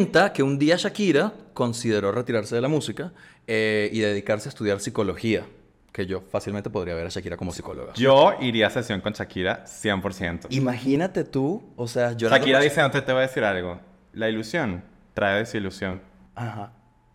cuenta 0.00 0.32
que 0.32 0.42
un 0.42 0.58
día 0.58 0.76
Shakira 0.76 1.32
consideró 1.52 2.10
retirarse 2.12 2.54
de 2.54 2.60
la 2.62 2.68
música 2.68 3.12
eh, 3.46 3.90
y 3.92 4.00
dedicarse 4.00 4.48
a 4.48 4.50
estudiar 4.50 4.80
psicología. 4.80 5.44
Que 5.92 6.06
yo 6.06 6.22
fácilmente 6.22 6.70
podría 6.70 6.94
ver 6.94 7.06
a 7.06 7.10
Shakira 7.10 7.36
como 7.36 7.52
psicóloga. 7.52 7.92
Yo 7.94 8.32
iría 8.40 8.68
a 8.68 8.70
sesión 8.70 9.00
con 9.02 9.12
Shakira 9.12 9.64
100%. 9.66 10.46
Imagínate 10.50 11.24
tú, 11.24 11.62
o 11.76 11.86
sea, 11.86 12.12
yo 12.12 12.30
Shakira 12.30 12.60
dice, 12.60 12.80
antes 12.80 13.04
te 13.04 13.12
voy 13.12 13.18
a 13.18 13.26
decir 13.26 13.44
algo. 13.44 13.78
La 14.14 14.28
ilusión 14.30 14.82
trae 15.12 15.40
desilusión. 15.40 16.00
Ajá. 16.34 16.72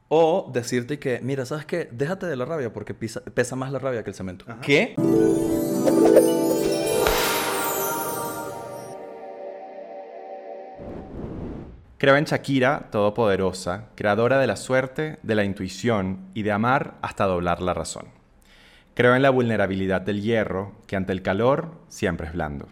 O 0.09 0.52
decirte 0.54 0.99
que, 0.99 1.20
mira, 1.23 1.45
¿sabes 1.45 1.65
qué? 1.65 1.89
Déjate 1.91 2.27
de 2.27 2.36
la 2.36 2.45
rabia 2.45 2.71
porque 2.71 2.93
pisa- 2.93 3.21
pesa 3.33 3.55
más 3.55 3.71
la 3.71 3.79
rabia 3.79 4.04
que 4.04 4.11
el 4.11 4.15
cemento. 4.15 4.45
¿Qué? 4.61 4.93
Creo 11.98 12.18
en 12.18 12.25
Shakira, 12.25 12.89
todopoderosa, 12.91 13.86
creadora 13.96 14.38
de 14.38 14.48
la 14.48 14.57
suerte, 14.57 15.18
de 15.24 15.33
la 15.33 15.46
intuición 15.46 16.29
y 16.33 16.43
de 16.43 16.52
amar 16.52 16.96
hasta 17.02 17.24
doblar 17.24 17.61
la 17.61 17.74
razón. 17.74 18.07
Creo 18.96 19.15
en 19.15 19.21
la 19.21 19.29
vulnerabilidad 19.29 20.02
del 20.02 20.21
hierro, 20.21 20.74
que 20.88 20.97
ante 20.97 21.14
el 21.14 21.21
calor 21.21 21.71
siempre 21.88 22.28
es 22.28 22.33
blando. 22.33 22.68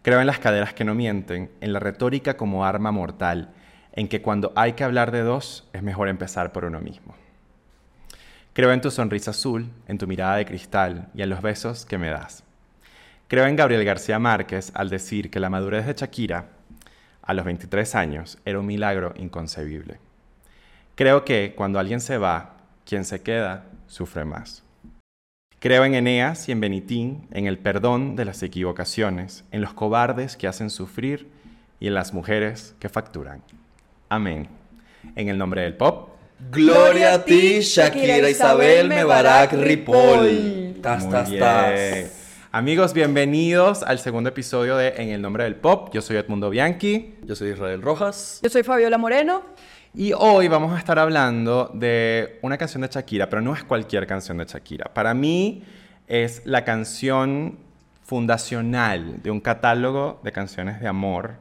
Creo 0.00 0.20
en 0.20 0.26
las 0.26 0.38
caderas 0.38 0.72
que 0.72 0.84
no 0.84 0.94
mienten, 0.94 1.50
en 1.60 1.74
la 1.74 1.78
retórica 1.78 2.38
como 2.38 2.64
arma 2.64 2.90
mortal, 2.90 3.50
en 3.92 4.08
que 4.08 4.22
cuando 4.22 4.52
hay 4.56 4.72
que 4.72 4.84
hablar 4.84 5.10
de 5.10 5.20
dos, 5.20 5.68
es 5.74 5.82
mejor 5.82 6.08
empezar 6.08 6.50
por 6.50 6.64
uno 6.64 6.80
mismo. 6.80 7.14
Creo 8.54 8.72
en 8.72 8.80
tu 8.80 8.90
sonrisa 8.90 9.32
azul, 9.32 9.70
en 9.88 9.98
tu 9.98 10.06
mirada 10.06 10.36
de 10.36 10.46
cristal 10.46 11.08
y 11.14 11.20
en 11.20 11.28
los 11.28 11.42
besos 11.42 11.84
que 11.84 11.98
me 11.98 12.08
das. 12.08 12.44
Creo 13.28 13.46
en 13.46 13.56
Gabriel 13.56 13.84
García 13.84 14.18
Márquez 14.18 14.72
al 14.74 14.88
decir 14.88 15.30
que 15.30 15.38
la 15.38 15.50
madurez 15.50 15.86
de 15.86 15.92
Shakira, 15.92 16.57
a 17.28 17.34
los 17.34 17.44
23 17.44 17.94
años, 17.94 18.38
era 18.46 18.58
un 18.58 18.64
milagro 18.64 19.12
inconcebible. 19.18 19.98
Creo 20.94 21.26
que 21.26 21.52
cuando 21.54 21.78
alguien 21.78 22.00
se 22.00 22.16
va, 22.16 22.56
quien 22.86 23.04
se 23.04 23.20
queda 23.20 23.66
sufre 23.86 24.24
más. 24.24 24.64
Creo 25.60 25.84
en 25.84 25.94
Eneas 25.94 26.48
y 26.48 26.52
en 26.52 26.60
Benitín, 26.60 27.28
en 27.30 27.46
el 27.46 27.58
perdón 27.58 28.16
de 28.16 28.24
las 28.24 28.42
equivocaciones, 28.42 29.44
en 29.52 29.60
los 29.60 29.74
cobardes 29.74 30.38
que 30.38 30.48
hacen 30.48 30.70
sufrir 30.70 31.28
y 31.80 31.88
en 31.88 31.94
las 31.94 32.14
mujeres 32.14 32.74
que 32.78 32.88
facturan. 32.88 33.42
Amén. 34.08 34.48
En 35.14 35.28
el 35.28 35.36
nombre 35.36 35.60
del 35.60 35.74
pop. 35.74 36.08
Gloria 36.50 37.12
a 37.12 37.24
ti, 37.26 37.60
Shakira 37.60 38.30
Isabel 38.30 38.88
Mebarak 38.88 39.52
Ripoll. 39.52 40.78
Tas, 40.80 41.10
tas, 41.10 41.30
tas. 41.38 42.17
Amigos, 42.50 42.94
bienvenidos 42.94 43.82
al 43.82 43.98
segundo 43.98 44.30
episodio 44.30 44.78
de 44.78 44.94
En 44.96 45.10
el 45.10 45.20
nombre 45.20 45.44
del 45.44 45.54
pop. 45.54 45.90
Yo 45.92 46.00
soy 46.00 46.16
Edmundo 46.16 46.48
Bianchi. 46.48 47.14
Yo 47.22 47.36
soy 47.36 47.50
Israel 47.50 47.82
Rojas. 47.82 48.40
Yo 48.42 48.48
soy 48.48 48.62
Fabiola 48.62 48.96
Moreno. 48.96 49.42
Y 49.92 50.14
hoy 50.14 50.48
vamos 50.48 50.74
a 50.74 50.78
estar 50.78 50.98
hablando 50.98 51.70
de 51.74 52.38
una 52.40 52.56
canción 52.56 52.80
de 52.80 52.88
Shakira, 52.88 53.28
pero 53.28 53.42
no 53.42 53.52
es 53.52 53.64
cualquier 53.64 54.06
canción 54.06 54.38
de 54.38 54.46
Shakira. 54.46 54.94
Para 54.94 55.12
mí 55.12 55.62
es 56.06 56.40
la 56.46 56.64
canción 56.64 57.58
fundacional 58.02 59.22
de 59.22 59.30
un 59.30 59.42
catálogo 59.42 60.18
de 60.24 60.32
canciones 60.32 60.80
de 60.80 60.88
amor 60.88 61.34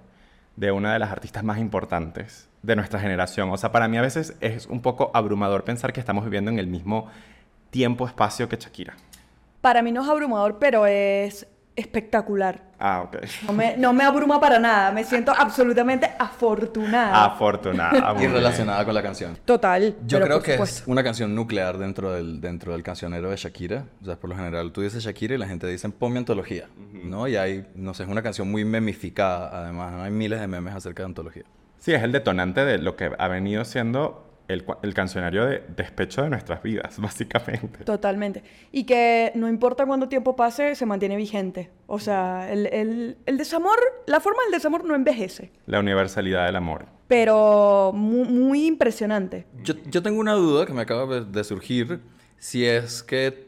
de 0.57 0.73
una 0.73 0.91
de 0.91 0.99
las 0.99 1.09
artistas 1.09 1.41
más 1.41 1.57
importantes 1.59 2.49
de 2.63 2.75
nuestra 2.75 2.99
generación. 2.99 3.49
O 3.49 3.55
sea, 3.55 3.71
para 3.71 3.87
mí 3.87 3.97
a 3.97 4.01
veces 4.01 4.35
es 4.41 4.65
un 4.65 4.81
poco 4.81 5.09
abrumador 5.13 5.63
pensar 5.63 5.93
que 5.93 6.01
estamos 6.01 6.25
viviendo 6.25 6.51
en 6.51 6.59
el 6.59 6.67
mismo 6.67 7.07
tiempo-espacio 7.69 8.49
que 8.49 8.57
Shakira. 8.57 8.95
Para 9.61 9.81
mí 9.81 9.91
no 9.91 10.03
es 10.03 10.09
abrumador, 10.09 10.57
pero 10.59 10.85
es 10.85 11.47
espectacular. 11.75 12.63
Ah, 12.79 13.03
ok. 13.03 13.17
No 13.45 13.53
me, 13.53 13.77
no 13.77 13.93
me 13.93 14.03
abruma 14.03 14.39
para 14.39 14.59
nada. 14.59 14.91
Me 14.91 15.03
siento 15.03 15.31
absolutamente 15.31 16.09
afortunada. 16.19 17.25
Afortunada. 17.25 18.15
Y 18.21 18.27
relacionada 18.27 18.83
con 18.83 18.93
la 18.93 19.03
canción. 19.03 19.37
Total. 19.45 19.95
Yo 20.05 20.17
pero 20.17 20.25
creo 20.25 20.37
por 20.37 20.45
que 20.45 20.51
supuesto. 20.53 20.81
es 20.81 20.87
una 20.87 21.03
canción 21.03 21.35
nuclear 21.35 21.77
dentro 21.77 22.11
del, 22.11 22.41
dentro 22.41 22.73
del 22.73 22.81
cancionero 22.83 23.29
de 23.29 23.37
Shakira. 23.37 23.85
O 24.01 24.05
sea, 24.05 24.15
por 24.15 24.29
lo 24.29 24.35
general 24.35 24.71
tú 24.71 24.81
dices 24.81 25.03
Shakira 25.03 25.35
y 25.35 25.37
la 25.37 25.47
gente 25.47 25.67
dice 25.67 25.87
ponme 25.89 26.17
antología, 26.17 26.67
¿no? 27.03 27.27
Y 27.27 27.35
hay, 27.35 27.67
no 27.75 27.93
sé, 27.93 28.03
es 28.03 28.09
una 28.09 28.23
canción 28.23 28.49
muy 28.49 28.65
memificada, 28.65 29.49
además. 29.61 29.93
¿no? 29.93 30.03
Hay 30.03 30.11
miles 30.11 30.39
de 30.39 30.47
memes 30.47 30.75
acerca 30.75 31.03
de 31.03 31.07
antología. 31.07 31.43
Sí, 31.77 31.93
es 31.93 32.01
el 32.01 32.11
detonante 32.11 32.65
de 32.65 32.79
lo 32.79 32.95
que 32.95 33.11
ha 33.17 33.27
venido 33.27 33.63
siendo 33.65 34.26
el, 34.47 34.65
el 34.83 34.93
cancionario 34.93 35.45
de 35.45 35.63
despecho 35.75 36.21
de 36.23 36.29
nuestras 36.29 36.63
vidas, 36.63 36.97
básicamente. 37.01 37.83
Totalmente. 37.83 38.43
Y 38.71 38.85
que 38.85 39.31
no 39.35 39.47
importa 39.49 39.85
cuánto 39.85 40.07
tiempo 40.07 40.35
pase, 40.35 40.75
se 40.75 40.85
mantiene 40.85 41.15
vigente. 41.17 41.69
O 41.87 41.99
sea, 41.99 42.51
el, 42.51 42.67
el- 42.67 43.17
el 43.25 43.37
desamor, 43.37 43.77
la 44.05 44.19
forma 44.19 44.43
del 44.43 44.51
desamor 44.53 44.85
no 44.85 44.95
envejece. 44.95 45.51
La 45.65 45.79
universalidad 45.79 46.45
del 46.45 46.55
amor. 46.55 46.85
Pero 47.07 47.91
mu- 47.93 48.25
muy, 48.25 48.65
impresionante. 48.67 49.45
Yo, 49.63 49.73
yo 49.85 50.01
tengo 50.03 50.19
una 50.19 50.33
duda 50.33 50.65
que 50.65 50.73
me 50.73 50.81
acaba 50.81 51.05
de- 51.05 51.25
de 51.25 51.43
surgir, 51.43 52.01
si 52.37 52.65
es 52.65 53.03
que 53.03 53.47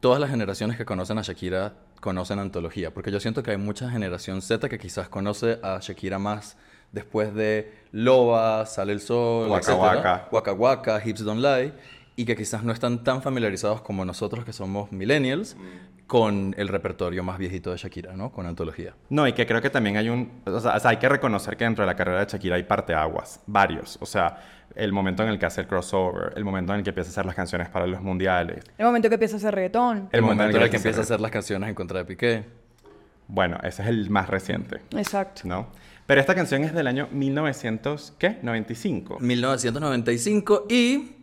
todas 0.00 0.20
las 0.20 0.30
generaciones 0.30 0.76
que 0.76 0.84
conocen 0.84 1.18
a 1.18 1.22
Shakira 1.22 1.74
conocen 2.00 2.38
antología, 2.38 2.94
porque 2.94 3.10
yo 3.10 3.20
siento 3.20 3.42
que 3.42 3.50
hay 3.50 3.56
mucha 3.58 3.90
generación 3.90 4.40
Z 4.40 4.68
que 4.68 4.78
quizás 4.78 5.08
conoce 5.08 5.58
a 5.62 5.78
Shakira 5.82 6.18
más 6.18 6.56
después 6.92 7.34
de 7.34 7.72
Loba, 7.92 8.66
Sale 8.66 8.92
el 8.92 9.00
Sol, 9.00 9.48
Waka 9.48 9.60
etcétera, 9.60 9.96
Waka. 9.96 10.28
Waka 10.30 10.52
Waka, 10.52 11.02
Hips 11.04 11.24
Don't 11.24 11.40
Lie, 11.40 11.72
y 12.16 12.24
que 12.24 12.36
quizás 12.36 12.62
no 12.62 12.72
están 12.72 13.02
tan 13.04 13.22
familiarizados 13.22 13.80
como 13.80 14.04
nosotros 14.04 14.44
que 14.44 14.52
somos 14.52 14.92
millennials 14.92 15.56
con 16.06 16.54
el 16.58 16.66
repertorio 16.66 17.22
más 17.22 17.38
viejito 17.38 17.70
de 17.70 17.76
Shakira, 17.76 18.16
¿no? 18.16 18.32
Con 18.32 18.44
antología. 18.44 18.94
No, 19.10 19.28
y 19.28 19.32
que 19.32 19.46
creo 19.46 19.62
que 19.62 19.70
también 19.70 19.96
hay 19.96 20.08
un... 20.08 20.42
O 20.44 20.58
sea, 20.58 20.74
o 20.74 20.80
sea, 20.80 20.90
hay 20.90 20.96
que 20.96 21.08
reconocer 21.08 21.56
que 21.56 21.62
dentro 21.62 21.82
de 21.82 21.86
la 21.86 21.94
carrera 21.94 22.18
de 22.18 22.26
Shakira 22.26 22.56
hay 22.56 22.64
parteaguas, 22.64 23.40
varios. 23.46 23.96
O 24.00 24.06
sea, 24.06 24.36
el 24.74 24.92
momento 24.92 25.22
en 25.22 25.28
el 25.28 25.38
que 25.38 25.46
hace 25.46 25.60
el 25.60 25.68
crossover, 25.68 26.32
el 26.34 26.44
momento 26.44 26.72
en 26.72 26.78
el 26.78 26.84
que 26.84 26.90
empieza 26.90 27.10
a 27.10 27.12
hacer 27.12 27.26
las 27.26 27.36
canciones 27.36 27.68
para 27.68 27.86
los 27.86 28.02
mundiales. 28.02 28.64
El 28.76 28.86
momento 28.86 29.08
que 29.08 29.14
empieza 29.14 29.36
a 29.36 29.38
hacer 29.38 29.54
reggaetón. 29.54 30.08
El, 30.10 30.22
momento 30.22 30.56
en 30.56 30.62
el 30.62 30.70
que 30.70 30.76
empieza 30.76 30.98
a 30.98 31.02
hacer 31.02 31.20
las 31.20 31.30
canciones 31.30 31.68
en 31.68 31.76
contra 31.76 32.00
de 32.00 32.04
Piqué. 32.04 32.44
Bueno, 33.28 33.58
ese 33.62 33.82
es 33.82 33.88
el 33.88 34.10
más 34.10 34.28
reciente, 34.28 34.80
Exacto. 34.96 35.42
¿no? 35.44 35.68
Pero 36.10 36.20
esta 36.20 36.34
canción 36.34 36.64
es 36.64 36.74
del 36.74 36.88
año 36.88 37.06
1900, 37.12 38.14
¿qué? 38.18 38.40
95. 38.42 39.18
1995 39.20 40.66
y... 40.68 40.98
pues, 40.98 41.14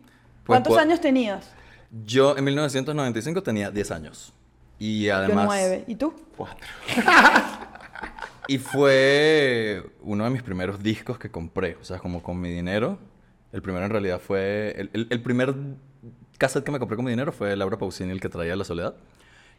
¿Cuántos 0.46 0.72
po- 0.72 0.80
años 0.80 0.98
tenías? 0.98 1.52
Yo 2.06 2.34
en 2.38 2.44
1995 2.44 3.42
tenía 3.42 3.70
10 3.70 3.90
años. 3.90 4.32
Y 4.78 5.10
además... 5.10 5.44
Yo 5.44 5.44
nueve. 5.44 5.84
¿Y 5.88 5.94
tú? 5.96 6.14
Cuatro. 6.34 6.66
Y 8.48 8.56
fue 8.56 9.82
uno 10.00 10.24
de 10.24 10.30
mis 10.30 10.42
primeros 10.42 10.82
discos 10.82 11.18
que 11.18 11.30
compré. 11.30 11.76
O 11.82 11.84
sea, 11.84 11.98
como 11.98 12.22
con 12.22 12.40
mi 12.40 12.50
dinero. 12.50 12.98
El 13.52 13.60
primero 13.60 13.84
en 13.84 13.90
realidad 13.90 14.18
fue... 14.26 14.74
El, 14.74 14.88
el- 14.94 15.06
el 15.10 15.20
primer 15.20 15.54
cassette 16.38 16.64
que 16.64 16.70
me 16.70 16.78
compré 16.78 16.96
con 16.96 17.04
mi 17.04 17.10
dinero 17.10 17.30
fue 17.30 17.54
Laura 17.56 17.76
Pausini, 17.76 18.10
el 18.10 18.22
que 18.22 18.30
traía 18.30 18.56
La 18.56 18.64
Soledad. 18.64 18.94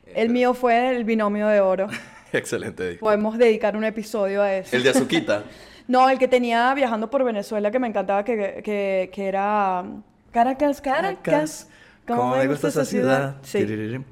El 0.08 0.30
mío 0.32 0.56
fue 0.56 0.96
el 0.98 1.04
binomio 1.04 1.46
de 1.50 1.60
oro. 1.60 1.86
Excelente. 2.34 2.96
Podemos 2.96 3.38
dedicar 3.38 3.76
un 3.76 3.84
episodio 3.84 4.42
a 4.42 4.54
eso. 4.56 4.76
El 4.76 4.84
de 4.84 4.90
Azuquita. 4.90 5.44
No, 5.88 6.08
el 6.08 6.20
que 6.20 6.28
tenía 6.28 6.72
viajando 6.76 7.10
por 7.10 7.24
Venezuela 7.24 7.72
que 7.72 7.80
me 7.80 7.88
encantaba, 7.88 8.24
que, 8.24 8.62
que, 8.64 9.10
que 9.12 9.28
era 9.28 9.82
um, 9.84 10.04
Caracas, 10.32 10.82
Caracas. 10.82 11.68
¿Cómo 12.06 12.36
me 12.36 12.46
gusta 12.46 12.68
esa 12.68 12.86
ciudad? 12.86 13.38
Sí. 13.42 13.58
Tiriririm. 13.58 14.04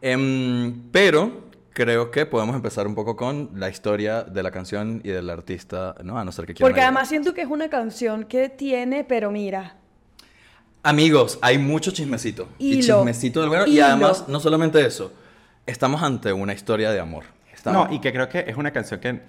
Em, 0.00 0.82
pero 0.92 1.50
creo 1.72 2.12
que 2.12 2.24
podemos 2.24 2.54
empezar 2.54 2.86
un 2.86 2.94
poco 2.94 3.16
con 3.16 3.50
la 3.56 3.68
historia 3.68 4.22
de 4.22 4.44
la 4.44 4.52
canción 4.52 5.00
y 5.02 5.08
del 5.08 5.28
artista, 5.28 5.96
¿no? 6.04 6.16
A 6.20 6.24
no 6.24 6.30
ser 6.30 6.46
que 6.46 6.54
quieran 6.54 6.70
Porque 6.70 6.82
además 6.82 7.08
siento 7.08 7.34
que 7.34 7.40
es 7.42 7.48
una 7.48 7.68
canción 7.68 8.26
que 8.26 8.48
tiene, 8.48 9.02
pero 9.02 9.32
mira, 9.32 9.74
Amigos, 10.86 11.38
hay 11.40 11.56
mucho 11.56 11.92
chismecito. 11.92 12.46
Y 12.58 12.74
Hilo. 12.74 12.98
chismecito 12.98 13.40
del 13.40 13.48
bueno. 13.48 13.66
Y 13.66 13.80
además, 13.80 14.26
no 14.28 14.38
solamente 14.38 14.84
eso, 14.84 15.12
estamos 15.64 16.02
ante 16.02 16.30
una 16.30 16.52
historia 16.52 16.92
de 16.92 17.00
amor. 17.00 17.24
No, 17.72 17.88
y 17.92 18.00
que 18.00 18.12
creo 18.12 18.28
que 18.28 18.44
es 18.46 18.56
una 18.56 18.70
canción 18.72 19.00
que 19.00 19.20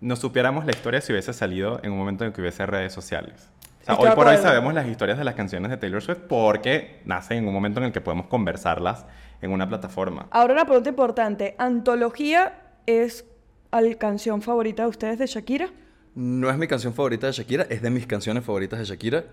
no 0.00 0.16
supiéramos 0.16 0.64
la 0.66 0.72
historia 0.72 1.00
si 1.00 1.12
hubiese 1.12 1.32
salido 1.32 1.80
en 1.82 1.92
un 1.92 1.98
momento 1.98 2.24
en 2.24 2.32
que 2.32 2.40
hubiese 2.40 2.66
redes 2.66 2.92
sociales. 2.92 3.48
O 3.82 3.84
sea, 3.84 3.94
hoy 3.96 4.10
por 4.14 4.26
hoy 4.28 4.36
sabemos 4.36 4.74
las 4.74 4.86
historias 4.86 5.18
de 5.18 5.24
las 5.24 5.34
canciones 5.34 5.70
de 5.70 5.76
Taylor 5.76 6.02
Swift 6.02 6.18
porque 6.28 7.00
nacen 7.04 7.38
en 7.38 7.48
un 7.48 7.54
momento 7.54 7.80
en 7.80 7.86
el 7.86 7.92
que 7.92 8.00
podemos 8.00 8.26
conversarlas 8.26 9.06
en 9.40 9.50
una 9.50 9.68
plataforma. 9.68 10.28
ahora 10.30 10.52
una 10.52 10.64
pregunta 10.64 10.88
importante. 10.90 11.54
¿Antología 11.58 12.52
es 12.86 13.24
la 13.72 13.94
canción 13.96 14.40
favorita 14.42 14.84
de 14.84 14.88
ustedes 14.88 15.18
de 15.18 15.26
Shakira? 15.26 15.68
No 16.14 16.50
es 16.50 16.58
mi 16.58 16.66
canción 16.68 16.92
favorita 16.94 17.26
de 17.26 17.32
Shakira, 17.32 17.66
es 17.70 17.80
de 17.82 17.90
mis 17.90 18.06
canciones 18.06 18.44
favoritas 18.44 18.78
de 18.78 18.84
Shakira. 18.84 19.24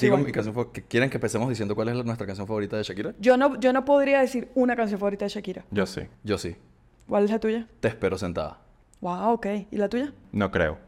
Digo 0.00 0.16
mi 0.18 0.32
canción 0.32 0.72
que- 0.72 0.82
¿Quieren 0.82 1.08
que 1.08 1.16
empecemos 1.16 1.48
diciendo 1.48 1.74
cuál 1.74 1.88
es 1.88 1.96
la- 1.96 2.02
nuestra 2.02 2.26
canción 2.26 2.46
favorita 2.46 2.76
de 2.76 2.82
Shakira? 2.82 3.14
Yo 3.20 3.36
no, 3.36 3.58
yo 3.60 3.72
no 3.72 3.84
podría 3.84 4.20
decir 4.20 4.48
una 4.54 4.74
canción 4.76 4.98
favorita 4.98 5.24
de 5.26 5.28
Shakira. 5.30 5.64
Yo 5.70 5.86
sí. 5.86 6.02
Yo 6.24 6.36
sí. 6.36 6.56
¿Cuál 7.08 7.24
es 7.24 7.30
la 7.30 7.38
tuya? 7.38 7.66
Te 7.80 7.88
espero 7.88 8.16
sentada. 8.18 8.58
Wow, 9.00 9.32
ok. 9.34 9.46
¿Y 9.70 9.76
la 9.76 9.88
tuya? 9.88 10.12
No 10.32 10.50
creo. 10.50 10.78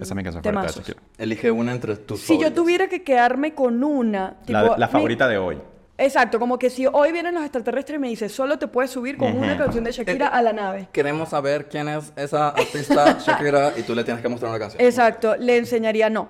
Esa 0.00 0.04
es 0.04 0.14
mi 0.14 0.22
canción 0.24 0.42
favorita 0.42 0.72
de. 0.72 0.78
Shakira. 0.78 1.02
Elige 1.18 1.50
una 1.50 1.72
entre 1.72 1.96
tus 1.96 2.20
Si 2.20 2.32
yo 2.34 2.38
favoritas. 2.40 2.54
tuviera 2.54 2.88
que 2.88 3.02
quedarme 3.04 3.54
con 3.54 3.84
una... 3.84 4.36
La, 4.46 4.62
tipo, 4.62 4.76
la 4.76 4.86
mi- 4.86 4.92
favorita 4.92 5.28
de 5.28 5.38
hoy. 5.38 5.58
Exacto, 5.98 6.38
como 6.38 6.58
que 6.58 6.68
si 6.70 6.86
hoy 6.86 7.12
vienen 7.12 7.34
los 7.34 7.42
extraterrestres 7.42 7.96
y 7.96 7.98
me 8.00 8.08
dicen, 8.08 8.28
solo 8.28 8.58
te 8.58 8.68
puedes 8.68 8.90
subir 8.90 9.16
con 9.16 9.34
una 9.36 9.56
canción 9.56 9.82
de 9.84 9.92
Shakira 9.92 10.28
a 10.28 10.42
la 10.42 10.52
nave. 10.52 10.88
Queremos 10.92 11.28
saber 11.30 11.68
quién 11.68 11.88
es 11.88 12.12
esa 12.16 12.50
artista 12.50 13.18
Shakira 13.24 13.72
y 13.78 13.82
tú 13.82 13.94
le 13.94 14.02
tienes 14.04 14.22
que 14.22 14.28
mostrar 14.28 14.50
una 14.50 14.58
canción. 14.58 14.82
Exacto, 14.82 15.36
le 15.36 15.56
enseñaría 15.58 16.10
no. 16.10 16.28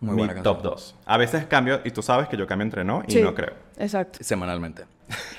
Muy 0.00 0.12
mi 0.14 0.18
buena 0.18 0.34
canción. 0.34 0.54
top 0.56 0.62
2. 0.62 0.96
A 1.06 1.16
veces 1.18 1.46
cambio, 1.46 1.80
y 1.84 1.90
tú 1.90 2.02
sabes 2.02 2.28
que 2.28 2.36
yo 2.36 2.46
cambio 2.46 2.64
entre 2.64 2.84
no 2.84 3.02
y 3.08 3.12
Sí, 3.12 3.22
no 3.22 3.34
creo. 3.34 3.54
Exacto. 3.78 4.18
Semanalmente. 4.22 4.84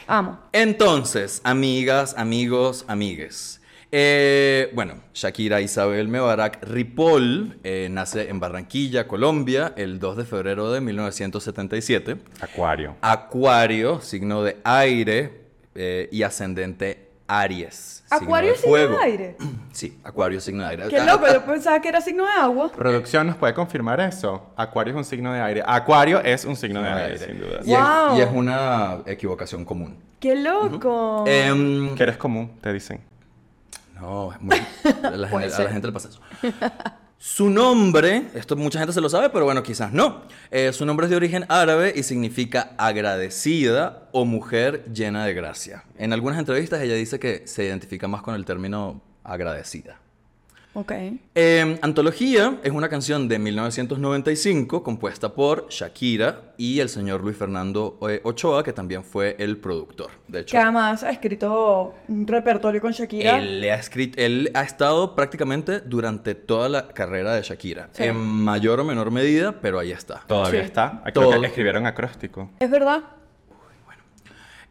Amo. 0.08 0.40
Entonces, 0.52 1.42
amigas, 1.44 2.16
amigos, 2.18 2.86
amigues. 2.88 3.60
Eh, 3.92 4.70
bueno, 4.74 4.96
Shakira 5.14 5.62
Isabel 5.62 6.08
Mebarak 6.08 6.64
Ripoll 6.64 7.58
eh, 7.64 7.88
nace 7.90 8.30
en 8.30 8.40
Barranquilla, 8.40 9.08
Colombia, 9.08 9.74
el 9.78 10.00
2 10.00 10.18
de 10.18 10.26
febrero 10.26 10.72
de 10.72 10.80
1977. 10.82 12.18
Acuario. 12.40 12.96
Acuario, 13.02 14.00
signo 14.00 14.44
de 14.44 14.58
aire 14.64 15.42
eh, 15.74 16.08
y 16.12 16.22
ascendente 16.22 17.09
Aries. 17.30 18.04
signo 18.10 18.24
¿Acuario 18.26 18.50
de 18.50 18.56
es 18.56 18.62
signo 18.62 18.76
de 18.78 18.88
fuego. 18.88 19.02
aire? 19.04 19.38
Sí, 19.72 19.98
Acuario, 20.04 20.42
signo 20.42 20.64
de 20.64 20.70
aire. 20.72 20.88
Qué 20.90 21.02
loco, 21.04 21.26
yo 21.32 21.46
pensaba 21.46 21.80
que 21.80 21.88
era 21.90 22.02
signo 22.02 22.26
de 22.26 22.32
agua. 22.32 22.70
Producción 22.72 23.28
nos 23.28 23.38
puede 23.38 23.54
confirmar 23.54 24.00
eso. 24.02 24.52
Acuario 24.58 24.94
es 24.94 24.98
un 24.98 25.06
signo 25.06 25.32
de 25.32 25.40
aire. 25.40 25.64
Acuario 25.66 26.20
es 26.22 26.44
un 26.44 26.56
signo 26.56 26.82
de 26.82 26.88
signo 26.88 26.98
de 26.98 27.04
aire, 27.04 27.14
aire. 27.20 27.26
sin 27.34 27.40
duda. 27.40 27.60
Y, 27.64 27.74
es, 27.74 27.80
Wow. 27.80 28.18
y 28.18 28.22
es 28.22 28.30
una 28.34 28.98
equivocación 29.06 29.64
común. 29.64 29.96
Qué 30.20 30.36
loco. 30.36 31.24
Em, 31.28 31.96
Que 31.96 32.04
eres 32.04 32.18
común, 32.18 32.52
te 32.62 32.74
dicen. 32.74 33.00
No, 34.00 34.34
es 34.34 34.42
muy- 34.42 34.58
a, 34.58 35.10
la 35.12 35.30
Puede 35.30 35.50
gente, 35.50 35.62
a 35.62 35.66
la 35.66 35.72
gente 35.72 35.88
le 35.88 35.94
pasa 35.94 36.10
eso. 36.10 36.20
Su 37.22 37.50
nombre, 37.50 38.28
esto 38.34 38.56
mucha 38.56 38.80
gente 38.80 38.94
se 38.94 39.02
lo 39.02 39.10
sabe, 39.10 39.30
pero 39.30 39.44
bueno, 39.44 39.62
quizás 39.62 39.92
no. 39.92 40.22
Eh, 40.52 40.72
su 40.72 40.86
nombre 40.86 41.06
es 41.06 41.10
de 41.10 41.18
origen 41.18 41.44
árabe 41.50 41.92
y 41.94 42.04
significa 42.04 42.72
agradecida 42.78 44.08
o 44.14 44.24
mujer 44.24 44.86
llena 44.94 45.26
de 45.26 45.34
gracia. 45.34 45.84
En 45.98 46.14
algunas 46.14 46.40
entrevistas 46.40 46.82
ella 46.82 46.96
dice 46.96 47.20
que 47.20 47.46
se 47.46 47.66
identifica 47.66 48.08
más 48.08 48.22
con 48.22 48.36
el 48.36 48.46
término 48.46 49.02
agradecida. 49.26 50.00
Ok. 50.74 50.92
Eh, 51.34 51.80
Antología 51.82 52.60
es 52.64 52.72
una 52.72 52.88
canción 52.90 53.28
de 53.28 53.40
1995 53.40 54.84
compuesta 54.84 55.34
por 55.34 55.68
Shakira 55.70 56.54
y 56.58 56.80
el 56.80 56.90
señor 56.90 57.22
Luis 57.22 57.36
Fernando 57.36 57.98
eh, 58.08 58.22
Ochoa, 58.24 58.64
que 58.64 58.72
también 58.72 59.04
fue 59.04 59.36
el 59.40 59.58
productor. 59.58 60.12
De 60.28 60.42
hecho, 60.42 60.52
Que 60.52 60.58
además 60.60 61.04
ha 61.04 61.10
escrito 61.10 61.96
un 62.08 62.28
repertorio 62.28 62.80
con 62.82 62.92
Shakira. 62.92 63.40
Él, 63.40 63.62
le 63.62 63.72
ha 63.72 63.76
escrito, 63.76 64.22
él 64.22 64.52
ha 64.54 64.62
estado 64.62 65.16
prácticamente 65.16 65.80
durante 65.82 66.36
toda 66.36 66.70
la 66.70 66.88
carrera 66.90 67.34
de 67.34 67.42
Shakira. 67.42 67.90
Sí. 67.94 68.04
En 68.04 68.18
mayor 68.18 68.80
o 68.80 68.86
menor 68.86 69.10
medida, 69.10 69.60
pero 69.60 69.80
ahí 69.80 69.92
está. 69.92 70.22
Todavía 70.28 70.62
Sí. 70.62 70.66
está. 70.68 71.02
Creo 71.04 71.14
Todo. 71.32 71.42
que 71.42 71.48
escribieron 71.48 71.88
acróstico. 71.88 72.52
Es 72.60 72.70
verdad. 72.70 73.02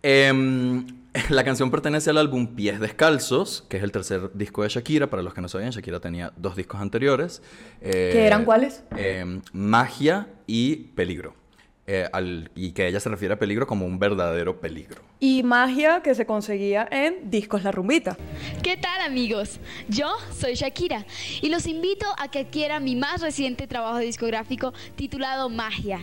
Em, 0.02 0.86
la 1.30 1.44
canción 1.44 1.70
pertenece 1.70 2.10
al 2.10 2.18
álbum 2.18 2.54
Pies 2.54 2.80
Descalzos, 2.80 3.64
que 3.68 3.76
es 3.78 3.82
el 3.82 3.92
tercer 3.92 4.30
disco 4.34 4.62
de 4.62 4.68
Shakira. 4.68 5.08
Para 5.08 5.22
los 5.22 5.34
que 5.34 5.40
no 5.40 5.48
sabían, 5.48 5.70
Shakira 5.70 6.00
tenía 6.00 6.32
dos 6.36 6.56
discos 6.56 6.80
anteriores. 6.80 7.42
Eh, 7.80 8.10
¿Que 8.12 8.26
eran 8.26 8.44
cuáles? 8.44 8.82
em, 8.96 9.40
Magia 9.52 10.28
y 10.46 10.76
Peligro. 10.94 11.34
Eh, 11.90 12.06
al- 12.12 12.50
y 12.54 12.72
que 12.72 12.86
ella 12.86 13.00
se 13.00 13.08
refiere 13.08 13.32
a 13.32 13.38
peligro 13.38 13.66
como 13.66 13.86
un 13.86 13.98
verdadero 13.98 14.60
peligro. 14.60 15.00
Y 15.20 15.42
magia 15.42 16.02
que 16.02 16.14
se 16.14 16.26
conseguía 16.26 16.86
en 16.90 17.30
Discos 17.30 17.64
La 17.64 17.72
Rumbita. 17.72 18.18
¿Qué 18.62 18.76
tal 18.76 19.00
amigos? 19.00 19.58
Yo 19.88 20.10
soy 20.38 20.52
Shakira 20.54 21.06
y 21.40 21.48
los 21.48 21.66
invito 21.66 22.04
a 22.18 22.30
que 22.30 22.40
adquieran 22.40 22.84
mi 22.84 22.94
más 22.94 23.22
reciente 23.22 23.66
trabajo 23.66 23.96
discográfico 24.00 24.74
titulado 24.96 25.48
Magia. 25.48 26.00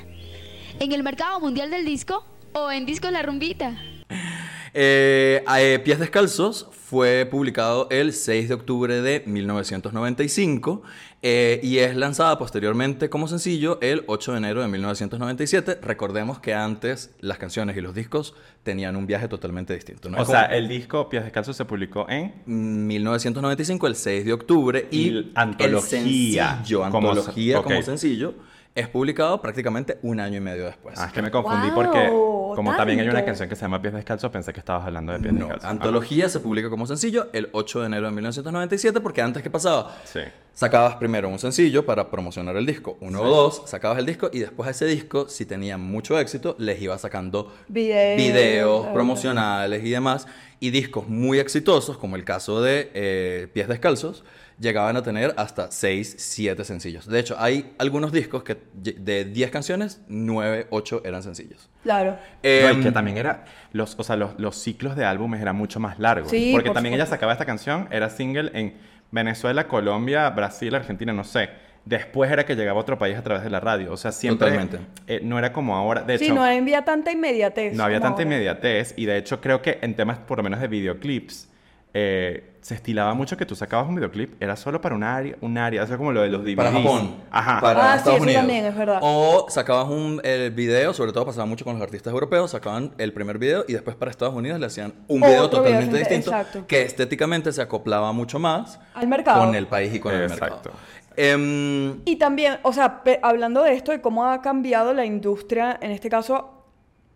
En 0.79 0.91
el 0.91 1.03
mercado 1.03 1.39
mundial 1.39 1.69
del 1.69 1.85
disco 1.85 2.25
o 2.53 2.71
en 2.71 2.87
Discos 2.87 3.11
La 3.11 3.21
Rumbita. 3.21 3.77
Eh, 4.77 5.41
eh, 5.57 5.79
Pies 5.85 5.99
Descalzos 5.99 6.67
fue 6.73 7.25
publicado 7.31 7.87
el 7.91 8.11
6 8.11 8.49
de 8.49 8.53
octubre 8.55 9.01
de 9.01 9.23
1995 9.25 10.83
eh, 11.21 11.61
y 11.63 11.77
es 11.77 11.95
lanzada 11.95 12.37
posteriormente 12.37 13.09
como 13.09 13.29
sencillo 13.29 13.79
el 13.81 14.03
8 14.07 14.33
de 14.33 14.37
enero 14.37 14.61
de 14.61 14.67
1997. 14.67 15.79
Recordemos 15.81 16.39
que 16.39 16.53
antes 16.53 17.15
las 17.21 17.37
canciones 17.37 17.77
y 17.77 17.81
los 17.81 17.95
discos 17.95 18.35
tenían 18.63 18.97
un 18.97 19.07
viaje 19.07 19.29
totalmente 19.29 19.73
distinto. 19.73 20.09
¿no? 20.09 20.17
O 20.21 20.25
sea, 20.25 20.43
el 20.43 20.67
disco 20.67 21.07
Pies 21.07 21.23
Descalzos 21.23 21.55
se 21.55 21.63
publicó 21.63 22.05
en 22.09 22.33
1995, 22.45 23.87
el 23.87 23.95
6 23.95 24.25
de 24.25 24.33
octubre 24.33 24.87
y, 24.91 25.07
Y 25.07 25.31
antología, 25.35 25.77
el 25.77 25.81
sencillo, 26.03 26.89
como- 26.91 27.11
antología 27.11 27.61
como 27.63 27.81
sencillo, 27.81 28.33
es 28.75 28.87
publicado 28.89 29.41
prácticamente 29.41 29.97
un 30.01 30.19
año 30.19 30.37
y 30.37 30.41
medio 30.41 30.65
después. 30.65 30.99
Ah, 30.99 31.05
es 31.07 31.13
que 31.13 31.21
me 31.21 31.31
confundí 31.31 31.67
Wow, 31.67 31.75
porque 31.75 32.07
como 32.55 32.75
también 32.75 32.99
hay 32.99 33.05
una 33.05 33.15
tanto. 33.15 33.25
canción 33.27 33.49
que 33.49 33.55
se 33.55 33.61
llama 33.61 33.81
Pies 33.81 33.93
Descalzos, 33.93 34.29
pensé 34.31 34.51
que 34.53 34.59
estabas 34.59 34.85
hablando 34.85 35.13
de 35.13 35.19
Pies 35.19 35.33
No, 35.33 35.39
Descalzos. 35.47 35.69
Antología 35.69 36.27
se 36.29 36.39
publica 36.41 36.69
como 36.69 36.85
sencillo 36.85 37.27
el 37.33 37.49
8 37.53 37.79
de 37.81 37.85
enero 37.87 38.05
de 38.07 38.11
1997 38.13 38.99
porque 39.01 39.21
antes 39.21 39.41
que 39.41 39.49
pasaba, 39.49 39.95
Sí. 40.03 40.19
sacabas 40.53 40.95
primero 40.97 41.29
un 41.29 41.39
sencillo 41.39 41.85
para 41.85 42.09
promocionar 42.11 42.55
el 42.57 42.65
disco, 42.65 42.97
uno 43.01 43.21
o 43.21 43.27
dos, 43.29 43.63
sacabas 43.65 43.97
el 43.99 44.05
disco 44.05 44.29
y 44.33 44.39
después 44.39 44.67
a 44.67 44.71
ese 44.71 44.85
disco, 44.85 45.27
si 45.29 45.45
tenía 45.45 45.77
mucho 45.77 46.19
éxito, 46.19 46.55
les 46.59 46.81
ibas 46.81 46.99
sacando 47.01 47.53
Videos. 47.69 48.17
videos 48.17 48.85
ah, 48.89 48.93
promocionales 48.93 49.83
y 49.85 49.89
demás. 49.89 50.27
Y 50.61 50.69
discos 50.71 51.07
muy 51.09 51.39
exitosos, 51.39 51.97
como 51.97 52.15
el 52.15 52.23
caso 52.23 52.61
de 52.61 52.89
eh, 52.93 53.47
Pies 53.53 53.67
Descalzos, 53.67 54.23
llegaban 54.59 54.95
a 54.95 55.03
tener 55.03 55.33
hasta 55.37 55.69
6, 55.71 56.15
7 56.17 56.63
sencillos. 56.63 57.07
De 57.07 57.19
hecho, 57.19 57.35
hay 57.37 57.73
algunos 57.77 58.11
discos 58.11 58.43
que 58.43 58.57
de 58.73 59.25
10 59.25 59.51
canciones, 59.51 60.01
9, 60.07 60.67
8 60.69 61.01
eran 61.05 61.23
sencillos. 61.23 61.69
Claro. 61.83 62.11
No, 62.11 62.17
Em, 62.43 62.79
y 62.79 62.83
que 62.83 62.91
también 62.91 63.17
era, 63.17 63.45
los, 63.73 63.95
o 63.99 64.03
sea, 64.03 64.15
los, 64.15 64.39
los 64.39 64.55
ciclos 64.57 64.95
de 64.95 65.03
álbumes 65.05 65.41
eran 65.41 65.55
mucho 65.55 65.79
más 65.79 65.99
largos. 65.99 66.29
Sí, 66.31 66.51
porque 66.53 66.69
por 66.69 66.75
también 66.75 66.93
ella 66.95 67.03
supuesto. 67.05 67.15
sacaba 67.17 67.33
esta 67.33 67.45
canción, 67.45 67.87
era 67.91 68.09
single 68.09 68.51
en 68.53 68.73
Venezuela, 69.11 69.67
Colombia, 69.67 70.29
Brasil, 70.29 70.73
Argentina, 70.73 71.11
no 71.13 71.23
sé. 71.23 71.49
Después 71.85 72.31
era 72.31 72.45
que 72.45 72.55
llegaba 72.55 72.79
a 72.79 72.81
otro 72.81 72.97
país 72.97 73.15
a 73.15 73.21
través 73.21 73.43
de 73.43 73.49
la 73.51 73.59
radio. 73.59 73.91
O 73.93 73.97
sea, 73.97 74.11
siempre... 74.11 74.47
Totalmente. 74.49 74.79
eh, 75.05 75.19
no 75.21 75.37
era 75.37 75.53
como 75.53 75.75
ahora. 75.75 76.01
De 76.01 76.17
Sí, 76.17 76.25
hecho, 76.25 76.33
no 76.33 76.43
había 76.43 76.83
tanta 76.83 77.11
inmediatez. 77.11 77.75
no 77.75 77.83
había 77.83 77.99
tanta 77.99 78.13
ahora. 78.13 78.23
inmediatez. 78.23 78.95
Y 78.97 79.05
de 79.05 79.17
hecho, 79.17 79.39
creo 79.39 79.61
que 79.61 79.77
en 79.83 79.93
temas, 79.95 80.17
por 80.17 80.37
lo 80.39 80.43
menos 80.43 80.59
de 80.61 80.67
videoclips, 80.67 81.47
eh, 81.93 82.54
se 82.65 82.73
estilaba 82.73 83.13
mucho 83.13 83.37
que 83.37 83.45
tú 83.45 83.55
sacabas 83.55 83.87
un 83.87 83.93
videoclip, 83.93 84.41
era 84.41 84.55
solo 84.55 84.81
para 84.81 84.95
un 84.95 85.03
área, 85.03 85.35
un 85.39 85.55
área, 85.55 85.83
o 85.83 85.85
sea, 85.87 85.97
como 85.97 86.11
lo 86.11 86.21
de 86.23 86.29
los 86.29 86.41
DVDs. 86.41 86.55
Para 86.55 86.71
Japón. 86.71 87.15
Ajá. 87.29 87.61
Para 87.61 87.79
Ah, 87.79 87.93
sí, 87.93 87.97
Estados 87.99 88.15
eso 88.15 88.23
Unidos. 88.23 88.41
también 88.41 88.65
es 88.65 88.75
verdad. 88.75 88.99
O 89.03 89.45
sacabas 89.49 89.87
un 89.87 90.19
eh, 90.23 90.51
video, 90.51 90.91
sobre 90.91 91.11
todo 91.11 91.27
pasaba 91.27 91.45
mucho 91.45 91.63
con 91.63 91.75
los 91.75 91.83
artistas 91.83 92.11
europeos, 92.11 92.49
sacaban 92.49 92.91
el 92.97 93.13
primer 93.13 93.37
video 93.37 93.65
y 93.67 93.73
después 93.73 93.95
para 93.95 94.09
Estados 94.09 94.33
Unidos 94.33 94.59
le 94.59 94.65
hacían 94.65 94.95
un 95.07 95.21
video 95.21 95.47
totalmente 95.47 95.95
distinto, 95.95 96.31
distinto 96.31 96.31
exacto. 96.31 96.65
que 96.67 96.81
estéticamente 96.81 97.51
se 97.53 97.61
acoplaba 97.61 98.11
mucho 98.13 98.39
más 98.39 98.79
Al 98.95 99.07
mercado. 99.07 99.45
con 99.45 99.53
el 99.53 99.67
país 99.67 99.93
y 99.93 99.99
con 99.99 100.15
el 100.15 100.23
Exacto. 100.23 100.71
mercado. 100.71 100.71
Em, 101.17 102.01
Y 102.05 102.15
también, 102.15 102.57
o 102.63 102.73
sea, 102.73 103.03
hablando 103.21 103.61
de 103.61 103.73
esto, 103.73 103.91
de 103.91 104.01
cómo 104.01 104.25
ha 104.25 104.41
cambiado 104.41 104.91
la 104.95 105.05
industria, 105.05 105.77
en 105.83 105.91
este 105.91 106.09
caso, 106.09 106.63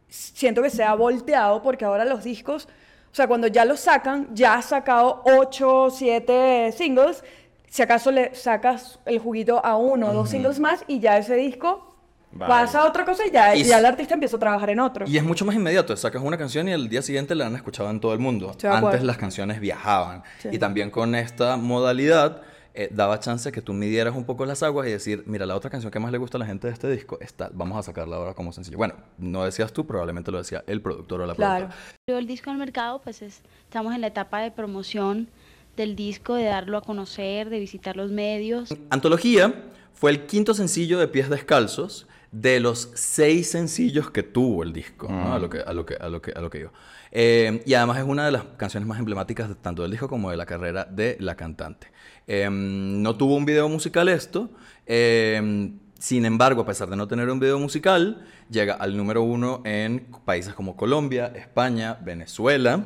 siento 0.10 0.62
que 0.62 0.70
se 0.70 0.84
ha 0.84 0.94
volteado 0.94 1.64
porque 1.64 1.86
ahora 1.86 2.06
los 2.06 2.24
discos, 2.24 2.68
o 3.12 3.16
sea, 3.16 3.28
cuando 3.28 3.48
ya 3.48 3.66
los 3.66 3.80
sacan, 3.80 4.28
ya 4.34 4.56
has 4.56 4.66
sacado 4.66 5.24
8, 5.26 5.90
7 5.92 6.72
singles, 6.72 7.24
si 7.70 7.82
acaso 7.82 8.12
le 8.12 8.34
sacas 8.36 9.00
el 9.06 9.20
juguito 9.20 9.64
a 9.64 9.78
uno 9.78 10.10
o 10.10 10.14
dos 10.14 10.30
singles 10.30 10.60
más 10.60 10.84
y 10.88 11.00
ya 11.00 11.18
ese 11.18 11.36
disco 11.36 11.96
Vale. 12.32 12.50
pasa 12.50 12.82
a 12.82 12.88
otra 12.88 13.06
cosa 13.06 13.26
y 13.28 13.32
ya, 13.32 13.56
Y 13.56 13.64
ya 13.64 13.80
el 13.80 13.86
artista 13.86 14.14
empieza 14.14 14.38
a 14.38 14.40
trabajar 14.40 14.70
en 14.70 14.80
otro. 14.80 15.06
Y 15.08 15.18
es 15.18 15.24
mucho 15.24 15.46
más 15.46 15.56
inmediato. 15.56 15.96
Sacas 15.96 16.22
una 16.22 16.38
canción 16.38 16.68
y 16.68 16.72
el 16.72 16.90
día 16.90 17.02
siguiente 17.02 17.34
la 17.36 17.48
han 17.48 17.56
escuchado 17.56 17.90
en 17.90 18.00
todo 18.00 18.14
el 18.14 18.20
mundo. 18.20 18.56
Antes 18.64 19.04
las 19.04 19.18
canciones 19.18 19.60
viajaban. 19.60 20.24
Sí. 20.40 20.50
Y 20.52 20.60
también 20.60 20.92
con 20.92 21.16
esta 21.16 21.58
modalidad 21.58 22.42
eh, 22.82 22.88
daba 22.92 23.20
chance 23.20 23.52
que 23.52 23.62
tú 23.62 23.74
midieras 23.74 24.16
un 24.16 24.24
poco 24.24 24.46
las 24.46 24.64
aguas 24.64 24.88
y 24.88 24.92
decir, 24.92 25.24
mira, 25.26 25.46
la 25.46 25.56
otra 25.56 25.70
canción 25.70 25.92
que 25.92 26.00
más 26.00 26.12
le 26.14 26.18
gusta 26.18 26.38
a 26.38 26.40
la 26.40 26.46
gente 26.46 26.68
de 26.68 26.74
este 26.74 26.90
disco, 26.90 27.18
está, 27.20 27.50
vamos 27.54 27.78
a 27.78 27.84
sacarla 27.84 28.16
ahora 28.16 28.34
como 28.34 28.54
sencillo. 28.54 28.78
Bueno, 28.78 28.94
no 29.18 29.44
decías 29.44 29.74
tú, 29.74 29.86
probablemente 29.86 30.32
lo 30.32 30.38
decía 30.38 30.64
el 30.66 30.82
productor 30.82 31.20
o 31.22 31.26
la 31.26 31.36
Claro. 31.36 31.66
productora. 31.68 32.20
El 32.20 32.26
disco 32.26 32.50
al 32.52 32.58
mercado, 32.58 33.02
pues 33.02 33.22
es- 33.22 33.42
estamos 33.66 33.94
en 33.94 34.00
la 34.02 34.08
etapa 34.08 34.40
de 34.42 34.52
promoción 34.52 35.28
del 35.76 35.96
disco, 35.96 36.36
de 36.36 36.46
darlo 36.46 36.78
a 36.78 36.82
conocer, 36.82 37.50
de 37.50 37.60
visitar 37.60 37.98
los 37.98 38.12
medios. 38.12 38.70
Antología 38.90 39.54
fue 39.94 40.12
el 40.12 40.26
quinto 40.26 40.54
sencillo 40.54 41.00
de 41.00 41.08
Pies 41.10 41.30
Descalzos 41.30 42.08
de 42.32 42.60
los 42.60 42.92
seis 42.96 43.50
sencillos 43.50 44.12
que 44.12 44.24
tuvo 44.24 44.64
el 44.64 44.72
disco, 44.74 45.08
¿no? 45.10 45.34
a, 45.34 45.40
lo 45.40 45.50
que, 45.50 45.60
a, 45.60 45.74
lo 45.74 45.86
que, 45.86 45.96
a, 45.96 46.08
lo 46.10 46.22
que, 46.22 46.32
a 46.32 46.42
lo 46.42 46.50
que 46.50 46.60
iba. 46.60 46.72
Eh, 47.12 47.64
y 47.66 47.74
además 47.74 47.98
es 47.98 48.04
una 48.04 48.26
de 48.26 48.32
las 48.32 48.44
canciones 48.58 48.88
más 48.88 49.00
emblemáticas 49.00 49.50
de- 49.50 49.56
tanto 49.56 49.82
del 49.82 49.90
disco 49.92 50.08
como 50.08 50.30
de 50.30 50.38
la 50.38 50.46
carrera 50.46 50.86
de 50.86 51.18
la 51.20 51.36
cantante. 51.36 51.88
Eh, 52.28 52.48
no 52.52 53.16
tuvo 53.18 53.36
un 53.36 53.46
video 53.46 53.68
musical 53.68 54.08
esto, 54.10 54.52
eh, 54.86 55.72
sin 56.00 56.26
embargo, 56.26 56.62
a 56.62 56.66
pesar 56.66 56.90
de 56.90 56.96
no 56.96 57.08
tener 57.08 57.30
un 57.30 57.40
video 57.40 57.60
musical, 57.60 58.26
llega 58.50 58.76
al 58.76 58.96
número 58.96 59.22
uno 59.24 59.62
en 59.66 60.06
países 60.24 60.54
como 60.54 60.78
Colombia, 60.78 61.32
España, 61.36 61.98
Venezuela. 62.02 62.86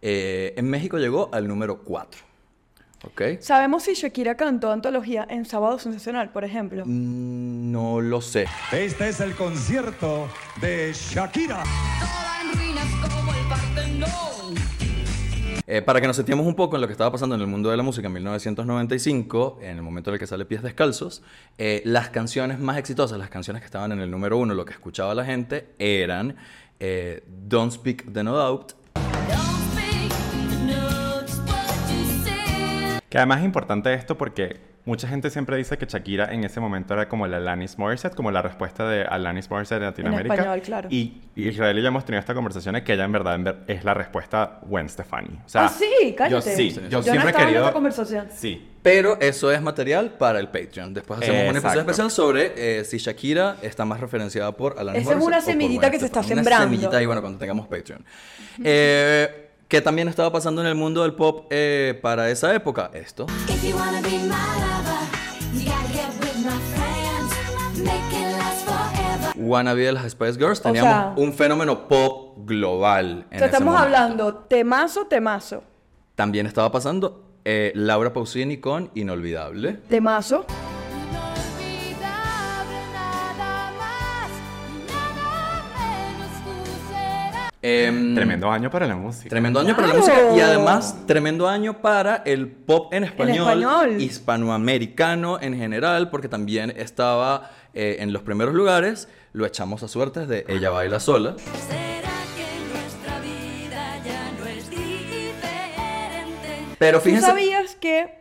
Eh, 0.00 0.54
en 0.56 0.68
México 0.68 0.98
llegó 0.98 1.30
al 1.32 1.46
número 1.46 1.82
4. 1.84 2.20
¿Ok? 3.04 3.22
¿Sabemos 3.40 3.82
si 3.82 3.94
Shakira 3.94 4.36
cantó 4.36 4.70
antología 4.70 5.26
en 5.28 5.44
Sábado 5.44 5.78
Sensacional, 5.78 6.30
por 6.30 6.44
ejemplo? 6.44 6.84
Mm, 6.86 7.72
No 7.72 8.00
lo 8.00 8.20
sé. 8.20 8.46
Este 8.70 9.08
es 9.08 9.20
el 9.20 9.34
concierto 9.34 10.28
de 10.60 10.92
Shakira. 10.94 11.62
Eh, 15.66 15.80
para 15.80 16.00
que 16.00 16.06
nos 16.06 16.16
sentiamos 16.16 16.44
un 16.46 16.54
poco 16.54 16.76
en 16.76 16.82
lo 16.82 16.86
que 16.88 16.92
estaba 16.92 17.10
pasando 17.10 17.34
en 17.34 17.40
el 17.40 17.46
mundo 17.46 17.70
de 17.70 17.76
la 17.76 17.82
música 17.82 18.06
en 18.08 18.12
1995, 18.14 19.58
en 19.62 19.76
el 19.76 19.82
momento 19.82 20.10
en 20.10 20.14
el 20.14 20.20
que 20.20 20.26
sale 20.26 20.44
Pies 20.44 20.62
Descalzos, 20.62 21.22
eh, 21.56 21.82
las 21.84 22.10
canciones 22.10 22.58
más 22.58 22.76
exitosas, 22.78 23.18
las 23.18 23.30
canciones 23.30 23.62
que 23.62 23.66
estaban 23.66 23.90
en 23.92 24.00
el 24.00 24.10
número 24.10 24.36
uno, 24.38 24.54
lo 24.54 24.64
que 24.64 24.72
escuchaba 24.72 25.14
la 25.14 25.24
gente, 25.24 25.68
eran 25.78 26.36
eh, 26.80 27.22
Don't 27.26 27.72
Speak 27.72 28.12
the 28.12 28.22
No 28.24 28.36
Doubt, 28.36 28.72
Que 33.12 33.18
además 33.18 33.40
es 33.40 33.44
importante 33.44 33.92
esto 33.92 34.16
porque 34.16 34.58
mucha 34.86 35.06
gente 35.06 35.28
siempre 35.28 35.56
dice 35.58 35.76
que 35.76 35.84
Shakira 35.84 36.32
en 36.32 36.44
ese 36.44 36.58
momento 36.60 36.94
era 36.94 37.08
como 37.08 37.26
la 37.26 37.36
Alanis 37.36 37.78
Morissette, 37.78 38.14
como 38.14 38.30
la 38.30 38.40
respuesta 38.40 38.88
de 38.88 39.02
Alanis 39.04 39.50
Morissette 39.50 39.80
en 39.82 39.84
Latinoamérica. 39.84 40.34
español, 40.34 40.62
claro. 40.62 40.88
Y, 40.90 41.20
y 41.36 41.48
Israel 41.48 41.78
y 41.78 41.82
yo 41.82 41.88
hemos 41.88 42.06
tenido 42.06 42.20
esta 42.20 42.32
conversación 42.34 42.74
de 42.74 42.82
que 42.82 42.94
ella 42.94 43.04
en 43.04 43.12
verdad 43.12 43.34
en 43.34 43.44
ver- 43.44 43.58
es 43.68 43.84
la 43.84 43.92
respuesta 43.92 44.60
Gwen 44.62 44.88
Stefani. 44.88 45.38
O 45.44 45.48
sea, 45.48 45.66
ah, 45.66 45.68
sí, 45.68 46.14
cállate. 46.16 46.32
Yo 46.50 46.56
sí, 46.56 46.70
yo, 46.88 46.98
no 46.98 47.02
siempre 47.02 47.12
he 47.12 47.16
estaba 47.26 47.30
en 47.30 47.36
querido... 47.48 47.60
esta 47.64 47.72
conversación. 47.74 48.28
Sí. 48.34 48.68
pero 48.82 49.20
eso 49.20 49.52
es 49.52 49.60
material 49.60 50.14
para 50.18 50.40
el 50.40 50.48
Patreon. 50.48 50.94
Después 50.94 51.20
hacemos 51.20 51.40
un 51.42 51.46
Exacto. 51.48 51.58
episodio 51.68 51.80
especial 51.82 52.10
sobre 52.10 52.80
eh, 52.80 52.84
si 52.86 52.96
Shakira 52.96 53.56
está 53.60 53.84
más 53.84 54.00
referenciada 54.00 54.52
por 54.52 54.78
Alanis 54.78 55.02
Esa 55.02 55.10
es 55.10 55.16
una 55.16 55.24
Morissette 55.26 55.42
o 55.42 55.44
por 55.44 55.52
semillita 55.52 55.80
Gwen 55.82 55.92
que 55.92 55.98
se 56.00 56.06
está 56.06 56.22
sembrando. 56.22 56.66
Una 56.66 56.70
semillita 56.76 56.96
ahí, 56.96 57.04
bueno, 57.06 57.20
cuando 57.20 57.38
tengamos 57.38 57.68
Patreon. 57.68 58.02
Eh, 58.64 59.41
¿Qué 59.72 59.80
también 59.80 60.06
estaba 60.06 60.30
pasando 60.30 60.60
en 60.60 60.66
el 60.66 60.74
mundo 60.74 61.00
del 61.00 61.14
pop 61.14 61.46
eh, 61.48 61.98
para 62.02 62.28
esa 62.28 62.54
época? 62.54 62.90
Esto. 62.92 63.24
If 63.48 63.64
you 63.64 63.74
wanna 63.74 64.02
be 64.02 64.18
my 64.18 64.34
lover, 64.60 65.00
you 65.54 65.64
gotta 65.64 65.88
get 65.94 66.10
with 66.20 66.44
my 66.44 66.58
friends. 66.74 67.78
Make 67.78 68.14
it 68.14 68.36
last 68.36 68.66
forever. 68.66 69.32
Wannabe 69.34 69.80
de 69.86 69.92
las 69.92 70.12
Spice 70.12 70.34
Girls. 70.34 70.60
O 70.60 70.64
Teníamos 70.64 70.92
sea- 70.92 71.14
un 71.16 71.32
fenómeno 71.32 71.88
pop 71.88 72.36
global. 72.46 73.24
En 73.30 73.36
O 73.36 73.38
sea, 73.38 73.38
ese 73.38 73.44
estamos 73.46 73.72
momento. 73.74 73.96
hablando 73.96 74.34
temazo, 74.34 75.06
temazo. 75.06 75.62
También 76.16 76.46
estaba 76.46 76.70
pasando 76.70 77.24
eh, 77.46 77.72
Laura 77.74 78.12
Pausini 78.12 78.58
con 78.58 78.90
Inolvidable. 78.92 79.78
Temazo. 79.88 80.44
Em, 87.64 88.14
Tremendo 88.16 88.50
año 88.50 88.70
para 88.70 88.88
la 88.88 88.96
música. 88.96 89.28
Tremendo 89.28 89.60
año 89.60 89.76
para 89.76 89.86
la 89.88 89.94
música 89.94 90.34
y 90.36 90.40
además 90.40 90.96
tremendo 91.06 91.48
año 91.48 91.80
para 91.80 92.16
el 92.26 92.48
pop 92.48 92.92
en 92.92 93.04
español, 93.04 93.62
español. 93.62 94.00
hispanoamericano 94.02 95.40
en 95.40 95.56
general, 95.56 96.10
porque 96.10 96.28
también 96.28 96.72
estaba 96.76 97.52
eh, 97.72 97.98
en 98.00 98.12
los 98.12 98.22
primeros 98.22 98.52
lugares. 98.54 99.08
Lo 99.32 99.46
echamos 99.46 99.82
a 99.84 99.88
suertes 99.88 100.26
de 100.26 100.44
Ella 100.48 100.70
baila 100.70 100.98
sola. 100.98 101.36
¿Será 101.38 102.10
que 102.36 102.72
nuestra 102.72 103.20
vida 103.20 103.96
ya 104.04 104.32
no 104.38 104.44
es 104.46 104.68
diferente? 104.68 106.76
Pero 106.78 106.98
¿Tú 106.98 107.04
fíjense, 107.04 107.26
sabías 107.28 107.76
que 107.76 108.18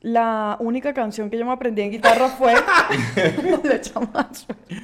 la 0.00 0.56
única 0.58 0.92
canción 0.94 1.30
que 1.30 1.38
yo 1.38 1.46
me 1.46 1.52
aprendí 1.52 1.82
en 1.82 1.92
guitarra 1.92 2.28
fue 2.28 2.54
Lo 3.64 3.72
echamos 3.72 4.08
a 4.14 4.28
suerte. 4.34 4.76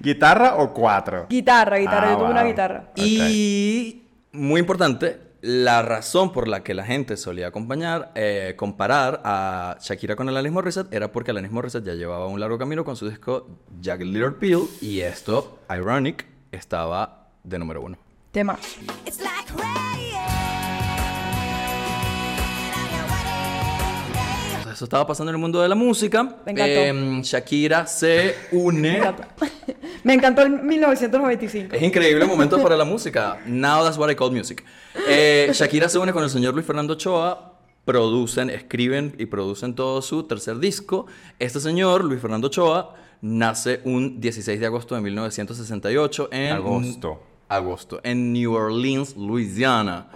¿Guitarra 0.00 0.56
o 0.56 0.72
cuatro? 0.72 1.26
Guitarra, 1.28 1.78
guitarra. 1.78 2.08
Ah, 2.08 2.12
yo 2.12 2.18
tuve 2.18 2.30
una 2.30 2.44
guitarra. 2.44 2.90
y 2.96 4.02
muy 4.32 4.60
importante, 4.60 5.20
la 5.40 5.82
razón 5.82 6.32
por 6.32 6.48
la 6.48 6.62
que 6.62 6.74
la 6.74 6.84
gente 6.84 7.16
solía 7.16 7.48
acompañar, 7.48 8.10
eh, 8.14 8.54
comparar 8.56 9.20
a 9.24 9.76
Shakira 9.80 10.16
con 10.16 10.28
Alanis 10.28 10.52
Morissette 10.52 10.92
era 10.92 11.12
porque 11.12 11.30
Alanis 11.30 11.52
Morissette 11.52 11.86
ya 11.86 11.94
llevaba 11.94 12.26
un 12.26 12.40
largo 12.40 12.58
camino 12.58 12.84
con 12.84 12.96
su 12.96 13.08
disco 13.08 13.46
Jagged 13.82 14.06
Little 14.06 14.32
Pill 14.32 14.62
y 14.80 15.00
esto, 15.00 15.60
Ironic, 15.70 16.26
estaba 16.50 17.28
de 17.44 17.58
número 17.58 17.82
uno. 17.82 17.96
Temazo. 18.32 18.80
It's 19.06 19.20
like 19.20 19.85
Eso 24.76 24.84
estaba 24.84 25.06
pasando 25.06 25.30
en 25.30 25.36
el 25.36 25.40
mundo 25.40 25.62
de 25.62 25.70
la 25.70 25.74
música. 25.74 26.22
Me 26.44 26.52
encantó. 26.52 26.80
Em, 26.80 27.22
Shakira 27.22 27.86
se 27.86 28.34
une. 28.52 29.00
Me 30.04 30.12
encantó 30.12 30.42
el 30.42 30.50
1995. 30.50 31.74
Es 31.74 31.82
increíble 31.82 32.24
el 32.24 32.28
momento 32.28 32.62
para 32.62 32.76
la 32.76 32.84
música. 32.84 33.40
Now 33.46 33.82
that's 33.82 33.96
what 33.96 34.10
I 34.10 34.14
call 34.14 34.30
music. 34.30 34.62
Eh, 35.08 35.50
Shakira 35.54 35.88
se 35.88 35.98
une 35.98 36.12
con 36.12 36.22
el 36.22 36.28
señor 36.28 36.52
Luis 36.52 36.66
Fernando 36.66 36.92
Ochoa. 36.92 37.54
Producen, 37.86 38.50
escriben 38.50 39.14
y 39.16 39.24
producen 39.24 39.74
todo 39.74 40.02
su 40.02 40.24
tercer 40.24 40.58
disco. 40.58 41.06
Este 41.38 41.58
señor, 41.58 42.04
Luis 42.04 42.20
Fernando 42.20 42.48
Ochoa, 42.48 42.96
nace 43.22 43.80
un 43.84 44.20
16 44.20 44.60
de 44.60 44.66
agosto 44.66 44.94
de 44.94 45.00
1968 45.00 46.28
en... 46.32 46.52
Agosto. 46.52 47.22
Agosto, 47.48 48.00
en 48.02 48.34
New 48.34 48.52
Orleans, 48.52 49.16
Louisiana. 49.16 50.10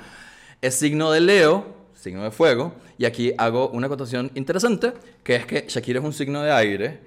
Es 0.61 0.75
signo 0.75 1.11
de 1.13 1.21
Leo, 1.21 1.80
signo 2.01 2.23
de 2.25 2.31
fuego, 2.31 2.73
y 2.99 3.05
aquí 3.05 3.33
hago 3.39 3.69
una 3.69 3.87
acotación 3.87 4.31
interesante, 4.35 4.93
que 5.23 5.37
es 5.37 5.47
que 5.47 5.65
Shakira 5.69 5.99
es 6.01 6.05
un 6.05 6.13
signo 6.13 6.43
de 6.43 6.51
aire, 6.53 7.01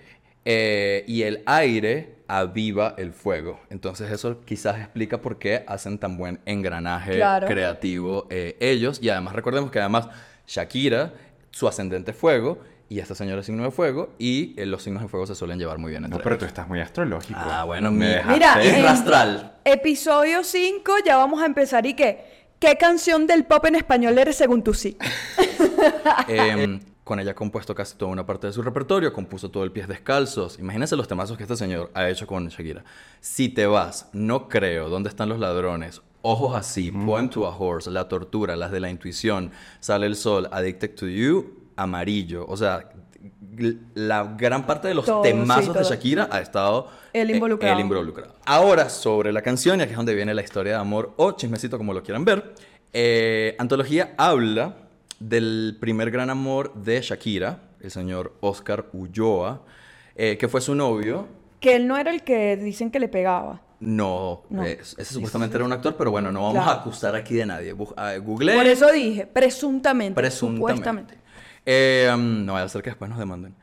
eh, 0.46 1.04
y 1.08 1.24
el 1.24 1.42
aire 1.46 2.16
aviva 2.28 2.96
el 2.98 3.14
fuego. 3.14 3.60
Entonces 3.70 4.12
eso 4.12 4.42
quizás 4.46 4.78
explica 4.80 5.20
por 5.22 5.38
qué 5.40 5.64
hacen 5.68 5.98
tan 5.98 6.18
buen 6.18 6.40
engranaje 6.46 7.16
Claro. 7.16 7.48
creativo 7.48 8.28
eh, 8.30 8.56
ellos, 8.60 9.00
y 9.02 9.10
además 9.10 9.34
recordemos 9.36 9.72
que 9.72 9.80
además 9.80 10.08
Shakira, 10.48 11.14
su 11.52 11.68
ascendente 11.68 12.12
es 12.12 12.18
fuego, 12.18 12.60
y 12.90 13.00
esta 13.00 13.16
señora 13.16 13.40
es 13.40 13.46
signo 13.46 13.64
de 13.64 13.72
fuego, 13.72 14.10
y 14.20 14.54
eh, 14.60 14.66
los 14.66 14.84
signos 14.84 15.02
de 15.02 15.08
fuego 15.10 15.26
se 15.26 15.34
suelen 15.36 15.58
llevar 15.58 15.78
muy 15.80 15.92
bien 15.92 16.04
entre 16.04 16.18
No, 16.18 16.24
pero 16.24 16.36
ellos. 16.36 16.40
tú 16.42 16.46
estás 16.48 16.68
muy 16.68 16.80
astrológico. 16.80 17.40
Ah, 17.42 17.64
bueno, 17.64 17.92
Me 17.92 18.22
Mira, 18.26 18.62
es 18.62 18.84
rastral. 18.84 19.54
Episodio 19.64 20.44
5, 20.44 20.94
ya 21.06 21.18
vamos 21.18 21.42
a 21.42 21.46
empezar. 21.46 21.86
¿Y 21.86 21.94
qué? 21.96 22.43
¿Qué 22.64 22.78
canción 22.78 23.28
del 23.28 23.44
pop 23.44 23.66
en 23.66 23.76
español 23.76 24.18
eres 24.18 24.38
según 24.38 24.64
tu 24.64 24.74
sí? 24.74 24.96
Em, 26.30 26.80
con 27.04 27.20
ella 27.20 27.32
ha 27.32 27.36
compuesto 27.36 27.76
casi 27.76 27.98
toda 27.98 28.10
una 28.10 28.26
parte 28.26 28.48
de 28.48 28.54
su 28.54 28.62
repertorio, 28.62 29.12
compuso 29.12 29.52
todo 29.52 29.66
el 29.66 29.74
Pies 29.74 29.90
Descalzos. 29.90 30.58
Imagínense 30.60 30.96
los 30.96 31.10
temazos 31.10 31.36
que 31.36 31.44
este 31.44 31.58
señor 31.58 31.92
ha 31.94 32.08
hecho 32.08 32.26
con 32.26 32.48
Shakira. 32.48 32.86
Si 33.20 33.50
te 33.50 33.66
vas, 33.66 34.08
no 34.14 34.48
creo, 34.48 34.88
¿dónde 34.88 35.10
están 35.10 35.28
los 35.28 35.40
ladrones? 35.40 36.02
Ojos 36.22 36.56
así, 36.56 36.90
Poem 36.90 37.28
to 37.28 37.46
a 37.46 37.54
Horse, 37.54 37.92
La 37.92 38.08
Tortura, 38.08 38.56
las 38.56 38.72
de 38.72 38.80
la 38.80 38.90
intuición, 38.90 39.52
Sale 39.82 40.06
el 40.06 40.16
Sol, 40.16 40.48
Addicted 40.50 40.96
to 40.96 41.08
You, 41.08 41.66
Amarillo. 41.76 42.46
O 42.48 42.56
sea, 42.56 42.94
la 43.96 44.36
gran 44.38 44.66
parte 44.66 44.88
de 44.88 44.94
los 44.96 45.06
Todo, 45.06 45.24
sí, 45.24 45.30
temazos 45.32 45.74
de. 45.76 45.84
Shakira 45.84 46.28
ha 46.32 46.40
estado 46.42 46.88
eh, 47.14 47.26
involucrado. 47.30 47.76
él 47.76 47.82
involucrado. 47.82 48.34
Ahora, 48.46 48.90
sobre 48.90 49.32
la 49.32 49.42
canción, 49.42 49.80
y 49.80 49.84
aquí 49.84 49.92
es 49.92 49.98
donde 49.98 50.16
viene 50.16 50.34
la 50.34 50.42
historia 50.42 50.74
de 50.74 50.80
amor 50.80 51.14
o 51.18 51.32
chismecito, 51.34 51.78
como 51.78 51.94
lo 51.94 52.04
quieran 52.04 52.26
ver. 52.26 52.54
eh, 52.94 53.56
Antología 53.60 54.14
habla 54.18 54.76
del 55.20 55.78
primer 55.80 56.12
gran 56.12 56.30
amor 56.30 56.74
de 56.76 57.02
Shakira, 57.02 57.60
el 57.82 57.92
señor 57.92 58.34
Oscar 58.42 58.86
Ulloa, 58.94 59.62
eh, 60.16 60.38
que 60.38 60.48
fue 60.48 60.62
su 60.62 60.76
novio. 60.76 61.28
Que 61.60 61.76
él 61.76 61.88
no 61.88 61.98
era 61.98 62.12
el 62.12 62.24
que 62.24 62.58
dicen 62.58 62.92
que 62.92 63.00
le 63.00 63.08
pegaba. 63.08 63.62
No, 63.80 64.44
No. 64.50 64.64
eh, 64.64 64.80
ese 64.80 65.06
supuestamente 65.06 65.56
era 65.58 65.66
un 65.66 65.74
actor, 65.74 65.96
pero 65.98 66.10
bueno, 66.12 66.32
no 66.32 66.42
vamos 66.44 66.64
Claro. 66.64 66.70
a 66.72 66.82
acusar 66.82 67.16
aquí 67.16 67.36
de 67.36 67.46
nadie. 67.46 67.74
Bu- 67.76 67.94
Googleé. 68.24 68.56
Por 68.56 68.66
eso 68.68 68.90
dije, 68.92 69.28
presuntamente. 69.28 70.14
Presuntamente. 70.16 70.60
Supuestamente. 70.60 71.23
Eh, 71.66 72.10
um, 72.14 72.46
no 72.46 72.54
vaya 72.54 72.66
a 72.66 72.70
ser 72.70 72.82
que 72.82 72.90
después 72.90 73.10
nos 73.10 73.20
demanden. 73.20 73.56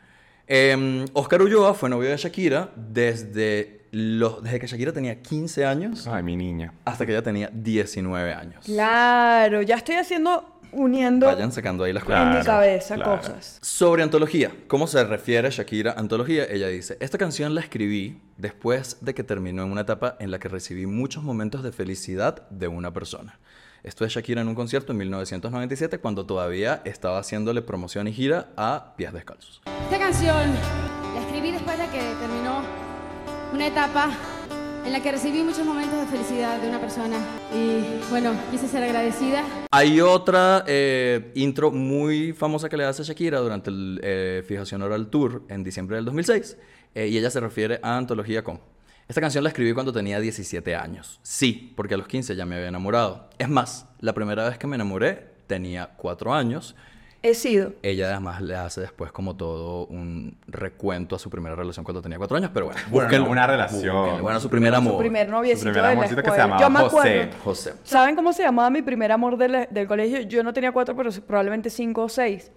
Eh, 0.46 1.04
Oscar 1.12 1.42
Ulloa 1.42 1.74
fue 1.74 1.88
novio 1.88 2.10
de 2.10 2.16
Shakira 2.16 2.70
desde, 2.76 3.82
los, 3.92 4.42
desde 4.42 4.58
que 4.58 4.66
Shakira 4.66 4.92
tenía 4.92 5.22
15 5.22 5.64
años 5.64 6.06
Ay, 6.08 6.22
mi 6.24 6.34
niña. 6.36 6.72
hasta 6.84 7.06
que 7.06 7.12
ella 7.12 7.22
tenía 7.22 7.50
19 7.52 8.32
años. 8.34 8.64
Claro, 8.64 9.62
ya 9.62 9.76
estoy 9.76 9.94
haciendo, 9.96 10.58
uniendo 10.72 11.26
Vayan 11.26 11.52
sacando 11.52 11.84
ahí 11.84 11.92
las 11.92 12.02
en 12.02 12.06
cosas. 12.08 12.24
mi 12.26 12.30
Claro, 12.32 12.44
cabeza 12.46 12.94
claro. 12.96 13.16
cosas. 13.18 13.58
Sobre 13.62 14.02
antología, 14.02 14.50
¿cómo 14.66 14.88
se 14.88 15.04
refiere 15.04 15.50
Shakira 15.50 15.92
a 15.92 16.00
antología? 16.00 16.44
Ella 16.50 16.66
dice, 16.66 16.96
esta 17.00 17.16
canción 17.18 17.54
la 17.54 17.60
escribí 17.60 18.20
después 18.36 18.96
de 19.02 19.14
que 19.14 19.22
terminó 19.22 19.62
en 19.62 19.70
una 19.70 19.82
etapa 19.82 20.16
en 20.18 20.32
la 20.32 20.40
que 20.40 20.48
recibí 20.48 20.86
muchos 20.86 21.22
momentos 21.22 21.62
de 21.62 21.70
felicidad 21.70 22.48
de 22.50 22.66
una 22.66 22.92
persona. 22.92 23.38
Esto 23.82 24.04
es 24.04 24.12
Shakira 24.12 24.42
en 24.42 24.48
un 24.48 24.54
concierto 24.54 24.92
en 24.92 24.98
1997 24.98 26.00
cuando 26.00 26.26
todavía 26.26 26.82
estaba 26.84 27.18
haciéndole 27.18 27.62
promoción 27.62 28.08
y 28.08 28.12
gira 28.12 28.50
a 28.56 28.92
Pies 28.96 29.12
Descalzos. 29.12 29.62
Esta 29.84 29.98
canción 29.98 30.52
la 31.14 31.20
escribí 31.22 31.50
después 31.50 31.78
de 31.78 31.86
que 31.86 31.98
terminó 32.20 32.62
una 33.54 33.66
etapa 33.66 34.10
en 34.84 34.92
la 34.92 35.02
que 35.02 35.12
recibí 35.12 35.42
muchos 35.42 35.64
momentos 35.64 35.98
de 35.98 36.06
felicidad 36.06 36.60
de 36.60 36.68
una 36.68 36.78
persona 36.78 37.16
y 37.54 38.00
bueno, 38.10 38.32
quise 38.50 38.68
ser 38.68 38.82
agradecida. 38.82 39.44
Hay 39.70 40.00
otra 40.02 40.64
eh, 40.66 41.32
intro 41.34 41.70
muy 41.70 42.34
famosa 42.34 42.68
que 42.68 42.76
le 42.76 42.84
hace 42.84 43.02
Shakira 43.02 43.38
durante 43.40 43.70
el 43.70 43.98
eh, 44.02 44.44
Fijación 44.46 44.82
Oral 44.82 45.08
Tour 45.08 45.44
en 45.48 45.64
diciembre 45.64 45.96
del 45.96 46.04
2006 46.04 46.58
eh, 46.94 47.08
y 47.08 47.16
ella 47.16 47.30
se 47.30 47.40
refiere 47.40 47.80
a 47.82 47.96
antología 47.96 48.44
con. 48.44 48.60
Esta 49.10 49.20
canción 49.20 49.42
la 49.42 49.50
escribí 49.50 49.72
cuando 49.72 49.92
tenía 49.92 50.20
17 50.20 50.76
años. 50.76 51.18
Sí, 51.24 51.72
porque 51.74 51.94
a 51.94 51.96
los 51.96 52.06
15 52.06 52.36
ya 52.36 52.46
me 52.46 52.54
había 52.54 52.68
enamorado. 52.68 53.28
Es 53.38 53.48
más, 53.48 53.88
la 53.98 54.12
primera 54.12 54.48
vez 54.48 54.56
que 54.56 54.68
me 54.68 54.76
enamoré 54.76 55.26
tenía 55.48 55.90
4 55.96 56.32
años 56.32 56.76
He 57.22 57.34
sido. 57.34 57.74
Ella 57.82 58.12
además 58.12 58.40
le 58.40 58.56
hace 58.56 58.80
después 58.80 59.12
como 59.12 59.36
todo 59.36 59.84
un 59.86 60.38
recuento 60.46 61.16
a 61.16 61.18
su 61.18 61.28
primera 61.28 61.54
relación 61.54 61.84
cuando 61.84 62.00
tenía 62.00 62.16
cuatro 62.16 62.38
años, 62.38 62.50
pero 62.54 62.66
bueno. 62.66 62.80
Bueno, 62.90 63.18
no 63.18 63.30
una 63.30 63.46
relación. 63.46 63.94
búsquenlo. 63.94 64.22
Bueno, 64.22 64.40
su 64.40 64.48
primer 64.48 64.74
amor. 64.74 64.94
Su 64.94 64.98
primer 65.00 65.28
noviecito 65.28 65.70
primer 65.70 65.82
de 65.82 65.82
la 65.82 65.92
amorcito 65.92 66.22
que 66.22 66.30
se 66.30 66.36
llamaba 66.38 66.60
Yo 66.62 66.70
me 66.70 66.80
José. 66.80 66.96
acuerdo. 66.96 67.36
José. 67.44 67.74
¿Saben 67.84 68.16
cómo 68.16 68.32
se 68.32 68.42
llamaba 68.42 68.70
mi 68.70 68.80
primer 68.80 69.12
amor 69.12 69.36
del, 69.36 69.68
del 69.70 69.86
colegio? 69.86 70.22
Yo 70.22 70.42
no 70.42 70.54
tenía 70.54 70.72
cuatro, 70.72 70.96
pero 70.96 71.10
probablemente 71.26 71.68
cinco 71.68 72.04
o 72.04 72.08
seis. 72.08 72.50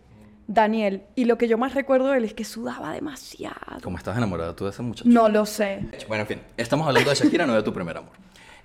Daniel. 0.48 1.04
Y 1.16 1.26
lo 1.26 1.38
que 1.38 1.48
yo 1.48 1.58
más 1.58 1.74
recuerdo 1.74 2.10
de 2.10 2.18
él 2.18 2.26
es 2.26 2.34
que 2.34 2.44
sudaba 2.44 2.92
demasiado. 2.94 3.80
¿Cómo 3.82 3.98
estás 3.98 4.18
enamorada 4.18 4.56
tú 4.56 4.66
de 4.66 4.72
ese 4.72 4.82
muchacho? 4.82 5.10
No 5.10 5.30
lo 5.30 5.46
sé. 5.46 5.86
Bueno, 6.08 6.22
en 6.22 6.28
fin, 6.28 6.42
estamos 6.58 6.88
hablando 6.88 7.10
de 7.10 7.16
Shakira, 7.16 7.46
no 7.46 7.54
de 7.54 7.64
tu 7.64 7.74
primer 7.74 7.98
amor. 7.98 8.12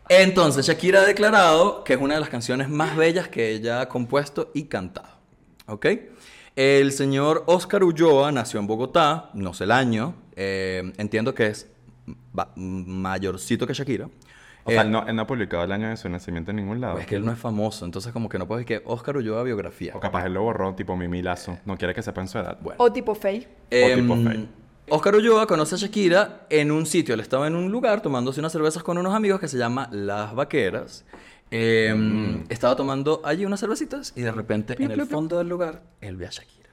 Entonces, 0.08 0.66
Shakira 0.66 1.02
ha 1.02 1.04
declarado 1.04 1.85
que 1.85 1.94
es 1.94 2.00
una 2.00 2.14
de 2.14 2.20
las 2.20 2.30
canciones 2.30 2.68
más 2.68 2.97
bellas 2.97 3.28
que 3.28 3.50
ella 3.50 3.82
ha 3.82 3.88
compuesto 3.88 4.50
y 4.54 4.64
cantado. 4.64 5.08
¿Ok? 5.66 5.87
El 6.56 6.92
señor 6.92 7.44
Oscar 7.47 7.85
Ulloa 7.85 8.32
nació 8.32 8.58
en 8.58 8.66
Bogotá, 8.66 9.30
no 9.35 9.54
sé 9.54 9.64
el 9.64 9.70
año, 9.70 10.14
eh, 10.35 10.92
entiendo 10.97 11.35
que 11.35 11.47
es 11.47 11.68
mayorcito 12.56 13.66
que 13.66 13.75
Shakira. 13.75 14.08
O 14.68 14.70
sea, 14.70 14.82
Eh, 14.82 14.84
él 14.84 14.90
no, 14.90 15.06
él 15.06 15.16
no 15.16 15.22
ha 15.22 15.26
publicado 15.26 15.64
el 15.64 15.72
año 15.72 15.88
de 15.88 15.96
su 15.96 16.08
nacimiento 16.08 16.50
en 16.52 16.56
ningún 16.58 16.80
lado. 16.80 16.98
Es 16.98 17.06
que 17.06 17.16
él 17.16 17.25
no 17.25 17.32
es 17.32 17.38
famoso, 17.38 17.84
entonces 17.84 18.12
como 18.12 18.28
que 18.28 18.38
no 18.38 18.46
puedes 18.46 18.64
decir 18.66 18.80
que 18.82 18.88
Oscar 18.88 19.16
Ulloa 19.16 19.42
biografía. 19.42 19.92
O 19.96 20.00
capaz 20.00 20.26
él 20.26 20.34
lo 20.34 20.42
borró, 20.42 20.75
tipo 20.75 20.96
Mimi 20.96 21.22
Lazo. 21.22 21.58
No 21.64 21.76
quiere 21.76 21.94
que 21.94 22.02
sepan 22.02 22.28
su 22.28 22.38
edad. 22.38 22.58
Bueno. 22.60 22.76
O 22.82 22.92
tipo 22.92 23.14
Faye. 23.14 23.48
O 23.70 23.94
tipo 23.96 24.16
Faye. 24.16 24.46
Oscar 24.90 25.14
Ulloa 25.16 25.46
conoce 25.46 25.75
a 25.75 25.78
Shakira 25.78 26.46
en 26.48 26.70
un 26.70 26.87
sitio. 26.87 27.12
Él 27.14 27.20
estaba 27.20 27.46
en 27.46 27.54
un 27.56 27.70
lugar 27.70 28.00
tomándose 28.00 28.40
unas 28.40 28.52
cervezas 28.52 28.82
con 28.82 28.96
unos 28.96 29.14
amigos 29.14 29.38
que 29.40 29.48
se 29.48 29.58
llama 29.58 29.88
Las 29.92 30.34
Vaqueras. 30.34 31.04
Em, 31.50 32.44
Estaba 32.48 32.76
tomando 32.76 33.22
allí 33.25 33.44
unas 33.44 33.60
cervecitas 33.60 34.12
y 34.16 34.20
de 34.22 34.32
repente 34.32 34.75
en 34.78 34.90
el 34.90 35.06
fondo 35.06 35.38
del 35.38 35.48
lugar 35.48 35.82
él 36.00 36.16
ve 36.16 36.26
a 36.26 36.30
Shakira. 36.30 36.68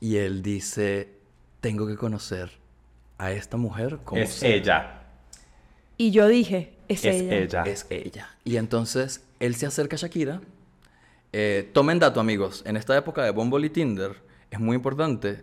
Y 0.00 0.16
él 0.16 0.42
dice, 0.42 1.08
tengo 1.60 1.86
que 1.86 1.96
conocer 1.96 2.50
a 3.18 3.32
esta 3.32 3.56
mujer 3.56 3.98
como 4.04 4.20
Es 4.20 4.30
sea". 4.34 4.48
ella. 4.54 5.02
Y 5.98 6.10
yo 6.12 6.26
dije, 6.28 6.72
es, 6.88 7.04
Es 7.04 7.16
ella. 7.20 7.36
ella. 7.36 7.62
Es 7.66 7.86
ella. 7.90 8.30
Y 8.44 8.56
entonces 8.56 9.22
él 9.40 9.54
se 9.56 9.66
acerca 9.66 9.96
a 9.96 9.98
Shakira. 9.98 10.40
Eh, 11.32 11.68
tomen 11.74 11.98
dato, 11.98 12.20
amigos. 12.20 12.62
En 12.64 12.76
esta 12.76 12.96
época 12.96 13.22
de 13.24 13.30
Bumble 13.32 13.66
y 13.66 13.70
Tinder 13.70 14.16
es 14.50 14.58
muy 14.58 14.76
importante 14.76 15.42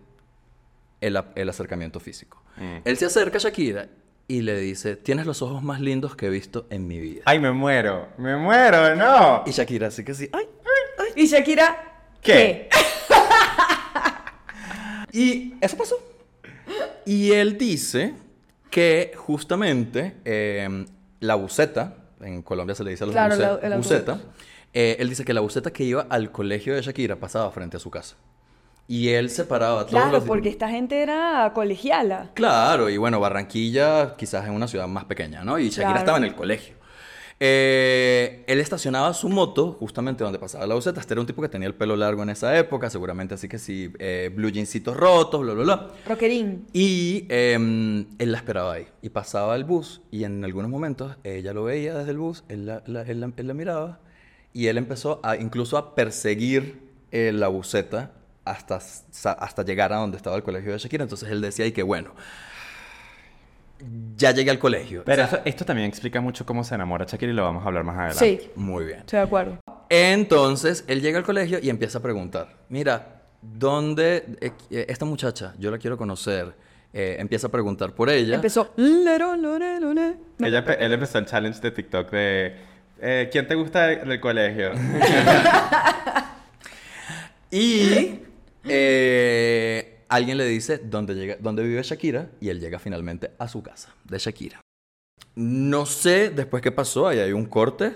el, 1.01 1.21
el 1.35 1.49
acercamiento 1.49 1.99
físico. 1.99 2.41
Mm. 2.57 2.77
Él 2.85 2.97
se 2.97 3.05
acerca 3.05 3.37
a 3.37 3.41
Shakira 3.41 3.89
y 4.27 4.41
le 4.41 4.57
dice: 4.59 4.95
Tienes 4.95 5.27
los 5.27 5.41
ojos 5.43 5.61
más 5.61 5.79
lindos 5.81 6.15
que 6.15 6.25
he 6.25 6.29
visto 6.29 6.65
en 6.71 6.87
mi 6.87 6.99
vida. 6.99 7.21
Ay, 7.25 7.37
me 7.39 7.51
muero. 7.51 8.07
Me 8.17 8.35
muero, 8.37 8.95
no. 8.95 9.43
Y 9.45 9.51
Shakira, 9.51 9.87
así 9.87 10.03
que 10.03 10.15
sí. 10.15 10.29
¡Ay! 10.33 10.47
Y 11.15 11.27
Shakira, 11.27 12.01
¿Qué? 12.21 12.69
Y 15.11 15.53
eso 15.61 15.77
pasó. 15.77 15.95
Y 17.05 17.31
él 17.31 17.57
dice 17.57 18.13
que 18.75 19.13
justamente 19.15 20.17
eh, 20.25 20.85
la 21.21 21.35
buceta, 21.35 21.95
en 22.19 22.41
Colombia 22.41 22.75
se 22.75 22.83
le 22.83 22.89
dice 22.91 23.05
a 23.05 23.07
los 23.07 23.13
Claro, 23.15 23.37
la- 23.37 23.47
autobús. 23.53 23.77
buceta, 23.77 24.19
eh, 24.73 24.97
él 24.99 25.07
dice 25.07 25.23
que 25.23 25.33
la 25.33 25.39
buceta 25.39 25.71
que 25.71 25.85
iba 25.85 26.05
al 26.09 26.29
colegio 26.33 26.75
de 26.75 26.81
Shakira 26.81 27.15
pasaba 27.15 27.49
frente 27.51 27.77
a 27.77 27.79
su 27.79 27.89
casa. 27.89 28.17
Y 28.85 29.07
él 29.11 29.29
se 29.29 29.45
paraba 29.45 29.85
todos 29.85 29.91
Claro, 29.91 30.11
los 30.11 30.25
porque 30.25 30.49
esta 30.49 30.67
gente 30.67 31.01
era 31.01 31.49
colegiala. 31.55 32.31
Claro, 32.33 32.89
y 32.89 32.97
bueno, 32.97 33.21
Barranquilla 33.21 34.17
quizás 34.17 34.43
es 34.43 34.49
una 34.51 34.67
ciudad 34.67 34.87
más 34.89 35.05
pequeña, 35.05 35.45
¿no? 35.45 35.57
Y 35.57 35.69
Shakira 35.69 35.85
Claro. 35.87 35.99
estaba 35.99 36.17
en 36.17 36.23
el 36.25 36.35
colegio. 36.35 36.75
Eh, 37.39 38.43
él 38.47 38.59
estacionaba 38.61 39.13
su 39.13 39.27
moto 39.29 39.73
justamente 39.73 40.23
donde 40.23 40.39
pasaba 40.39 40.65
la 40.65 40.75
buceta. 40.75 40.99
Este 41.01 41.13
era 41.13 41.21
un 41.21 41.27
tipo 41.27 41.41
que 41.41 41.49
tenía 41.49 41.67
el 41.67 41.73
pelo 41.75 41.95
largo 41.97 42.23
en 42.23 42.29
esa 42.29 42.57
época, 42.57 42.89
seguramente 42.89 43.33
así 43.35 43.49
que 43.49 43.59
sí, 43.59 43.91
eh, 43.99 44.31
blue 44.33 44.49
jeansitos 44.51 44.95
rotos, 44.95 45.41
bla, 45.41 45.53
bla, 45.53 45.63
bla. 45.63 45.87
Rockerín. 46.07 46.65
Y 46.71 47.25
em, 47.29 48.07
él 48.19 48.31
la 48.31 48.37
esperaba 48.37 48.73
ahí. 48.73 48.87
Y 49.01 49.09
pasaba 49.09 49.55
el 49.55 49.65
bus. 49.65 50.01
Y 50.11 50.23
en 50.23 50.43
algunos 50.45 50.71
momentos 50.71 51.17
ella 51.23 51.53
lo 51.53 51.65
veía 51.65 51.93
desde 51.97 52.11
el 52.11 52.17
bus. 52.17 52.43
Él 52.47 52.65
la, 52.67 52.83
la- 52.87 53.01
él 53.03 53.19
la- 53.19 53.31
él 53.35 53.47
la 53.47 53.53
miraba. 53.53 53.99
Y 54.53 54.67
él 54.67 54.77
empezó 54.77 55.19
a, 55.23 55.35
incluso 55.35 55.77
a 55.77 55.93
perseguir 55.95 56.79
eh, 57.11 57.31
la 57.33 57.49
buceta 57.49 58.13
hasta, 58.45 58.79
hasta 59.33 59.63
llegar 59.65 59.91
a 59.91 59.97
donde 59.97 60.15
estaba 60.17 60.37
el 60.37 60.43
colegio 60.43 60.71
de 60.71 60.77
Shakira. 60.77 61.03
Entonces 61.03 61.29
él 61.29 61.41
decía, 61.41 61.65
y 61.65 61.73
que 61.73 61.83
bueno, 61.83 62.13
ya 64.15 64.31
llegué 64.31 64.51
al 64.51 64.59
colegio. 64.59 65.03
Pero 65.05 65.23
O 65.23 65.27
sea, 65.27 65.37
eso- 65.39 65.45
esto 65.47 65.65
también 65.65 65.87
explica 65.87 66.21
mucho 66.21 66.45
cómo 66.45 66.63
se 66.63 66.75
enamora 66.75 67.05
Shakira 67.05 67.31
y 67.31 67.35
lo 67.35 67.43
vamos 67.43 67.63
a 67.63 67.67
hablar 67.67 67.83
más 67.83 67.95
adelante. 67.97 68.39
Sí, 68.43 68.49
Muy 68.55 68.85
bien. 68.85 68.99
estoy 68.99 69.17
de 69.19 69.25
acuerdo. 69.25 69.59
Entonces, 69.89 70.83
él 70.87 71.01
llega 71.01 71.17
al 71.19 71.23
colegio 71.25 71.59
y 71.61 71.69
empieza 71.69 71.99
a 71.99 72.01
preguntar, 72.01 72.55
mira, 72.69 73.21
¿dónde 73.41 74.25
eh, 74.41 74.51
eh, 74.71 74.85
esta 74.89 75.05
muchacha? 75.05 75.53
Yo 75.59 75.69
la 75.71 75.77
quiero 75.77 75.97
conocer. 75.97 76.53
Eh, 76.93 77.17
empieza 77.19 77.47
a 77.47 77.51
preguntar 77.51 77.91
por 77.93 78.09
ella. 78.09 78.35
Empezó. 78.35 78.71
"Lero, 78.77 79.35
lore, 79.35 79.79
lore". 79.81 80.15
No. 80.37 80.47
Ella, 80.47 80.59
él 80.79 80.93
empezó 80.93 81.17
el 81.17 81.25
challenge 81.25 81.59
de 81.59 81.71
TikTok 81.71 82.09
de... 82.09 82.55
eh, 83.01 83.29
¿Quién 83.31 83.45
te 83.47 83.55
gusta 83.55 83.87
del 83.87 84.07
del 84.07 84.19
colegio? 84.21 84.71
Y 87.51 88.19
eh, 88.65 89.94
alguien 90.09 90.37
le 90.37 90.45
dice 90.45 90.77
dónde, 90.77 91.15
llega, 91.15 91.37
dónde 91.39 91.63
vive 91.63 91.81
Shakira 91.83 92.29
y 92.39 92.49
él 92.49 92.59
llega 92.59 92.79
finalmente 92.79 93.31
a 93.37 93.47
su 93.47 93.61
casa 93.61 93.93
de 94.03 94.17
Shakira. 94.17 94.61
No 95.35 95.85
sé 95.85 96.29
después 96.29 96.63
qué 96.63 96.71
pasó, 96.71 97.07
ahí 97.07 97.19
hay 97.19 97.33
un 97.33 97.45
corte. 97.45 97.93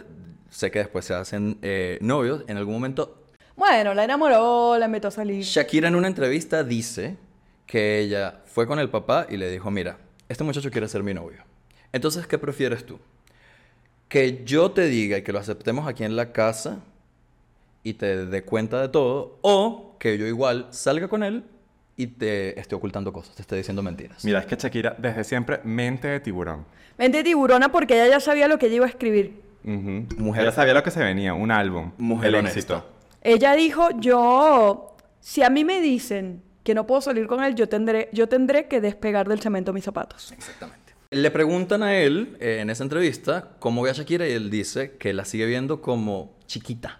Sé 0.49 0.71
que 0.71 0.79
después 0.79 1.05
se 1.05 1.13
hacen 1.13 1.57
eh, 1.61 1.97
novios. 2.01 2.43
En 2.47 2.57
algún 2.57 2.73
momento, 2.73 3.23
Bueno, 3.55 3.93
la 3.93 4.03
enamoró, 4.03 4.77
la 4.77 4.87
invitó 4.87 5.09
a 5.09 5.11
salir. 5.11 5.43
Shakira 5.43 5.87
en 5.87 5.95
una 5.95 6.07
entrevista 6.07 6.63
dice 6.63 7.17
que 7.65 7.99
ella 7.99 8.41
fue 8.45 8.65
con 8.65 8.79
el 8.79 8.89
papá 8.89 9.27
y 9.29 9.37
le 9.37 9.49
dijo, 9.51 9.69
mira, 9.69 9.97
este 10.27 10.43
muchacho 10.43 10.71
quiere 10.71 10.87
ser 10.87 11.03
mi 11.03 11.13
novio. 11.13 11.43
Entonces, 11.93 12.25
¿qué 12.27 12.37
prefieres 12.37 12.85
tú? 12.85 12.99
Que 14.07 14.43
yo 14.43 14.71
te 14.71 14.87
diga 14.87 15.17
y 15.17 15.21
que 15.23 15.31
lo 15.31 15.39
aceptemos 15.39 15.87
aquí 15.87 16.03
en 16.03 16.15
la 16.15 16.31
casa 16.31 16.79
y 17.83 17.93
te 17.93 18.25
dé 18.25 18.43
cuenta 18.43 18.81
de 18.81 18.89
todo, 18.89 19.37
o 19.41 19.95
que 19.99 20.17
yo 20.17 20.25
igual 20.25 20.67
salga 20.71 21.07
con 21.07 21.23
él 21.23 21.43
y 22.01 22.07
te 22.07 22.57
esté 22.59 22.75
ocultando 22.75 23.11
cosas, 23.11 23.35
te 23.35 23.41
esté 23.41 23.57
diciendo 23.57 23.83
mentiras. 23.83 24.23
Mira, 24.23 24.39
es 24.39 24.45
que 24.45 24.55
Shakira 24.55 24.95
desde 24.97 25.23
siempre 25.25 25.59
mente 25.65 26.07
de 26.07 26.19
tiburón. 26.21 26.65
Vente 26.97 27.23
tiburona 27.23 27.69
porque 27.71 27.93
ella 27.95 28.07
ya 28.09 28.19
sabía 28.21 28.47
lo 28.47 28.57
que 28.57 28.67
ella 28.67 28.77
iba 28.77 28.85
a 28.85 28.89
escribir. 28.89 29.41
Ujú. 29.65 30.05
Mujer- 30.17 30.43
Ella 30.43 30.51
sabía 30.53 30.73
lo 30.73 30.81
que 30.81 30.91
se 30.91 31.03
venía, 31.03 31.33
un 31.33 31.51
álbum. 31.51 31.91
Mujer 31.97 32.29
el 32.29 32.35
honesta. 32.35 32.57
éxito. 32.59 32.85
Ella 33.21 33.53
dijo, 33.53 33.89
yo, 33.99 34.95
si 35.19 35.43
a 35.43 35.49
mí 35.49 35.65
me 35.65 35.81
dicen 35.81 36.41
que 36.63 36.73
no 36.73 36.87
puedo 36.87 37.01
salir 37.01 37.27
con 37.27 37.43
él, 37.43 37.55
yo 37.55 37.67
tendré, 37.67 38.07
yo 38.13 38.29
tendré 38.29 38.67
que 38.69 38.79
despegar 38.79 39.27
del 39.27 39.41
cemento 39.41 39.73
mis 39.73 39.83
zapatos. 39.83 40.31
Exactamente. 40.31 40.93
Le 41.11 41.31
preguntan 41.31 41.83
a 41.83 41.97
él 41.97 42.37
eh, 42.39 42.59
en 42.61 42.69
esa 42.69 42.83
entrevista 42.83 43.49
cómo 43.59 43.81
ve 43.81 43.89
a 43.89 43.93
Shakira 43.93 44.25
y 44.25 44.31
él 44.31 44.49
dice 44.49 44.91
que 44.97 45.11
la 45.11 45.25
sigue 45.25 45.45
viendo 45.47 45.81
como 45.81 46.31
chiquita. 46.45 46.99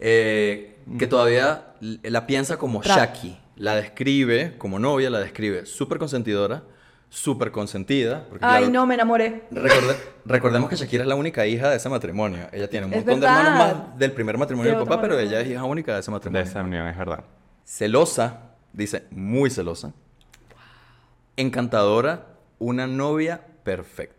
Eh, 0.00 0.76
que 0.98 1.06
todavía 1.06 1.66
la 1.80 2.26
piensa 2.26 2.56
como. 2.56 2.82
Shaki. 2.82 3.38
La 3.56 3.76
describe 3.76 4.54
como 4.58 4.78
novia, 4.78 5.10
la 5.10 5.20
describe 5.20 5.64
súper 5.66 5.98
consentidora, 5.98 6.62
súper 7.08 7.52
consentida. 7.52 8.26
porque, 8.28 8.44
Ay, 8.44 8.58
claro, 8.64 8.72
no, 8.72 8.86
me 8.86 8.94
enamoré. 8.94 9.44
recorde- 9.52 9.96
recordemos 10.24 10.68
que 10.68 10.76
Shakira 10.76 11.02
es 11.04 11.08
la 11.08 11.14
única 11.14 11.46
hija 11.46 11.70
de 11.70 11.76
ese 11.76 11.88
matrimonio. 11.88 12.48
Ella 12.52 12.68
tiene 12.68 12.86
un 12.86 12.92
Es 12.92 12.98
montón 13.04 13.20
de 13.20 13.26
hermanos 13.26 13.52
más 13.58 13.98
del 13.98 14.12
primer 14.12 14.36
matrimonio 14.38 14.72
De 14.72 14.78
del 14.78 14.86
papá, 14.88 15.00
pero 15.00 15.18
ella 15.18 15.40
es 15.40 15.48
hija 15.48 15.62
única 15.64 15.94
de 15.94 16.00
ese 16.00 16.10
De 16.10 16.14
matrimonio 16.14 16.42
esa 16.42 16.62
unión, 16.62 16.86
es 16.88 16.98
verdad. 16.98 17.22
celosa, 17.64 18.40
dice, 18.72 19.04
muy 19.10 19.50
celosa, 19.50 19.92
encantadora, 21.36 22.26
una 22.58 22.86
novia 22.86 23.40
perfecta. 23.62 24.13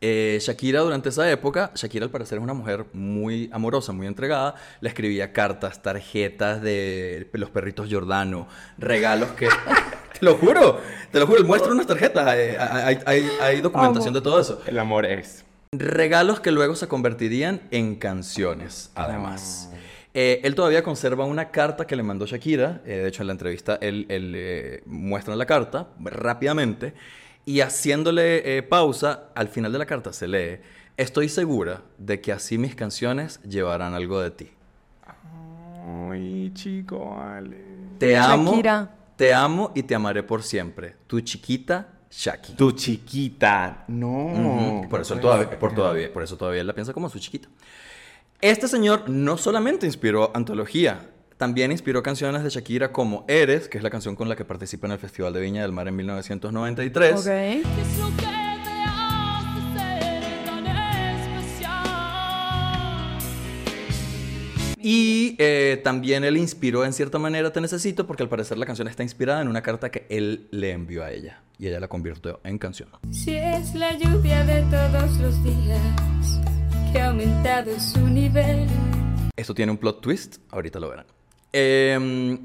Eh, 0.00 0.38
Shakira 0.42 0.80
durante 0.80 1.08
esa 1.08 1.30
época, 1.30 1.70
Shakira 1.74 2.04
al 2.04 2.10
parecer 2.10 2.36
es 2.38 2.44
una 2.44 2.52
mujer 2.52 2.84
muy 2.92 3.48
amorosa, 3.52 3.92
muy 3.92 4.06
entregada, 4.06 4.54
le 4.80 4.88
escribía 4.90 5.32
cartas, 5.32 5.82
tarjetas 5.82 6.60
de 6.60 7.28
los 7.32 7.50
perritos 7.50 7.88
Giordano, 7.88 8.46
regalos 8.78 9.30
que... 9.30 9.48
te 10.18 10.24
lo 10.24 10.34
juro, 10.36 10.80
te 11.10 11.18
lo 11.18 11.26
juro, 11.26 11.44
muestra 11.44 11.72
unas 11.72 11.86
tarjetas, 11.86 12.26
hay, 12.26 13.26
hay- 13.40 13.60
documentación 13.60 14.12
de 14.14 14.20
todo 14.20 14.38
eso. 14.40 14.60
El 14.66 14.78
amor 14.78 15.06
es. 15.06 15.44
Regalos 15.72 16.40
que 16.40 16.50
luego 16.50 16.74
se 16.74 16.88
convertirían 16.88 17.62
en 17.70 17.96
canciones, 17.96 18.90
además. 18.94 19.70
Eh, 20.14 20.40
él 20.44 20.54
todavía 20.54 20.82
conserva 20.82 21.26
una 21.26 21.50
carta 21.50 21.86
que 21.86 21.96
le 21.96 22.02
mandó 22.02 22.24
Shakira. 22.24 22.80
eh, 22.86 22.96
de 22.98 23.08
hecho, 23.08 23.22
en 23.22 23.26
la 23.26 23.32
entrevista 23.32 23.78
él, 23.82 24.06
él, 24.08 24.32
eh, 24.34 24.82
muestra 24.86 25.36
la 25.36 25.44
carta 25.44 25.88
rápidamente. 26.00 26.94
Y 27.46 27.60
haciéndole 27.60 28.58
eh, 28.58 28.62
pausa, 28.62 29.30
al 29.34 29.48
final 29.48 29.72
de 29.72 29.78
la 29.78 29.86
carta 29.86 30.12
se 30.12 30.28
lee, 30.28 30.58
estoy 30.98 31.30
segura 31.30 31.80
de 31.96 32.20
que 32.20 32.32
así 32.32 32.58
mis 32.58 32.74
canciones 32.74 33.40
llevarán 33.42 33.94
algo 33.94 34.20
de 34.20 34.32
ti. 34.32 34.50
Ay, 36.10 36.50
chico, 36.52 37.16
vale. 37.16 37.56
Te 37.98 38.16
amo, 38.16 38.50
Shakira. 38.50 38.94
te 39.16 39.32
amo 39.32 39.72
y 39.74 39.84
te 39.84 39.94
amaré 39.94 40.22
por 40.22 40.42
siempre. 40.42 40.96
Tu 41.06 41.20
chiquita 41.20 41.96
Shaki. 42.10 42.54
Tu 42.54 42.72
chiquita. 42.72 43.84
No. 43.88 44.82
Por 44.88 45.00
eso, 45.00 45.14
él 45.14 45.20
todavía, 45.20 45.58
por, 45.58 45.74
todavía, 45.74 46.12
por 46.12 46.22
eso 46.22 46.36
todavía 46.36 46.62
él 46.62 46.66
la 46.66 46.72
piensa 46.72 46.92
como 46.92 47.08
su 47.08 47.18
chiquita. 47.18 47.48
Este 48.40 48.68
señor 48.68 49.08
no 49.08 49.36
solamente 49.36 49.86
inspiró 49.86 50.30
antología, 50.34 51.10
también 51.36 51.70
inspiró 51.70 52.02
canciones 52.02 52.42
de 52.42 52.50
Shakira 52.50 52.92
como 52.92 53.24
Eres, 53.28 53.68
que 53.68 53.76
es 53.76 53.84
la 53.84 53.90
canción 53.90 54.16
con 54.16 54.28
la 54.28 54.36
que 54.36 54.44
participa 54.44 54.86
en 54.86 54.92
el 54.92 54.98
Festival 54.98 55.32
de 55.32 55.40
Viña 55.40 55.62
del 55.62 55.72
Mar 55.72 55.86
en 55.88 55.96
1993. 55.96 57.12
Ok. 57.12 57.24
¿Qué 57.24 57.60
es 57.60 57.98
lo 57.98 58.08
que 58.16 58.22
te 58.22 58.28
hace 58.86 59.60
ser 59.76 60.44
tan 60.46 60.66
especial? 60.66 61.84
Y 64.78 65.36
eh, 65.38 65.80
también 65.84 66.24
él 66.24 66.38
inspiró 66.38 66.84
en 66.86 66.94
cierta 66.94 67.18
manera 67.18 67.52
Te 67.52 67.60
Necesito, 67.60 68.06
porque 68.06 68.22
al 68.22 68.30
parecer 68.30 68.56
la 68.56 68.64
canción 68.64 68.88
está 68.88 69.02
inspirada 69.02 69.42
en 69.42 69.48
una 69.48 69.62
carta 69.62 69.90
que 69.90 70.06
él 70.08 70.48
le 70.50 70.72
envió 70.72 71.04
a 71.04 71.10
ella. 71.10 71.42
Y 71.58 71.66
ella 71.66 71.80
la 71.80 71.88
convirtió 71.88 72.40
en 72.44 72.56
canción. 72.58 72.88
Si 73.10 73.36
es 73.36 73.74
la 73.74 73.96
lluvia 73.96 74.42
de 74.44 74.62
todos 74.62 75.18
los 75.18 75.42
días 75.42 76.40
que 76.92 77.00
ha 77.00 77.08
aumentado 77.08 77.78
su 77.78 78.06
nivel. 78.08 78.66
Esto 79.36 79.54
tiene 79.54 79.72
un 79.72 79.78
plot 79.78 80.00
twist, 80.00 80.36
ahorita 80.50 80.80
lo 80.80 80.88
verán. 80.88 81.15
Eh, 81.58 82.38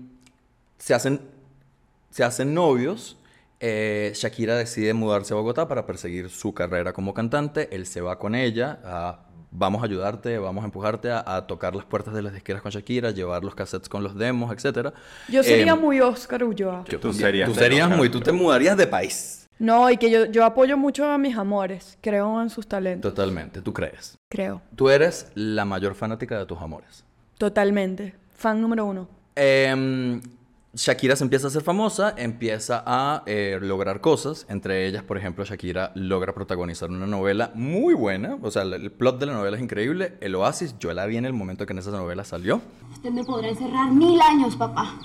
se, 0.77 0.93
hacen, 0.93 1.19
se 2.09 2.23
hacen 2.23 2.53
novios. 2.53 3.17
eh, 3.59 4.11
Shakira 4.15 4.55
decide 4.55 4.93
mudarse 4.93 5.33
a 5.33 5.37
Bogotá 5.37 5.67
para 5.67 5.85
perseguir 5.85 6.29
su 6.29 6.53
carrera 6.53 6.93
como 6.93 7.13
cantante. 7.13 7.67
Él 7.75 7.85
se 7.85 7.99
va 8.01 8.17
con 8.17 8.35
ella. 8.35 8.79
a, 8.85 9.19
vamos 9.51 9.81
a 9.81 9.85
ayudarte, 9.85 10.37
vamos 10.37 10.61
a 10.63 10.65
empujarte 10.65 11.11
a, 11.11 11.23
a 11.35 11.45
tocar 11.45 11.75
las 11.75 11.83
puertas 11.85 12.13
de 12.13 12.21
las 12.21 12.33
disqueras 12.33 12.61
con 12.61 12.71
Shakira, 12.71 13.11
llevar 13.11 13.43
los 13.43 13.53
cassettes 13.53 13.89
con 13.89 14.01
los 14.01 14.15
demos, 14.15 14.49
etc. 14.53 14.93
Yo 15.27 15.43
sería 15.43 15.73
Eh, 15.73 15.75
muy 15.75 15.99
Oscar 15.99 16.43
Ulloa. 16.45 16.85
yo 16.87 16.99
Tú 17.01 17.11
serías 17.11 17.49
Tú 17.49 17.55
serías 17.55 17.85
Oscar 17.87 17.97
muy... 17.97 18.07
Tú 18.09 18.21
te 18.21 18.31
mudarías 18.31 18.77
de 18.77 18.87
país. 18.87 19.49
No, 19.59 19.91
y 19.91 19.97
que 19.97 20.09
yo, 20.09 20.25
yo 20.25 20.43
apoyo 20.45 20.77
mucho 20.77 21.05
a 21.05 21.17
mis 21.19 21.35
amores. 21.37 21.97
Creo 22.01 22.41
en 22.41 22.49
sus 22.49 22.65
talentos. 22.65 23.13
Totalmente, 23.13 23.61
tú 23.61 23.73
crees. 23.73 24.17
Creo. 24.29 24.61
Tú 24.75 24.89
eres 24.89 25.27
la 25.35 25.65
mayor 25.65 25.93
fanática 25.95 26.39
de 26.39 26.45
tus 26.45 26.59
amores. 26.59 27.03
Totalmente. 27.37 28.15
Fan 28.41 28.59
número 28.59 28.85
uno. 28.85 29.07
Em, 29.35 30.19
Shakira 30.73 31.15
se 31.15 31.23
empieza 31.23 31.45
a 31.45 31.49
hacer 31.49 31.61
famosa, 31.61 32.15
empieza 32.17 32.81
a 32.85 33.21
eh, 33.27 33.59
lograr 33.61 34.01
cosas. 34.01 34.47
Entre 34.49 34.87
ellas, 34.87 35.03
por 35.03 35.15
ejemplo, 35.19 35.45
Shakira 35.45 35.91
logra 35.93 36.33
protagonizar 36.33 36.89
una 36.89 37.05
novela 37.05 37.51
muy 37.53 37.93
buena. 37.93 38.39
O 38.41 38.49
sea, 38.49 38.63
el, 38.63 38.73
el 38.73 38.91
plot 38.91 39.19
de 39.19 39.27
la 39.27 39.33
novela 39.33 39.57
es 39.57 39.61
increíble. 39.63 40.17
El 40.21 40.33
Oasis, 40.33 40.75
yo 40.79 40.91
la 40.91 41.05
vi 41.05 41.17
en 41.17 41.25
el 41.25 41.33
momento 41.33 41.67
que 41.67 41.73
en 41.73 41.79
esa 41.79 41.91
novela 41.91 42.23
salió. 42.23 42.61
Usted 42.93 43.11
me 43.11 43.23
podrá 43.23 43.49
encerrar 43.49 43.91
mil 43.91 44.19
años, 44.19 44.55
papá. 44.55 44.95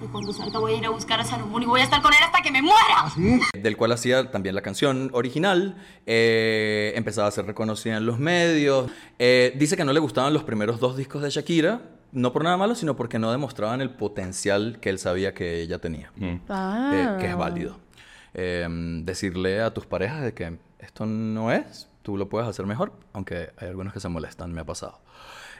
Pero 0.00 0.10
cuando 0.10 0.32
salga 0.32 0.58
voy 0.58 0.72
a 0.72 0.76
ir 0.78 0.86
a 0.86 0.90
buscar 0.90 1.20
a 1.20 1.24
Salomón 1.24 1.62
y 1.62 1.66
voy 1.66 1.80
a 1.80 1.84
estar 1.84 2.00
con 2.00 2.10
él 2.12 2.18
hasta 2.24 2.40
que 2.42 2.50
me 2.50 2.62
muera. 2.62 3.42
Del 3.52 3.76
cual 3.76 3.92
hacía 3.92 4.30
también 4.30 4.54
la 4.54 4.62
canción 4.62 5.10
original. 5.12 5.76
eh, 6.06 6.92
empezaba 6.96 7.28
a 7.28 7.30
ser 7.32 7.44
reconocida 7.44 7.98
en 7.98 8.06
los 8.06 8.18
medios. 8.18 8.90
Eh, 9.18 9.52
dice 9.58 9.76
que 9.76 9.84
no 9.84 9.92
le 9.92 10.00
gustaban 10.00 10.32
los 10.32 10.42
primeros 10.42 10.80
dos 10.80 10.96
discos 10.96 11.20
de 11.22 11.28
Shakira. 11.28 11.82
No 12.12 12.32
por 12.32 12.44
nada 12.44 12.56
malo, 12.56 12.74
sino 12.74 12.94
porque 12.94 13.18
no 13.18 13.32
demostraban 13.32 13.80
el 13.80 13.90
potencial 13.90 14.78
que 14.80 14.90
él 14.90 14.98
sabía 14.98 15.34
que 15.34 15.60
ella 15.60 15.78
tenía. 15.78 16.12
Ah. 16.48 16.92
eh, 16.94 17.20
que 17.20 17.30
es 17.30 17.36
válido. 17.36 17.78
Eh, 18.34 18.66
decirle 19.02 19.60
a 19.60 19.72
tus 19.72 19.86
parejas 19.86 20.22
de 20.22 20.32
que 20.32 20.58
esto 20.78 21.06
no 21.06 21.52
es, 21.52 21.88
tú 22.02 22.16
lo 22.16 22.28
puedes 22.28 22.48
hacer 22.48 22.66
mejor, 22.66 22.92
aunque 23.12 23.50
hay 23.56 23.68
algunos 23.68 23.92
que 23.92 24.00
se 24.00 24.08
molestan, 24.08 24.52
me 24.52 24.60
ha 24.60 24.64
pasado. 24.64 25.00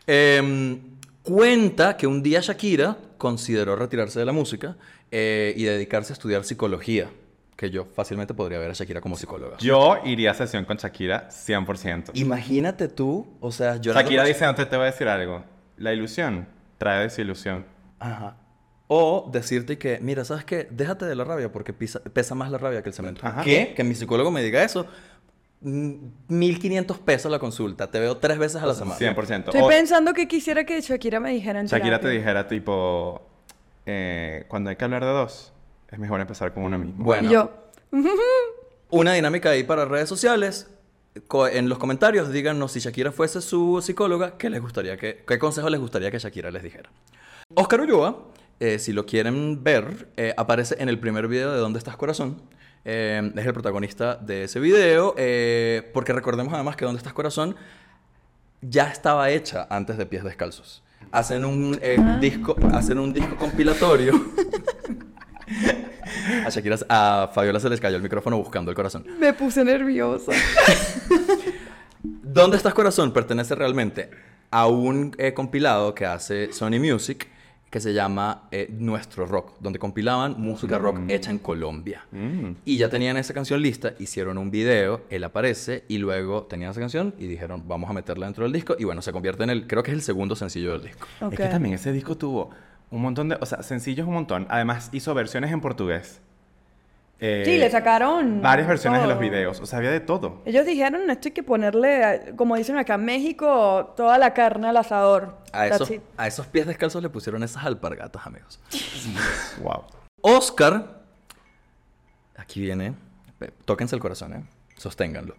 Eh, 0.07 0.79
cuenta 1.23 1.97
que 1.97 2.07
un 2.07 2.23
día 2.23 2.41
Shakira 2.41 2.97
consideró 3.19 3.77
retirarse 3.77 4.19
de 4.19 4.25
la 4.25 4.33
música 4.33 4.77
eh, 5.11 5.55
y 5.57 5.65
dedicarse 5.65 6.13
a 6.13 6.15
estudiar 6.15 6.45
psicología, 6.45 7.11
que 7.57 7.71
yo 7.71 7.85
fácilmente 7.85 8.35
podría 8.35 8.59
ver 8.59 8.71
a 8.71 8.75
Shakira 8.75 9.01
como 9.01 9.17
psicóloga. 9.17 9.59
Yo 9.59 9.99
iría 10.05 10.33
a 10.33 10.35
sesión 10.35 10.65
con 10.65 10.77
Shakira 10.77 11.29
100%. 11.29 12.11
Imagínate 12.15 12.89
tú, 12.89 13.27
o 13.41 13.53
sea, 13.53 13.77
llorando 13.77 14.03
Shakira 14.03 14.25
dice, 14.25 14.45
antes 14.45 14.69
te 14.69 14.77
voy 14.77 14.85
a 14.85 14.91
decir 14.91 15.09
algo. 15.09 15.45
La 15.83 15.93
ilusión 15.93 16.47
trae 16.79 17.03
desilusión. 17.03 17.67
Ajá. 17.99 18.37
O 18.89 19.29
decirte 19.33 19.79
que, 19.79 19.99
mira, 20.01 20.25
¿sabes 20.25 20.45
qué? 20.45 20.69
Déjate 20.71 21.07
de 21.07 21.15
la 21.15 21.25
rabia 21.25 21.51
porque 21.51 21.73
pisa- 21.73 22.01
pesa 22.01 22.35
más 22.35 22.51
la 22.51 22.59
rabia 22.59 22.83
que 22.83 22.91
el 22.91 22.95
cemento. 22.95 23.27
Ajá. 23.27 23.43
¿Qué? 23.43 23.73
Que 23.75 23.85
mi 23.85 23.95
psicólogo 23.95 24.31
me 24.31 24.43
diga 24.43 24.63
eso. 24.63 24.87
Mm, 25.63 25.95
1500 26.29 26.99
pesos 26.99 27.31
la 27.33 27.39
consulta. 27.39 27.91
Te 27.91 27.99
veo 28.01 28.17
tres 28.19 28.39
veces 28.39 28.63
a 28.63 28.67
la 28.67 28.75
semana. 28.75 28.99
100%. 28.99 29.51
Estoy 29.51 29.61
O 29.63 29.69
pensando 29.69 30.13
que 30.13 30.29
quisiera 30.29 30.65
que 30.65 30.81
Shakira 30.81 31.21
me 31.21 31.31
dijera 31.33 31.61
en 31.61 31.67
Shakira 31.67 31.99
te 31.99 32.03
terapia. 32.03 32.19
dijera 32.19 32.49
tipo, 32.49 33.23
eh, 33.87 34.45
cuando 34.49 34.71
hay 34.71 34.77
que 34.77 34.85
hablar 34.85 35.05
de 35.05 35.11
dos, 35.11 35.53
es 35.91 35.99
mejor 35.99 36.21
empezar 36.21 36.53
con 36.53 36.65
uno 36.65 36.79
mismo. 36.79 37.05
Bueno, 37.05 37.29
Y 37.29 37.33
yo, 37.33 37.51
una 38.91 39.15
dinámica 39.15 39.51
ahí 39.51 39.63
para 39.65 39.85
redes 39.85 40.09
sociales. 40.09 40.69
En 41.53 41.69
los 41.69 41.79
comentarios 41.79 42.33
díganos 42.33 42.73
si 42.73 42.81
Shakira 42.81 43.13
fuese 43.13 43.41
su 43.41 43.81
psicóloga, 43.83 44.39
¿qué 44.39 44.49
les 44.49 44.61
gustaría 44.61 44.97
que, 44.97 45.25
qué 45.27 45.39
consejo 45.39 45.69
les 45.69 45.81
gustaría 45.81 46.11
que 46.11 46.19
Shakira 46.19 46.51
les 46.51 46.63
dijera. 46.63 46.91
Oscar 47.55 47.83
Ulloa, 47.83 48.29
eh, 48.61 48.79
si 48.79 48.93
lo 48.93 49.05
quieren 49.05 49.63
ver, 49.63 50.09
eh, 50.17 50.33
aparece 50.37 50.77
en 50.79 50.89
el 50.89 50.99
primer 50.99 51.29
video 51.29 51.53
de 51.53 51.59
¿Dónde 51.59 51.79
estás 51.79 51.97
corazón? 51.97 52.41
Eh, 52.85 53.31
es 53.37 53.47
el 53.47 53.53
protagonista 53.53 54.17
de 54.17 54.45
ese 54.45 54.59
video, 54.59 55.15
eh, 55.19 55.91
porque 55.93 56.13
recordemos 56.13 56.55
además 56.55 56.77
que 56.77 56.85
¿Dónde 56.85 56.99
estás 56.99 57.13
corazón? 57.13 57.57
ya 58.63 58.89
estaba 58.89 59.31
hecha 59.31 59.67
antes 59.69 59.99
de 59.99 60.07
Pies 60.07 60.25
Descalzos. 60.25 60.83
Hacen 61.11 61.45
un 61.45 61.79
eh, 61.83 61.99
disco, 62.21 62.57
hacen 62.73 62.99
un 62.99 63.13
disco 63.13 63.37
compilatorio. 63.37 64.13
a 66.47 66.51
Shakira, 66.51 66.77
a 66.89 67.31
Fabiola 67.35 67.61
se 67.61 67.69
les 67.69 67.81
cayó 67.81 67.97
el 67.97 68.03
micrófono 68.03 68.37
buscando 68.37 68.71
el 68.71 68.75
corazón. 68.75 69.05
me 69.19 69.33
puse 69.33 69.65
nerviosa. 69.65 70.33
¿Dónde 72.03 72.57
estás 72.57 72.75
corazón? 72.75 73.13
Pertenece 73.13 73.55
realmente 73.55 74.11
a 74.51 74.67
un 74.67 75.15
eh, 75.19 75.33
compilado 75.35 75.95
que 75.95 76.07
hace 76.07 76.53
Sony 76.53 76.79
Music 76.81 77.29
que 77.73 77.81
se 77.81 77.95
llama 77.95 78.49
eh, 78.51 78.69
Nuestro 78.71 79.25
Rock, 79.25 79.55
donde 79.59 79.79
compilaban 79.79 80.39
música 80.39 80.77
rock 80.77 81.01
hecha 81.09 81.31
en 81.31 81.39
Colombia. 81.39 82.05
Mm. 82.11 82.51
Y 82.67 82.77
ya 82.77 82.91
tenían 82.91 83.17
esa 83.17 83.33
canción 83.33 83.63
lista, 83.63 83.95
hicieron 83.99 84.37
un 84.37 84.51
video, 84.51 85.01
él 85.09 85.25
aparece 85.25 85.85
y 85.89 85.97
luego 85.97 86.43
tenían 86.43 86.73
esa 86.73 86.81
canción 86.81 87.15
y 87.19 87.27
dijeron, 87.27 87.67
vamos 87.67 87.89
a 87.89 87.95
meterla 87.95 88.27
dentro 88.27 88.45
del 88.45 88.53
disco 88.53 88.77
y 88.79 88.85
bueno, 88.85 89.01
se 89.01 89.11
convierte 89.11 89.45
en 89.45 89.51
el, 89.51 89.67
creo 89.67 89.83
que 89.83 89.91
es 89.91 89.95
el 89.95 90.03
segundo 90.03 90.37
sencillo 90.37 90.73
del 90.73 90.83
disco. 90.83 91.09
Ok. 91.23 91.33
Es 91.33 91.41
que 91.41 91.47
también 91.47 91.75
ese 91.75 91.93
disco 91.93 92.15
tuvo 92.15 92.51
un 92.93 93.03
montón 93.03 93.29
de, 93.31 93.39
o 93.41 93.47
sea, 93.47 93.63
sencillos 93.65 94.07
un 94.07 94.15
montón. 94.15 94.47
Además 94.51 94.91
hizo 94.93 95.13
versiones 95.15 95.51
en 95.51 95.61
portugués. 95.61 96.21
Eh, 97.19 97.43
Sí, 97.47 97.57
le 97.57 97.71
sacaron 97.71 98.43
varias 98.43 98.69
versiones 98.69 99.01
de 99.01 99.07
los 99.07 99.17
todo. 99.17 99.23
videos. 99.23 99.61
O 99.61 99.67
sea, 99.67 99.79
había 99.79 99.91
de 99.91 100.01
todo. 100.01 100.43
Ellos 100.45 100.67
dijeron, 100.67 101.09
esto 101.09 101.29
hay 101.29 101.33
que 101.33 101.43
ponerle, 101.43 102.35
como 102.37 102.57
dicen 102.57 102.77
acá 102.77 102.95
en 102.95 103.05
México, 103.05 103.95
toda 103.97 104.19
la 104.19 104.35
carne 104.35 104.69
al 104.69 104.77
asador. 104.77 105.39
A 105.53 105.67
esos, 105.69 105.91
it. 105.91 106.03
a 106.17 106.27
esos 106.27 106.47
pies 106.49 106.67
descalzos 106.67 107.03
le 107.03 107.09
pusieron 107.09 107.43
esas 107.43 107.65
alpargatas, 107.65 108.27
amigos. 108.27 108.61
Wow. 109.63 109.85
Oscar, 110.21 111.01
aquí 112.37 112.61
viene, 112.61 112.95
eh, 113.41 113.51
tóquense 113.65 113.95
el 113.97 114.01
corazón, 114.03 114.35
¿eh? 114.35 114.45
Sosténganlo. 114.77 115.35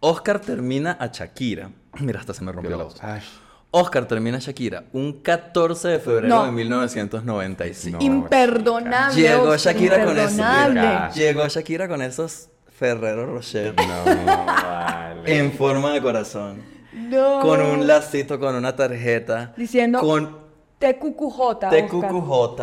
Oscar 0.00 0.38
termina 0.40 0.96
a 1.00 1.06
Shakira. 1.08 1.70
Mira, 2.00 2.20
hasta 2.20 2.32
se 2.34 2.44
me 2.44 2.52
rompió 2.52 2.76
la 2.76 2.84
voz. 2.84 3.02
Ay, 3.02 3.22
Oscar 3.78 4.06
termina 4.06 4.38
Shakira 4.38 4.84
un 4.92 5.20
14 5.22 5.88
de 5.88 5.98
febrero 5.98 6.28
No. 6.28 6.44
de 6.46 6.52
1995. 6.52 7.98
No. 7.98 8.04
Imperdonable. 8.04 9.20
Llegó 9.20 9.56
Shakira 9.56 10.04
con 10.04 10.18
eso. 10.18 10.30
imperdonable. 10.30 11.14
Llegó 11.14 11.46
Shakira 11.48 11.88
con 11.88 12.02
esos 12.02 12.48
Ferrero 12.78 13.26
Rocher 13.26 13.74
no, 13.76 14.04
vale. 14.44 15.38
en 15.38 15.52
forma 15.52 15.92
de 15.92 16.02
corazón. 16.02 16.62
No. 16.92 17.40
Con 17.40 17.60
un 17.62 17.86
lacito, 17.86 18.38
con 18.40 18.54
una 18.54 18.74
tarjeta. 18.76 19.52
Diciendo, 19.56 20.00
Con 20.00 20.38
TQQJ. 20.78 21.58
TQQJ. 21.70 22.62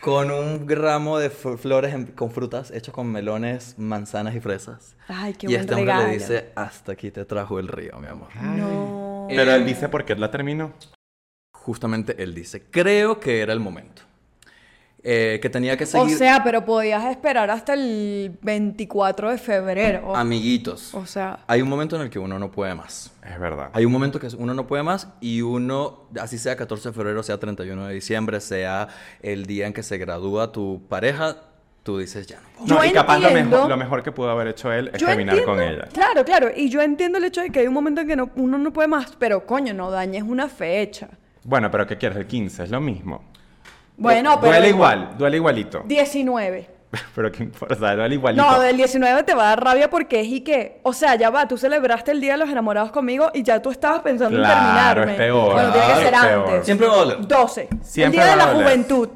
Con 0.00 0.30
un 0.30 0.66
ramo 0.68 1.18
de 1.18 1.28
flores 1.30 1.92
en- 1.94 2.06
con 2.06 2.30
frutas 2.30 2.70
hechos 2.70 2.94
con 2.94 3.06
melones, 3.12 3.74
manzanas 3.76 4.34
y 4.34 4.40
fresas. 4.40 4.96
Ay, 5.08 5.34
qué 5.34 5.46
y 5.46 5.50
buen 5.50 5.60
este 5.60 5.74
hombre 5.74 5.92
regalo. 5.92 6.08
le 6.08 6.14
dice, 6.14 6.52
hasta 6.56 6.92
aquí 6.92 7.10
te 7.10 7.24
trajo 7.26 7.58
el 7.58 7.68
río, 7.68 7.98
mi 8.00 8.06
amor. 8.06 8.28
No. 8.40 9.09
Pero 9.36 9.50
Eh, 9.52 9.56
él 9.56 9.66
dice 9.66 9.88
por 9.88 10.04
qué 10.04 10.14
la 10.16 10.30
terminó. 10.30 10.72
Justamente 11.52 12.22
él 12.22 12.34
dice, 12.34 12.64
creo 12.70 13.20
que 13.20 13.40
era 13.40 13.52
el 13.52 13.60
momento. 13.60 14.02
Eh, 15.02 15.38
que 15.40 15.48
tenía 15.48 15.78
que 15.78 15.84
O 15.84 15.86
seguir... 15.86 16.18
sea, 16.18 16.44
pero 16.44 16.62
podías 16.66 17.02
esperar 17.06 17.50
hasta 17.50 17.72
el 17.72 18.36
24 18.42 19.30
de 19.30 19.38
febrero. 19.38 20.14
Amiguitos, 20.14 20.92
O 20.94 21.06
sea, 21.06 21.40
hay 21.46 21.62
un 21.62 21.70
momento 21.70 21.96
en 21.96 22.02
el 22.02 22.10
que 22.10 22.18
uno 22.18 22.38
no 22.38 22.50
puede 22.50 22.74
más. 22.74 23.10
Es 23.26 23.38
verdad. 23.40 23.70
Hay 23.72 23.86
un 23.86 23.92
momento 23.92 24.20
que 24.20 24.28
uno 24.36 24.52
no 24.52 24.66
puede 24.66 24.82
más 24.82 25.08
y 25.22 25.40
uno, 25.40 26.06
así 26.20 26.36
sea 26.36 26.54
14 26.54 26.90
de 26.90 26.92
febrero, 26.94 27.22
sea 27.22 27.38
31 27.40 27.86
de 27.86 27.94
diciembre, 27.94 28.40
sea 28.42 28.88
el 29.22 29.46
día 29.46 29.66
en 29.66 29.72
que 29.72 29.82
se 29.82 29.96
gradúa 29.96 30.52
tu 30.52 30.82
pareja, 30.86 31.36
tú 31.82 31.98
dices 31.98 32.26
ya 32.26 32.36
no 32.36 32.48
puedo. 32.58 32.74
No, 32.76 32.84
Yo 32.84 32.90
y 32.90 32.92
capaz 32.92 33.18
lo 33.18 33.30
mejor, 33.30 33.68
lo 33.68 33.76
mejor 33.76 34.02
que 34.02 34.12
pudo 34.12 34.30
haber 34.30 34.48
hecho 34.48 34.72
él 34.72 34.90
es 34.92 35.02
terminar 35.02 35.34
entiendo, 35.36 35.44
con 35.44 35.62
ella. 35.62 35.88
Claro, 35.92 36.24
claro. 36.24 36.50
Y 36.54 36.68
yo 36.68 36.80
entiendo 36.82 37.18
el 37.18 37.24
hecho 37.24 37.40
de 37.40 37.50
que 37.50 37.60
hay 37.60 37.66
un 37.66 37.74
momento 37.74 38.00
en 38.02 38.08
que 38.08 38.16
no- 38.16 38.30
uno 38.36 38.58
no 38.58 38.72
puede 38.72 38.88
más. 38.88 39.14
Pero 39.18 39.46
coño, 39.46 39.72
no 39.74 39.90
dañes 39.90 40.22
una 40.22 40.48
fecha. 40.48 41.08
Bueno, 41.44 41.70
pero 41.70 41.86
¿qué 41.86 41.96
quieres? 41.96 42.18
El 42.18 42.26
15, 42.26 42.64
es 42.64 42.70
lo 42.70 42.80
mismo. 42.80 43.24
Bueno, 43.96 44.38
pero. 44.40 44.52
Duele 44.52 44.68
igual, 44.68 45.10
duele 45.18 45.36
igualito. 45.36 45.82
19. 45.86 46.68
Pero 47.14 47.30
qué 47.30 47.44
importa, 47.44 47.74
o 47.76 47.78
sea, 47.78 47.92
era 47.92 48.08
igualito. 48.08 48.42
No, 48.44 48.58
del 48.58 48.76
19 48.76 49.22
te 49.22 49.32
va 49.34 49.44
a 49.44 49.46
dar 49.50 49.62
rabia 49.62 49.88
porque 49.88 50.20
es 50.22 50.26
y 50.26 50.40
que, 50.40 50.80
o 50.82 50.92
sea, 50.92 51.14
ya 51.14 51.30
va, 51.30 51.46
tú 51.46 51.56
celebraste 51.56 52.10
el 52.10 52.20
Día 52.20 52.32
de 52.32 52.38
los 52.38 52.48
Enamorados 52.48 52.90
conmigo 52.90 53.30
y 53.32 53.44
ya 53.44 53.62
tú 53.62 53.70
estabas 53.70 54.00
pensando 54.00 54.36
Claro, 54.38 55.02
en 55.02 55.06
terminarme. 55.06 55.12
es 55.12 55.18
peor, 55.18 55.52
Bueno, 55.52 55.72
tiene 55.72 55.86
que 55.86 55.92
claro, 55.92 56.02
ser 56.02 56.14
es 56.14 56.20
peor. 56.20 56.48
antes. 56.48 56.64
Siempre 56.64 56.86
va 56.88 56.92
a 56.92 56.96
doler. 56.96 57.26
12. 57.28 57.68
Siempre 57.82 58.04
el 58.20 58.24
Día 58.26 58.30
de 58.32 58.36
la 58.36 58.46
doler. 58.46 58.62
Juventud. 58.64 59.08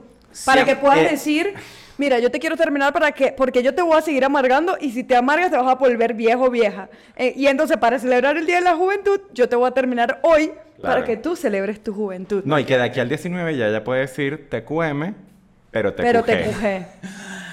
Para 0.45 0.65
que 0.65 0.77
puedas 0.77 0.99
eh. 0.99 1.09
decir, 1.11 1.55
mira, 1.99 2.19
yo 2.19 2.31
te 2.31 2.39
quiero 2.39 2.57
terminar 2.57 2.93
para 2.93 3.13
que, 3.13 3.33
porque 3.33 3.63
yo 3.63 3.75
te 3.75 3.83
voy 3.83 3.97
a 3.97 4.03
seguir 4.03 4.25
amargando 4.25 4.77
y 4.81 4.91
si 4.93 5.05
te 5.05 5.17
amargas 5.17 5.51
te 5.51 5.57
vas 5.57 5.67
a 5.67 5.75
volver 5.75 6.15
viejo 6.15 6.45
o 6.45 6.51
vieja. 6.51 6.89
Eh, 7.17 7.33
y 7.37 7.47
entonces 7.47 7.77
para 7.77 7.99
celebrar 7.99 8.37
el 8.37 8.47
Día 8.47 8.57
de 8.57 8.63
la 8.63 8.77
Juventud, 8.77 9.21
yo 9.33 9.49
te 9.49 9.57
voy 9.57 9.69
a 9.69 9.73
terminar 9.73 10.21
hoy 10.23 10.53
para 10.83 11.05
que 11.05 11.17
tú 11.17 11.37
celebres 11.37 11.83
tu 11.83 11.95
juventud. 11.95 12.43
No, 12.45 12.59
y 12.59 12.65
que 12.65 12.77
de 12.77 12.83
aquí 12.83 13.01
al 13.01 13.09
19 13.09 13.57
ya 13.57 13.69
ella 13.69 13.85
puede 13.85 14.01
decir 14.03 14.49
TQM, 14.51 15.15
pero 15.71 15.95
te 15.95 16.03
Pero 16.03 16.23
QG. 16.23 16.27
te 16.27 16.43
cujé. 16.45 16.87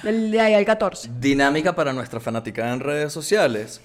Del 0.04 0.32
de 0.32 0.41
ahí 0.41 0.54
al 0.54 0.65
14. 0.65 1.10
Dinámica 1.19 1.73
para 1.75 1.93
nuestra 1.93 2.19
fanaticada 2.19 2.73
en 2.73 2.80
redes 2.80 3.13
sociales. 3.13 3.82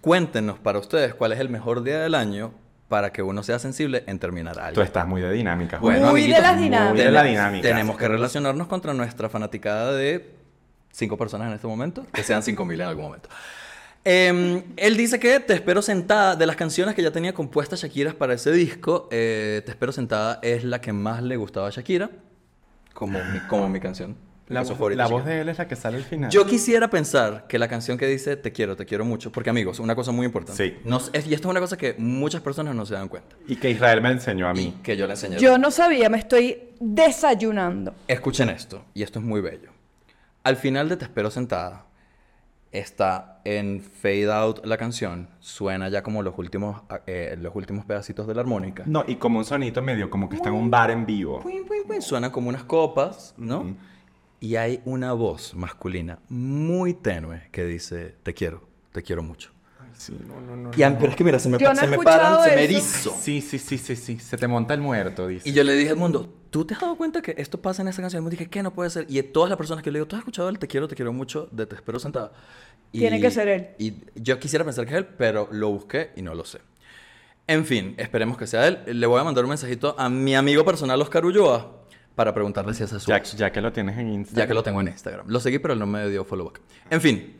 Cuéntenos 0.00 0.58
para 0.58 0.78
ustedes 0.78 1.14
cuál 1.14 1.32
es 1.32 1.40
el 1.40 1.48
mejor 1.48 1.82
día 1.82 2.00
del 2.00 2.14
año 2.14 2.52
para 2.94 3.12
que 3.12 3.24
uno 3.24 3.42
sea 3.42 3.58
sensible 3.58 4.04
en 4.06 4.20
terminar 4.20 4.56
algo. 4.56 4.74
Tú 4.74 4.80
estás 4.80 5.04
muy 5.04 5.20
de 5.20 5.32
dinámica. 5.32 5.78
Bueno. 5.80 6.12
Muy 6.12 6.28
de 6.28 6.40
las 6.40 6.54
muy 6.54 6.62
dinámicas. 6.62 7.04
de 7.04 7.10
la 7.10 7.24
dinámica. 7.24 7.68
Tenemos 7.68 7.96
que 7.96 8.06
relacionarnos 8.06 8.68
contra 8.68 8.94
nuestra 8.94 9.28
fanaticada 9.28 9.94
de 9.94 10.32
cinco 10.92 11.16
personas 11.16 11.48
en 11.48 11.54
este 11.54 11.66
momento, 11.66 12.06
que 12.12 12.22
sean 12.22 12.44
cinco 12.44 12.64
mil 12.64 12.80
en 12.80 12.86
algún 12.86 13.06
momento. 13.06 13.28
Em, 14.04 14.62
él 14.76 14.96
dice 14.96 15.18
que 15.18 15.40
Te 15.40 15.54
espero 15.54 15.82
sentada, 15.82 16.36
de 16.36 16.46
las 16.46 16.54
canciones 16.54 16.94
que 16.94 17.02
ya 17.02 17.10
tenía 17.10 17.34
compuestas 17.34 17.80
Shakira 17.82 18.12
para 18.12 18.34
ese 18.34 18.52
disco, 18.52 19.08
eh, 19.10 19.62
Te 19.64 19.72
espero 19.72 19.90
sentada 19.90 20.38
es 20.42 20.62
la 20.62 20.80
que 20.80 20.92
más 20.92 21.20
le 21.20 21.34
gustaba 21.34 21.66
a 21.66 21.70
Shakira, 21.70 22.10
como 22.92 23.18
mi, 23.24 23.40
como 23.48 23.68
mi 23.68 23.80
canción. 23.80 24.14
La, 24.48 24.60
voz- 24.62 24.74
fue 24.76 24.84
ahorita 24.86 25.02
la 25.02 25.08
voz 25.08 25.24
de 25.24 25.40
él 25.40 25.48
es 25.48 25.56
la 25.58 25.66
que 25.66 25.74
sale 25.74 25.96
al 25.96 26.02
final. 26.04 26.30
Yo 26.30 26.44
quisiera 26.46 26.88
pensar 26.90 27.46
que 27.48 27.58
la 27.58 27.66
canción 27.66 27.96
que 27.96 28.06
dice 28.06 28.36
Te 28.36 28.52
quiero, 28.52 28.76
te 28.76 28.84
quiero 28.84 29.04
mucho, 29.04 29.32
porque 29.32 29.48
amigos, 29.50 29.80
una 29.80 29.94
cosa 29.94 30.12
muy 30.12 30.26
importante. 30.26 30.62
Sí. 30.70 30.76
No 30.84 30.98
s- 30.98 31.10
es- 31.14 31.26
y 31.26 31.32
esto 31.34 31.48
es 31.48 31.50
una 31.50 31.60
cosa 31.60 31.78
que 31.78 31.94
muchas 31.98 32.42
personas 32.42 32.74
no 32.74 32.84
se 32.84 32.92
dan 32.94 33.08
cuenta. 33.08 33.36
Y 33.48 33.56
que 33.56 33.70
Israel 33.70 34.02
me 34.02 34.10
enseñó 34.10 34.46
a 34.48 34.52
Y 34.52 34.54
mí. 34.56 34.74
que 34.82 34.96
yo 34.98 35.06
le 35.06 35.14
enseñé. 35.14 35.38
Yo 35.38 35.56
no 35.56 35.70
sabía, 35.70 36.10
me 36.10 36.18
estoy 36.18 36.58
desayunando. 36.80 37.94
Escuchen 38.06 38.50
esto, 38.50 38.84
y 38.92 39.02
esto 39.02 39.18
es 39.18 39.24
muy 39.24 39.40
bello. 39.40 39.70
Al 40.42 40.56
final 40.56 40.90
de 40.90 40.96
Te 40.98 41.04
espero 41.06 41.30
sentada, 41.30 41.86
está 42.70 43.40
en 43.44 43.80
fade 43.80 44.30
out 44.30 44.64
la 44.66 44.76
canción, 44.76 45.28
suena 45.38 45.88
ya 45.88 46.02
como 46.02 46.22
los 46.22 46.36
últimos, 46.36 46.82
eh, 47.06 47.36
los 47.40 47.54
últimos 47.54 47.84
pedacitos 47.86 48.26
de 48.26 48.34
la 48.34 48.40
armónica. 48.42 48.82
No, 48.86 49.04
y 49.06 49.14
como 49.16 49.38
un 49.38 49.44
sonito 49.44 49.80
medio, 49.80 50.10
como 50.10 50.28
que 50.28 50.36
está 50.36 50.48
en 50.48 50.56
un 50.56 50.70
bar 50.70 50.90
en 50.90 51.06
vivo. 51.06 51.40
Puin, 51.40 51.64
puin, 51.64 51.84
puin, 51.86 52.02
Suenan 52.02 52.30
como 52.30 52.48
unas 52.48 52.64
copas, 52.64 53.34
¿no? 53.38 53.74
Y 54.44 54.56
hay 54.56 54.82
una 54.84 55.14
voz 55.14 55.54
masculina 55.54 56.18
muy 56.28 56.92
tenue 56.92 57.48
que 57.50 57.64
dice, 57.64 58.14
te 58.22 58.34
quiero, 58.34 58.68
te 58.92 59.02
quiero 59.02 59.22
mucho. 59.22 59.50
Sí, 59.96 60.14
no, 60.28 60.38
no, 60.38 60.54
no. 60.54 60.68
Y 60.68 60.74
pero 60.76 61.06
es 61.08 61.16
que 61.16 61.24
mira, 61.24 61.38
se 61.38 61.48
me, 61.48 61.56
Yo 61.56 61.72
no 61.72 61.80
se 61.80 61.86
me 61.86 61.96
paran, 61.96 62.32
escuchado 62.34 62.44
se 62.44 62.54
me 62.54 62.64
eso. 62.64 62.74
erizo. 62.74 63.16
Sí, 63.18 63.40
sí, 63.40 63.58
sí, 63.58 63.78
sí, 63.78 63.96
sí. 63.96 64.18
Se 64.18 64.36
te 64.36 64.46
monta 64.46 64.74
el 64.74 64.82
muerto, 64.82 65.28
dice. 65.28 65.48
Y 65.48 65.54
yo 65.54 65.64
le 65.64 65.72
dije 65.72 65.92
al 65.92 65.96
mundo, 65.96 66.30
¿tú 66.50 66.66
te 66.66 66.74
has 66.74 66.80
dado 66.82 66.94
cuenta 66.94 67.22
que 67.22 67.34
esto 67.38 67.58
pasa 67.62 67.80
en 67.80 67.88
esa 67.88 68.02
canción? 68.02 68.22
Y 68.22 68.24
me 68.26 68.30
dije, 68.32 68.50
¿qué? 68.50 68.62
No 68.62 68.74
puede 68.74 68.90
ser. 68.90 69.06
Y 69.08 69.22
todas 69.22 69.48
las 69.48 69.56
personas 69.56 69.82
que 69.82 69.90
le 69.90 69.98
digo, 70.00 70.06
¿tú 70.08 70.16
has 70.16 70.20
escuchado 70.20 70.50
el 70.50 70.58
Te 70.58 70.66
quiero, 70.68 70.88
te 70.88 70.94
quiero 70.94 71.14
mucho 71.14 71.48
de 71.50 71.64
Te 71.64 71.76
espero 71.76 71.98
sentada? 71.98 72.32
Y- 72.92 72.98
Tiene 72.98 73.22
que 73.22 73.30
ser 73.30 73.48
él. 73.48 73.68
Y 73.78 73.94
yo 74.14 74.38
quisiera 74.38 74.62
pensar 74.62 74.84
que 74.84 74.90
es 74.92 74.98
él, 74.98 75.06
pero 75.06 75.48
lo 75.52 75.70
busqué 75.70 76.10
y 76.16 76.20
no 76.20 76.34
lo 76.34 76.44
sé. 76.44 76.58
En 77.46 77.64
fin, 77.64 77.94
esperemos 77.96 78.36
que 78.36 78.46
sea 78.46 78.68
él. 78.68 78.78
Le 79.00 79.06
voy 79.06 79.20
a 79.20 79.24
mandar 79.24 79.44
un 79.44 79.50
mensajito 79.50 79.94
a 79.98 80.10
mi 80.10 80.34
amigo 80.34 80.66
personal 80.66 81.00
Oscar 81.00 81.24
Ulloa 81.24 81.83
para 82.14 82.32
preguntarle 82.32 82.74
si 82.74 82.82
es 82.84 82.90
su 82.90 82.98
ya, 82.98 83.22
ya 83.22 83.50
que 83.52 83.60
lo 83.60 83.72
tienes 83.72 83.98
en 83.98 84.08
Instagram. 84.12 84.42
Ya 84.42 84.46
que 84.46 84.54
lo 84.54 84.62
tengo 84.62 84.80
en 84.80 84.88
Instagram. 84.88 85.26
Lo 85.28 85.40
seguí, 85.40 85.58
pero 85.58 85.74
él 85.74 85.80
no 85.80 85.86
me 85.86 86.08
dio 86.08 86.24
follow 86.24 86.46
back. 86.46 86.60
En 86.90 87.00
fin, 87.00 87.36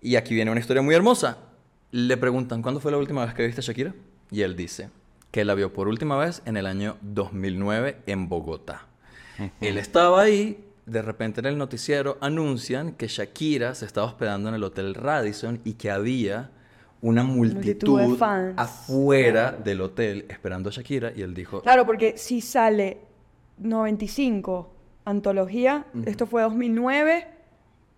y 0.00 0.16
aquí 0.16 0.34
viene 0.34 0.50
una 0.50 0.60
historia 0.60 0.82
muy 0.82 0.94
hermosa. 0.94 1.38
Le 1.90 2.16
preguntan, 2.16 2.60
¿cuándo 2.62 2.80
fue 2.80 2.90
la 2.92 2.98
última 2.98 3.24
vez 3.24 3.34
que 3.34 3.46
viste 3.46 3.60
a 3.60 3.64
Shakira? 3.64 3.94
Y 4.30 4.42
él 4.42 4.54
dice 4.56 4.90
que 5.30 5.44
la 5.44 5.54
vio 5.54 5.72
por 5.72 5.88
última 5.88 6.16
vez 6.18 6.42
en 6.44 6.56
el 6.56 6.66
año 6.66 6.96
2009 7.02 7.98
en 8.06 8.28
Bogotá. 8.28 8.86
Él 9.60 9.78
estaba 9.78 10.20
ahí, 10.22 10.64
de 10.84 11.00
repente 11.00 11.40
en 11.40 11.46
el 11.46 11.56
noticiero 11.58 12.18
anuncian 12.20 12.92
que 12.92 13.08
Shakira 13.08 13.74
se 13.74 13.84
estaba 13.86 14.06
hospedando 14.06 14.48
en 14.48 14.56
el 14.56 14.64
Hotel 14.64 14.94
Radisson 14.94 15.60
y 15.64 15.74
que 15.74 15.90
había 15.90 16.50
una 17.00 17.22
Multitud 17.22 18.00
de 18.00 18.06
multitud 18.06 18.18
fans. 18.18 18.54
afuera 18.56 19.52
del 19.52 19.80
hotel 19.80 20.26
esperando 20.28 20.68
a 20.68 20.72
Shakira 20.72 21.12
y 21.14 21.22
él 21.22 21.32
dijo, 21.34 21.62
Claro, 21.62 21.86
porque 21.86 22.18
si 22.18 22.40
sale 22.40 22.98
95, 23.60 24.74
antología, 25.04 25.86
esto 26.06 26.26
fue 26.26 26.42
2009, 26.42 27.26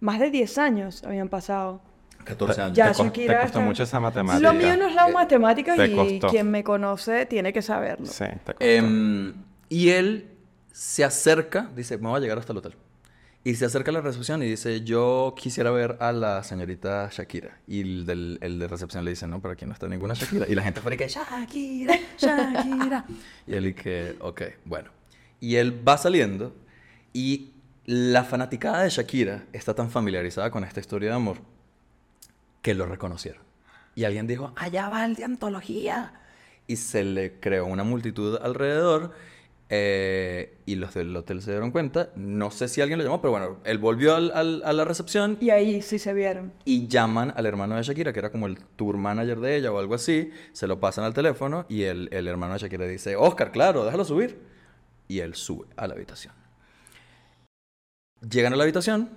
más 0.01 0.19
de 0.21 0.31
10 0.31 0.59
años 0.59 1.03
habían 1.05 1.29
pasado. 1.29 1.81
14 2.25 2.61
años. 2.63 2.77
Ya, 2.77 2.93
te, 2.93 3.03
Shakira 3.03 3.35
te 3.35 3.41
costó 3.45 3.59
está- 3.59 3.61
mucho 3.69 3.83
esa 3.83 3.99
matemática. 4.01 4.53
Lo 4.53 4.59
mío 4.59 4.77
no 4.77 4.87
es 4.87 4.95
la 4.95 5.09
Eh, 5.09 5.13
matemática 5.13 5.75
te 5.77 5.87
y 5.89 5.95
costó. 5.95 6.29
quien 6.29 6.51
me 6.51 6.63
conoce 6.63 7.27
tiene 7.27 7.53
que 7.53 7.63
saberlo. 7.63 8.07
Sí, 8.07 8.25
te 8.45 8.53
costó. 8.53 8.57
Em, 8.65 9.35
y 9.69 9.89
él 9.91 10.29
se 10.73 11.03
acerca, 11.05 11.71
dice, 11.75 11.97
me 11.99 12.09
voy 12.09 12.19
a 12.19 12.21
llegar 12.21 12.39
hasta 12.39 12.53
el 12.53 12.59
hotel. 12.59 12.75
Y 13.43 13.55
se 13.55 13.65
acerca 13.65 13.91
a 13.91 13.95
la 13.95 14.03
recepción 14.03 14.43
y 14.43 14.47
dice, 14.47 14.83
yo 14.83 15.35
quisiera 15.35 15.71
ver 15.71 15.97
a 16.01 16.13
la 16.13 16.43
señorita 16.45 17.09
Shakira. 17.11 17.57
Y 17.67 17.81
el, 17.81 18.05
del, 18.07 18.39
el 18.43 18.59
de 18.59 18.69
recepción 18.69 19.03
le 19.03 19.13
dice, 19.13 19.27
no, 19.27 19.41
pero 19.41 19.53
aquí 19.55 19.65
no 19.65 19.73
está 19.73 19.89
ninguna 19.89 20.13
Shakira. 20.13 20.47
Y 20.47 20.55
la 20.55 20.63
gente 20.63 20.83
fue 20.83 20.95
que, 20.99 21.09
Shakira, 21.09 21.95
Shakira. 22.19 23.05
y 23.47 23.55
él 23.55 23.67
y 23.69 23.73
que, 23.75 24.17
ok, 24.21 24.43
bueno. 24.67 24.91
Y 25.41 25.57
él 25.57 25.87
va 25.87 25.97
saliendo 25.99 26.55
y 27.13 27.51
la 27.87 28.25
fanaticada 28.25 28.83
de 28.83 28.91
Shakira 28.91 29.45
está 29.53 29.75
tan 29.75 29.91
familiarizada 29.91 30.51
con 30.51 30.65
esta 30.65 30.81
historia 30.81 31.09
de 31.11 31.17
amor 31.17 31.39
que 32.63 32.75
lo 32.75 32.87
reconocieron. 32.87 33.43
Y 33.95 34.05
alguien 34.05 34.27
dijo, 34.27 34.53
allá 34.57 34.89
va 34.89 35.05
el 35.05 35.15
de 35.17 35.25
antología. 35.25 36.13
Y 36.67 36.77
se 36.77 37.03
le 37.05 37.41
creó 37.41 37.67
una 37.67 37.85
multitud 37.85 38.39
alrededor. 38.43 39.13
eh, 39.73 40.57
y 40.67 40.75
los 40.75 40.95
del 40.95 41.15
hotel 41.17 41.41
se 41.43 41.53
dieron 41.53 41.71
cuenta. 41.71 42.11
No 42.17 42.51
sé 42.51 42.67
si 42.67 42.81
alguien 42.81 42.99
lo 42.99 43.05
llamó, 43.05 43.21
pero 43.23 43.31
bueno, 43.31 43.59
él 43.63 43.79
volvió 43.79 44.17
al- 44.17 44.33
al- 44.35 44.63
a 44.65 44.73
la 44.73 44.85
recepción 44.85 45.39
Y 45.41 45.51
ahí 45.51 45.81
sí 45.81 46.01
se 46.01 46.13
vieron. 46.13 46.53
y 46.65 46.89
llaman 46.89 47.33
al 47.37 47.47
hermano 47.47 47.77
de 47.77 47.85
Shakira, 47.85 48.13
que 48.13 48.19
era 48.19 48.33
como 48.33 48.49
el 48.49 48.59
tour 48.75 48.97
manager 48.97 49.39
de 49.39 49.55
ella 49.57 49.71
o 49.71 49.79
algo 49.79 49.95
así. 49.95 50.33
Se 50.53 50.67
lo 50.67 50.81
pasan 50.81 51.05
al 51.05 51.15
teléfono 51.15 51.67
y 51.69 51.83
el, 51.85 52.09
el 52.11 52.27
hermano 52.27 52.55
de 52.55 52.59
Shakira 52.59 52.85
dice, 52.87 53.15
Oscar, 53.15 53.53
claro, 53.53 53.85
déjalo 53.85 54.05
subir. 54.05 54.41
Y 55.11 55.19
él 55.19 55.35
sube 55.35 55.67
a 55.77 55.89
la 55.89 55.95
habitación. 55.95 56.33
Llegan 58.31 58.53
a 58.53 58.57
la 58.57 58.63
habitación, 58.63 59.09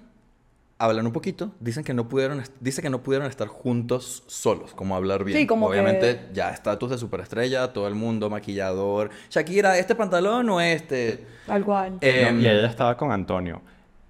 hablan 0.79 1.05
un 1.05 1.11
poquito, 1.13 1.51
dicen 1.59 1.83
que 1.83 1.93
no 1.93 2.09
pudieron, 2.09 2.41
dice 2.61 2.81
que 2.81 2.89
no 2.89 3.03
pudieron 3.03 3.27
estar 3.27 3.47
juntos 3.47 4.23
solos, 4.25 4.73
como 4.73 4.95
hablar 4.95 5.23
bien. 5.23 5.37
Sí, 5.37 5.45
como 5.45 5.67
Obviamente 5.67 6.15
que- 6.29 6.33
ya 6.33 6.49
estatus 6.49 6.89
de 6.89 6.97
superestrella, 6.97 7.73
todo 7.73 7.87
el 7.87 7.93
mundo, 7.93 8.27
maquillador. 8.31 9.11
Shakira, 9.29 9.77
¿este 9.77 9.93
pantalón 9.93 10.49
o 10.49 10.59
este? 10.61 11.27
Tal 11.45 11.63
cual. 11.63 11.97
Eh, 12.01 12.27
No, 12.31 12.39
y 12.39 12.47
ella 12.47 12.67
estaba 12.67 12.97
con 12.97 13.11
Antonio. 13.11 13.61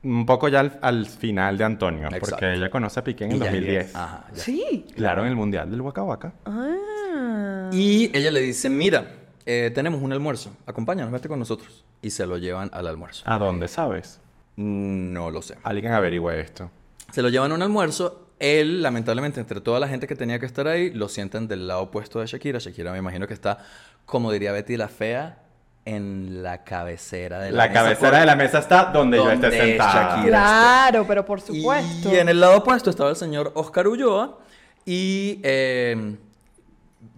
Un 0.04 0.26
poco 0.26 0.48
ya 0.48 0.62
al, 0.62 0.80
al 0.82 1.06
final 1.06 1.58
de 1.58 1.64
Antonio, 1.66 2.06
Exacto. 2.06 2.30
porque 2.30 2.54
ella 2.54 2.70
conoce 2.70 3.00
a 3.02 3.04
Piqué 3.04 3.26
en 3.26 3.32
el 3.32 3.38
y 3.38 3.40
ya- 3.42 3.46
2010. 3.52 3.96
Ajá, 3.96 4.26
ya. 4.34 4.40
sí. 4.42 4.86
Claro, 4.96 5.24
en 5.24 5.28
el 5.30 5.36
Mundial 5.36 5.70
del 5.70 5.82
Waka 5.82 6.04
Waka. 6.04 6.34
Ah. 6.46 7.70
Y 7.74 8.16
ella 8.18 8.32
le 8.32 8.40
dice, 8.42 8.70
mira, 8.70 9.06
eh, 9.46 9.72
tenemos 9.74 10.02
un 10.02 10.12
almuerzo, 10.14 10.52
acompáñanos, 10.66 11.12
vete 11.12 11.28
con 11.28 11.40
nosotros. 11.40 11.84
Y 12.02 12.10
se 12.12 12.26
lo 12.26 12.38
llevan 12.38 12.70
al 12.74 12.88
almuerzo. 12.88 13.24
¿A 13.26 13.38
dónde 13.38 13.68
sabes? 13.68 14.20
No 14.56 15.32
lo 15.32 15.42
sé. 15.42 15.58
Alguien 15.64 15.92
averigüe 15.94 16.40
esto. 16.40 16.70
Se 17.12 17.22
lo 17.22 17.30
llevan 17.30 17.52
a 17.52 17.56
un 17.56 17.62
almuerzo. 17.62 18.20
Él, 18.40 18.82
lamentablemente, 18.82 19.40
entre 19.40 19.62
toda 19.62 19.80
la 19.80 19.88
gente 19.88 20.06
que 20.08 20.16
tenía 20.16 20.38
que 20.40 20.46
estar 20.46 20.68
ahí, 20.68 20.92
lo 20.92 21.08
sientan 21.08 21.48
del 21.48 21.68
lado 21.68 21.84
opuesto 21.84 22.20
de 22.20 22.26
Shakira. 22.28 22.60
Shakira 22.60 22.92
me 22.92 22.98
imagino 22.98 23.26
que 23.28 23.34
está, 23.34 23.60
como 24.06 24.32
diría 24.32 24.52
Betty 24.52 24.76
la 24.76 24.90
Fea, 24.90 25.40
en 25.86 26.44
la 26.44 26.64
cabecera 26.64 27.40
de 27.40 27.52
la, 27.52 27.58
La 27.58 27.68
mesa 27.70 27.74
cabecera 27.84 28.10
por- 28.12 28.20
de 28.20 28.26
la 28.26 28.36
mesa 28.36 28.60
está 28.60 28.86
donde, 28.86 29.18
yo 29.18 29.30
esté 29.32 29.52
sentada. 29.52 30.16
Shakira. 30.16 30.28
Claro, 30.28 31.06
pero 31.08 31.26
por 31.26 31.40
supuesto. 31.42 32.12
Y 32.14 32.16
en 32.18 32.30
el 32.30 32.40
lado 32.40 32.58
opuesto 32.58 32.90
estaba 32.90 33.10
el 33.10 33.16
señor 33.16 33.52
Oscar 33.56 33.88
Ulloa. 33.88 34.40
Y 34.86 35.40
eh, 35.44 36.16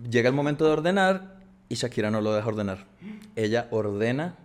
llega 0.10 0.30
el 0.30 0.36
momento 0.36 0.66
de 0.66 0.72
ordenar 0.72 1.35
y 1.70 1.76
Shakira 1.76 2.12
no 2.12 2.22
lo 2.22 2.34
deja 2.34 2.48
ordenar. 2.48 2.86
Ella 3.36 3.68
ordena, 3.72 4.36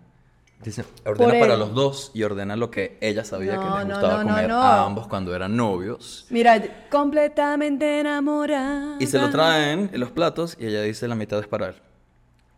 dice, 0.63 0.85
ordena 1.05 1.39
para 1.39 1.57
los 1.57 1.75
dos 1.75 2.11
y 2.15 2.23
ordena 2.23 2.57
lo 2.57 2.71
que 2.71 2.97
ella 3.01 3.25
sabía 3.25 3.57
No, 3.57 3.61
que 3.63 3.67
les 3.79 3.89
gustaba 3.89 4.25
no, 4.25 4.31
no, 4.31 4.35
comer 4.35 4.51
a 4.51 4.85
ambos 4.85 5.07
cuando 5.07 5.35
eran 5.35 5.57
novios. 5.57 6.27
Mira, 6.31 6.63
completamente 6.91 8.01
enamorada. 8.01 8.97
Y 8.99 9.07
se 9.07 9.19
lo 9.19 9.31
traen 9.31 9.91
en 9.93 10.01
los 10.01 10.11
platos 10.11 10.57
y 10.59 10.67
ella 10.67 10.83
dice 10.83 11.07
la 11.09 11.15
mitad 11.15 11.39
es 11.41 11.47
para 11.47 11.69
él. 11.69 11.75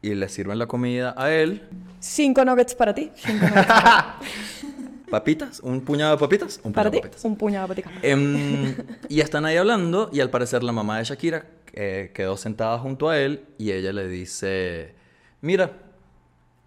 Y 0.01 0.14
le 0.14 0.29
sirven 0.29 0.59
la 0.59 0.66
comida 0.66 1.14
a 1.16 1.31
él. 1.33 1.68
Cinco 2.01 2.44
nuggets 2.44 2.75
para 2.75 2.92
ti. 2.94 3.11
Cinco 3.14 3.46
nuggets 3.46 3.66
para, 3.66 4.18
Papitas, 5.11 5.61
un 5.61 5.83
puñado 5.83 6.12
de 6.12 6.18
papitas, 6.18 6.59
un 6.64 6.72
para 6.72 6.90
puñado 6.90 6.90
de 6.90 6.96
ti. 6.96 7.03
papitas. 7.03 7.25
Un 7.27 7.37
puñado 7.37 7.68
para 7.68 7.83
ti. 7.83 7.88
Em, 8.03 8.75
y 9.11 9.20
están 9.20 9.44
ahí 9.44 9.59
hablando 9.59 10.09
y 10.11 10.20
al 10.20 10.31
parecer 10.31 10.62
la 10.62 10.72
mamá 10.72 10.98
de 10.98 11.05
Shakira 11.05 11.44
eh, 11.72 12.11
quedó 12.14 12.37
sentada 12.37 12.78
junto 12.78 13.08
a 13.08 13.18
él 13.18 13.44
y 13.58 13.72
ella 13.72 13.92
le 13.92 14.06
dice, 14.08 14.94
mira, 15.40 15.70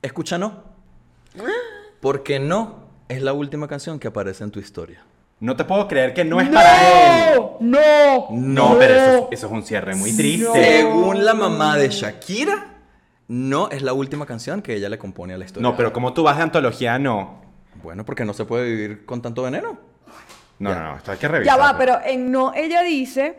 escucha 0.01 0.37
no, 0.37 0.63
porque 1.99 2.39
no 2.39 2.85
es 3.07 3.21
la 3.21 3.33
última 3.33 3.67
canción 3.67 3.99
que 3.99 4.07
aparece 4.07 4.43
en 4.43 4.51
tu 4.51 4.59
historia. 4.59 5.03
No 5.39 5.55
te 5.55 5.65
puedo 5.65 5.87
creer 5.87 6.13
que 6.13 6.23
no 6.23 6.39
es 6.39 6.47
para 6.49 7.33
él. 7.33 7.39
¡No! 7.59 8.27
No, 8.31 8.77
pero 8.79 8.93
eso, 8.95 9.17
es- 9.17 9.37
eso 9.39 9.47
es 9.47 9.51
un 9.51 9.63
cierre 9.63 9.93
muy 9.95 10.15
triste. 10.15 10.47
Según 10.63 11.25
la 11.25 11.33
mamá 11.33 11.75
de 11.77 11.89
Shakira, 11.89 12.67
no 13.27 13.69
es 13.69 13.81
la 13.81 13.91
última 13.93 14.25
canción 14.25 14.61
que 14.61 14.75
ella 14.75 14.87
le 14.87 14.97
compone 14.97 15.33
a 15.33 15.37
la 15.37 15.45
historia. 15.45 15.67
No, 15.69 15.75
pero 15.75 15.91
como 15.91 16.13
tú 16.13 16.23
vas 16.23 16.37
de 16.37 16.43
antología, 16.43 16.97
no. 16.99 17.41
Bueno, 17.83 18.05
porque 18.05 18.23
no 18.23 18.33
se 18.33 18.45
puede 18.45 18.65
vivir 18.69 19.05
con 19.05 19.21
tanto 19.21 19.43
veneno. 19.43 19.77
No, 20.57 20.69
Ya. 20.69 20.75
no, 20.79 20.91
no, 20.91 20.97
esto 20.97 21.11
hay 21.11 21.17
que 21.17 21.23
Ya 21.25 21.31
revisar. 21.31 21.59
va, 21.59 21.77
pero 21.77 21.99
en 22.05 22.31
no, 22.31 22.53
ella 22.53 22.81
dice 22.81 23.37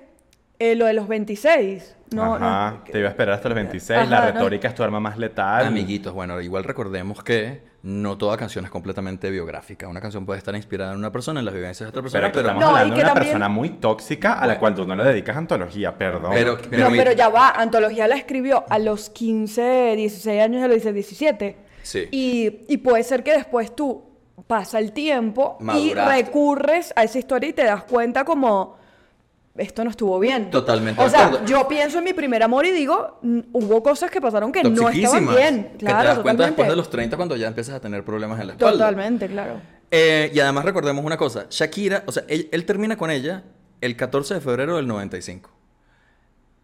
eh, 0.59 0.75
lo 0.75 0.87
de 0.87 0.93
los 0.95 1.07
26. 1.09 1.95
No, 2.13 2.35
Ajá, 2.37 2.71
no. 2.85 2.93
te 2.93 2.99
iba 3.01 3.09
a 3.09 3.11
esperar 3.11 3.35
hasta 3.35 3.49
los 3.49 3.57
26. 3.57 4.09
la 4.09 4.21
no. 4.21 4.33
retórica 4.33 4.69
es 4.69 4.75
tu 4.75 4.83
arma 4.83 5.01
más 5.01 5.19
letal. 5.19 5.67
Amiguitos, 5.67 6.13
bueno, 6.15 6.41
igual 6.41 6.63
recordemos 6.65 7.23
que 7.25 7.63
no 7.83 8.17
toda 8.17 8.37
canción 8.37 8.65
es 8.65 8.71
completamente 8.71 9.31
biográfica. 9.31 9.87
Una 9.89 10.01
canción 10.01 10.25
puede 10.25 10.39
estar 10.39 10.55
inspirada 10.55 10.93
en 10.93 10.99
una 10.99 11.11
persona, 11.13 11.41
en 11.41 11.47
las 11.47 11.55
vivencias 11.55 11.87
de 11.87 11.91
otra 11.91 12.03
persona, 12.03 12.21
Pero, 12.23 12.33
pero, 12.33 12.49
estamos 12.49 12.65
hablando 12.65 12.95
de 12.95 13.01
una 13.01 13.09
también- 13.09 13.25
persona 13.27 13.49
muy 13.49 13.69
tóxica 13.71 14.35
a 14.35 14.47
la 14.47 14.59
cual 14.59 14.75
tú 14.75 14.87
no 14.87 14.95
le 14.97 15.05
dedicas 15.05 15.37
antología, 15.37 15.97
perdón. 15.99 16.31
Pero- 16.33 16.59
no, 16.73 16.91
mi- 16.91 16.99
pero 16.99 17.13
ya 17.13 17.29
va. 17.29 17.51
Antología 17.51 18.07
la 18.09 18.17
escribió 18.17 18.65
a 18.69 18.79
los 18.79 19.11
15, 19.11 19.95
16 19.97 20.43
años, 20.43 20.61
ya 20.63 20.69
lo 20.69 20.75
dice 20.75 20.93
17. 20.93 21.57
Sí. 21.83 22.09
Y, 22.11 22.61
y 22.69 22.79
puede 22.79 23.03
ser 23.05 23.23
que 23.23 23.33
después 23.33 23.75
tú 23.75 24.05
pasa 24.47 24.79
el 24.79 24.93
tiempo 24.93 25.57
Maduraste. 25.61 26.21
y 26.21 26.23
recurres 26.25 26.93
a 26.97 27.03
esa 27.05 27.19
historia 27.19 27.51
y 27.51 27.53
te 27.53 27.65
das 27.65 27.85
cuenta 27.85 28.25
como 28.25 28.77
esto 29.59 29.85
no 29.85 29.91
estuvo 29.91 30.19
bien. 30.19 30.51
Totalmente 30.51 31.03
O 31.03 31.09
sea, 31.09 31.45
yo 31.45 31.67
pienso 31.69 31.99
en 31.99 32.05
mi 32.05 32.13
primer 32.13 32.43
amor 32.43 32.67
y 32.67 32.73
digo, 32.73 33.19
hubo 33.53 33.83
cosas 33.83 34.11
que 34.11 34.21
pasaron 34.21 34.53
que 34.53 34.63
no 34.63 34.89
estaban 34.89 35.29
bien. 35.29 35.71
que 35.73 35.87
Claro, 35.87 36.01
te 36.01 36.07
das 36.09 36.19
cuenta 36.21 36.47
después 36.47 36.69
de 36.69 36.77
los 36.77 36.91
30 36.91 37.17
cuando 37.17 37.37
ya 37.37 37.49
empiezas 37.49 37.75
a 37.75 37.81
tener 37.81 38.05
problemas 38.05 38.41
en 38.41 38.49
la 38.49 38.53
espalda. 38.55 38.73
Totalmente, 38.73 39.27
claro. 39.29 39.61
Eh, 39.91 40.31
y 40.35 40.41
además 40.41 40.65
recordemos 40.65 41.05
una 41.05 41.17
cosa, 41.17 41.47
Shakira, 41.49 42.03
o 42.07 42.13
sea, 42.13 42.25
él, 42.29 42.49
él 42.51 42.65
termina 42.65 42.97
con 42.97 43.11
ella 43.11 43.45
el 43.81 43.97
14 43.97 44.35
de 44.35 44.41
febrero 44.41 44.77
del 44.77 44.87
95. 44.87 45.51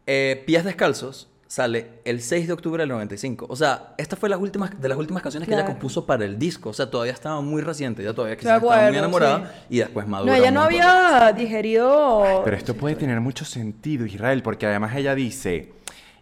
Eh, 0.06 0.42
Pies 0.46 0.64
Descalzos 0.64 1.31
sale 1.52 2.00
el 2.06 2.22
6 2.22 2.46
de 2.46 2.54
octubre 2.54 2.82
del 2.82 2.88
95. 2.88 3.44
O 3.46 3.54
sea, 3.56 3.92
esta 3.98 4.16
fue 4.16 4.30
la 4.30 4.38
última, 4.38 4.70
de 4.70 4.88
las 4.88 4.96
últimas 4.96 5.22
canciones 5.22 5.46
que 5.46 5.54
ella 5.54 5.66
compuso 5.66 6.06
para 6.06 6.24
el 6.24 6.38
disco. 6.38 6.70
O 6.70 6.72
sea, 6.72 6.90
todavía 6.90 7.12
estaba 7.12 7.42
muy 7.42 7.60
reciente, 7.60 8.02
ya 8.02 8.14
todavía 8.14 8.38
quizás 8.38 8.54
estaba 8.54 8.74
muy 8.74 8.80
acuerdo, 8.80 8.98
enamorada 8.98 9.52
sí. 9.52 9.66
y 9.68 9.78
después 9.80 10.06
madura. 10.06 10.32
No, 10.32 10.38
ella 10.38 10.50
no 10.50 10.62
había 10.62 11.30
digerido... 11.36 12.40
Pero 12.42 12.56
esto 12.56 12.72
puede 12.74 12.94
tener 12.94 13.20
mucho 13.20 13.44
sentido, 13.44 14.06
Israel, 14.06 14.42
porque 14.42 14.64
además 14.64 14.96
ella 14.96 15.14
dice, 15.14 15.74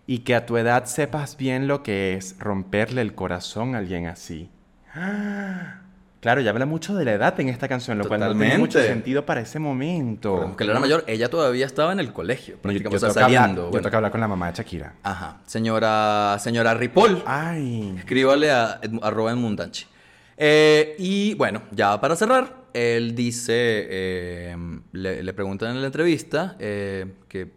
y 0.05 0.19
que 0.21 0.35
a 0.35 0.47
tu 0.47 0.57
edad 0.57 0.87
sepas 0.87 1.37
bien 1.37 1.69
lo 1.69 1.85
que 1.85 2.15
es 2.15 2.37
romperle 2.41 3.01
el 3.01 3.15
corazón 3.15 3.77
a 3.77 3.79
alguien 3.79 4.09
así. 4.09 4.51
¡Ah! 4.93 5.80
Claro, 6.21 6.43
ya 6.43 6.51
habla 6.51 6.67
mucho 6.67 6.95
de 6.95 7.05
la 7.07 7.13
edad 7.15 7.41
en 7.41 7.49
esta 7.49 7.67
canción, 7.67 7.97
lo 7.97 8.07
cual 8.07 8.21
no 8.21 8.37
tiene 8.37 8.59
mucho 8.59 8.79
sentido 8.81 9.25
para 9.25 9.41
ese 9.41 9.59
momento. 9.59 10.33
Recordemos 10.35 10.57
que 10.57 10.65
él 10.65 10.71
era 10.71 10.81
mayor, 10.81 11.05
ella 11.07 11.31
todavía 11.31 11.65
estaba 11.65 11.93
en 11.93 12.01
el 12.01 12.13
colegio, 12.13 12.59
No, 12.63 12.71
yo, 12.73 12.79
yo 12.79 12.91
prácticamente, 12.91 12.97
o 13.07 13.11
sea, 13.11 13.13
que 13.15 13.25
hablar, 13.25 13.41
saliendo. 13.43 13.71
yo 13.73 13.91
que 13.91 13.97
hablar 13.97 14.11
con 14.13 14.21
la 14.21 14.29
mamá 14.29 14.51
de 14.51 14.57
Shakira. 14.59 14.95
Ajá. 15.03 15.39
Señora, 15.47 16.37
señora 16.39 16.75
Ripoll. 16.75 17.23
Ay. 17.25 17.95
Escríbale 17.99 18.51
a 18.51 18.81
arroba 19.03 19.31
Edmundanchi. 19.31 19.87
Eh, 20.37 20.95
y 20.99 21.35
bueno, 21.35 21.63
ya 21.71 21.99
para 22.01 22.17
cerrar, 22.17 22.55
él 22.75 23.15
dice, 23.15 23.53
eh, 23.57 24.57
le, 24.93 25.23
le 25.23 25.33
preguntan 25.33 25.71
en 25.71 25.81
la 25.81 25.87
entrevista 25.87 26.57
eh, 26.59 27.07
qué 27.29 27.49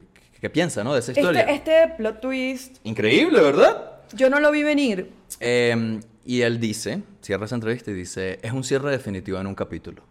qué 0.43 0.49
piensa, 0.49 0.83
¿no? 0.83 0.93
De 0.93 0.99
esa 0.99 1.13
historia. 1.13 1.41
Este, 1.43 1.83
este 1.83 1.93
plot 1.95 2.19
twist, 2.19 2.77
Increíble, 2.83 3.39
¿verdad? 3.39 3.91
yo 4.13 4.29
no 4.29 4.41
lo 4.41 4.51
vi 4.51 4.61
venir. 4.63 5.09
Eh, 5.39 5.99
y 6.25 6.41
él 6.41 6.59
dice, 6.59 7.03
cierra 7.21 7.45
esa 7.45 7.55
entrevista 7.55 7.91
y 7.91 7.93
dice, 7.93 8.39
es 8.41 8.51
un 8.51 8.63
cierre 8.63 8.91
definitivo 8.91 9.39
en 9.39 9.47
un 9.47 9.55
capítulo. 9.55 10.03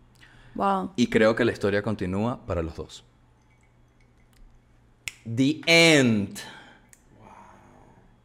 Wow. 0.54 0.92
Y 0.96 1.06
creo 1.08 1.34
que 1.34 1.44
la 1.44 1.52
historia 1.52 1.82
continúa 1.82 2.38
para 2.46 2.62
los 2.62 2.74
dos. 2.76 3.04
The 5.24 5.60
End. 5.66 6.38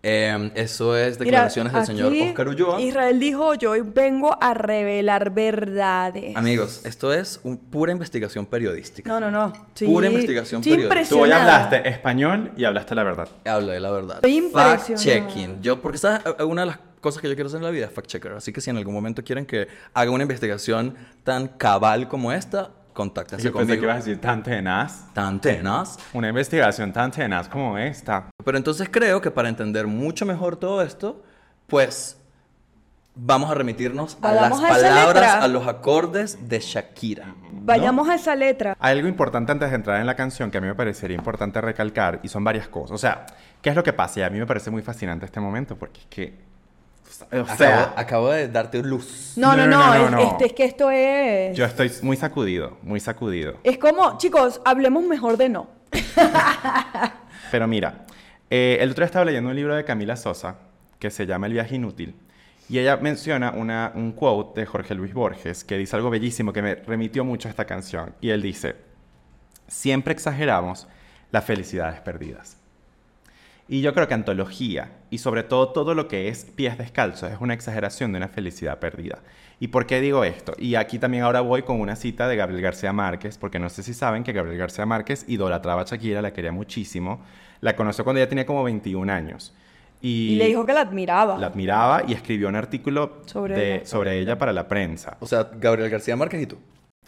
Eh, 0.03 0.51
eso 0.55 0.95
es 0.95 1.19
Mira, 1.19 1.25
declaraciones 1.25 1.73
del 1.73 1.85
señor 1.85 2.13
Oscar 2.13 2.47
Ulloa. 2.47 2.79
Israel 2.79 3.19
dijo, 3.19 3.55
yo 3.55 3.71
hoy 3.71 3.81
vengo 3.81 4.37
a 4.41 4.53
revelar 4.53 5.31
verdades. 5.33 6.35
Amigos, 6.35 6.85
esto 6.85 7.11
es 7.11 7.41
un- 7.43 7.57
pura 7.57 7.91
investigación 7.91 8.45
periodística. 8.45 9.09
No, 9.09 9.19
no, 9.19 9.31
no. 9.31 9.51
Sí, 9.73 9.85
Pura 9.85 10.07
investigación 10.07 10.61
estoy 10.61 10.77
periodística. 10.87 11.09
Tú 11.09 11.19
hoy 11.23 11.31
hablaste 11.31 11.89
español 11.89 12.51
y 12.55 12.63
hablaste 12.63 12.95
la 12.95 13.03
verdad. 13.03 13.27
Habla 13.45 13.73
de 13.73 13.79
la 13.79 13.91
verdad. 13.91 14.21
Fact-checking. 14.21 15.61
Yo, 15.61 15.81
porque 15.81 15.97
¿sabes? 15.97 16.21
Una 16.45 16.61
de 16.61 16.67
las 16.67 16.79
cosas 17.07 17.21
que 17.21 17.29
yo 17.29 17.35
quiero 17.35 17.47
hacer 17.47 17.59
en 17.59 17.63
la 17.63 17.71
vida 17.71 17.85
es 17.85 17.91
fact-checker. 17.95 18.35
Así 18.35 18.51
que 18.51 18.59
si 18.59 18.69
en 18.69 18.77
algún 18.77 18.93
momento 18.93 19.23
quieren 19.23 19.45
que 19.45 19.69
haga 19.93 20.11
una 20.11 20.23
investigación 20.23 20.95
tan 21.23 21.47
cabal 21.47 22.09
como 22.09 22.33
esta, 22.33 22.71
contáctense 22.91 23.45
Yo 23.45 23.53
pensé 23.53 23.65
conmigo. 23.65 23.79
que 23.79 23.85
ibas 23.85 23.95
a 23.95 23.99
decir 23.99 24.19
tan 24.19 24.43
tenaz. 24.43 25.13
Tan 25.13 25.39
tenaz. 25.39 25.97
Una 26.13 26.27
investigación 26.27 26.91
tan 26.91 27.11
tenaz 27.11 27.47
como 27.47 27.77
esta. 27.77 28.29
Pero 28.43 28.57
entonces 28.57 28.89
creo 28.91 29.21
que 29.21 29.31
para 29.31 29.47
entender 29.47 29.87
mucho 29.87 30.25
mejor 30.25 30.57
todo 30.57 30.81
esto, 30.81 31.23
pues 31.67 32.17
vamos 33.15 33.49
a 33.49 33.53
remitirnos 33.53 34.17
a 34.21 34.33
las 34.33 34.51
a 34.51 34.67
palabras, 34.67 35.05
letra. 35.05 35.43
a 35.43 35.47
los 35.47 35.65
acordes 35.65 36.49
de 36.49 36.59
Shakira. 36.59 37.35
Vayamos 37.51 38.09
a 38.09 38.15
esa 38.15 38.35
letra. 38.35 38.75
Hay 38.79 38.97
algo 38.97 39.07
importante 39.07 39.51
antes 39.51 39.69
de 39.69 39.75
entrar 39.75 40.01
en 40.01 40.05
la 40.07 40.15
canción 40.15 40.51
que 40.51 40.57
a 40.57 40.61
mí 40.61 40.67
me 40.67 40.75
parecería 40.75 41.15
importante 41.15 41.61
recalcar 41.61 42.19
y 42.23 42.27
son 42.27 42.43
varias 42.43 42.67
cosas. 42.67 42.91
O 42.91 42.97
sea, 42.97 43.25
¿qué 43.61 43.69
es 43.69 43.75
lo 43.75 43.83
que 43.83 43.93
pasa? 43.93 44.19
Y 44.19 44.23
a 44.23 44.29
mí 44.29 44.39
me 44.39 44.45
parece 44.45 44.69
muy 44.71 44.81
fascinante 44.81 45.25
este 45.25 45.39
momento 45.39 45.75
porque 45.77 46.01
es 46.01 46.05
que... 46.07 46.46
O 47.31 47.35
Acabo, 47.35 47.57
sea, 47.57 47.93
acabo 47.95 48.29
de 48.29 48.47
darte 48.47 48.81
luz. 48.83 49.33
No, 49.35 49.55
no, 49.55 49.65
No, 49.65 49.77
no, 49.77 49.77
no, 49.77 49.97
no, 49.97 50.05
es, 50.05 50.11
no. 50.11 50.19
Este, 50.31 50.45
es 50.45 50.53
que 50.53 50.65
esto 50.65 50.91
es... 50.91 51.55
yo 51.57 51.65
estoy 51.65 51.91
muy 52.01 52.15
sacudido, 52.15 52.77
muy 52.83 52.99
sacudido. 52.99 53.55
Es 53.63 53.77
como, 53.77 54.17
chicos, 54.17 54.61
hablemos 54.65 55.03
mejor 55.03 55.37
de 55.37 55.49
no. 55.49 55.69
Pero 57.51 57.67
mira, 57.67 58.05
eh, 58.49 58.77
el 58.79 58.91
otro 58.91 59.01
día 59.01 59.07
estaba 59.07 59.25
leyendo 59.25 59.49
un 59.49 59.55
libro 59.55 59.75
de 59.75 59.83
Camila 59.83 60.15
Sosa 60.15 60.57
que 60.99 61.09
se 61.09 61.25
llama 61.25 61.47
El 61.47 61.53
viaje 61.53 61.75
inútil. 61.75 62.15
Y 62.69 62.79
ella 62.79 62.97
menciona 62.97 63.51
una, 63.51 63.93
un 63.95 64.11
quote 64.11 64.61
de 64.61 64.65
Jorge 64.65 64.93
Luis 64.93 65.13
Borges 65.13 65.63
que 65.63 65.77
dice 65.77 65.95
algo 65.95 66.09
bellísimo 66.09 66.51
que 66.51 66.61
me 66.61 66.75
remitió 66.75 67.23
mucho 67.23 67.47
a 67.47 67.51
esta 67.51 67.65
canción. 67.65 68.13
Y 68.19 68.29
él 68.31 68.41
dice, 68.41 68.75
siempre 69.67 70.13
exageramos 70.13 70.87
las 71.31 71.45
felicidades 71.45 72.01
perdidas. 72.01 72.57
Y 73.69 73.81
yo 73.81 73.93
creo 73.93 74.07
que 74.07 74.13
antología, 74.13 74.91
y 75.09 75.19
sobre 75.19 75.43
todo 75.43 75.69
todo 75.69 75.93
lo 75.95 76.07
que 76.07 76.27
es 76.29 76.45
pies 76.45 76.77
descalzos, 76.77 77.31
es 77.31 77.37
una 77.39 77.53
exageración 77.53 78.11
de 78.11 78.17
una 78.17 78.27
felicidad 78.27 78.79
perdida. 78.79 79.19
¿Y 79.59 79.69
por 79.69 79.85
qué 79.87 80.01
digo 80.01 80.23
esto? 80.23 80.53
Y 80.59 80.75
aquí 80.75 80.99
también 80.99 81.23
ahora 81.23 81.41
voy 81.41 81.63
con 81.63 81.79
una 81.79 81.95
cita 81.95 82.27
de 82.27 82.35
Gabriel 82.35 82.61
García 82.61 82.93
Márquez, 82.93 83.37
porque 83.37 83.57
no 83.59 83.69
sé 83.69 83.81
si 83.83 83.93
saben 83.93 84.23
que 84.23 84.31
Gabriel 84.33 84.57
García 84.59 84.85
Márquez 84.85 85.25
idolatraba 85.27 85.81
a 85.81 85.85
Shakira, 85.85 86.21
la 86.21 86.31
quería 86.33 86.51
muchísimo. 86.51 87.21
La 87.61 87.75
conoció 87.75 88.03
cuando 88.03 88.19
ella 88.19 88.29
tenía 88.29 88.45
como 88.45 88.63
21 88.63 89.11
años. 89.11 89.53
Y, 89.99 90.33
Y 90.33 90.35
le 90.35 90.45
dijo 90.45 90.63
que 90.63 90.73
la 90.73 90.81
admiraba. 90.81 91.39
la 91.39 91.47
admiraba 91.47 92.03
y 92.07 92.13
escribió 92.13 92.49
un 92.49 92.55
artículo 92.55 93.23
Sobre 93.25 93.55
de- 93.55 93.75
ella. 93.77 93.85
sobre 93.87 94.19
ella 94.19 94.37
para 94.37 94.53
la 94.53 94.67
prensa. 94.67 95.17
O 95.21 95.25
sea, 95.25 95.49
Gabriel 95.55 95.89
García 95.89 96.15
Márquez 96.15 96.43
y 96.43 96.45
tú. 96.45 96.57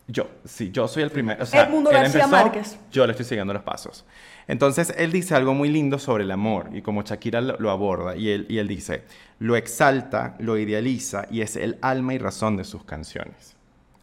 Yo, 0.07 0.27
sí, 0.43 0.71
yo 0.71 0.87
soy 0.87 1.03
el 1.03 1.11
primero. 1.11 1.43
O 1.43 1.45
sea, 1.45 1.65
Edmundo 1.65 1.91
él 1.91 1.97
García 1.97 2.23
empezó, 2.23 2.43
Márquez. 2.43 2.79
Yo 2.91 3.05
le 3.05 3.11
estoy 3.11 3.27
siguiendo 3.27 3.53
los 3.53 3.61
pasos. 3.61 4.05
Entonces, 4.49 4.95
él 4.97 5.11
dice 5.11 5.35
algo 5.35 5.53
muy 5.53 5.69
lindo 5.69 5.99
sobre 5.99 6.23
el 6.23 6.31
amor 6.31 6.71
y 6.73 6.81
como 6.81 7.03
Shakira 7.03 7.39
lo, 7.39 7.69
aborda. 7.69 8.15
Y 8.15 8.31
él, 8.31 8.47
y 8.49 8.57
él 8.57 8.67
dice, 8.67 9.03
lo 9.37 9.55
exalta, 9.55 10.35
lo 10.39 10.57
idealiza 10.57 11.27
y 11.29 11.41
es 11.41 11.55
el 11.55 11.77
alma 11.83 12.15
y 12.15 12.17
razón 12.17 12.57
de 12.57 12.63
sus 12.63 12.83
canciones. 12.83 13.55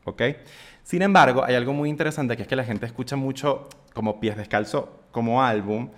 ¿Ok? 0.05 0.23
Sin 0.85 1.03
embargo, 1.03 1.43
hay 1.43 1.57
algo 1.57 1.73
muy 1.73 1.91
interesante 1.91 2.37
que 2.37 2.43
es 2.43 2.49
que 2.49 2.55
la 2.55 2.63
gente 2.63 2.87
escucha 2.87 3.17
mucho 3.17 3.69
como 3.93 4.21
Pies 4.21 4.37
Descalzo 4.37 5.01
como 5.11 5.43
álbum. 5.43 5.91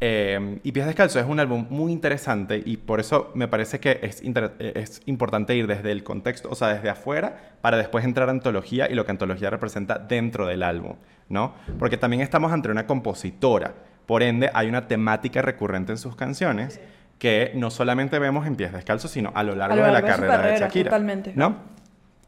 Eh, 0.00 0.58
y 0.62 0.72
Pies 0.72 0.86
Descalzo 0.86 1.18
es 1.18 1.26
un 1.26 1.40
álbum 1.40 1.66
muy 1.70 1.90
interesante 1.90 2.62
y 2.64 2.76
por 2.76 3.00
eso 3.00 3.30
me 3.34 3.48
parece 3.48 3.80
que 3.80 3.98
es, 4.02 4.22
eh, 4.22 4.72
es 4.74 5.00
importante 5.06 5.54
ir 5.56 5.66
desde 5.66 5.90
el 5.90 6.04
contexto, 6.04 6.50
o 6.50 6.54
sea, 6.54 6.68
desde 6.68 6.90
afuera, 6.90 7.54
para 7.62 7.78
después 7.78 8.04
entrar 8.04 8.28
a 8.28 8.32
antología 8.32 8.90
y 8.90 8.94
lo 8.94 9.06
que 9.06 9.12
antología 9.12 9.48
representa 9.48 9.98
dentro 9.98 10.46
del 10.46 10.62
álbum, 10.62 10.96
¿no? 11.30 11.54
Porque 11.78 11.96
también 11.96 12.20
estamos 12.20 12.52
ante 12.52 12.70
una 12.70 12.86
compositora, 12.86 13.74
por 14.04 14.22
ende 14.22 14.50
hay 14.52 14.68
una 14.68 14.86
temática 14.86 15.40
recurrente 15.40 15.92
en 15.92 15.98
sus 15.98 16.14
canciones 16.14 16.78
que 17.18 17.52
no 17.54 17.70
solamente 17.70 18.18
vemos 18.18 18.46
en 18.46 18.56
Pies 18.56 18.72
Descalzo, 18.72 19.08
sino 19.08 19.32
a 19.34 19.42
lo 19.42 19.54
largo, 19.54 19.76
lo 19.76 19.82
de 19.82 19.86
la 19.88 19.92
largo 19.94 20.08
de 20.08 20.12
su 20.12 20.20
carrera, 20.20 20.36
de 20.36 20.42
carrera, 20.42 20.66
Shakira. 20.66 20.90
totalmente. 20.90 21.32
¿No? 21.34 21.56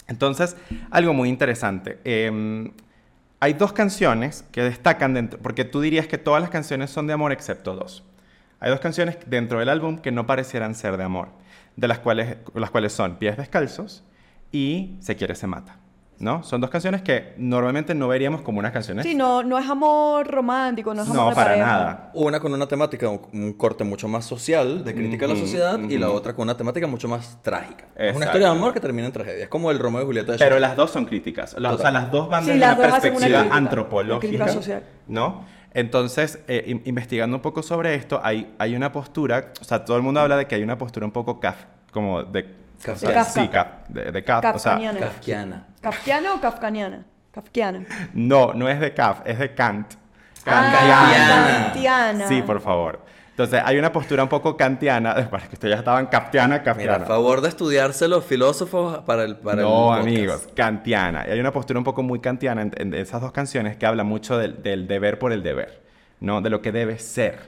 Entonces, 0.07 0.57
algo 0.90 1.12
muy 1.12 1.28
interesante. 1.28 1.98
eh, 2.04 2.70
hay 3.40 3.53
dos 3.53 3.72
canciones 3.72 4.44
que 4.51 4.62
destacan 4.62 5.14
dentro, 5.14 5.38
porque 5.38 5.64
tú 5.64 5.81
dirías 5.81 6.07
que 6.07 6.18
todas 6.18 6.40
las 6.40 6.51
canciones 6.51 6.90
son 6.90 7.07
de 7.07 7.12
amor 7.12 7.33
excepto 7.33 7.74
dos. 7.74 8.05
Hay 8.61 8.70
dos 8.70 8.81
canciones 8.81 9.18
dentro 9.27 9.61
del 9.61 9.68
álbum 9.68 9.98
que 9.98 10.11
no 10.11 10.27
parecieran 10.27 10.74
ser 10.74 10.96
de 10.96 11.05
amor, 11.05 11.29
de 11.77 11.87
las 11.87 12.01
cuales, 12.01 12.37
las 12.55 12.70
cuales 12.70 12.92
son 12.92 13.16
Pies 13.16 13.37
Descalzos 13.37 14.04
y 14.50 14.96
Se 15.00 15.15
quiere, 15.15 15.35
se 15.35 15.46
mata. 15.46 15.77
¿No? 16.21 16.42
Son 16.42 16.60
dos 16.60 16.69
canciones 16.71 17.02
que 17.02 17.35
normalmente 17.38 17.94
no 17.94 18.08
veríamos 18.08 18.42
como 18.42 18.58
unas 18.58 18.73
canciones. 18.73 19.04
Sí, 19.04 19.14
no, 19.14 19.42
no 19.42 19.58
es 19.58 19.69
amor 19.69 20.27
romántico, 20.27 20.92
no 20.94 21.02
es 21.02 21.08
amor 21.08 21.23
no, 21.25 21.29
de 21.31 21.35
para 21.37 21.50
pareja. 21.50 21.66
nada. 21.66 22.10
Una 22.14 22.40
con 22.40 22.52
una 22.52 22.66
temática, 22.66 23.08
un, 23.08 23.21
un 23.33 23.52
corte 23.52 23.85
mucho 23.85 24.08
más 24.08 24.25
social, 24.25 24.85
de 24.85 24.94
crítica 24.94 25.27
a 25.27 25.29
la 25.29 25.37
sociedad, 25.37 25.79
y 25.79 25.96
la 25.98 26.10
otra 26.10 26.35
con 26.35 26.42
una 26.44 26.56
temática 26.56 26.87
mucho 26.87 27.06
más 27.08 27.38
trágica. 27.42 27.85
Es 27.94 28.00
Exacto. 28.00 28.16
una 28.16 28.25
historia 28.27 28.46
de 28.48 28.52
amor 28.52 28.75
que 28.75 28.81
termina 28.81 29.06
en 29.06 29.12
tragedia. 29.12 29.44
Es 29.44 29.48
como 29.48 29.71
el 29.71 29.79
Romeo 29.79 30.02
y 30.02 30.06
Julieta 30.06 30.33
de 30.33 30.38
Pero 30.38 30.50
Shakespeare. 30.56 30.60
las 30.69 30.77
dos 30.77 30.90
son 30.90 31.04
críticas. 31.04 31.54
O 31.54 31.60
sea, 31.60 31.71
Total. 31.71 31.92
las 31.94 32.10
dos 32.10 32.29
van 32.29 32.42
Sí, 32.44 32.50
desde 32.50 32.60
las 32.60 32.79
una 32.79 32.87
dos 32.88 32.96
hacen 32.96 33.10
una 33.10 33.19
perspectiva 33.21 33.38
crítica, 33.40 33.56
antropológica. 33.56 34.21
crítica 34.29 34.48
social. 34.48 34.83
¿No? 35.06 35.44
Entonces, 35.75 36.40
eh, 36.48 36.64
in- 36.66 36.83
investigando 36.87 37.37
un 37.37 37.42
poco 37.42 37.62
sobre 37.62 37.94
esto, 37.94 38.21
hay, 38.25 38.52
hay 38.58 38.75
una 38.75 38.90
postura, 38.90 39.52
o 39.60 39.64
sea, 39.64 39.85
todo 39.85 39.96
el 39.96 40.02
mundo 40.02 40.19
habla 40.21 40.37
de 40.37 40.46
que 40.46 40.54
hay 40.56 40.62
una 40.62 40.79
postura 40.79 41.06
un 41.06 41.12
poco 41.12 41.38
kaf, 41.40 41.56
como 41.92 42.25
de... 42.25 42.56
Kafka. 42.83 43.06
De 43.08 43.14
Kafka. 43.14 43.40
Sí, 43.42 43.48
kaf, 43.48 43.66
de, 43.88 44.12
de 44.12 44.24
kaf, 44.24 44.44
o 44.54 44.58
sea. 44.58 44.79
Kafkiana. 44.98 45.66
¿Kafkiana 45.81 46.35
o 46.35 46.40
kafkaniana? 46.40 47.04
Kafkiana. 47.33 47.81
no, 48.14 48.52
no 48.54 48.68
es 48.68 48.81
de 48.81 48.94
kaf, 48.94 49.20
es 49.24 49.38
de 49.38 49.54
Kant. 49.54 49.94
Ah, 50.46 51.64
Kantiana. 51.72 52.29
Sí, 52.29 52.42
por 52.42 52.60
favor. 52.60 53.00
Entonces, 53.31 53.62
hay 53.64 53.79
una 53.79 53.92
postura 53.92 54.24
un 54.24 54.29
poco 54.29 54.56
kantiana, 54.56 55.14
para 55.31 55.46
que 55.46 55.54
ustedes 55.54 55.74
ya 55.74 55.79
estaban 55.79 56.06
kaftiana, 56.06 56.54
Mira, 56.58 56.64
kafkiana. 56.64 57.04
a 57.04 57.06
favor 57.06 57.40
de 57.40 57.48
estudiarse 57.48 58.08
los 58.08 58.24
filósofos 58.24 58.98
para 59.04 59.22
el 59.22 59.37
para 59.37 59.62
no, 59.62 59.92
amigos, 59.92 60.48
kantiana. 60.56 61.24
Y 61.29 61.31
hay 61.33 61.40
una 61.40 61.52
postura 61.52 61.79
un 61.79 61.85
poco 61.85 62.02
muy 62.02 62.18
kantiana 62.18 62.62
en, 62.62 62.72
en 62.76 62.94
esas 62.94 63.20
dos 63.20 63.31
canciones 63.31 63.76
que 63.76 63.87
habla 63.87 64.02
mucho 64.02 64.37
del, 64.38 64.60
del 64.62 64.88
deber 64.88 65.20
por 65.20 65.33
el 65.33 65.42
deber, 65.44 65.83
¿no? 66.18 66.40
De 66.40 66.50
lo 66.50 66.60
que 66.62 66.72
debe 66.72 66.98
ser, 66.98 67.38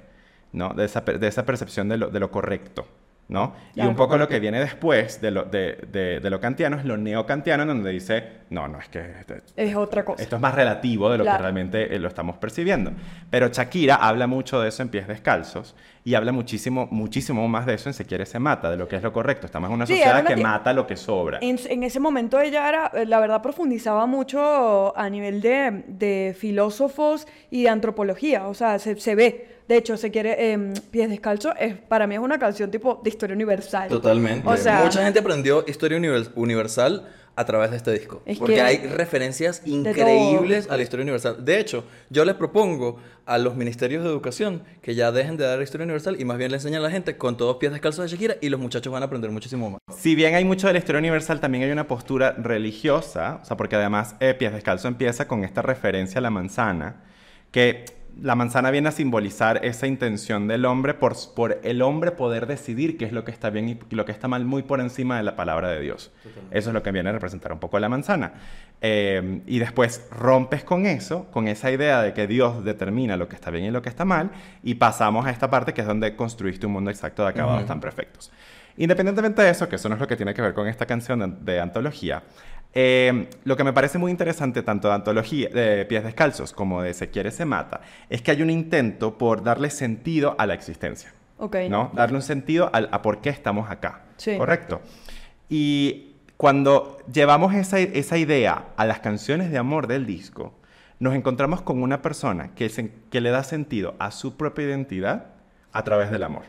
¿no? 0.52 0.68
De 0.74 0.84
esa, 0.84 1.00
de 1.00 1.26
esa 1.26 1.44
percepción 1.44 1.88
de 1.88 1.96
lo, 1.96 2.08
de 2.08 2.20
lo 2.20 2.30
correcto, 2.30 2.86
¿no? 3.30 3.54
y 3.74 3.80
un 3.80 3.96
poco 3.96 4.18
lo 4.18 4.28
que 4.28 4.40
viene 4.40 4.58
después 4.60 5.20
de 5.22 5.30
lo, 5.30 5.44
de, 5.44 5.78
de- 5.90 6.20
de 6.20 6.30
lo 6.30 6.38
kantiano 6.40 6.76
es 6.76 6.84
lo 6.84 6.96
neocantiano, 6.98 7.62
en 7.62 7.68
donde 7.68 7.90
dice, 7.90 8.24
no, 8.50 8.68
no, 8.68 8.78
es 8.80 8.88
que 8.88 8.98
este- 9.20 9.40
Es 9.56 9.74
otra 9.76 10.04
cosa. 10.04 10.22
esto 10.22 10.36
es 10.36 10.42
más 10.42 10.54
relativo 10.54 11.10
de 11.10 11.16
lo 11.18 11.24
Claro. 11.24 11.38
que 11.38 11.42
realmente 11.42 11.94
eh, 11.94 11.98
lo 11.98 12.08
estamos 12.08 12.36
percibiendo. 12.36 12.90
Pero 13.30 13.48
Shakira 13.48 13.94
habla 13.94 14.26
mucho 14.26 14.60
de 14.60 14.68
eso 14.68 14.82
en 14.82 14.88
Pies 14.90 15.06
Descalzos 15.08 15.74
y 16.04 16.14
habla 16.14 16.32
muchísimo, 16.32 16.88
muchísimo 16.90 17.46
más 17.48 17.66
de 17.66 17.74
eso 17.74 17.88
en 17.90 17.94
Se 17.94 18.04
Quiere 18.06 18.24
Se 18.26 18.38
Mata, 18.38 18.70
de 18.70 18.76
lo 18.76 18.88
que 18.88 18.96
es 18.96 19.02
lo 19.02 19.12
correcto. 19.12 19.46
Estamos 19.46 19.68
en 19.68 19.74
una 19.74 19.86
Sí, 19.86 19.92
sociedad 19.94 20.24
que 20.24 20.36
mata 20.36 20.72
lo 20.72 20.86
que 20.86 20.96
sobra. 20.96 21.38
En, 21.42 21.58
en 21.68 21.82
ese 21.82 22.00
momento 22.00 22.40
ella 22.40 22.68
era, 22.68 22.90
eh, 22.94 23.04
la 23.06 23.20
verdad, 23.20 23.42
profundizaba 23.42 24.06
mucho 24.06 24.96
a 24.96 25.10
nivel 25.10 25.40
de, 25.42 25.84
de 25.88 26.34
filósofos 26.38 27.26
y 27.50 27.64
de 27.64 27.68
antropología. 27.68 28.46
O 28.46 28.54
sea, 28.54 28.78
se, 28.78 28.98
se 28.98 29.14
ve. 29.14 29.48
De 29.68 29.76
hecho, 29.76 29.96
se 29.96 30.10
quiere. 30.10 30.52
em, 30.52 30.72
Pies 30.90 31.08
Descalzos 31.10 31.52
es, 31.60 31.74
para 31.76 32.06
mí 32.06 32.14
es 32.16 32.20
una 32.20 32.38
canción 32.38 32.70
tipo 32.70 33.00
de 33.04 33.10
historia 33.10 33.36
universal. 33.36 33.88
Totalmente. 33.88 34.48
O 34.48 34.56
sea, 34.56 34.82
Mucha 34.82 35.04
gente 35.04 35.20
aprendió 35.20 35.64
historia 35.68 35.96
univers- 35.98 36.30
universal 36.34 37.06
a 37.40 37.44
través 37.44 37.70
de 37.70 37.76
este 37.78 37.92
disco. 37.92 38.22
Es 38.26 38.38
porque 38.38 38.54
que- 38.54 38.60
hay 38.60 38.76
referencias 38.86 39.62
increíbles 39.64 40.68
a 40.70 40.76
la 40.76 40.82
historia 40.82 41.02
universal. 41.02 41.44
De 41.44 41.58
hecho, 41.58 41.84
yo 42.10 42.24
les 42.24 42.34
propongo 42.34 42.98
a 43.26 43.38
los 43.38 43.54
ministerios 43.56 44.02
de 44.02 44.10
educación 44.10 44.62
que 44.82 44.94
ya 44.94 45.12
dejen 45.12 45.36
de 45.36 45.44
dar 45.44 45.60
historia 45.62 45.84
universal 45.84 46.16
y 46.20 46.24
más 46.24 46.36
bien 46.38 46.50
le 46.50 46.56
enseñen 46.56 46.80
a 46.80 46.82
la 46.82 46.90
gente 46.90 47.16
con 47.16 47.36
todos 47.36 47.56
pies 47.56 47.70
descalzos 47.72 48.04
de 48.04 48.16
Shakira 48.16 48.36
y 48.40 48.48
los 48.48 48.58
muchachos 48.60 48.92
van 48.92 49.02
a 49.02 49.06
aprender 49.06 49.30
muchísimo 49.30 49.70
más. 49.70 49.80
Si 49.96 50.14
bien 50.14 50.34
hay 50.34 50.44
mucho 50.44 50.66
de 50.66 50.72
la 50.72 50.78
historia 50.80 50.98
universal, 50.98 51.40
también 51.40 51.64
hay 51.64 51.70
una 51.70 51.86
postura 51.86 52.32
religiosa, 52.32 53.40
o 53.42 53.44
sea, 53.44 53.56
porque 53.56 53.76
además 53.76 54.16
eh, 54.20 54.34
Pies 54.34 54.52
Descalzo 54.52 54.88
empieza 54.88 55.26
con 55.28 55.44
esta 55.44 55.62
referencia 55.62 56.18
a 56.18 56.22
la 56.22 56.30
manzana, 56.30 57.02
que 57.50 57.84
la 58.20 58.34
manzana 58.34 58.70
viene 58.70 58.88
a 58.88 58.92
simbolizar 58.92 59.64
esa 59.64 59.86
intención 59.86 60.48
del 60.48 60.64
hombre 60.64 60.94
por, 60.94 61.14
por 61.34 61.60
el 61.62 61.82
hombre 61.82 62.10
poder 62.10 62.46
decidir 62.46 62.96
qué 62.96 63.04
es 63.04 63.12
lo 63.12 63.24
que 63.24 63.30
está 63.30 63.50
bien 63.50 63.68
y 63.68 63.94
lo 63.94 64.04
que 64.04 64.12
está 64.12 64.28
mal 64.28 64.44
muy 64.44 64.62
por 64.62 64.80
encima 64.80 65.16
de 65.16 65.22
la 65.22 65.36
palabra 65.36 65.68
de 65.68 65.80
Dios. 65.80 66.10
Eso 66.50 66.70
es 66.70 66.74
lo 66.74 66.82
que 66.82 66.92
viene 66.92 67.08
a 67.08 67.12
representar 67.12 67.52
un 67.52 67.58
poco 67.58 67.78
la 67.78 67.88
manzana. 67.88 68.32
Eh, 68.82 69.42
y 69.46 69.58
después 69.58 70.08
rompes 70.10 70.64
con 70.64 70.86
eso, 70.86 71.26
con 71.30 71.48
esa 71.48 71.70
idea 71.70 72.02
de 72.02 72.14
que 72.14 72.26
Dios 72.26 72.64
determina 72.64 73.16
lo 73.16 73.28
que 73.28 73.36
está 73.36 73.50
bien 73.50 73.64
y 73.64 73.70
lo 73.70 73.82
que 73.82 73.88
está 73.88 74.04
mal, 74.04 74.30
y 74.62 74.74
pasamos 74.74 75.26
a 75.26 75.30
esta 75.30 75.50
parte 75.50 75.74
que 75.74 75.82
es 75.82 75.86
donde 75.86 76.16
construiste 76.16 76.66
un 76.66 76.72
mundo 76.72 76.90
exacto 76.90 77.22
de 77.22 77.30
acabados 77.30 77.66
tan 77.66 77.80
perfectos. 77.80 78.30
Independientemente 78.76 79.42
de 79.42 79.50
eso, 79.50 79.68
que 79.68 79.76
eso 79.76 79.88
no 79.88 79.96
es 79.96 80.00
lo 80.00 80.06
que 80.06 80.16
tiene 80.16 80.32
que 80.32 80.40
ver 80.40 80.54
con 80.54 80.66
esta 80.66 80.86
canción 80.86 81.18
de, 81.18 81.52
de 81.52 81.60
antología, 81.60 82.22
eh, 82.72 83.28
lo 83.44 83.56
que 83.56 83.64
me 83.64 83.72
parece 83.72 83.98
muy 83.98 84.10
interesante 84.10 84.62
tanto 84.62 84.88
de 84.88 84.94
antología 84.94 85.48
de 85.48 85.84
Pies 85.86 86.04
Descalzos 86.04 86.52
como 86.52 86.82
de 86.82 86.94
Se 86.94 87.10
Quiere 87.10 87.30
Se 87.32 87.44
Mata 87.44 87.80
es 88.08 88.22
que 88.22 88.30
hay 88.30 88.42
un 88.42 88.50
intento 88.50 89.18
por 89.18 89.42
darle 89.42 89.70
sentido 89.70 90.36
a 90.38 90.46
la 90.46 90.54
existencia. 90.54 91.12
Ok. 91.38 91.56
¿no? 91.68 91.90
Darle 91.94 92.16
un 92.16 92.22
sentido 92.22 92.70
al- 92.72 92.88
a, 92.92 93.02
por 93.02 93.20
qué 93.20 93.30
estamos 93.30 93.70
acá. 93.70 94.02
Sí. 94.18 94.36
Correcto. 94.36 94.80
Y 95.48 96.16
cuando 96.36 96.98
llevamos 97.12 97.54
esa, 97.54 97.78
esa 97.78 98.16
idea 98.18 98.66
a 98.76 98.84
las 98.86 99.00
canciones 99.00 99.50
de 99.50 99.58
amor 99.58 99.86
del 99.86 100.06
disco, 100.06 100.54
nos 100.98 101.14
encontramos 101.14 101.62
con 101.62 101.82
una 101.82 102.02
persona 102.02 102.54
que, 102.54 102.68
se- 102.68 102.92
que 103.10 103.20
le 103.20 103.30
da 103.30 103.42
sentido 103.42 103.94
a 103.98 104.10
su 104.10 104.36
propia 104.36 104.66
identidad 104.66 105.26
a 105.72 105.82
través 105.82 106.10
del 106.10 106.22
amor. 106.22 106.42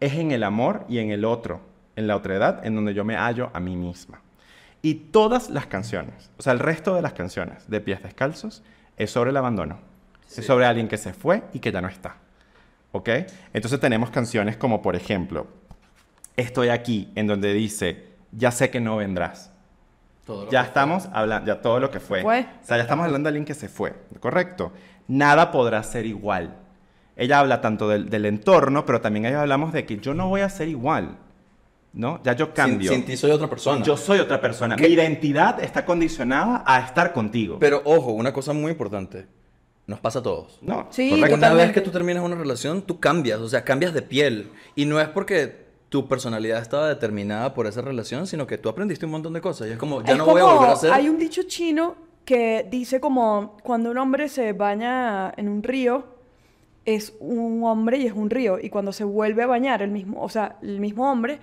Es 0.00 0.14
en 0.14 0.30
el 0.32 0.42
amor 0.44 0.84
y 0.88 0.98
en 0.98 1.10
el 1.10 1.24
otro, 1.24 1.60
en 1.96 2.06
la 2.06 2.16
otredad, 2.16 2.64
en 2.66 2.74
donde 2.74 2.92
yo 2.94 3.04
me 3.04 3.16
hallo 3.16 3.50
a 3.54 3.60
mí 3.60 3.76
misma. 3.76 4.20
Y 4.82 4.94
todas 4.94 5.48
las 5.48 5.66
canciones, 5.66 6.30
o 6.38 6.42
sea, 6.42 6.52
el 6.52 6.58
resto 6.58 6.94
de 6.94 7.02
las 7.02 7.12
canciones 7.12 7.68
de 7.70 7.80
Pies 7.80 8.02
Descalzos 8.02 8.62
es 8.96 9.10
sobre 9.10 9.30
el 9.30 9.36
abandono. 9.36 9.78
Es 10.36 10.44
sobre 10.44 10.66
alguien 10.66 10.88
que 10.88 10.98
se 10.98 11.12
fue 11.12 11.44
y 11.52 11.60
que 11.60 11.70
ya 11.70 11.80
no 11.80 11.88
está. 11.88 12.16
¿Ok? 12.90 13.08
Entonces 13.52 13.78
tenemos 13.80 14.10
canciones 14.10 14.56
como, 14.56 14.82
por 14.82 14.96
ejemplo, 14.96 15.46
Estoy 16.36 16.70
aquí, 16.70 17.10
en 17.14 17.26
donde 17.26 17.52
dice, 17.52 18.06
ya 18.32 18.50
sé 18.50 18.70
que 18.70 18.80
no 18.80 18.96
vendrás. 18.96 19.52
Todo 20.24 20.46
lo 20.46 20.50
Ya 20.50 20.62
que 20.62 20.68
estamos 20.68 21.08
hablando, 21.12 21.46
ya 21.46 21.60
todo 21.60 21.78
lo 21.78 21.90
que 21.90 22.00
fue. 22.00 22.22
Fue. 22.22 22.40
O 22.62 22.66
sea, 22.66 22.78
ya 22.78 22.84
estamos 22.84 23.04
hablando 23.04 23.26
de 23.26 23.30
alguien 23.30 23.44
que 23.44 23.54
se 23.54 23.68
fue, 23.68 23.94
¿correcto? 24.20 24.72
Nada 25.08 25.50
podrá 25.50 25.82
ser 25.82 26.06
igual. 26.06 26.56
Ella 27.16 27.40
habla 27.40 27.60
tanto 27.60 27.88
del, 27.88 28.08
del 28.08 28.24
entorno, 28.24 28.86
pero 28.86 29.02
también 29.02 29.26
ahí 29.26 29.34
hablamos 29.34 29.72
de 29.74 29.84
que 29.84 29.98
yo 29.98 30.14
no 30.14 30.28
voy 30.28 30.40
a 30.40 30.48
ser 30.48 30.68
igual, 30.68 31.18
¿no? 31.92 32.20
Ya 32.22 32.34
yo 32.34 32.46
Sin, 32.46 32.54
cambio. 32.54 32.90
sin 32.90 33.04
ti 33.04 33.16
soy 33.16 33.30
otra 33.30 33.48
persona. 33.48 33.84
Yo 33.84 33.96
soy 33.96 34.18
otra 34.18 34.40
persona. 34.40 34.76
¿Qué? 34.76 34.88
Mi 34.88 34.94
identidad 34.94 35.62
está 35.62 35.84
condicionada 35.84 36.64
a 36.66 36.80
estar 36.80 37.12
contigo. 37.12 37.58
Pero 37.58 37.82
ojo, 37.84 38.12
una 38.12 38.32
cosa 38.32 38.52
muy 38.52 38.72
importante. 38.72 39.26
Nos 39.86 40.00
pasa 40.00 40.20
a 40.20 40.22
todos. 40.22 40.58
no, 40.62 40.86
Sí, 40.90 41.10
correcto. 41.10 41.36
Una 41.36 41.52
vez 41.54 41.72
que 41.72 41.80
tú 41.80 41.90
terminas 41.90 42.22
una 42.22 42.36
relación, 42.36 42.82
tú 42.82 43.00
cambias, 43.00 43.40
o 43.40 43.48
sea, 43.48 43.64
cambias 43.64 43.92
de 43.92 44.02
piel. 44.02 44.50
Y 44.76 44.84
no 44.84 45.00
es 45.00 45.08
porque 45.08 45.62
tu 45.88 46.08
personalidad 46.08 46.62
estaba 46.62 46.88
determinada 46.88 47.52
por 47.52 47.66
esa 47.66 47.82
relación, 47.82 48.26
sino 48.26 48.46
que 48.46 48.58
tú 48.58 48.68
aprendiste 48.68 49.04
un 49.04 49.12
montón 49.12 49.32
de 49.32 49.40
cosas. 49.40 49.68
Y 49.68 49.72
es 49.72 49.78
como, 49.78 50.02
ya 50.02 50.12
Es 50.12 50.18
no 50.18 50.24
voy 50.24 50.40
a 50.40 50.44
volver 50.44 50.70
a 50.70 50.76
ser. 50.76 50.92
Hay 50.92 51.08
un 51.08 51.18
dicho 51.18 51.42
chino 51.42 51.96
que 52.24 52.66
dice 52.70 53.00
como 53.00 53.56
cuando 53.62 53.90
un 53.90 53.98
hombre 53.98 54.28
se 54.28 54.52
baña 54.52 55.32
en 55.36 55.48
un 55.48 55.62
río 55.62 56.04
es 56.84 57.14
un 57.20 57.62
hombre 57.64 57.98
y 57.98 58.06
es 58.06 58.12
un 58.12 58.30
río 58.30 58.58
y 58.60 58.68
cuando 58.70 58.92
se 58.92 59.04
vuelve 59.04 59.42
a 59.42 59.46
bañar 59.46 59.82
el 59.82 59.90
mismo, 59.90 60.22
o 60.22 60.28
sea, 60.28 60.56
el 60.62 60.80
mismo 60.80 61.10
hombre 61.10 61.38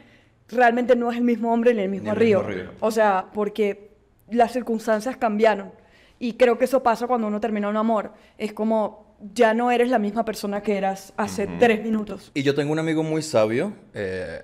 realmente 0.52 0.95
no 0.95 1.12
es 1.12 1.18
el 1.18 1.24
mismo 1.24 1.54
hombre 1.54 1.74
ni 1.74 1.82
el 1.82 1.89
mismo, 1.89 2.12
el 2.12 2.16
río. 2.16 2.39
mismo 2.43 2.54
río. 2.54 2.72
O 2.80 2.91
sea, 2.91 3.28
porque 3.34 3.91
las 4.30 4.52
circunstancias 4.54 5.18
cambiaron. 5.18 5.72
Y 6.20 6.34
creo 6.34 6.58
que 6.58 6.66
eso 6.66 6.84
pasa 6.84 7.08
cuando 7.08 7.28
uno 7.28 7.39
termina 7.39 7.70
un 7.70 7.78
amor. 7.78 8.14
Es 8.38 8.54
como 8.54 9.16
ya 9.34 9.54
no 9.54 9.72
eres 9.72 9.89
la 9.89 10.00
misma 10.00 10.26
persona 10.26 10.62
que 10.62 10.78
eras 10.78 11.14
hace 11.18 11.47
tres 11.60 11.84
minutos. 11.84 12.32
Y 12.34 12.43
yo 12.43 12.56
tengo 12.56 12.72
un 12.72 12.80
amigo 12.80 13.04
muy 13.04 13.22
sabio 13.22 13.74
eh, 13.93 14.41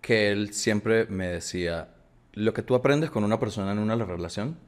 que 0.00 0.30
él 0.30 0.52
siempre 0.52 1.06
me 1.06 1.28
decía, 1.28 1.88
lo 2.32 2.52
que 2.54 2.62
tú 2.62 2.74
aprendes 2.74 3.10
con 3.10 3.24
una 3.24 3.38
persona 3.38 3.72
en 3.72 3.78
una 3.78 3.96
relación, 3.96 4.58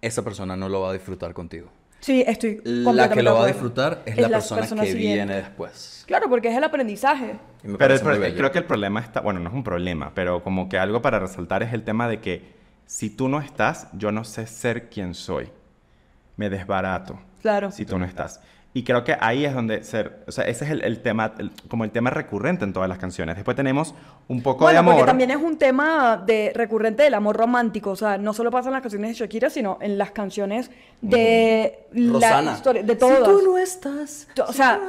esa 0.00 0.22
persona 0.22 0.56
no 0.56 0.68
lo 0.68 0.80
va 0.80 0.90
a 0.90 0.92
disfrutar 0.92 1.34
contigo. 1.34 1.68
Sí, 2.02 2.24
estoy 2.26 2.60
La 2.64 3.08
que 3.08 3.22
lo 3.22 3.36
va 3.36 3.44
a 3.44 3.46
disfrutar 3.46 4.02
es, 4.04 4.16
la 4.16 4.22
la 4.28 4.38
persona, 4.38 4.82
que 4.82 4.90
siguiente. 4.92 5.14
viene 5.14 5.34
después. 5.36 6.02
Claro, 6.08 6.28
porque 6.28 6.48
es 6.48 6.56
el 6.56 6.64
aprendizaje. 6.64 7.36
Pero 7.78 7.96
creo 8.34 8.50
que 8.50 8.58
el 8.58 8.64
problema 8.64 8.98
está, 9.00 9.20
bueno, 9.20 9.38
no 9.38 9.48
es 9.48 9.54
un 9.54 9.62
problema, 9.62 10.10
pero 10.12 10.42
como 10.42 10.68
que 10.68 10.78
algo 10.78 11.00
para 11.00 11.20
resaltar 11.20 11.62
es 11.62 11.72
el 11.72 11.84
tema 11.84 12.08
de 12.08 12.20
que 12.20 12.42
si 12.86 13.08
tú 13.08 13.28
no 13.28 13.40
estás, 13.40 13.86
yo 13.92 14.10
no 14.10 14.24
sé 14.24 14.48
ser 14.48 14.90
quien 14.90 15.14
soy. 15.14 15.48
Me 16.36 16.50
desbarato 16.50 17.20
Claro. 17.40 17.70
si 17.70 17.86
tú 17.86 17.98
no 17.98 18.04
estás. 18.04 18.40
Y 18.74 18.84
creo 18.84 19.04
que 19.04 19.14
ahí 19.20 19.44
es 19.44 19.52
donde 19.52 19.84
ser, 19.84 20.24
o 20.26 20.32
sea, 20.32 20.44
ese 20.44 20.64
es 20.64 20.70
el, 20.70 20.82
el 20.82 21.02
tema, 21.02 21.34
el- 21.38 21.50
como 21.68 21.84
el 21.84 21.90
tema 21.90 22.08
recurrente 22.08 22.64
en 22.64 22.72
todas 22.72 22.88
las 22.88 22.96
canciones. 22.96 23.36
Después 23.36 23.54
tenemos 23.54 23.94
un 24.28 24.40
poco 24.42 24.60
de 24.60 24.68
Bueno, 24.68 24.78
amor. 24.80 24.94
porque 24.94 25.06
también 25.06 25.30
es 25.30 25.36
un 25.36 25.58
tema 25.58 26.16
de 26.16 26.52
recurrente 26.54 27.02
del 27.02 27.12
amor 27.12 27.36
romántico, 27.36 27.90
o 27.90 27.96
sea, 27.96 28.16
no 28.16 28.32
solo 28.32 28.50
pasa 28.50 28.70
en 28.70 28.72
las 28.72 28.80
canciones 28.80 29.10
de 29.10 29.14
Shakira, 29.14 29.50
sino 29.50 29.76
en 29.82 29.98
las 29.98 30.12
canciones 30.12 30.70
de 31.02 31.86
la 31.92 32.12
Rosana. 32.14 32.52
historia, 32.54 32.82
de 32.82 32.96
todas. 32.96 33.18
estás. 33.62 34.28
To- 34.34 34.44
o 34.48 34.52
sea, 34.54 34.80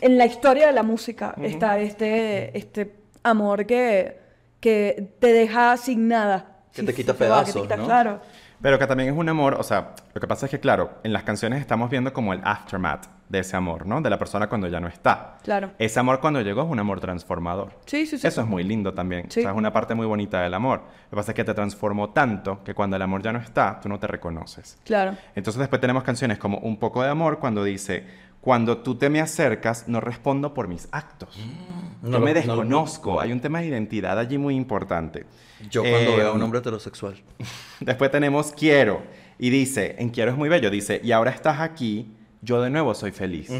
en 0.00 0.18
la 0.18 0.26
historia 0.26 0.66
de 0.66 0.72
la 0.72 0.82
música 0.82 1.34
está 1.40 1.78
este, 1.78 2.56
este 2.58 2.96
amor 3.22 3.64
que, 3.64 4.18
que 4.58 5.14
te 5.20 5.32
deja 5.32 5.76
sin 5.76 6.08
nada. 6.08 6.62
Que 6.72 6.80
Si 6.80 6.86
te 6.86 6.94
quita 6.94 7.14
se 7.14 7.28
va, 7.28 7.44
que 7.44 7.52
pedazos, 7.52 7.62
quita- 7.62 7.76
¿no? 7.76 7.84
Claro. 7.84 8.20
Pero 8.60 8.78
que 8.78 8.86
también 8.88 9.10
es 9.10 9.16
un 9.16 9.28
amor, 9.28 9.54
o 9.54 9.62
sea, 9.62 9.94
lo 10.12 10.20
que 10.20 10.26
pasa 10.26 10.46
es 10.46 10.50
que, 10.50 10.58
claro, 10.60 10.90
en 11.04 11.12
las 11.12 11.22
canciones 11.22 11.60
estamos 11.60 11.88
viendo 11.90 12.12
como 12.12 12.32
el 12.32 12.40
aftermath 12.44 13.06
de 13.30 13.38
ese 13.38 13.56
amor, 13.56 13.86
¿no? 13.86 14.00
De 14.02 14.10
la 14.10 14.18
persona 14.18 14.48
cuando 14.48 14.66
ya 14.68 14.80
no 14.80 14.88
está. 14.88 15.38
Claro. 15.42 15.70
Ese 15.78 15.98
amor 16.00 16.20
cuando 16.20 16.42
llegó 16.42 16.62
es 16.64 16.68
un 16.68 16.78
amor 16.80 17.00
transformador. 17.00 17.70
Sí, 17.86 18.04
sí, 18.04 18.18
sí. 18.18 18.26
Eso 18.26 18.40
es 18.42 18.46
muy 18.46 18.64
lindo 18.64 18.92
también. 18.92 19.30
Sí. 19.30 19.40
O 19.40 19.42
sea, 19.44 19.52
es 19.52 19.56
una 19.56 19.72
parte 19.72 19.94
muy 19.94 20.04
bonita 20.06 20.42
del 20.42 20.52
amor. 20.52 20.80
Lo 21.04 21.10
que 21.10 21.16
pasa 21.16 21.30
es 21.30 21.36
que 21.36 21.44
te 21.44 21.54
transformó 21.54 22.10
tanto 22.10 22.62
que 22.64 22.74
cuando 22.74 22.96
el 22.96 23.02
amor 23.02 23.22
ya 23.22 23.32
no 23.32 23.38
está, 23.38 23.80
tú 23.80 23.88
no 23.88 23.98
te 23.98 24.06
reconoces. 24.08 24.78
Claro. 24.84 25.16
Entonces 25.34 25.60
después 25.60 25.80
tenemos 25.80 26.02
canciones 26.02 26.38
como 26.38 26.58
Un 26.58 26.76
poco 26.78 27.02
de 27.02 27.08
amor 27.08 27.38
cuando 27.38 27.62
dice, 27.64 28.04
cuando 28.40 28.78
tú 28.78 28.96
te 28.96 29.08
me 29.10 29.20
acercas, 29.20 29.86
no 29.86 30.00
respondo 30.00 30.52
por 30.52 30.66
mis 30.66 30.88
actos. 30.90 31.38
Mm. 31.38 32.06
No 32.06 32.10
Yo 32.10 32.18
lo- 32.18 32.24
me 32.24 32.32
no 32.34 32.40
lo- 32.40 32.46
desconozco. 32.62 33.20
Hay 33.20 33.30
un 33.32 33.40
tema 33.40 33.60
de 33.60 33.66
identidad 33.66 34.18
allí 34.18 34.38
muy 34.38 34.56
importante. 34.56 35.24
Yo 35.70 35.82
cuando 35.82 36.10
Eh, 36.12 36.16
veo 36.16 36.30
a 36.30 36.32
un 36.32 36.42
hombre 36.42 36.58
heterosexual. 36.58 37.14
Después 37.80 38.10
tenemos 38.10 38.50
Quiero. 38.52 39.02
Y 39.38 39.50
dice, 39.50 39.94
en 39.98 40.08
Quiero 40.10 40.32
es 40.32 40.36
muy 40.36 40.48
bello, 40.48 40.68
dice, 40.70 41.00
y 41.04 41.12
ahora 41.12 41.30
estás 41.30 41.60
aquí, 41.60 42.12
yo 42.42 42.62
de 42.62 42.70
nuevo 42.70 42.94
soy 42.94 43.12
feliz. 43.12 43.50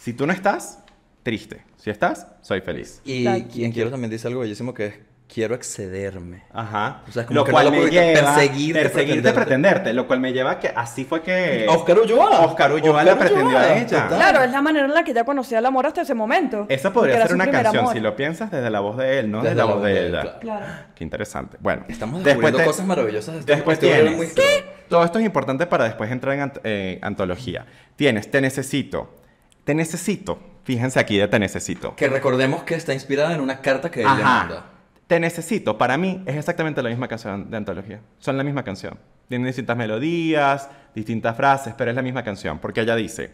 Si 0.00 0.12
tú 0.12 0.26
no 0.26 0.32
estás, 0.32 0.80
triste. 1.22 1.64
Si 1.76 1.90
estás, 1.90 2.26
soy 2.42 2.60
feliz. 2.60 3.00
Y 3.04 3.24
quien 3.44 3.72
quiero 3.72 3.90
también 3.90 4.10
dice 4.10 4.28
algo 4.28 4.40
bellísimo 4.40 4.74
que 4.74 4.86
es 4.86 4.94
quiero 5.32 5.54
excederme. 5.54 6.44
Ajá. 6.52 7.02
O 7.08 7.12
sea, 7.12 7.22
es 7.22 7.26
como 7.28 7.40
lo 7.40 7.44
que 7.44 7.52
cual 7.52 7.64
no 7.66 7.70
lo 7.76 7.82
me 7.84 7.90
lleva 7.90 8.20
perseguirte, 8.34 8.80
perseguirte, 8.82 9.22
pretenderte. 9.22 9.34
pretenderte. 9.34 9.92
Lo 9.92 10.06
cual 10.06 10.20
me 10.20 10.32
lleva 10.32 10.52
a 10.52 10.58
que 10.58 10.68
así 10.74 11.04
fue 11.04 11.22
que 11.22 11.66
Oscar 11.68 11.98
Ulloa. 11.98 12.40
Oscar 12.46 12.72
Ulloa 12.72 13.04
la 13.04 13.18
pretendió 13.18 13.46
Ulloa, 13.48 13.60
a 13.60 13.76
ella. 13.78 13.86
total. 14.04 14.08
Claro, 14.18 14.42
es 14.44 14.50
la 14.52 14.62
manera 14.62 14.86
en 14.86 14.94
la 14.94 15.04
que 15.04 15.10
ella 15.10 15.24
conocía 15.24 15.58
el 15.58 15.66
amor 15.66 15.86
hasta 15.86 16.02
ese 16.02 16.14
momento. 16.14 16.66
Esa 16.68 16.92
podría 16.92 17.26
ser 17.26 17.34
una 17.34 17.50
canción, 17.50 17.78
amor. 17.78 17.92
si 17.92 18.00
lo 18.00 18.14
piensas, 18.16 18.50
desde 18.50 18.70
la 18.70 18.80
voz 18.80 18.96
de 18.98 19.18
él, 19.18 19.30
no 19.30 19.38
Desde 19.42 19.54
desde, 19.54 19.66
la 19.68 19.74
voz 19.74 19.82
de 19.84 20.06
ella. 20.08 20.20
claro. 20.22 20.38
Claro. 20.40 20.66
Qué 20.94 21.04
interesante. 21.04 21.56
Bueno, 21.60 21.84
Estamos 21.88 22.22
después 22.22 22.24
descubriendo 22.34 22.58
te- 22.58 22.64
cosas 22.64 22.86
maravillosas. 22.86 23.44
de 23.46 23.54
Después 23.54 23.78
tienes. 23.78 24.16
muy- 24.16 24.28
Todo 24.88 25.04
esto 25.04 25.18
es 25.18 25.24
importante 25.26 25.66
para 25.66 25.84
después 25.84 26.10
entrar 26.12 26.34
en 26.34 26.40
ant- 26.40 26.60
eh, 26.64 26.98
antología. 27.02 27.66
Tienes 27.96 28.30
Te 28.30 28.40
necesito. 28.40 29.16
Te 29.64 29.74
necesito. 29.74 30.38
Fíjense 30.62 30.98
aquí 31.00 31.18
de 31.18 31.26
Te 31.28 31.38
necesito. 31.40 31.96
Que 31.96 32.08
recordemos 32.08 32.62
que 32.62 32.74
está 32.76 32.94
inspirada 32.94 33.34
en 33.34 33.40
una 33.40 33.60
carta 33.60 33.90
que 33.90 34.00
él 34.02 34.06
le 34.06 34.12
Ajá. 34.12 34.22
manda. 34.22 34.64
Te 35.06 35.20
necesito, 35.20 35.78
para 35.78 35.96
mí 35.96 36.22
es 36.26 36.36
exactamente 36.36 36.82
la 36.82 36.88
misma 36.88 37.06
canción 37.06 37.48
de 37.48 37.56
antología. 37.56 38.00
Son 38.18 38.36
la 38.36 38.42
misma 38.42 38.64
canción. 38.64 38.98
Tienen 39.28 39.46
distintas 39.46 39.76
melodías, 39.76 40.68
distintas 40.94 41.36
frases, 41.36 41.74
pero 41.78 41.90
es 41.90 41.96
la 41.96 42.02
misma 42.02 42.24
canción. 42.24 42.58
Porque 42.58 42.80
ella 42.80 42.96
dice, 42.96 43.30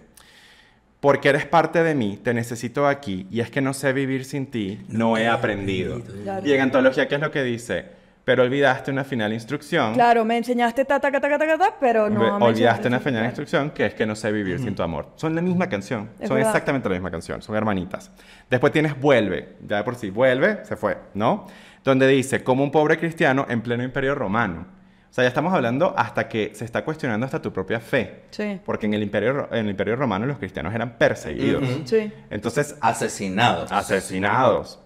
porque 1.00 1.30
eres 1.30 1.46
parte 1.46 1.82
de 1.82 1.94
mí, 1.94 2.18
te 2.22 2.34
necesito 2.34 2.86
aquí, 2.86 3.26
y 3.30 3.40
es 3.40 3.50
que 3.50 3.60
no 3.60 3.72
sé 3.72 3.92
vivir 3.92 4.24
sin 4.24 4.46
ti, 4.46 4.80
no 4.88 5.16
he 5.16 5.28
aprendido. 5.28 6.00
Claro. 6.00 6.46
Y 6.46 6.52
en 6.52 6.60
antología, 6.60 7.08
¿qué 7.08 7.14
es 7.14 7.20
lo 7.20 7.30
que 7.30 7.42
dice? 7.42 8.01
Pero 8.24 8.44
olvidaste 8.44 8.90
una 8.92 9.02
final 9.02 9.32
instrucción. 9.32 9.94
Claro, 9.94 10.24
me 10.24 10.36
enseñaste 10.36 10.84
ta, 10.84 11.00
ta, 11.00 11.10
ta, 11.10 11.20
ta, 11.20 11.28
ta, 11.28 11.38
ta, 11.38 11.58
ta, 11.58 11.74
pero 11.80 12.08
no 12.08 12.20
Ve- 12.20 12.38
me 12.38 12.44
olvidaste 12.46 12.86
una 12.86 13.00
final 13.00 13.24
instrucción 13.24 13.70
que 13.70 13.86
es 13.86 13.94
que 13.94 14.06
no 14.06 14.14
sé 14.14 14.30
vivir 14.30 14.60
sin 14.60 14.74
tu 14.76 14.82
amor. 14.84 15.08
Son 15.16 15.34
la 15.34 15.42
misma 15.42 15.68
canción, 15.68 16.10
Es 16.20 16.28
son 16.28 16.36
verdad. 16.36 16.50
exactamente 16.52 16.88
la 16.88 16.94
misma 16.94 17.10
canción, 17.10 17.42
son 17.42 17.56
hermanitas. 17.56 18.12
Después 18.48 18.72
tienes 18.72 18.98
Vuelve, 19.00 19.56
ya 19.66 19.78
de 19.78 19.82
por 19.84 19.96
sí, 19.96 20.10
Vuelve, 20.10 20.64
se 20.64 20.76
fue, 20.76 20.98
¿no? 21.14 21.46
Donde 21.82 22.06
dice, 22.06 22.44
como 22.44 22.62
un 22.62 22.70
pobre 22.70 22.96
cristiano 22.96 23.44
en 23.48 23.60
pleno 23.60 23.82
imperio 23.82 24.14
romano. 24.14 24.66
O 25.10 25.14
sea, 25.14 25.24
ya 25.24 25.28
estamos 25.28 25.52
hablando 25.52 25.92
hasta 25.96 26.28
que 26.28 26.52
se 26.54 26.64
está 26.64 26.84
cuestionando 26.84 27.26
hasta 27.26 27.42
tu 27.42 27.52
propia 27.52 27.80
fe. 27.80 28.22
Sí. 28.30 28.60
Porque 28.64 28.86
en 28.86 28.94
el 28.94 29.02
imperio, 29.02 29.48
en 29.50 29.58
el 29.66 29.70
imperio 29.70 29.96
romano 29.96 30.24
los 30.26 30.38
cristianos 30.38 30.72
eran 30.74 30.96
perseguidos. 30.96 31.64
Sí. 31.84 32.10
Entonces, 32.30 32.76
Asesinados. 32.80 33.70
asesinados. 33.72 34.78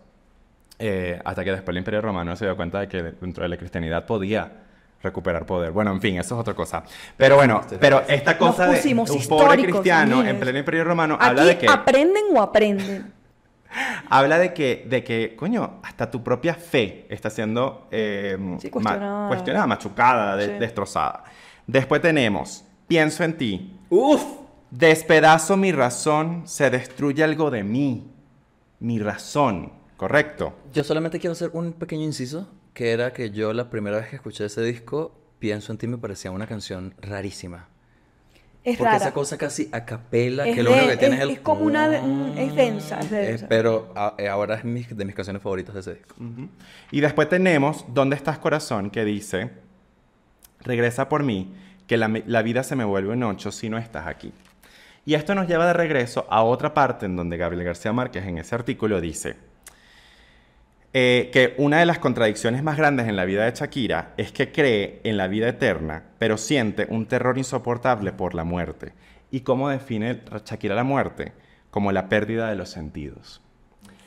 Eh, 0.78 1.18
hasta 1.24 1.42
que 1.42 1.52
después 1.52 1.72
el 1.74 1.78
Imperio 1.78 2.02
Romano 2.02 2.36
se 2.36 2.44
dio 2.44 2.54
cuenta 2.56 2.80
de 2.80 2.88
que 2.88 3.02
dentro 3.02 3.42
de 3.42 3.48
la 3.48 3.56
cristianidad 3.56 4.04
podía 4.04 4.52
recuperar 5.02 5.46
poder. 5.46 5.70
Bueno, 5.72 5.92
en 5.92 6.00
fin, 6.00 6.18
eso 6.18 6.34
es 6.34 6.40
otra 6.40 6.54
cosa. 6.54 6.82
Pero 7.16 7.36
bueno, 7.36 7.62
pero 7.80 8.02
esta 8.08 8.36
cosa 8.36 8.66
de 8.66 8.76
pusimos 8.76 9.10
un 9.10 9.26
pobre 9.26 9.62
cristiano 9.62 10.24
en 10.24 10.38
pleno 10.38 10.58
Imperio 10.58 10.84
Romano 10.84 11.14
Aquí 11.14 11.24
habla 11.26 11.44
de 11.44 11.58
que 11.58 11.68
aprenden 11.68 12.24
o 12.34 12.40
aprenden. 12.42 13.12
habla 14.10 14.38
de 14.38 14.52
que 14.54 14.84
de 14.88 15.02
que 15.04 15.34
coño 15.36 15.80
hasta 15.82 16.10
tu 16.10 16.22
propia 16.22 16.54
fe 16.54 17.06
está 17.08 17.30
siendo 17.30 17.88
eh, 17.90 18.36
Sí, 18.58 18.68
ma- 18.68 18.70
cuestionada. 18.70 19.28
cuestionada, 19.28 19.66
machucada, 19.66 20.36
de- 20.36 20.46
Sí. 20.46 20.52
destrozada. 20.58 21.24
Después 21.66 22.00
tenemos 22.02 22.64
pienso 22.86 23.24
en 23.24 23.36
ti. 23.36 23.78
Uf. 23.90 24.22
Despedazo 24.70 25.56
mi 25.56 25.72
razón, 25.72 26.42
se 26.46 26.68
destruye 26.70 27.22
algo 27.22 27.50
de 27.50 27.62
mí. 27.62 28.10
Mi 28.80 28.98
razón, 28.98 29.72
correcto. 29.96 30.54
Yo 30.72 30.84
solamente 30.84 31.18
quiero 31.18 31.32
hacer 31.32 31.50
un 31.52 31.72
pequeño 31.72 32.04
inciso, 32.04 32.48
que 32.74 32.92
era 32.92 33.12
que 33.12 33.30
yo 33.30 33.52
la 33.52 33.70
primera 33.70 33.96
vez 33.98 34.08
que 34.08 34.16
escuché 34.16 34.44
ese 34.44 34.62
disco, 34.62 35.12
Pienso 35.38 35.70
en 35.70 35.76
ti 35.76 35.86
me 35.86 35.98
parecía 35.98 36.30
una 36.30 36.46
canción 36.46 36.94
rarísima. 37.02 37.68
Es 38.64 38.78
Porque 38.78 38.84
rara. 38.92 38.96
esa 39.04 39.12
cosa 39.12 39.36
casi 39.36 39.68
a 39.70 39.84
capela, 39.84 40.48
es, 40.48 40.54
que 40.56 40.62
lo 40.62 40.72
único 40.72 40.88
que 40.88 40.96
tiene 40.96 41.16
es, 41.16 41.20
es 41.20 41.28
el... 41.28 41.30
es 41.34 41.40
como 41.40 41.60
una... 41.62 41.90
de- 41.90 42.42
es 42.42 42.54
densa, 42.56 43.00
es 43.00 43.12
Eh, 43.12 43.16
densa. 43.16 43.46
pero 43.46 43.92
a- 43.94 44.14
eh, 44.16 44.28
ahora 44.28 44.54
es 44.54 44.62
de 44.64 45.04
mis 45.04 45.14
canciones 45.14 45.42
favoritas 45.42 45.74
de 45.74 45.80
ese 45.82 45.94
disco. 45.96 46.14
Y 46.90 47.00
después 47.00 47.28
tenemos 47.28 47.84
¿Dónde 47.92 48.16
estás 48.16 48.38
corazón? 48.38 48.88
que 48.90 49.04
dice, 49.04 49.50
regresa 50.60 51.08
por 51.10 51.22
mí, 51.22 51.54
que 51.86 51.98
la, 51.98 52.08
la 52.26 52.40
vida 52.42 52.62
se 52.62 52.76
me 52.76 52.84
vuelve 52.84 53.12
un 53.12 53.22
ocho 53.24 53.52
si 53.52 53.68
no 53.68 53.76
estás 53.78 54.06
aquí. 54.06 54.32
Y 55.04 55.14
esto 55.14 55.34
nos 55.34 55.46
lleva 55.46 55.66
de 55.66 55.74
regreso 55.74 56.26
a 56.30 56.42
otra 56.42 56.72
parte 56.74 57.04
en 57.06 57.14
donde 57.14 57.36
Gabriel 57.36 57.62
García 57.64 57.92
Márquez 57.92 58.24
en 58.24 58.38
ese 58.38 58.54
artículo 58.54 59.00
dice 59.02 59.36
eh, 60.98 61.28
que 61.30 61.52
una 61.58 61.80
de 61.80 61.84
las 61.84 61.98
contradicciones 61.98 62.62
más 62.62 62.78
grandes 62.78 63.06
en 63.06 63.16
la 63.16 63.26
vida 63.26 63.44
de 63.44 63.52
Shakira 63.52 64.14
es 64.16 64.32
que 64.32 64.50
cree 64.50 65.02
en 65.04 65.18
la 65.18 65.28
vida 65.28 65.46
eterna, 65.46 66.04
pero 66.18 66.38
siente 66.38 66.86
un 66.88 67.04
terror 67.04 67.36
insoportable 67.36 68.12
por 68.12 68.34
la 68.34 68.44
muerte. 68.44 68.94
¿Y 69.30 69.40
cómo 69.40 69.68
define 69.68 70.22
Shakira 70.46 70.74
la 70.74 70.84
muerte? 70.84 71.34
Como 71.70 71.92
la 71.92 72.08
pérdida 72.08 72.48
de 72.48 72.56
los 72.56 72.70
sentidos. 72.70 73.42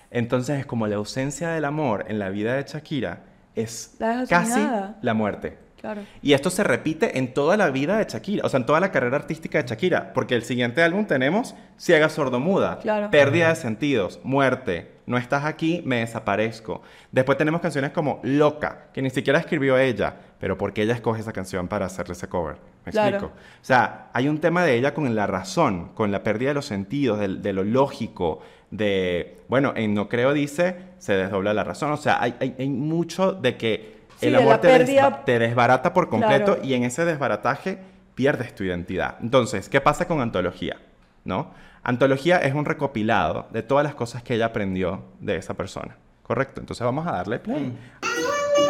Entonces 0.09 0.57
es 0.57 0.65
como 0.65 0.87
la 0.87 0.95
ausencia 0.95 1.49
del 1.49 1.65
amor 1.65 2.05
en 2.07 2.17
la 2.17 2.29
vida 2.29 2.55
de 2.55 2.63
Shakira 2.63 3.21
es 3.53 3.95
La 3.99 4.25
casi 4.27 4.59
la 5.03 5.13
muerte. 5.13 5.59
Claro. 5.79 6.01
Y 6.23 6.33
esto 6.33 6.49
se 6.49 6.63
repite 6.63 7.19
en 7.19 7.35
toda 7.35 7.55
la 7.55 7.69
vida 7.69 7.99
de 7.99 8.05
Shakira, 8.05 8.45
o 8.45 8.49
sea, 8.49 8.59
en 8.59 8.65
toda 8.65 8.79
la 8.79 8.91
carrera 8.91 9.15
artística 9.15 9.61
de 9.61 9.69
Shakira, 9.69 10.11
porque 10.13 10.33
el 10.33 10.43
siguiente 10.43 10.81
álbum 10.81 11.05
tenemos 11.05 11.53
Ciega 11.77 12.09
Sordomuda, 12.09 12.79
Claro. 12.79 13.11
Pérdida 13.11 13.49
de 13.49 13.55
Sentidos, 13.55 14.19
Muerte, 14.23 14.98
No 15.09 15.17
estás 15.17 15.43
aquí, 15.43 15.81
me 15.85 15.97
desaparezco. 16.01 16.83
Después 17.11 17.35
tenemos 17.35 17.61
canciones 17.61 17.89
como 17.91 18.19
Loca, 18.21 18.89
que 18.93 19.01
ni 19.01 19.09
siquiera 19.09 19.39
escribió 19.39 19.75
ella, 19.75 20.13
pero 20.39 20.55
porque 20.55 20.83
ella 20.83 20.93
escoge 20.93 21.21
esa 21.21 21.33
canción 21.33 21.67
para 21.67 21.87
hacerle 21.87 22.13
ese 22.13 22.29
cover. 22.29 22.57
¿Me 22.85 22.91
Claro. 22.91 23.17
explico? 23.17 23.33
O 23.35 23.65
sea, 23.65 24.09
hay 24.13 24.27
un 24.27 24.39
tema 24.39 24.63
de 24.63 24.75
ella 24.75 24.93
con 24.93 25.13
la 25.15 25.25
razón, 25.25 25.89
con 25.95 26.11
la 26.11 26.21
pérdida 26.21 26.49
de 26.49 26.53
los 26.53 26.67
sentidos, 26.67 27.17
del- 27.19 27.41
de, 27.41 27.53
lo 27.53 27.63
lógico, 27.63 28.41
de, 28.69 29.37
bueno, 29.47 29.73
en 29.75 29.95
No 29.95 30.07
Creo 30.09 30.31
dice, 30.31 30.75
se 30.99 31.13
desdobla 31.17 31.55
la 31.55 31.63
razón. 31.63 31.91
O 31.91 31.97
sea, 31.97 32.21
hay, 32.21 32.35
hay- 32.39 32.55
hay 32.59 32.69
mucho 32.69 33.33
de 33.33 33.57
que 33.57 33.97
Sí, 34.19 34.27
el 34.27 34.33
de 34.33 34.37
amor 34.37 34.51
la 34.51 34.61
te, 34.61 34.67
pérdida- 34.67 35.25
te 35.25 35.39
desbarata 35.39 35.91
por 35.91 36.09
completo 36.09 36.53
Claro. 36.53 36.61
y 36.63 36.75
en 36.75 36.83
ese 36.83 37.03
desbarataje 37.03 37.79
pierdes 38.13 38.53
tu 38.53 38.63
identidad. 38.63 39.15
Entonces, 39.23 39.69
¿qué 39.69 39.81
pasa 39.81 40.07
con 40.07 40.21
antología? 40.21 40.77
¿No? 41.25 41.51
Antología 41.83 42.37
es 42.37 42.53
un 42.53 42.65
recopilado 42.65 43.47
de 43.51 43.63
todas 43.63 43.83
las 43.83 43.95
cosas 43.95 44.21
que 44.23 44.35
ella 44.35 44.47
aprendió 44.47 45.03
de 45.19 45.37
esa 45.37 45.53
persona. 45.55 45.95
¿Correcto? 46.23 46.59
Entonces 46.61 46.83
vamos 46.85 47.07
a 47.07 47.11
darle 47.13 47.39
play. 47.39 47.75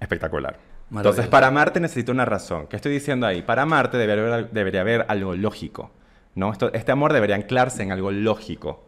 Espectacular. 0.00 0.58
Entonces, 0.94 1.26
para 1.26 1.48
amarte 1.48 1.80
necesito 1.80 2.12
una 2.12 2.24
razón. 2.24 2.66
¿Qué 2.68 2.76
estoy 2.76 2.92
diciendo 2.92 3.26
ahí? 3.26 3.42
Para 3.42 3.62
amarte 3.62 3.96
debería 3.98 4.24
haber, 4.34 4.50
debería 4.50 4.80
haber 4.82 5.04
algo 5.08 5.34
lógico. 5.34 5.90
¿no? 6.34 6.52
Esto- 6.52 6.72
este 6.74 6.92
amor 6.92 7.12
debería 7.12 7.34
anclarse 7.36 7.82
en 7.82 7.92
algo 7.92 8.10
lógico. 8.12 8.84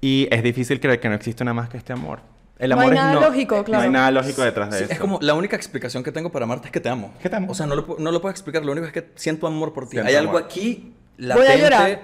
Y 0.00 0.28
es 0.30 0.42
difícil 0.42 0.80
creer 0.80 1.00
que 1.00 1.08
no 1.08 1.14
existe 1.14 1.42
una 1.42 1.52
más 1.54 1.68
que 1.68 1.76
este 1.76 1.92
amor. 1.92 2.20
El 2.58 2.70
No 2.70 2.74
amor 2.76 2.84
hay 2.92 2.98
es 2.98 3.04
nada 3.04 3.20
lógico, 3.20 3.56
No 3.58 3.64
claro. 3.64 3.84
hay 3.84 3.90
nada 3.90 4.10
lógico 4.10 4.42
detrás 4.42 4.70
de 4.70 4.78
Sí, 4.78 4.84
eso. 4.84 4.92
es 4.92 4.98
como 4.98 5.18
la 5.22 5.34
única 5.34 5.56
explicación 5.56 6.02
que 6.02 6.12
tengo 6.12 6.30
para 6.30 6.44
amarte 6.44 6.66
es 6.68 6.72
que 6.72 6.80
te 6.80 6.88
amo. 6.90 7.12
Que 7.22 7.30
te 7.30 7.36
amo. 7.36 7.50
O 7.50 7.54
sea, 7.54 7.66
no 7.66 7.74
lo, 7.74 7.96
no 7.98 8.12
lo 8.12 8.20
puedo 8.20 8.30
explicar. 8.30 8.64
Lo 8.64 8.72
único 8.72 8.86
es 8.86 8.92
que 8.92 9.10
siento 9.14 9.46
amor 9.46 9.72
por 9.72 9.84
ti. 9.84 9.92
Siento 9.92 10.08
Hay 10.08 10.14
algo 10.16 10.32
amor. 10.32 10.44
aquí 10.44 10.94
Voy 11.18 11.46
a 11.46 11.56
llorar. 11.56 11.80
latente, 11.88 12.02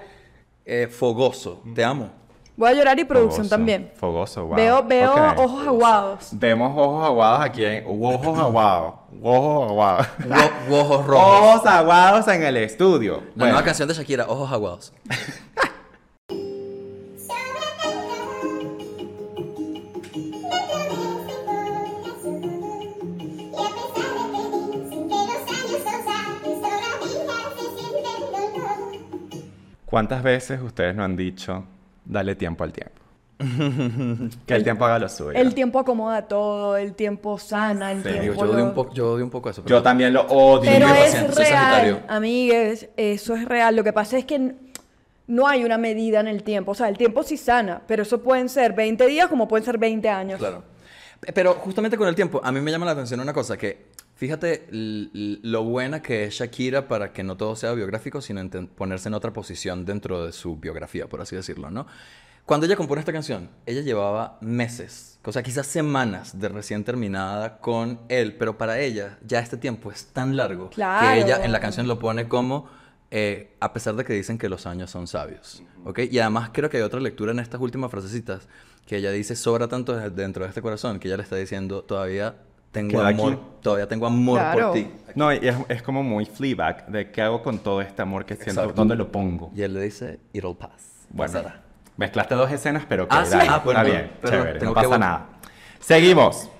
eh, 0.64 0.88
fogoso. 0.90 1.62
Te 1.74 1.84
amo. 1.84 2.11
Voy 2.57 2.70
a 2.70 2.72
llorar 2.72 2.99
y 2.99 3.05
producción 3.05 3.44
Fogoso, 3.44 3.51
también. 3.51 3.90
Fogoso, 3.97 4.47
wow. 4.47 4.57
Veo, 4.57 4.82
veo 4.82 5.12
Ok. 5.12 5.38
ojos 5.40 5.66
aguados. 5.66 6.28
Vemos 6.32 6.72
ojos 6.74 7.05
aguados 7.07 7.40
aquí. 7.44 7.62
en- 7.64 7.84
Ojos 7.86 8.38
aguados. 8.38 8.94
Ojos 9.22 9.70
aguados. 9.70 10.07
Ojos 10.70 11.07
rojos. 11.07 11.57
Ojos 11.57 11.66
aguados 11.66 12.28
en 12.28 12.42
el 12.42 12.57
estudio. 12.57 13.16
La 13.16 13.20
Bueno, 13.34 13.53
nueva 13.53 13.62
canción 13.62 13.86
de 13.88 13.92
Shakira, 13.94 14.24
Ojos 14.26 14.51
Aguados. 14.51 14.92
¿Cuántas 29.97 30.22
veces 30.22 30.61
ustedes 30.61 30.94
no 30.94 31.05
han 31.05 31.16
dicho, 31.16 31.64
dale 32.05 32.34
tiempo 32.34 32.64
al 32.64 32.70
tiempo? 32.70 33.01
Que 34.47 34.55
el 34.55 34.62
tiempo 34.62 34.84
haga 34.84 34.99
lo 34.99 35.09
suyo. 35.09 35.32
El 35.32 35.55
tiempo 35.55 35.78
acomoda 35.78 36.20
todo, 36.28 36.76
el 36.76 36.92
tiempo 36.92 37.38
sana, 37.38 37.92
el 37.92 38.03
Sí. 38.03 38.11
tiempo... 38.11 38.20
Digo, 38.22 38.34
yo, 38.34 38.40
odio 38.42 38.59
lo- 38.59 38.64
un 38.66 38.74
poco, 38.74 38.92
yo 38.92 39.12
odio 39.12 39.24
un 39.24 39.30
poco 39.30 39.49
eso. 39.49 39.64
Yo 39.64 39.82
también 39.82 40.12
lo 40.12 40.26
odio. 40.26 40.70
Pero 40.70 40.86
es 40.88 41.14
paciente, 41.14 41.34
real, 41.44 42.05
amigues, 42.09 42.90
eso 42.99 43.34
es 43.36 43.47
real. 43.47 43.74
Lo 43.74 43.82
que 43.84 43.94
pasa 43.94 44.18
es 44.18 44.26
que 44.26 44.53
no 45.28 45.49
hay 45.49 45.64
una 45.64 45.78
medida 45.78 46.20
en 46.20 46.28
el 46.28 46.42
tiempo. 46.42 46.72
O 46.72 46.74
sea, 46.74 46.90
el 46.90 46.99
tiempo 46.99 47.22
sí 47.22 47.38
sana, 47.38 47.80
pero 47.88 48.03
eso 48.03 48.22
pueden 48.22 48.51
ser 48.51 48.74
20 48.74 49.07
días 49.07 49.28
como 49.28 49.49
pueden 49.49 49.64
ser 49.64 49.78
20 49.78 50.11
años. 50.11 50.38
Claro. 50.38 50.62
Pero 51.32 51.55
justamente 51.55 51.97
con 51.97 52.07
el 52.07 52.14
tiempo, 52.14 52.38
a 52.44 52.53
mí 52.53 52.61
me 52.61 52.70
llama 52.70 52.84
la 52.84 52.92
atención 52.92 53.18
una 53.20 53.32
cosa, 53.32 53.57
que 53.57 53.86
fíjate 54.16 54.66
lo 54.70 55.62
buena 55.64 56.02
que 56.02 56.24
es 56.24 56.34
Shakira 56.34 56.88
para 56.88 57.12
que 57.12 57.22
no 57.22 57.36
todo 57.36 57.54
sea 57.54 57.72
biográfico, 57.72 58.20
sino 58.20 58.40
ponerse 58.74 59.08
en 59.08 59.14
otra 59.14 59.32
posición 59.32 59.84
dentro 59.84 60.26
de 60.26 60.32
su 60.32 60.56
biografía, 60.56 61.08
por 61.08 61.20
así 61.20 61.36
decirlo, 61.36 61.70
¿no? 61.70 61.86
Cuando 62.44 62.64
ella 62.66 62.76
compone 62.76 63.00
esta 63.00 63.12
canción, 63.12 63.50
ella 63.66 63.80
llevaba 63.80 64.38
meses, 64.40 65.18
o 65.24 65.32
sea, 65.32 65.42
quizás 65.42 65.66
semanas 65.66 66.38
de 66.38 66.48
recién 66.48 66.84
terminada 66.84 67.58
con 67.58 68.00
él, 68.08 68.36
pero 68.36 68.56
para 68.56 68.78
ella 68.78 69.18
ya 69.26 69.40
este 69.40 69.56
tiempo 69.56 69.90
es 69.90 70.06
tan 70.06 70.36
largo 70.36 70.70
Claro. 70.70 71.06
que 71.08 71.20
ella 71.26 71.44
en 71.44 71.50
la 71.50 71.58
canción 71.60 71.88
lo 71.88 71.98
pone 71.98 72.28
como, 72.28 72.68
eh, 73.10 73.54
a 73.58 73.72
pesar 73.72 73.96
de 73.96 74.04
que 74.04 74.12
dicen 74.12 74.38
que 74.38 74.48
los 74.48 74.64
años 74.64 74.90
son 74.92 75.08
sabios, 75.08 75.64
¿ok? 75.84 75.98
Y 76.10 76.20
además 76.20 76.50
creo 76.52 76.70
que 76.70 76.76
hay 76.76 76.84
otra 76.84 77.00
lectura 77.00 77.32
en 77.32 77.40
estas 77.40 77.60
últimas 77.60 77.90
frasecitas 77.90 78.48
que 78.86 78.96
ella 78.98 79.10
dice, 79.10 79.34
sobra 79.34 79.66
tanto 79.66 79.96
de- 79.96 80.10
dentro 80.10 80.44
de 80.44 80.48
este 80.50 80.62
corazón, 80.62 81.00
que 81.00 81.08
ella 81.08 81.16
le 81.16 81.24
está 81.24 81.34
diciendo, 81.34 81.82
todavía 81.82 82.36
tengo 82.72 82.90
Queda 82.90 83.08
amor, 83.08 83.32
aquí. 83.32 83.42
todavía 83.62 83.88
tengo 83.88 84.06
amor 84.06 84.38
Claro. 84.38 84.66
por 84.68 84.72
ti. 84.74 84.90
No, 85.14 85.32
y 85.32 85.36
es, 85.48 85.56
es 85.68 85.82
como 85.82 86.02
muy 86.02 86.26
Fleabag, 86.26 86.86
de 86.88 87.10
qué 87.10 87.22
hago 87.22 87.42
con 87.42 87.58
todo 87.58 87.80
este 87.80 88.02
amor 88.02 88.24
que 88.26 88.34
siento, 88.34 88.60
Exacto. 88.62 88.74
¿dónde 88.74 88.96
lo 88.96 89.10
pongo? 89.10 89.50
Y 89.54 89.62
él 89.62 89.72
le 89.74 89.80
dice, 89.82 90.20
it'll 90.32 90.56
pass. 90.56 91.06
Bueno, 91.08 91.32
Pasará. 91.32 91.62
mezclaste 91.96 92.34
dos 92.34 92.50
escenas, 92.52 92.84
pero 92.88 93.04
ok, 93.04 93.10
Ah, 93.12 93.24
sí. 93.24 93.36
Ah, 93.40 93.62
bueno, 93.64 93.80
está 93.80 93.90
bien, 93.92 94.10
chévere, 94.24 94.60
no 94.60 94.74
que 94.74 94.82
pasa 94.82 94.98
nada. 94.98 95.26
Seguimos. 95.80 96.50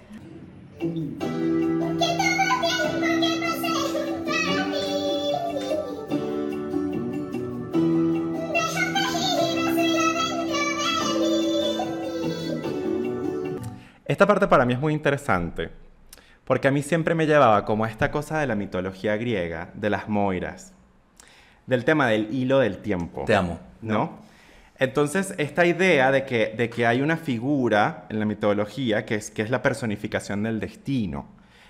Esta 14.05 14.27
parte 14.27 14.47
para 14.47 14.65
mí 14.65 14.73
es 14.75 14.79
muy 14.81 14.93
interesante, 14.93 15.71
porque 16.47 16.69
a 16.69 16.71
mí 16.71 16.83
siempre 16.83 17.17
me 17.17 17.27
llevaba 17.27 17.65
como 17.65 17.85
a 17.85 17.89
esta 17.89 18.13
cosa 18.13 18.39
de 18.39 18.47
la 18.47 18.55
mitología 18.55 19.17
griega, 19.17 19.71
de 19.75 19.91
las 19.91 20.09
moiras, 20.09 20.73
del 21.67 21.85
tema 21.85 22.07
del 22.07 22.33
hilo 22.33 22.61
del 22.61 22.79
tiempo. 22.79 23.25
Te 23.27 23.35
amo. 23.35 23.59
¿No? 23.83 24.19
Entonces, 24.79 25.35
esta 25.39 25.67
idea 25.67 26.13
de 26.13 26.25
que, 26.25 26.55
de 26.57 26.71
que 26.71 26.87
hay 26.87 27.03
una 27.03 27.17
figura 27.17 28.07
en 28.11 28.21
la 28.21 28.27
mitología 28.27 29.05
que 29.05 29.17
es, 29.17 29.31
que 29.33 29.43
es 29.43 29.51
la 29.51 29.61
personificación 29.61 30.45
del 30.45 30.61
destino. 30.61 31.27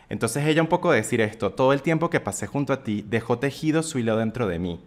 Entonces 0.09 0.45
ella 0.45 0.61
un 0.61 0.69
poco 0.69 0.93
decir 0.93 1.21
esto, 1.21 1.53
todo 1.53 1.73
el 1.73 1.83
tiempo 1.83 2.11
que 2.11 2.21
pasé 2.21 2.47
junto 2.47 2.73
a 2.73 2.83
ti 2.85 3.05
dejó 3.09 3.39
tejido 3.39 3.83
su 3.83 3.99
hilo 3.99 4.17
dentro 4.17 4.47
de 4.47 4.59
mí. 4.59 4.85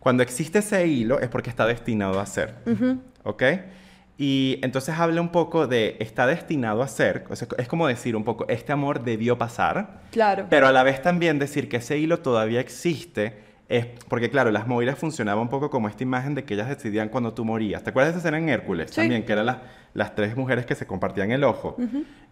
Cuando 0.00 0.22
existe 0.22 0.58
ese 0.58 0.86
hilo 0.86 1.18
es 1.18 1.28
porque 1.28 1.50
está 1.50 1.66
destinado 1.66 2.20
a 2.20 2.26
ser. 2.26 2.56
¿Ok? 3.24 3.42
Y 4.22 4.58
entonces 4.62 4.94
habla 4.98 5.18
un 5.22 5.30
poco 5.30 5.66
de 5.66 5.96
está 5.98 6.26
destinado 6.26 6.82
a 6.82 6.88
ser, 6.88 7.24
o 7.30 7.36
sea, 7.36 7.48
es 7.56 7.66
como 7.66 7.86
decir 7.86 8.14
un 8.16 8.22
poco, 8.22 8.44
este 8.48 8.70
amor 8.70 9.02
debió 9.02 9.38
pasar, 9.38 10.02
Claro. 10.10 10.44
pero 10.50 10.66
a 10.66 10.72
la 10.72 10.82
vez 10.82 11.00
también 11.00 11.38
decir 11.38 11.70
que 11.70 11.78
ese 11.78 11.96
hilo 11.96 12.18
todavía 12.18 12.60
existe, 12.60 13.38
es 13.70 13.86
porque 14.08 14.28
claro, 14.28 14.50
las 14.50 14.66
moiras 14.66 14.98
funcionaban 14.98 15.40
un 15.40 15.48
poco 15.48 15.70
como 15.70 15.88
esta 15.88 16.02
imagen 16.02 16.34
de 16.34 16.44
que 16.44 16.52
ellas 16.52 16.68
decidían 16.68 17.08
cuando 17.08 17.32
tú 17.32 17.46
morías. 17.46 17.82
¿Te 17.82 17.88
acuerdas 17.90 18.12
de 18.12 18.18
esa 18.18 18.28
escena 18.28 18.36
en 18.36 18.50
Hércules? 18.50 18.90
Sí. 18.90 18.96
También, 18.96 19.24
que 19.24 19.32
eran 19.32 19.46
las, 19.46 19.56
las 19.94 20.14
tres 20.14 20.36
mujeres 20.36 20.66
que 20.66 20.74
se 20.74 20.86
compartían 20.86 21.30
el 21.30 21.42
ojo. 21.42 21.76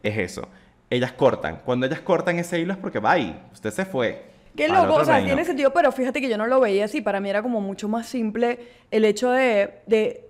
Es 0.03 0.18
eso. 0.18 0.47
Ellas 0.91 1.12
cortan. 1.12 1.61
Cuando 1.64 1.86
ellas 1.86 2.01
cortan 2.01 2.39
ese 2.39 2.59
hilo 2.61 2.74
es 2.74 2.78
porque, 2.78 2.99
bye, 2.99 3.34
usted 3.55 3.70
se 3.70 3.86
fue. 3.86 4.24
Qué 4.55 4.68
loco, 4.68 4.95
o 4.97 5.05
sea, 5.07 5.14
reino". 5.14 5.28
tiene 5.28 5.45
sentido, 5.47 5.72
pero 5.72 5.91
fíjate 5.91 6.20
que 6.20 6.28
yo 6.28 6.36
no 6.36 6.47
lo 6.47 6.61
veía 6.61 6.84
así. 6.84 7.01
Para 7.01 7.18
mí 7.20 7.30
era 7.30 7.41
como 7.41 7.62
mucho 7.62 7.89
más 7.89 8.07
simple 8.07 8.59
el 8.91 9.07
hecho 9.07 9.30
de, 9.30 9.70
de 9.86 10.28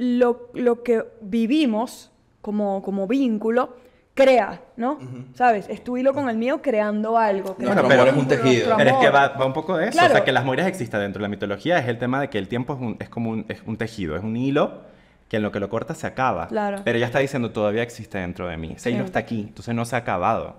lo, 0.00 0.48
lo 0.54 0.82
que 0.84 1.04
vivimos 1.20 2.10
como, 2.40 2.82
como 2.82 3.06
vínculo 3.08 3.76
crea, 4.14 4.60
¿no? 4.76 4.98
¿Sabes? 5.34 5.66
Es 5.68 5.82
tu 5.84 5.96
hilo 5.96 6.12
con 6.12 6.28
el 6.28 6.36
mío 6.36 6.60
creando 6.62 7.18
algo. 7.18 7.54
creando 7.56 7.86
pero- 7.88 8.02
un 8.02 8.08
es 8.08 8.14
un 8.16 8.28
tejido. 8.28 8.76
Pero 8.76 8.90
es 8.90 8.96
que 8.96 9.10
va, 9.10 9.28
va 9.28 9.46
un 9.46 9.52
poco 9.52 9.76
de 9.76 9.84
eso. 9.88 9.92
Claro. 9.98 10.12
O 10.14 10.16
sea, 10.16 10.24
que 10.24 10.32
las 10.32 10.44
moiras 10.44 10.66
existen 10.66 11.00
dentro 11.00 11.20
de 11.20 11.22
la 11.24 11.28
mitología. 11.28 11.78
Es 11.78 11.86
el 11.88 11.98
tema 11.98 12.20
de 12.20 12.28
que 12.30 12.38
el 12.38 12.48
tiempo 12.48 12.74
es, 12.74 12.80
un- 12.80 12.96
es 13.00 13.08
como 13.08 13.30
un, 13.30 13.44
es 13.48 13.62
un 13.66 13.76
tejido, 13.76 14.16
es 14.16 14.22
un 14.24 14.36
hilo 14.36 14.82
que 15.28 15.36
en 15.36 15.42
lo 15.42 15.52
que 15.52 15.60
lo 15.60 15.68
corta 15.68 15.94
se 15.94 16.06
acaba. 16.06 16.46
Claro. 16.48 16.80
Pero 16.84 16.96
ella 16.96 17.06
está 17.06 17.18
diciendo 17.18 17.50
todavía 17.50 17.82
existe 17.82 18.18
dentro 18.18 18.48
de 18.48 18.56
mí. 18.56 18.72
Ese 18.76 18.90
hilo 18.90 19.04
está 19.04 19.18
aquí, 19.20 19.40
entonces 19.48 19.74
no 19.74 19.84
se 19.84 19.94
ha 19.94 19.98
acabado. 20.00 20.56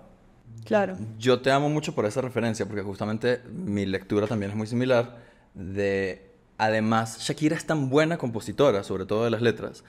Claro. 0.66 0.96
Yo 1.18 1.42
te 1.42 1.52
amo 1.52 1.70
mucho 1.70 1.96
por 1.96 2.06
esa 2.06 2.22
referencia, 2.22 2.66
porque 2.66 2.82
justamente 2.84 3.42
mi 3.52 3.86
lectura 3.86 4.28
también 4.28 4.52
es 4.52 4.58
muy 4.58 4.68
similar. 4.68 5.18
De, 5.54 6.29
además, 6.60 7.20
Shakira 7.22 7.56
es 7.56 7.66
tan 7.66 7.90
buena 7.90 8.18
compositora, 8.18 8.84
sobre 8.84 9.06
todo 9.06 9.24
de 9.24 9.32
las 9.32 9.42
letras, 9.42 9.84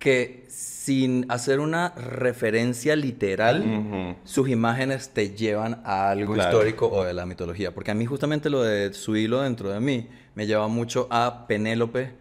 que 0.00 0.44
sin 0.48 1.26
hacer 1.30 1.60
una 1.60 1.90
referencia 1.90 2.96
literal, 2.96 4.16
sus 4.24 4.48
imágenes 4.48 5.10
te 5.10 5.30
llevan 5.30 5.80
a 5.84 6.10
algo 6.10 6.34
Claro. 6.34 6.50
histórico 6.50 6.88
o 6.88 7.04
de 7.04 7.14
la 7.14 7.26
mitología. 7.26 7.72
Porque 7.74 7.90
a 7.90 7.94
mí 7.94 8.06
justamente 8.06 8.48
lo 8.50 8.62
de 8.62 8.92
su 8.94 9.16
hilo 9.16 9.42
dentro 9.42 9.70
de 9.70 9.80
mí 9.80 10.08
me 10.34 10.46
lleva 10.46 10.68
mucho 10.68 11.06
a 11.10 11.46
Penélope, 11.46 12.12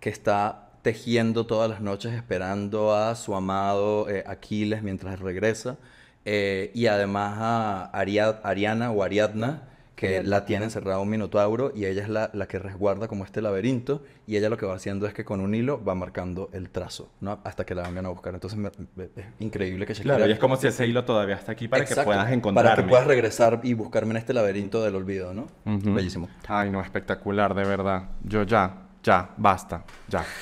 que 0.00 0.10
está 0.10 0.72
tejiendo 0.82 1.46
todas 1.46 1.70
las 1.70 1.80
noches 1.80 2.12
esperando 2.12 2.94
a 2.94 3.14
su 3.14 3.34
amado 3.34 4.08
eh, 4.10 4.22
Aquiles 4.26 4.82
mientras 4.82 5.18
regresa. 5.20 5.78
eh, 6.26 6.70
y 6.74 6.86
además 6.86 7.34
a 7.38 7.84
Aria- 7.92 8.40
Ariana 8.44 8.90
o 8.90 9.02
Ariadna, 9.02 9.68
que 9.96 10.22
la 10.24 10.44
tiene 10.44 10.64
encerrada 10.64 10.98
un 10.98 11.08
minotauro 11.08 11.70
y 11.74 11.84
ella 11.86 12.02
es 12.02 12.08
la, 12.08 12.28
la 12.34 12.46
que 12.48 12.58
resguarda 12.58 13.06
como 13.06 13.24
este 13.24 13.40
laberinto 13.40 14.02
y 14.26 14.36
ella 14.36 14.48
lo 14.48 14.56
que 14.56 14.66
va 14.66 14.74
haciendo 14.74 15.06
es 15.06 15.14
que 15.14 15.24
con 15.24 15.40
un 15.40 15.54
hilo 15.54 15.82
va 15.84 15.94
marcando 15.94 16.50
el 16.52 16.68
trazo, 16.70 17.10
¿no? 17.20 17.38
Hasta 17.44 17.64
que 17.64 17.74
la 17.76 17.82
vengan 17.82 18.06
a 18.06 18.08
buscar. 18.08 18.34
Entonces 18.34 18.58
me- 18.58 18.70
me- 18.96 19.04
es 19.04 19.26
increíble 19.38 19.86
que 19.86 19.94
Shakira... 19.94 20.16
Claro, 20.16 20.28
y 20.28 20.32
es 20.32 20.38
como 20.40 20.56
si 20.56 20.66
ese 20.66 20.86
hilo 20.86 21.04
todavía 21.04 21.36
está 21.36 21.52
aquí 21.52 21.68
para 21.68 21.84
que 21.84 21.94
puedas 21.94 22.32
encontrarme. 22.32 22.70
Para 22.70 22.82
que 22.82 22.88
puedas 22.88 23.06
regresar 23.06 23.60
y 23.62 23.74
buscarme 23.74 24.10
en 24.10 24.16
este 24.16 24.34
laberinto 24.34 24.82
del 24.82 24.96
olvido, 24.96 25.32
¿no? 25.32 25.46
Bellísimo. 25.64 26.28
Ay, 26.48 26.70
no, 26.70 26.80
espectacular, 26.80 27.54
de 27.54 27.64
verdad. 27.64 28.08
Yo 28.24 28.42
ya, 28.42 28.88
ya, 29.02 29.30
basta, 29.36 29.84
ya. 30.08 30.24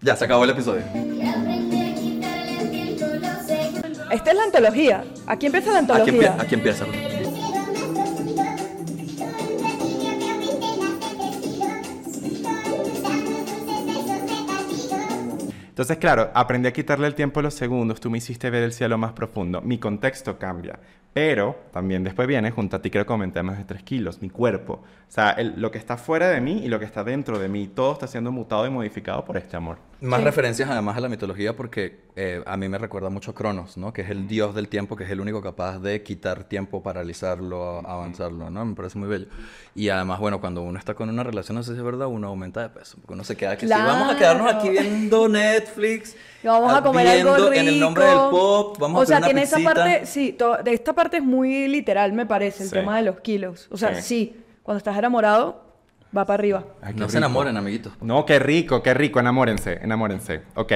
Ya, 0.00 0.14
se 0.14 0.26
acabó 0.26 0.44
el 0.44 0.50
episodio. 0.50 0.82
Esta 4.12 4.30
es 4.30 4.36
la 4.36 4.44
antología. 4.44 5.04
Aquí 5.26 5.46
empieza 5.46 5.72
la 5.72 5.78
Aquí, 5.80 5.90
antología. 5.92 6.36
empie- 6.36 6.40
aquí 6.42 6.54
empieza. 6.54 6.84
Entonces, 15.78 15.98
claro, 15.98 16.32
aprendí 16.34 16.66
a 16.66 16.72
quitarle 16.72 17.06
el 17.06 17.14
tiempo 17.14 17.38
a 17.38 17.42
los 17.44 17.54
segundos, 17.54 18.00
tú 18.00 18.10
me 18.10 18.18
hiciste 18.18 18.50
ver 18.50 18.64
el 18.64 18.72
cielo 18.72 18.98
más 18.98 19.12
profundo, 19.12 19.60
mi 19.60 19.78
contexto 19.78 20.36
cambia, 20.36 20.76
pero 21.14 21.56
también 21.72 22.02
después 22.02 22.26
viene, 22.26 22.50
junto 22.50 22.74
a 22.74 22.82
ti 22.82 22.90
creo 22.90 23.06
que 23.06 23.12
aumenté 23.12 23.44
más 23.44 23.58
de 23.58 23.64
3 23.64 23.84
kilos, 23.84 24.20
mi 24.20 24.28
cuerpo, 24.28 24.82
o 25.08 25.10
sea, 25.10 25.30
el- 25.30 25.54
lo 25.60 25.70
que 25.70 25.78
está 25.78 25.96
fuera 25.96 26.28
de 26.28 26.40
mí 26.40 26.60
y 26.64 26.68
lo 26.68 26.78
que 26.78 26.84
está 26.84 27.02
dentro 27.02 27.38
de 27.38 27.48
mí, 27.48 27.66
todo 27.66 27.92
está 27.94 28.06
siendo 28.06 28.30
mutado 28.30 28.66
y 28.66 28.70
modificado 28.70 29.24
por 29.24 29.36
este 29.38 29.56
amor. 29.56 29.78
Más 30.00 30.20
Sí. 30.20 30.24
referencias 30.26 30.70
además 30.70 30.96
a 30.96 31.00
la 31.00 31.08
mitología 31.08 31.56
porque 31.56 32.06
eh, 32.14 32.42
a 32.46 32.56
mí 32.56 32.68
me 32.68 32.78
recuerda 32.78 33.10
mucho 33.10 33.30
a 33.30 33.34
Cronos, 33.34 33.76
¿no? 33.76 33.92
Que 33.92 34.02
es 34.02 34.10
el 34.10 34.28
dios 34.28 34.54
del 34.54 34.68
tiempo, 34.68 34.94
que 34.96 35.04
es 35.04 35.10
el 35.10 35.20
único 35.20 35.40
capaz 35.40 35.78
de 35.78 36.02
quitar 36.02 36.44
tiempo, 36.44 36.82
paralizarlo, 36.82 37.78
avanzarlo, 37.88 38.50
¿no? 38.50 38.64
Me 38.64 38.74
parece 38.74 38.98
muy 38.98 39.08
bello. 39.08 39.26
Y 39.74 39.88
además, 39.88 40.20
bueno, 40.20 40.40
cuando 40.40 40.62
uno 40.62 40.78
está 40.78 40.94
con 40.94 41.08
una 41.08 41.22
relación, 41.24 41.56
no 41.56 41.62
sé 41.62 41.72
si 41.72 41.78
es 41.78 41.84
verdad, 41.84 42.06
uno 42.08 42.28
aumenta 42.28 42.60
de 42.60 42.68
peso. 42.68 42.96
Porque 43.00 43.14
uno 43.14 43.24
se 43.24 43.36
queda 43.36 43.56
que 43.56 43.66
si 43.66 43.72
vamos 43.72 44.14
a 44.14 44.18
quedarnos 44.18 44.52
aquí 44.52 44.68
Claro. 44.68 44.88
viendo 44.88 45.28
Netflix. 45.28 46.16
Y 46.42 46.46
vamos 46.46 46.72
a 46.72 46.78
ah, 46.78 46.82
comer 46.82 47.06
algo 47.08 47.34
rico. 47.36 47.52
En 47.52 47.68
el 47.68 47.80
nombre 47.80 48.04
del 48.04 48.18
pop, 48.30 48.76
vamos 48.78 49.00
o 49.00 49.02
a 49.02 49.06
sea, 49.06 49.18
una 49.18 49.26
tiene 49.26 49.42
esa 49.42 49.58
parte, 49.60 50.06
sí, 50.06 50.36
de 50.64 50.72
esta 50.74 50.92
parte 50.92 51.16
es 51.18 51.22
muy 51.24 51.66
literal, 51.68 52.12
me 52.12 52.26
parece, 52.26 52.64
el 52.64 52.68
Sí. 52.68 52.74
tema 52.74 52.96
de 52.96 53.02
los 53.02 53.20
kilos. 53.20 53.66
O 53.70 53.76
sea, 53.76 53.94
Sí. 53.96 54.02
sí, 54.02 54.36
cuando 54.68 54.76
estás 54.80 54.98
enamorado, 54.98 55.62
va 56.14 56.26
para 56.26 56.34
arriba. 56.34 56.62
Ay, 56.82 56.92
No 56.92 57.08
se 57.08 57.16
rico. 57.16 57.16
enamoren, 57.16 57.56
amiguitos. 57.56 57.94
No, 58.02 58.26
qué 58.26 58.38
rico, 58.38 58.82
qué 58.82 58.92
rico, 58.92 59.18
enamórense, 59.18 59.78
enamórense. 59.82 60.42
Ok. 60.56 60.72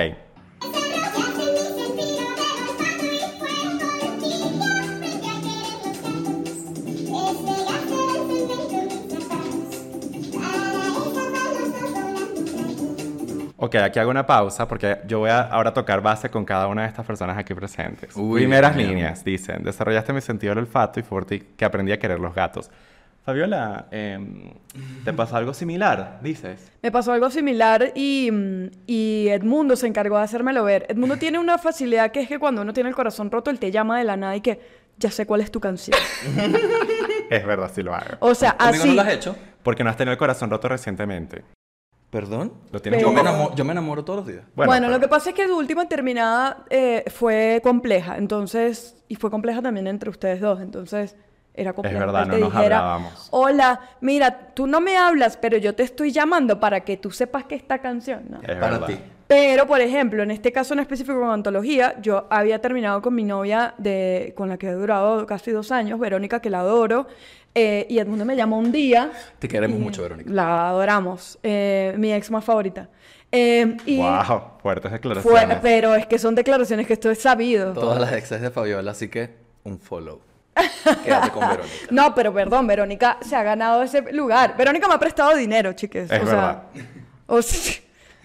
Ok, 13.57 13.77
aquí 13.77 14.01
hago 14.01 14.11
una 14.11 14.27
pausa 14.27 14.67
porque 14.67 14.99
yo 15.07 15.21
voy 15.21 15.31
a 15.31 15.43
ahora 15.43 15.73
tocar 15.73 16.01
base 16.03 16.29
con 16.31 16.45
cada 16.45 16.67
una 16.67 16.83
de 16.83 16.89
estas 16.89 17.07
personas 17.07 17.39
aquí 17.39 17.55
presentes. 17.55 18.17
Uy, 18.17 18.41
Primeras 18.41 18.75
bien. 18.75 18.89
líneas, 18.89 19.23
dicen, 19.25 19.63
desarrollaste 19.63 20.13
mi 20.13 20.21
sentido 20.21 20.51
del 20.51 20.65
olfato 20.65 20.99
y 20.99 21.05
fue 21.05 21.11
por 21.21 21.25
ti 21.27 21.39
que 21.57 21.65
aprendí 21.65 21.93
a 21.93 21.99
querer 21.99 22.19
los 22.19 22.35
gatos. 22.35 22.71
Fabiola, 23.25 23.87
em, 23.93 24.51
¿te 25.05 25.13
pasó 25.13 25.37
algo 25.37 25.55
similar? 25.55 26.19
Dices. 26.23 26.73
Me 26.83 26.91
pasó 26.91 27.13
algo 27.13 27.31
similar 27.31 27.93
y, 27.95 28.31
y 28.87 29.29
Edmundo 29.29 29.77
se 29.77 29.87
encargó 29.87 30.19
de 30.19 30.25
hacérmelo 30.25 30.65
ver. 30.65 30.87
Edmundo 30.89 31.17
tiene 31.19 31.39
una 31.39 31.57
facilidad 31.59 32.11
que 32.11 32.21
es 32.21 32.29
que 32.29 32.41
cuando 32.41 32.63
uno 32.63 32.73
tiene 32.73 32.89
el 32.89 32.97
corazón 32.97 33.31
roto, 33.31 33.51
él 33.51 33.61
te 33.61 33.71
llama 33.71 33.99
de 33.99 34.05
la 34.05 34.17
nada 34.17 34.35
y 34.35 34.41
que 34.41 34.59
ya 34.99 35.11
sé 35.13 35.25
cuál 35.25 35.41
es 35.41 35.51
tu 35.53 35.61
canción. 35.61 35.97
Es 37.31 37.47
verdad, 37.47 37.71
sí 37.75 37.83
lo 37.83 37.95
hago. 37.95 38.17
O 38.21 38.35
sea, 38.35 38.57
¿Conmigo 38.59 38.83
así. 38.85 38.89
no 38.89 38.95
lo 38.95 39.03
has 39.03 39.09
hecho? 39.15 39.35
Porque 39.63 39.83
no 39.83 39.89
has 39.89 39.97
tenido 39.97 40.13
el 40.13 40.19
corazón 40.19 40.51
roto 40.51 40.69
recientemente. 40.69 41.45
¿Perdón? 42.11 42.53
Lo 42.71 42.83
tienes 42.83 42.99
Pero- 43.03 43.09
Yo 43.11 43.15
me, 43.15 43.23
enamo- 43.27 43.55
yo 43.55 43.65
me 43.65 43.73
enamoro 43.73 44.05
todos 44.05 44.19
los 44.19 44.27
días. 44.27 44.45
Bueno, 44.55 44.71
pero- 44.73 44.89
lo 44.91 45.01
que 45.01 45.09
pasa 45.09 45.31
es 45.31 45.35
que 45.37 45.47
su 45.47 45.57
última 45.57 45.89
terminada 45.89 46.65
eh, 46.69 47.05
fue 47.11 47.61
compleja, 47.63 48.19
entonces, 48.19 49.03
y 49.09 49.15
fue 49.15 49.31
compleja 49.31 49.63
también 49.63 49.87
entre 49.87 50.11
ustedes 50.11 50.41
dos, 50.43 50.61
entonces 50.61 51.17
era 51.55 51.73
complejo. 51.73 51.99
verdad, 51.99 52.25
que 52.25 52.29
no 52.31 52.39
nos 52.39 52.53
dijera, 52.53 52.79
hablábamos. 52.79 53.29
Hola, 53.31 53.81
mira, 54.01 54.39
tú 54.55 54.67
no 54.67 54.81
me 54.81 54.97
hablas, 54.97 55.37
pero 55.37 55.57
yo 55.59 55.75
te 55.75 55.83
estoy 55.83 56.11
llamando 56.13 56.59
para 56.61 56.81
que 56.81 56.97
tú 56.97 57.11
sepas 57.11 57.45
que 57.45 57.55
esta 57.55 57.79
canción, 57.79 58.23
¿no? 58.29 58.39
Es 58.43 58.57
Para 58.57 58.79
verdad. 58.79 58.87
ti. 58.87 58.99
Pero, 59.27 59.67
por 59.67 59.81
ejemplo, 59.81 60.23
en 60.23 60.31
este 60.31 60.53
caso 60.53 60.75
en 60.75 60.81
específico 60.81 61.19
con 61.19 61.31
antología, 61.31 61.95
yo 62.03 62.27
había 62.29 62.61
terminado 62.61 63.01
con 63.01 63.15
mi 63.15 63.25
novia 63.25 63.73
de, 63.79 64.35
con 64.37 64.49
la 64.51 64.59
que 64.59 64.69
he 64.69 64.73
durado 64.73 65.25
casi 65.27 65.51
dos 65.53 65.73
años, 65.73 65.99
Verónica, 65.99 66.41
que 66.41 66.51
la 66.51 66.61
adoro, 66.61 67.07
eh, 67.55 67.87
y 67.89 67.99
Edmundo 67.99 68.27
me 68.27 68.37
llamó 68.37 68.59
un 68.59 68.71
día. 68.73 69.11
Te 69.39 69.49
queremos 69.49 69.79
mucho, 69.79 70.03
Verónica. 70.03 70.31
La 70.31 70.69
adoramos, 70.69 71.39
eh, 71.43 71.95
mi 71.97 72.13
ex 72.13 72.31
más 72.31 72.45
favorita. 72.45 72.89
Eh, 73.31 73.75
y 73.87 73.97
Wow, 73.97 74.59
fuertes 74.61 74.91
fue, 74.91 74.99
declaraciones. 74.99 75.59
pero 75.63 75.95
es 75.95 76.07
que 76.07 76.19
son 76.19 76.35
declaraciones 76.35 76.87
que 76.87 76.93
esto 76.93 77.11
es 77.11 77.19
sabido. 77.23 77.73
Todas 77.73 77.99
las 78.01 78.13
exes 78.13 78.43
de 78.43 78.51
Fabiola, 78.51 78.91
así 78.91 79.09
que 79.09 79.31
un 79.65 79.79
follow. 79.79 80.21
Quédate 81.05 81.31
con 81.31 81.41
Verónica. 81.49 81.75
No, 81.91 82.15
pero 82.15 82.33
perdón, 82.35 82.67
Verónica 82.67 83.19
se 83.23 83.35
ha 83.37 83.43
ganado 83.43 83.83
ese 83.83 84.03
lugar. 84.13 84.57
Verónica 84.57 84.87
me 84.89 84.95
ha 84.95 84.99
prestado 84.99 85.35
dinero, 85.37 85.73
chiques. 85.73 86.11
Es 86.11 86.21
o 86.23 86.25
verdad. 86.25 86.63
Sea, 86.75 86.85
o, 87.27 87.43
sea, 87.43 87.73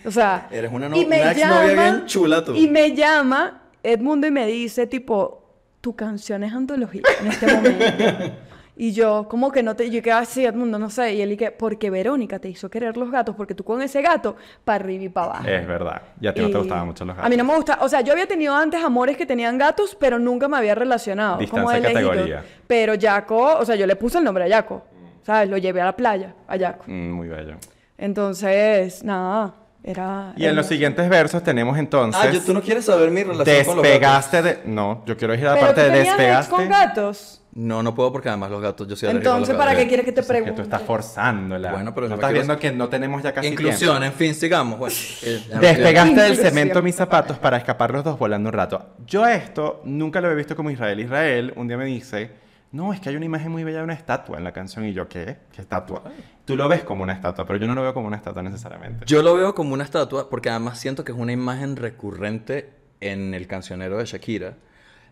o 0.06 0.12
sea, 0.12 0.48
Eres 0.52 0.72
una, 0.72 0.90
no- 0.90 0.98
y 0.98 1.06
me 1.06 1.22
una 1.22 1.32
exnovia 1.32 1.68
llama- 1.68 1.84
bien 1.84 2.06
chula 2.06 2.44
tú. 2.44 2.54
Y 2.56 2.68
me 2.68 2.94
llama 2.96 3.62
Edmundo 3.84 4.28
y 4.28 4.32
me 4.32 4.46
dice, 4.48 4.88
tipo, 4.88 5.44
tu 5.82 5.96
canción 5.96 6.44
es 6.44 6.52
antología 6.54 7.04
en 7.22 7.28
este 7.28 7.48
momento. 7.54 7.86
y 8.80 8.92
yo, 8.94 9.28
como 9.28 9.52
que 9.52 9.64
no 9.64 9.76
te. 9.76 9.90
Yo 9.90 10.02
quedaba 10.04 10.22
así, 10.22 10.46
Edmundo, 10.46 10.78
no 10.78 10.90
sé. 10.92 11.16
Y 11.16 11.22
él 11.22 11.32
y 11.32 11.38
que, 11.38 11.50
porque 11.52 11.90
Verónica 11.90 12.38
te 12.38 12.48
hizo 12.48 12.70
querer 12.70 12.96
los 12.96 13.10
gatos, 13.10 13.36
porque 13.36 13.56
tú 13.56 13.64
con 13.64 13.82
ese 13.82 14.02
gato, 14.04 14.36
para 14.64 14.76
arriba 14.84 15.04
y 15.06 15.10
para 15.10 15.28
abajo. 15.28 15.48
Es 15.48 15.68
verdad. 15.68 16.02
Y 16.22 16.28
a 16.28 16.34
ti 16.34 16.42
no 16.42 16.50
te 16.52 16.58
gustaban 16.60 16.86
mucho 16.86 17.04
los 17.04 17.16
gatos. 17.16 17.26
A 17.26 17.30
mí 17.30 17.36
no 17.38 17.44
me 17.44 17.56
gusta, 17.56 17.80
o 17.82 17.90
sea, 17.90 18.02
yo 18.02 18.14
había 18.14 18.28
tenido 18.28 18.56
antes 18.56 18.84
amores 18.84 19.18
que 19.18 19.26
tenían 19.26 19.58
gatos, 19.58 19.98
pero 20.00 20.20
nunca 20.20 20.48
me 20.48 20.58
había 20.58 20.76
relacionado. 20.76 21.38
Distancia 21.40 21.64
como 21.64 21.72
de 21.74 21.82
categoría. 21.94 22.44
Pero 22.68 22.94
Jaco, 23.02 23.58
o 23.58 23.66
sea, 23.66 23.76
yo 23.76 23.88
le 23.88 23.96
puse 23.96 24.20
el 24.20 24.24
nombre 24.24 24.46
a 24.46 24.48
Jaco, 24.58 24.84
¿sabes? 25.24 25.50
Lo 25.50 25.58
llevé 25.58 25.82
a 25.82 25.86
la 25.86 25.96
playa, 25.96 26.36
a 26.48 26.58
Jaco. 26.58 26.84
Mm, 26.88 27.12
muy 27.12 27.28
bello. 27.28 27.56
Entonces, 27.98 29.04
nada, 29.04 29.54
era... 29.84 30.34
Y 30.38 30.46
en 30.46 30.56
los 30.56 30.66
siguientes 30.68 31.10
versos 31.10 31.44
tenemos 31.44 31.78
entonces... 31.78 32.22
Ah, 32.24 32.30
yo- 32.32 32.42
tú 32.44 32.54
no 32.54 32.62
quieres 32.62 32.86
saber 32.86 33.10
mi 33.10 33.24
relación 33.24 33.46
con 33.66 33.76
los 33.78 33.84
gatos. 33.84 33.84
Despegaste 33.84 34.42
de... 34.44 34.60
No, 34.66 35.04
yo 35.06 35.18
quiero 35.18 35.34
ir 35.34 35.42
a 35.48 35.50
la 35.50 35.54
Pero 35.56 35.66
parte 35.68 35.84
tú 35.86 35.92
de 35.92 35.98
despegaste. 36.00 36.56
con 36.56 36.70
gatos. 36.70 37.42
No, 37.60 37.82
no 37.82 37.95
puedo 37.95 38.12
porque 38.12 38.30
además 38.30 38.51
los 38.51 38.62
gatos, 38.62 38.88
yo 38.88 38.95
soy 38.95 39.10
alérgico 39.10 39.32
a 39.32 39.39
los 39.39 39.49
Entonces, 39.49 39.55
¿para 39.58 39.72
gatos. 39.72 39.84
qué 39.84 39.88
quieres 39.88 40.05
que 40.05 40.12
te 40.12 40.22
Es 40.22 40.28
que 40.28 40.34
tú 40.34 40.39
pregunte? 40.41 40.62
estás 40.62 40.82
forzándola. 40.84 41.72
Bueno, 41.72 41.93
pero 41.95 42.08
no 42.08 42.14
estás 42.16 42.30
quiero- 42.30 42.45
viendo 42.45 42.60
que 42.60 42.72
no 42.72 42.88
tenemos 42.88 43.24
ya 43.24 43.34
casi 43.34 43.47
Inclusión, 43.47 43.97
tiempo. 43.99 44.05
en 44.05 44.14
fin, 44.14 44.36
sigamos. 44.36 44.78
Bueno, 44.78 44.95
eh, 45.24 45.41
ya 45.49 45.55
me- 45.55 45.68
Despegaste 45.68 46.14
del 46.22 46.32
Inclusión. 46.34 46.45
cemento 46.53 46.82
mis 46.84 46.95
zapatos 46.95 47.39
para 47.39 47.58
escapar 47.58 47.89
los 47.91 48.03
dos 48.03 48.20
volando 48.20 48.49
un 48.49 48.53
rato. 48.53 48.93
Yo 49.08 49.26
esto 49.28 49.82
nunca 49.86 50.22
lo 50.22 50.28
había 50.28 50.38
visto 50.38 50.55
como 50.55 50.70
Israel. 50.70 50.99
Israel 50.99 51.53
un 51.55 51.68
día 51.68 51.78
me 51.78 51.86
dice, 51.86 52.30
no, 52.74 52.93
es 52.93 52.99
que 52.99 53.10
hay 53.10 53.16
una 53.16 53.26
imagen 53.26 53.51
muy 53.51 53.64
bella 53.64 53.80
de 53.80 53.86
una 53.86 53.93
estatua 53.95 54.38
en 54.38 54.43
la 54.43 54.51
canción. 54.51 54.86
Y 54.86 54.93
yo, 54.93 55.08
¿qué? 55.08 55.38
¿Qué 55.51 55.62
estatua? 55.62 56.03
Tú 56.45 56.55
lo 56.55 56.70
ves 56.70 56.84
como 56.84 57.01
una 57.01 57.14
estatua, 57.14 57.47
pero 57.47 57.58
yo 57.58 57.66
no 57.66 57.74
lo 57.74 57.82
veo 57.82 57.93
como 57.95 58.05
una 58.05 58.18
estatua 58.18 58.43
necesariamente. 58.43 59.03
Yo 59.08 59.24
lo 59.24 59.36
veo 59.36 59.55
como 59.55 59.74
una 59.74 59.84
estatua 59.84 60.30
porque 60.30 60.51
además 60.51 60.80
siento 60.80 61.03
que 61.03 61.12
es 61.12 61.18
una 61.18 61.32
imagen 61.32 61.76
recurrente 61.76 62.70
en 62.99 63.34
el 63.34 63.47
cancionero 63.47 63.97
de 63.97 64.05
Shakira 64.05 64.53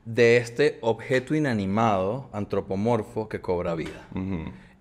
de 0.05 0.37
este 0.37 0.77
objeto 0.81 1.33
inanimado, 1.35 2.29
antropomorfo, 2.31 3.27
que 3.27 3.41
cobra 3.41 3.75
vida. 3.75 4.07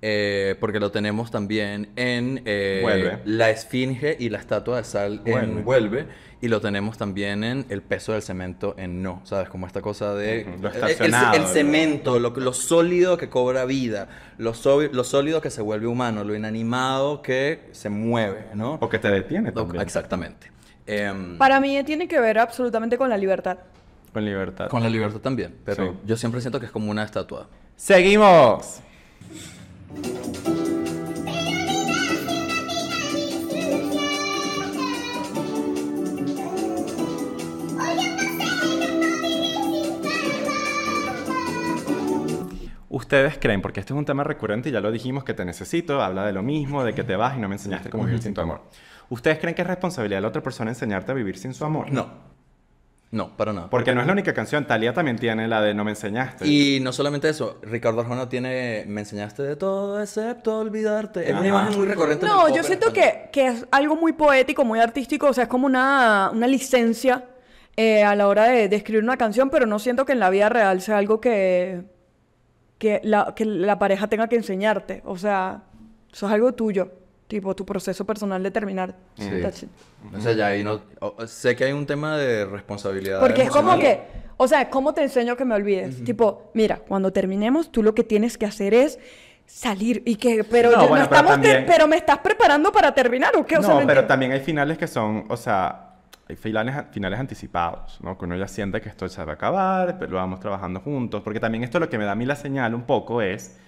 Eh, 0.06 0.56
porque 0.60 0.80
lo 0.80 0.90
tenemos 0.90 1.30
también 1.30 1.88
en 1.96 2.42
eh, 2.44 3.18
la 3.24 3.48
esfinge 3.48 4.16
y 4.20 4.28
la 4.28 4.36
estatua 4.38 4.76
de 4.78 4.84
sal 4.84 5.20
Vuelve. 5.24 5.40
en 5.44 5.64
Vuelve. 5.64 6.06
Y 6.42 6.48
lo 6.48 6.60
tenemos 6.60 6.98
también 6.98 7.42
en 7.42 7.64
el 7.70 7.80
peso 7.80 8.12
del 8.12 8.20
cemento 8.20 8.74
en 8.76 9.02
No. 9.02 9.22
¿Sabes? 9.24 9.48
Como 9.48 9.66
esta 9.66 9.80
cosa 9.80 10.12
de... 10.14 10.44
Lo 10.60 10.68
el- 10.68 10.76
el, 10.76 10.82
estacionado, 10.82 11.36
el 11.36 11.46
cemento, 11.46 12.18
lo, 12.18 12.30
lo 12.36 12.52
sólido 12.52 13.16
que 13.16 13.30
cobra 13.30 13.64
vida, 13.64 14.08
lo, 14.36 14.52
so- 14.52 14.82
lo 14.82 15.04
sólido 15.04 15.40
que 15.40 15.48
se 15.48 15.62
vuelve 15.62 15.86
humano, 15.86 16.22
lo 16.22 16.34
inanimado 16.36 17.22
que 17.22 17.60
se 17.72 17.88
mueve, 17.88 18.44
¿no? 18.54 18.74
O 18.82 18.90
que 18.90 18.98
te 18.98 19.08
detiene 19.08 19.52
también. 19.52 19.80
Exactamente. 19.80 20.50
Em, 20.86 21.38
Para 21.38 21.60
mí 21.60 21.82
tiene 21.84 22.06
que 22.08 22.20
ver 22.20 22.38
absolutamente 22.38 22.98
con 22.98 23.08
la 23.08 23.16
libertad. 23.16 23.56
Con 24.14 24.24
libertad. 24.24 24.68
con 24.68 24.82
la 24.82 24.88
libertad 24.88 25.20
también, 25.20 25.54
pero 25.64 25.84
Sí. 25.92 25.98
yo 26.06 26.16
siempre 26.16 26.40
siento 26.40 26.60
que 26.60 26.66
es 26.66 26.72
como 26.72 26.90
una 26.90 27.02
estatua. 27.02 27.48
Seguimos. 27.76 28.80
Ustedes 42.90 43.38
creen, 43.38 43.60
porque 43.60 43.80
este 43.80 43.92
es 43.92 43.98
un 43.98 44.04
tema 44.04 44.22
recurrente 44.22 44.68
y 44.68 44.72
ya 44.72 44.80
lo 44.80 44.92
dijimos, 44.92 45.24
que 45.24 45.34
te 45.34 45.44
necesito, 45.44 46.00
habla 46.00 46.24
de 46.26 46.32
lo 46.32 46.42
mismo, 46.42 46.84
de 46.84 46.92
que 46.94 47.02
te 47.02 47.16
vas 47.16 47.36
y 47.36 47.40
no 47.40 47.48
me 47.48 47.56
enseñaste 47.56 47.90
cómo 47.90 48.04
vivir 48.04 48.22
sin 48.22 48.34
tu 48.34 48.40
amor. 48.40 48.62
¿Ustedes 49.10 49.38
creen 49.38 49.54
que 49.54 49.62
es 49.62 49.68
responsabilidad 49.68 50.18
de 50.18 50.22
la 50.22 50.28
otra 50.28 50.42
persona 50.42 50.70
enseñarte 50.70 51.10
a 51.10 51.14
vivir 51.14 51.36
sin 51.36 51.54
su 51.54 51.64
amor? 51.64 51.90
No. 51.90 52.34
No, 53.14 53.36
para 53.36 53.52
nada. 53.52 53.70
Porque 53.70 53.94
no 53.94 54.00
es 54.00 54.08
la 54.08 54.12
única 54.12 54.34
canción, 54.34 54.66
Talia 54.66 54.92
también 54.92 55.16
tiene 55.16 55.46
la 55.46 55.62
de 55.62 55.72
No 55.72 55.84
me 55.84 55.92
enseñaste. 55.92 56.48
Y 56.48 56.80
no 56.80 56.92
solamente 56.92 57.28
eso, 57.28 57.60
Ricardo 57.62 58.00
Arjona 58.00 58.28
tiene 58.28 58.84
Me 58.88 59.02
enseñaste 59.02 59.44
de 59.44 59.54
todo 59.54 60.02
excepto 60.02 60.58
olvidarte. 60.58 61.30
Es 61.30 61.32
una 61.32 61.46
imagen 61.46 61.78
muy 61.78 61.86
recurrente. 61.86 62.26
No, 62.26 62.48
yo 62.48 62.56
en 62.56 62.64
siento 62.64 62.92
que, 62.92 63.28
que 63.32 63.46
es 63.46 63.66
algo 63.70 63.94
muy 63.94 64.14
poético, 64.14 64.64
muy 64.64 64.80
artístico, 64.80 65.28
o 65.28 65.32
sea, 65.32 65.44
es 65.44 65.48
como 65.48 65.66
una, 65.66 66.30
una 66.32 66.48
licencia 66.48 67.24
eh, 67.76 68.02
a 68.02 68.16
la 68.16 68.26
hora 68.26 68.46
de, 68.46 68.68
de 68.68 68.74
escribir 68.74 69.04
una 69.04 69.16
canción, 69.16 69.48
pero 69.48 69.64
no 69.64 69.78
siento 69.78 70.04
que 70.04 70.12
en 70.12 70.18
la 70.18 70.30
vida 70.30 70.48
real 70.48 70.80
sea 70.80 70.98
algo 70.98 71.20
que, 71.20 71.84
que, 72.78 73.00
la, 73.04 73.32
que 73.36 73.44
la 73.44 73.78
pareja 73.78 74.08
tenga 74.08 74.26
que 74.26 74.34
enseñarte. 74.34 75.02
O 75.04 75.16
sea, 75.16 75.62
eso 76.12 76.26
es 76.26 76.32
algo 76.32 76.52
tuyo, 76.54 76.90
tipo 77.28 77.54
tu 77.54 77.64
proceso 77.64 78.04
personal 78.04 78.42
de 78.42 78.50
terminar. 78.50 78.94
Sí. 79.16 79.28
O 80.16 80.20
sea, 80.20 80.32
ya 80.32 80.48
ahí 80.48 80.62
no. 80.62 80.80
o- 81.00 81.26
sé 81.26 81.56
que 81.56 81.64
hay 81.64 81.72
un 81.72 81.86
tema 81.86 82.16
de 82.18 82.44
responsabilidad. 82.44 83.20
Porque 83.20 83.42
es 83.42 83.48
como 83.50 83.72
emocional. 83.72 83.96
que, 83.96 84.02
o 84.36 84.46
sea, 84.48 84.68
¿cómo 84.70 84.92
te 84.94 85.02
enseño 85.02 85.36
que 85.36 85.44
me 85.44 85.54
olvides? 85.54 86.04
Tipo, 86.04 86.50
mira, 86.54 86.76
cuando 86.86 87.12
terminemos, 87.12 87.72
tú 87.72 87.82
lo 87.82 87.94
que 87.94 88.04
tienes 88.04 88.36
que 88.36 88.46
hacer 88.46 88.74
es 88.74 88.98
salir 89.46 90.02
y 90.06 90.16
que, 90.16 90.44
pero, 90.44 90.70
No, 90.70 90.76
yo- 90.76 90.82
no 90.82 90.88
bueno, 90.88 91.06
pero 91.08 91.20
estamos, 91.20 91.40
te- 91.40 91.48
también- 91.48 91.66
pero 91.66 91.86
me 91.88 91.96
estás 91.96 92.18
preparando 92.18 92.72
para 92.72 92.94
terminar 92.94 93.34
o 93.36 93.44
qué? 93.44 93.56
O 93.58 93.62
sea, 93.62 93.74
no, 93.74 93.80
no 93.80 93.86
pero 93.86 94.00
entiendo. 94.00 94.08
también 94.08 94.32
hay 94.32 94.40
finales 94.40 94.78
que 94.78 94.86
son, 94.86 95.24
o 95.28 95.36
sea, 95.36 95.90
hay 96.28 96.36
finales, 96.36 96.74
finales 96.92 97.20
anticipados, 97.20 97.98
¿no? 98.02 98.16
Que 98.16 98.24
uno 98.24 98.36
ya 98.36 98.48
siente 98.48 98.80
que 98.80 98.88
esto 98.88 99.06
se 99.08 99.22
va 99.24 99.32
a 99.32 99.34
acabar, 99.34 99.98
pero 99.98 100.12
lo 100.12 100.16
vamos 100.18 100.40
trabajando 100.40 100.80
juntos. 100.80 101.20
Porque 101.22 101.40
también 101.40 101.64
esto 101.64 101.78
lo 101.78 101.88
que 101.90 101.98
me 101.98 102.04
da 102.06 102.12
a 102.12 102.14
mí 102.14 102.24
la 102.24 102.36
señal 102.36 102.74
un 102.74 102.84
poco 102.84 103.20
es, 103.20 103.58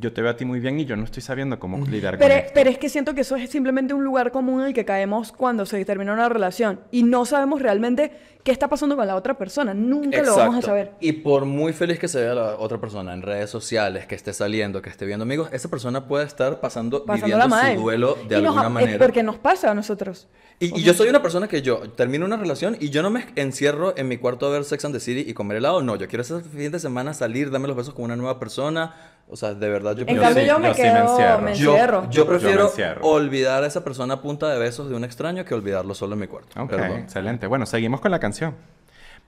yo 0.00 0.12
te 0.12 0.22
veo 0.22 0.30
a 0.30 0.36
ti 0.36 0.44
muy 0.44 0.60
bien 0.60 0.78
y 0.78 0.84
yo 0.84 0.96
no 0.96 1.04
estoy 1.04 1.22
sabiendo 1.22 1.58
cómo 1.58 1.84
lidiar 1.86 2.18
Pero, 2.18 2.30
con 2.34 2.38
esto. 2.38 2.52
pero 2.54 2.70
es 2.70 2.78
que 2.78 2.88
siento 2.88 3.14
que 3.14 3.22
eso 3.22 3.34
es 3.36 3.50
simplemente 3.50 3.94
un 3.94 4.04
lugar 4.04 4.30
común 4.30 4.60
en 4.60 4.68
el 4.68 4.74
que 4.74 4.84
caemos 4.84 5.32
cuando 5.32 5.66
se 5.66 5.84
termina 5.84 6.12
una 6.12 6.28
relación 6.28 6.80
y 6.92 7.02
no 7.02 7.24
sabemos 7.24 7.60
realmente 7.60 8.12
qué 8.44 8.52
está 8.52 8.68
pasando 8.68 8.96
con 8.96 9.06
la 9.06 9.16
otra 9.16 9.36
persona. 9.36 9.74
Nunca 9.74 10.22
lo 10.22 10.36
vamos 10.36 10.54
a 10.54 10.58
Exacto. 10.58 10.66
saber. 10.66 10.92
Y 11.00 11.12
por 11.12 11.44
muy 11.44 11.72
feliz 11.72 11.98
que 11.98 12.06
se 12.08 12.20
vea 12.20 12.34
la 12.34 12.56
otra 12.56 12.78
persona 12.80 13.12
en 13.12 13.22
redes 13.22 13.50
sociales, 13.50 14.06
que 14.06 14.14
esté 14.14 14.32
saliendo, 14.32 14.80
que 14.80 14.88
esté 14.88 15.04
viendo 15.04 15.24
amigos, 15.24 15.48
esa 15.52 15.68
persona 15.68 16.06
puede 16.06 16.24
estar 16.24 16.60
pasando, 16.60 17.04
Pasándola 17.04 17.44
viviendo 17.46 17.48
mal. 17.56 17.74
su 17.76 17.82
duelo 17.82 18.16
de 18.28 18.38
Y 18.38 18.42
nos- 18.42 18.56
alguna 18.56 18.66
es 18.68 18.72
manera. 18.86 19.04
porque 19.04 19.22
nos 19.24 19.36
pasa 19.38 19.70
a 19.72 19.74
nosotros. 19.74 20.28
Y, 20.60 20.78
y 20.78 20.82
yo 20.82 20.94
soy 20.94 21.08
una 21.08 21.22
persona 21.22 21.46
que 21.48 21.60
yo 21.62 21.80
termino 21.90 22.24
una 22.24 22.36
relación 22.36 22.76
y 22.80 22.90
yo 22.90 23.02
no 23.02 23.10
me 23.10 23.26
encierro 23.36 23.94
en 23.96 24.08
mi 24.08 24.16
cuarto 24.16 24.46
a 24.46 24.50
ver 24.50 24.64
Sex 24.64 24.84
and 24.84 24.94
the 24.94 25.00
City 25.00 25.28
y 25.28 25.34
comer 25.34 25.58
helado. 25.58 25.82
No, 25.82 25.96
yo 25.96 26.08
quiero 26.08 26.22
ese 26.22 26.40
fin 26.40 26.70
de 26.72 26.78
semana 26.80 27.14
salir, 27.14 27.50
darme 27.50 27.68
los 27.68 27.76
besos 27.76 27.94
con 27.94 28.04
una 28.06 28.16
nueva 28.16 28.38
persona. 28.38 28.94
O 29.30 29.36
sea, 29.36 29.52
de 29.54 29.68
verdad 29.68 29.87
yo 29.94 30.04
En 30.06 30.16
Yo 30.16 30.22
cambio, 30.22 30.42
sí- 30.42 30.48
yo 30.48 30.58
me 30.58 30.68
yo 30.68 30.74
sí 30.74 30.82
me 30.82 30.88
quedo, 30.88 31.10
encierro. 31.10 31.42
me 31.42 31.50
encierro. 31.50 32.02
yo 32.04 32.10
Yo 32.10 32.24
me 32.24 32.30
prefiero 32.30 32.64
encierro. 32.66 33.00
olvidar 33.06 33.62
a 33.62 33.66
esa 33.66 33.84
persona 33.84 34.14
a 34.14 34.20
punta 34.22 34.48
de 34.48 34.58
besos 34.58 34.88
de 34.88 34.94
un 34.96 35.04
extraño 35.04 35.44
que 35.44 35.54
olvidarlo 35.54 35.94
solo 35.94 36.14
en 36.14 36.20
mi 36.20 36.26
cuarto. 36.26 36.60
Ok, 36.62 36.70
Perdón. 36.70 36.98
excelente. 36.98 37.46
Bueno, 37.46 37.66
seguimos 37.66 38.00
con 38.00 38.10
la 38.10 38.18
canción. 38.18 38.54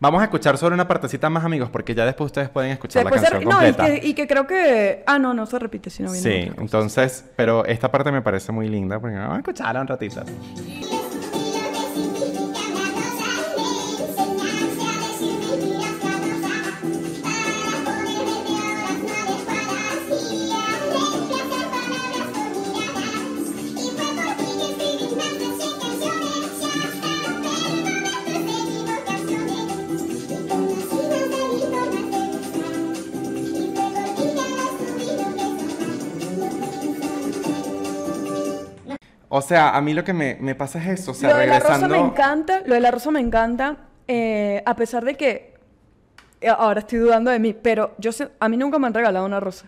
Vamos 0.02 0.22
a 0.22 0.24
escuchar 0.24 0.56
solo 0.56 0.74
una 0.74 0.88
partecita 0.88 1.28
más, 1.28 1.44
amigos, 1.44 1.68
porque 1.68 1.94
ya 1.94 2.06
después 2.06 2.26
ustedes 2.26 2.48
pueden 2.48 2.70
escuchar 2.70 3.04
la 3.04 3.10
Después 3.10 3.20
se- 3.28 3.30
canción 3.32 3.50
no, 3.52 3.62
y 3.68 3.72
completa. 3.72 4.00
que, 4.00 4.06
y 4.08 4.14
que 4.14 4.26
creo 4.26 4.46
que... 4.46 5.04
Ah, 5.06 5.18
no, 5.18 5.34
no 5.34 5.44
se 5.44 5.58
repite, 5.58 5.90
sino 5.90 6.10
viene 6.10 6.46
Sí, 6.46 6.52
entonces, 6.56 7.26
pero 7.36 7.66
esta 7.66 7.90
parte 7.90 8.10
me 8.10 8.22
parece 8.22 8.50
muy 8.50 8.68
linda, 8.70 8.98
porque 8.98 9.16
vamos 9.16 9.34
a 9.34 9.38
escucharla 9.40 9.82
un 9.82 9.86
ratito. 9.88 10.22
O 39.32 39.40
sea, 39.40 39.76
a 39.76 39.80
mí 39.80 39.94
lo 39.94 40.02
que 40.04 40.12
me, 40.12 40.36
me 40.40 40.54
pasa 40.56 40.82
es 40.82 41.00
eso. 41.00 41.12
O 41.12 41.14
sea, 41.14 41.30
lo 41.30 41.36
de 41.36 41.46
la 41.46 41.60
rosa 41.60 41.86
me 41.88 41.98
encanta, 41.98 42.62
lo 42.66 42.74
de 42.74 42.80
la 42.80 42.90
rosa 42.90 43.10
me 43.12 43.20
encanta, 43.20 43.76
eh, 44.08 44.60
a 44.66 44.74
pesar 44.74 45.04
de 45.04 45.16
que 45.16 45.54
eh, 46.40 46.48
ahora 46.48 46.80
estoy 46.80 46.98
dudando 46.98 47.30
de 47.30 47.38
mí, 47.38 47.54
pero 47.54 47.94
yo 47.98 48.10
sé- 48.12 48.30
a 48.40 48.48
mí 48.48 48.56
nunca 48.56 48.78
me 48.80 48.88
han 48.88 48.94
regalado 48.94 49.24
una 49.24 49.38
rosa. 49.40 49.66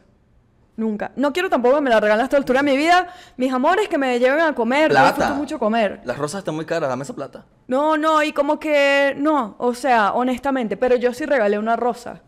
Nunca. 0.74 1.12
No 1.16 1.32
quiero 1.34 1.48
tampoco 1.50 1.76
que 1.76 1.80
me 1.82 1.90
la 1.90 2.00
regalen 2.00 2.24
hasta 2.24 2.36
la 2.36 2.40
altura 2.40 2.62
de 2.62 2.70
mi 2.72 2.76
vida. 2.76 3.06
Mis 3.36 3.52
amores 3.52 3.88
que 3.88 3.98
me 3.98 4.18
lleven 4.18 4.40
a 4.40 4.54
comer. 4.54 4.90
Yo 4.90 4.96
disfruto 4.98 5.16
Plata. 5.18 5.34
mucho 5.34 5.58
comer. 5.58 6.00
Las 6.04 6.16
rosas 6.18 6.38
están 6.40 6.54
muy 6.56 6.64
caras, 6.64 6.88
dame 6.88 7.02
esa 7.04 7.14
plata. 7.14 7.44
No, 7.68 7.96
no, 7.98 8.22
y 8.22 8.32
como 8.32 8.58
que 8.58 9.14
no, 9.18 9.54
o 9.58 9.74
sea, 9.74 10.12
honestamente, 10.14 10.76
pero 10.78 10.96
yo 10.96 11.12
sí 11.12 11.24
regalé 11.26 11.58
una 11.58 11.76
rosa. 11.76 12.22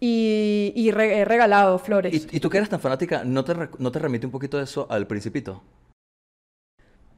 Y, 0.00 0.72
y 0.76 0.90
re- 0.92 1.18
he 1.20 1.24
regalado 1.24 1.78
flores. 1.78 2.14
¿Y, 2.30 2.36
y 2.36 2.40
tú 2.40 2.48
que 2.50 2.58
eres 2.58 2.68
tan 2.68 2.78
fanática, 2.78 3.22
¿no 3.24 3.42
te, 3.44 3.54
re- 3.54 3.70
¿no 3.78 3.90
te 3.90 3.98
remite 3.98 4.26
un 4.26 4.32
poquito 4.32 4.58
de 4.58 4.64
eso 4.64 4.86
al 4.90 5.06
Principito? 5.08 5.62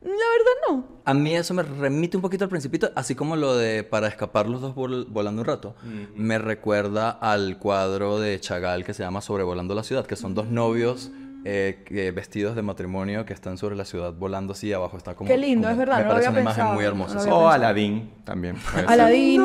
La 0.03 0.09
verdad 0.11 0.53
no. 0.70 0.84
A 1.05 1.12
mí 1.12 1.34
eso 1.34 1.53
me 1.53 1.62
remite 1.62 2.16
un 2.16 2.22
poquito 2.22 2.44
al 2.44 2.51
Principito, 2.51 2.90
así 2.94 3.14
como 3.14 3.36
lo 3.36 3.55
de 3.57 3.84
para 3.84 4.09
escapar 4.09 4.48
los 4.48 4.61
dos 4.62 4.74
vol- 4.74 5.07
volando 5.09 5.42
un 5.42 5.46
rato. 5.46 5.74
Me 6.14 6.38
recuerda 6.38 7.11
al 7.11 7.59
cuadro 7.59 8.18
de 8.18 8.40
Chagall 8.40 8.84
que 8.84 8.94
se 8.94 9.03
llama 9.03 9.20
Sobrevolando 9.20 9.74
la 9.74 9.82
ciudad, 9.82 10.07
que 10.07 10.16
son 10.16 10.34
dos 10.34 10.46
novios 10.46 11.11
eh, 11.44 12.12
vestidos 12.14 12.55
de 12.57 12.62
matrimonio 12.62 13.24
que 13.26 13.32
están 13.34 13.57
sobre 13.59 13.74
la 13.76 13.84
ciudad 13.84 14.12
volando 14.14 14.53
así 14.55 14.72
abajo. 14.72 14.96
Está 14.96 15.14
como, 15.14 15.28
Qué 15.28 15.36
lindo, 15.36 15.68
como- 15.68 15.72
es 15.72 15.78
verdad, 15.78 15.96
Me 15.98 16.03
no 16.05 16.09
lo 16.09 16.12
parece 16.14 16.28
había 16.28 16.40
una 16.40 16.51
imagen 16.51 16.66
muy 16.74 16.82
no 16.84 16.88
hermosa. 16.88 17.12
O 17.12 17.16
pensado. 17.20 17.48
Aladdin 17.51 18.11
también. 18.24 18.57
Aladín. 18.88 19.42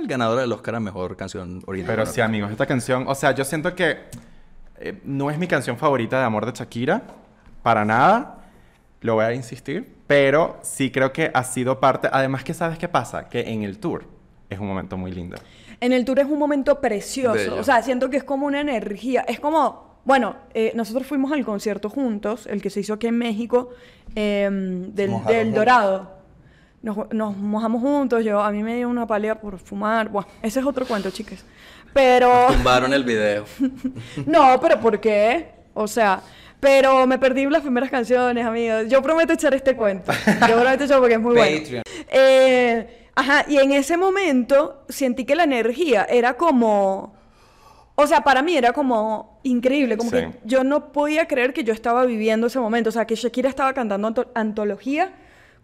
El 0.00 0.06
ganador 0.06 0.38
del 0.40 0.52
Oscar 0.52 0.74
a 0.76 0.80
mejor 0.80 1.16
canción 1.16 1.62
original. 1.66 1.96
Pero 1.96 2.06
sí, 2.06 2.20
amigos, 2.20 2.50
esta 2.50 2.66
canción, 2.66 3.04
o 3.08 3.14
sea, 3.14 3.32
yo 3.32 3.44
siento 3.44 3.74
que 3.74 3.98
eh, 4.78 5.00
no 5.04 5.30
es 5.30 5.38
mi 5.38 5.46
canción 5.48 5.76
favorita 5.76 6.18
de 6.18 6.24
amor 6.24 6.46
de 6.46 6.52
Shakira, 6.52 7.02
para 7.62 7.84
nada, 7.84 8.37
lo 9.00 9.14
voy 9.14 9.24
a 9.24 9.34
insistir, 9.34 9.96
pero 10.06 10.58
sí 10.62 10.90
creo 10.90 11.12
que 11.12 11.30
ha 11.32 11.44
sido 11.44 11.80
parte, 11.80 12.08
además 12.10 12.44
que 12.44 12.54
sabes 12.54 12.78
qué 12.78 12.88
pasa, 12.88 13.28
que 13.28 13.40
en 13.40 13.62
el 13.62 13.78
tour 13.78 14.06
es 14.50 14.58
un 14.58 14.66
momento 14.66 14.96
muy 14.96 15.12
lindo. 15.12 15.36
En 15.80 15.92
el 15.92 16.04
tour 16.04 16.18
es 16.18 16.26
un 16.26 16.38
momento 16.38 16.80
precioso. 16.80 17.34
Bello. 17.34 17.56
O 17.56 17.64
sea, 17.64 17.82
siento 17.82 18.10
que 18.10 18.16
es 18.16 18.24
como 18.24 18.46
una 18.46 18.60
energía. 18.60 19.24
Es 19.28 19.38
como, 19.38 20.00
bueno, 20.04 20.36
eh, 20.54 20.72
nosotros 20.74 21.06
fuimos 21.06 21.30
al 21.32 21.44
concierto 21.44 21.88
juntos, 21.88 22.46
el 22.46 22.60
que 22.60 22.70
se 22.70 22.80
hizo 22.80 22.94
aquí 22.94 23.06
en 23.06 23.18
México, 23.18 23.70
eh, 24.16 24.48
del, 24.50 25.24
del. 25.24 25.52
Dorado. 25.52 26.18
Nos, 26.80 27.12
nos 27.12 27.36
mojamos 27.36 27.82
juntos, 27.82 28.24
yo, 28.24 28.40
a 28.40 28.52
mí 28.52 28.62
me 28.62 28.76
dio 28.76 28.88
una 28.88 29.06
pálida 29.06 29.40
por 29.40 29.58
fumar. 29.58 30.08
Bueno, 30.08 30.28
ese 30.42 30.60
es 30.60 30.66
otro 30.66 30.86
cuento, 30.86 31.10
chicas. 31.10 31.44
Pero... 31.92 32.46
Tumbaron 32.48 32.92
el 32.92 33.04
video. 33.04 33.44
No, 34.26 34.58
pero 34.60 34.80
¿por 34.80 35.00
qué? 35.00 35.50
O 35.74 35.88
sea, 35.88 36.22
pero 36.60 37.06
me 37.06 37.18
perdí 37.18 37.46
las 37.46 37.62
primeras 37.62 37.90
canciones, 37.90 38.44
amigos. 38.44 38.84
Yo 38.88 39.00
prometo 39.02 39.32
echar 39.32 39.54
este 39.54 39.76
cuento. 39.76 40.12
Yo 40.48 40.60
prometo 40.60 40.84
echar 40.84 40.98
porque 40.98 41.14
es 41.14 41.20
muy 41.20 41.34
bueno. 41.36 41.82
Eh, 42.10 43.08
ajá, 43.14 43.44
y 43.48 43.58
en 43.58 43.72
ese 43.72 43.96
momento 43.96 44.84
sentí 44.88 45.24
que 45.24 45.34
la 45.34 45.44
energía 45.44 46.04
era 46.04 46.34
como... 46.36 47.16
O 48.00 48.06
sea, 48.06 48.20
para 48.22 48.42
mí 48.42 48.56
era 48.56 48.72
como 48.72 49.40
increíble, 49.42 49.96
como 49.96 50.10
Sí. 50.10 50.16
que 50.18 50.30
yo 50.44 50.62
no 50.62 50.92
podía 50.92 51.26
creer 51.26 51.52
que 51.52 51.64
yo 51.64 51.72
estaba 51.72 52.04
viviendo 52.06 52.46
ese 52.46 52.60
momento. 52.60 52.90
O 52.90 52.92
sea, 52.92 53.06
que 53.06 53.16
Shakira 53.16 53.48
estaba 53.48 53.72
cantando 53.74 54.06
anto- 54.06 54.30
antología 54.36 55.12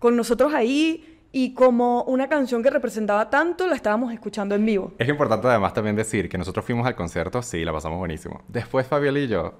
con 0.00 0.16
nosotros 0.16 0.52
ahí 0.52 1.20
y 1.30 1.54
como 1.54 2.02
una 2.04 2.28
canción 2.28 2.60
que 2.62 2.70
representaba 2.70 3.30
tanto, 3.30 3.66
la 3.68 3.76
estábamos 3.76 4.12
escuchando 4.12 4.54
en 4.56 4.64
vivo. 4.66 4.92
Es 4.98 5.08
importante 5.08 5.46
además 5.48 5.74
también 5.74 5.94
decir 5.96 6.28
que 6.28 6.36
nosotros 6.38 6.64
fuimos 6.64 6.86
al 6.88 6.94
concierto, 6.96 7.40
sí, 7.42 7.64
la 7.64 7.72
pasamos 7.72 7.98
buenísimo. 7.98 8.42
Después 8.48 8.86
Fabiola 8.86 9.18
y 9.20 9.28
yo 9.28 9.54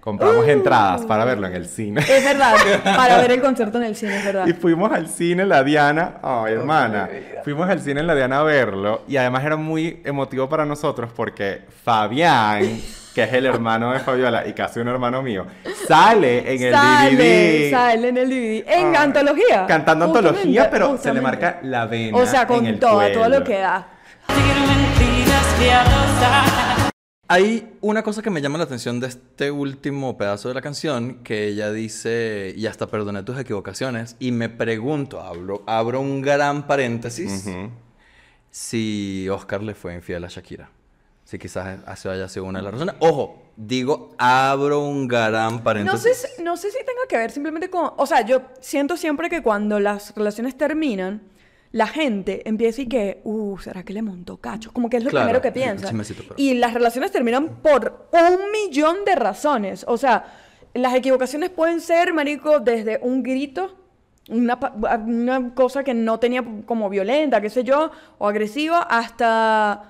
compramos 0.00 0.46
entradas 0.48 1.02
para 1.02 1.24
verlo 1.24 1.46
en 1.46 1.54
el 1.54 1.66
cine. 1.66 2.00
Es 2.00 2.24
verdad, 2.24 2.54
para 2.84 3.18
ver 3.18 3.32
el 3.32 3.40
concierto 3.40 3.78
en 3.78 3.84
el 3.84 3.96
cine, 3.96 4.16
es 4.18 4.24
verdad. 4.24 4.46
Y 4.46 4.52
fuimos 4.52 4.90
al 4.92 5.08
cine 5.08 5.44
La 5.46 5.62
Diana, 5.62 6.14
ay 6.22 6.54
hermana, 6.54 7.08
fuimos 7.44 7.68
al 7.68 7.80
cine 7.80 8.00
en 8.00 8.06
La 8.06 8.14
Diana 8.14 8.40
a 8.40 8.42
verlo 8.42 9.02
y 9.06 9.16
además 9.16 9.44
era 9.44 9.56
muy 9.56 10.00
emotivo 10.04 10.48
para 10.48 10.64
nosotros 10.64 11.10
porque 11.14 11.62
Fabián, 11.84 12.80
que 13.14 13.24
es 13.24 13.32
el 13.32 13.44
hermano 13.46 13.92
de 13.92 13.98
Fabiola 14.00 14.46
y 14.46 14.52
casi 14.52 14.80
un 14.80 14.88
hermano 14.88 15.22
mío, 15.22 15.46
sale 15.86 16.54
en 16.54 16.62
el 16.62 16.72
sale, 16.74 17.16
DVD. 17.16 17.70
sale 17.70 18.08
en 18.08 18.16
el 18.16 18.28
DVD. 18.30 18.64
En 18.68 18.86
Ay, 18.88 18.94
antología. 18.96 19.66
Cantando 19.66 20.06
Justamente, 20.06 20.38
antología, 20.38 20.70
pero 20.70 20.96
se 20.96 21.12
le 21.12 21.20
marca 21.20 21.58
la 21.62 21.86
vena. 21.86 22.16
O 22.16 22.24
sea, 22.26 22.42
en 22.42 22.46
con 22.48 22.66
el 22.66 22.78
todo, 22.78 23.00
todo 23.12 23.28
lo 23.28 23.44
cuello. 23.44 23.44
que 23.44 23.58
da. 23.58 23.86
Hay 27.32 27.76
una 27.80 28.02
cosa 28.02 28.22
que 28.22 28.30
me 28.30 28.42
llama 28.42 28.58
la 28.58 28.64
atención 28.64 28.98
de 28.98 29.06
este 29.06 29.52
último 29.52 30.18
pedazo 30.18 30.48
de 30.48 30.54
la 30.54 30.60
canción, 30.60 31.22
que 31.22 31.46
ella 31.46 31.70
dice, 31.70 32.52
y 32.56 32.66
hasta 32.66 32.88
perdoné 32.88 33.22
tus 33.22 33.38
equivocaciones, 33.38 34.16
y 34.18 34.32
me 34.32 34.48
pregunto, 34.48 35.20
abro, 35.20 35.62
abro 35.64 36.00
un 36.00 36.22
gran 36.22 36.66
paréntesis, 36.66 37.46
Ujú. 37.46 37.70
si 38.50 39.28
Oscar 39.30 39.62
le 39.62 39.76
fue 39.76 39.94
infiel 39.94 40.24
a 40.24 40.28
Shakira. 40.28 40.70
Si 41.22 41.38
quizás 41.38 41.78
eso 41.88 42.10
haya 42.10 42.28
sido 42.28 42.46
una 42.46 42.58
de 42.58 42.64
las 42.64 42.72
razones. 42.72 42.96
Ojo, 42.98 43.40
digo, 43.56 44.12
abro 44.18 44.80
un 44.80 45.06
gran 45.06 45.58
No 45.58 45.62
paréntesis. 45.62 46.16
sé, 46.16 46.28
si- 46.36 46.42
no 46.42 46.56
sé 46.56 46.72
si 46.72 46.78
tenga 46.78 47.02
que 47.08 47.16
ver 47.16 47.30
simplemente 47.30 47.70
con... 47.70 47.92
O 47.96 48.06
sea, 48.06 48.22
yo 48.26 48.42
siento 48.60 48.96
siempre 48.96 49.30
que 49.30 49.40
cuando 49.40 49.78
las 49.78 50.12
relaciones 50.16 50.58
terminan, 50.58 51.22
la 51.72 51.86
gente 51.86 52.42
empieza 52.48 52.82
y 52.82 52.86
que, 52.88 53.20
uh, 53.24 53.56
¿será 53.58 53.84
que 53.84 53.92
le 53.92 54.02
montó 54.02 54.38
cacho? 54.38 54.72
Como 54.72 54.90
que 54.90 54.96
es 54.96 55.04
lo 55.04 55.10
Claro, 55.10 55.26
primero 55.26 55.42
que 55.42 55.52
piensa. 55.52 55.86
chismecito, 55.86 56.22
pero- 56.24 56.34
Y 56.36 56.54
las 56.54 56.74
relaciones 56.74 57.12
terminan 57.12 57.60
por 57.62 58.08
un 58.12 58.50
millón 58.52 59.04
de 59.04 59.14
razones. 59.14 59.84
O 59.86 59.96
sea, 59.96 60.24
las 60.74 60.94
equivocaciones 60.94 61.50
pueden 61.50 61.80
ser, 61.80 62.12
marico, 62.12 62.58
desde 62.60 62.98
un 63.02 63.22
grito, 63.22 63.76
una, 64.28 64.58
una 65.06 65.54
cosa 65.54 65.82
que 65.84 65.94
no 65.94 66.18
tenía 66.18 66.44
como 66.66 66.88
violenta, 66.88 67.40
qué 67.40 67.50
sé 67.50 67.62
yo, 67.64 67.90
o 68.18 68.28
agresiva, 68.28 68.82
hasta 68.82 69.89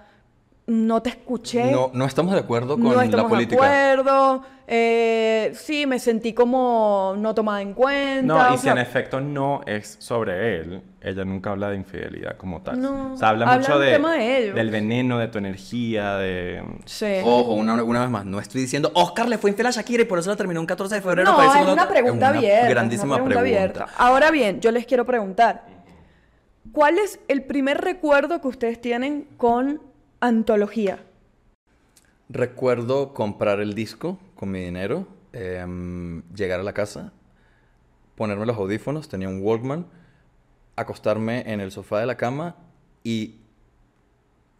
no 0.66 1.02
te 1.02 1.10
escuché. 1.10 1.70
No, 1.72 1.90
no 1.94 2.04
estamos 2.04 2.32
de 2.32 2.40
acuerdo 2.40 2.74
con 2.74 2.84
No 2.84 2.94
la 2.94 3.04
estamos 3.04 3.26
de 3.30 3.34
política. 3.36 3.62
acuerdo. 3.64 4.42
eh, 4.68 5.50
sí, 5.54 5.84
me 5.86 5.98
sentí 5.98 6.32
como 6.32 7.14
no 7.18 7.34
tomada 7.34 7.60
en 7.60 7.74
cuenta. 7.74 8.22
No, 8.48 8.54
y 8.54 8.56
si 8.56 8.62
sea, 8.64 8.72
en 8.72 8.78
efecto 8.78 9.20
no 9.20 9.62
es 9.66 9.96
sobre 9.98 10.60
él, 10.60 10.80
ella 11.00 11.24
nunca 11.24 11.50
habla 11.50 11.70
de 11.70 11.76
infidelidad 11.76 12.36
como 12.36 12.62
tal. 12.62 12.80
No, 12.80 13.14
o 13.14 13.16
sea, 13.16 13.30
habla, 13.30 13.46
habla 13.50 13.66
mucho 13.66 13.78
de, 13.80 13.90
tema 13.90 14.12
de 14.14 14.38
ellos. 14.38 14.54
del 14.54 14.70
veneno, 14.70 15.18
de 15.18 15.26
tu 15.26 15.38
energía, 15.38 16.14
de... 16.18 16.62
Sí. 16.84 17.16
Ojo, 17.24 17.54
una, 17.54 17.82
una 17.82 18.02
vez 18.02 18.10
más, 18.10 18.24
no 18.24 18.38
estoy 18.38 18.60
diciendo 18.60 18.92
Oscar 18.94 19.28
le 19.28 19.38
fue 19.38 19.50
infiel 19.50 19.66
a 19.66 19.70
Shakira 19.72 20.02
y 20.02 20.06
por 20.06 20.20
eso 20.20 20.30
la 20.30 20.36
terminó 20.36 20.60
un 20.60 20.66
14 20.66 20.94
de 20.94 21.00
febrero. 21.00 21.30
no, 21.32 21.36
para 21.36 21.48
es 21.48 21.62
una 21.64 21.72
otra. 21.72 21.88
pregunta 21.88 22.26
Es 22.26 22.30
una 22.30 22.38
abierta. 22.38 22.62
es 22.62 22.70
Grandísima 22.70 23.14
una 23.16 23.24
pregunta 23.24 23.40
pregunta. 23.40 23.80
abierta. 23.80 23.86
Ahora 23.98 24.30
bien, 24.30 24.60
yo 24.60 24.70
les 24.70 24.86
quiero 24.86 25.04
preguntar. 25.04 25.64
¿Cuál 26.70 26.98
es 26.98 27.18
el 27.26 27.42
primer 27.42 27.80
recuerdo 27.80 28.40
que 28.40 28.46
ustedes 28.46 28.80
tienen 28.80 29.26
con 29.36 29.80
antología? 30.20 31.04
Recuerdo 32.28 33.12
comprar 33.12 33.60
el 33.60 33.74
disco 33.74 34.18
con 34.36 34.50
mi 34.50 34.60
dinero, 34.60 35.08
em, 35.32 36.22
llegar 36.34 36.60
a 36.60 36.62
la 36.62 36.72
casa, 36.72 37.12
ponerme 38.14 38.46
los 38.46 38.56
audífonos, 38.56 39.08
tenía 39.08 39.28
un 39.28 39.40
Walkman, 39.42 39.86
acostarme 40.76 41.50
en 41.52 41.60
el 41.60 41.72
sofá 41.72 41.98
de 42.00 42.06
la 42.06 42.16
cama 42.16 42.56
y 43.02 43.36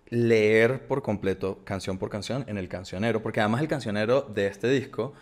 leer 0.08 0.86
por 0.88 1.02
completo, 1.02 1.60
canción 1.64 1.98
por 1.98 2.10
canción, 2.10 2.44
en 2.48 2.58
el 2.58 2.68
cancionero, 2.68 3.22
porque 3.22 3.40
además 3.40 3.60
el 3.60 3.68
cancionero 3.68 4.22
de 4.22 4.48
este 4.48 4.68
disco 4.68 5.12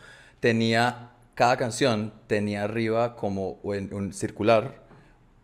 tenía, 0.41 1.11
cada 1.34 1.57
canción 1.57 2.14
tenía 2.26 2.64
arriba 2.64 3.16
como 3.16 3.59
un, 3.62 3.93
un 3.93 4.12
circular 4.12 4.86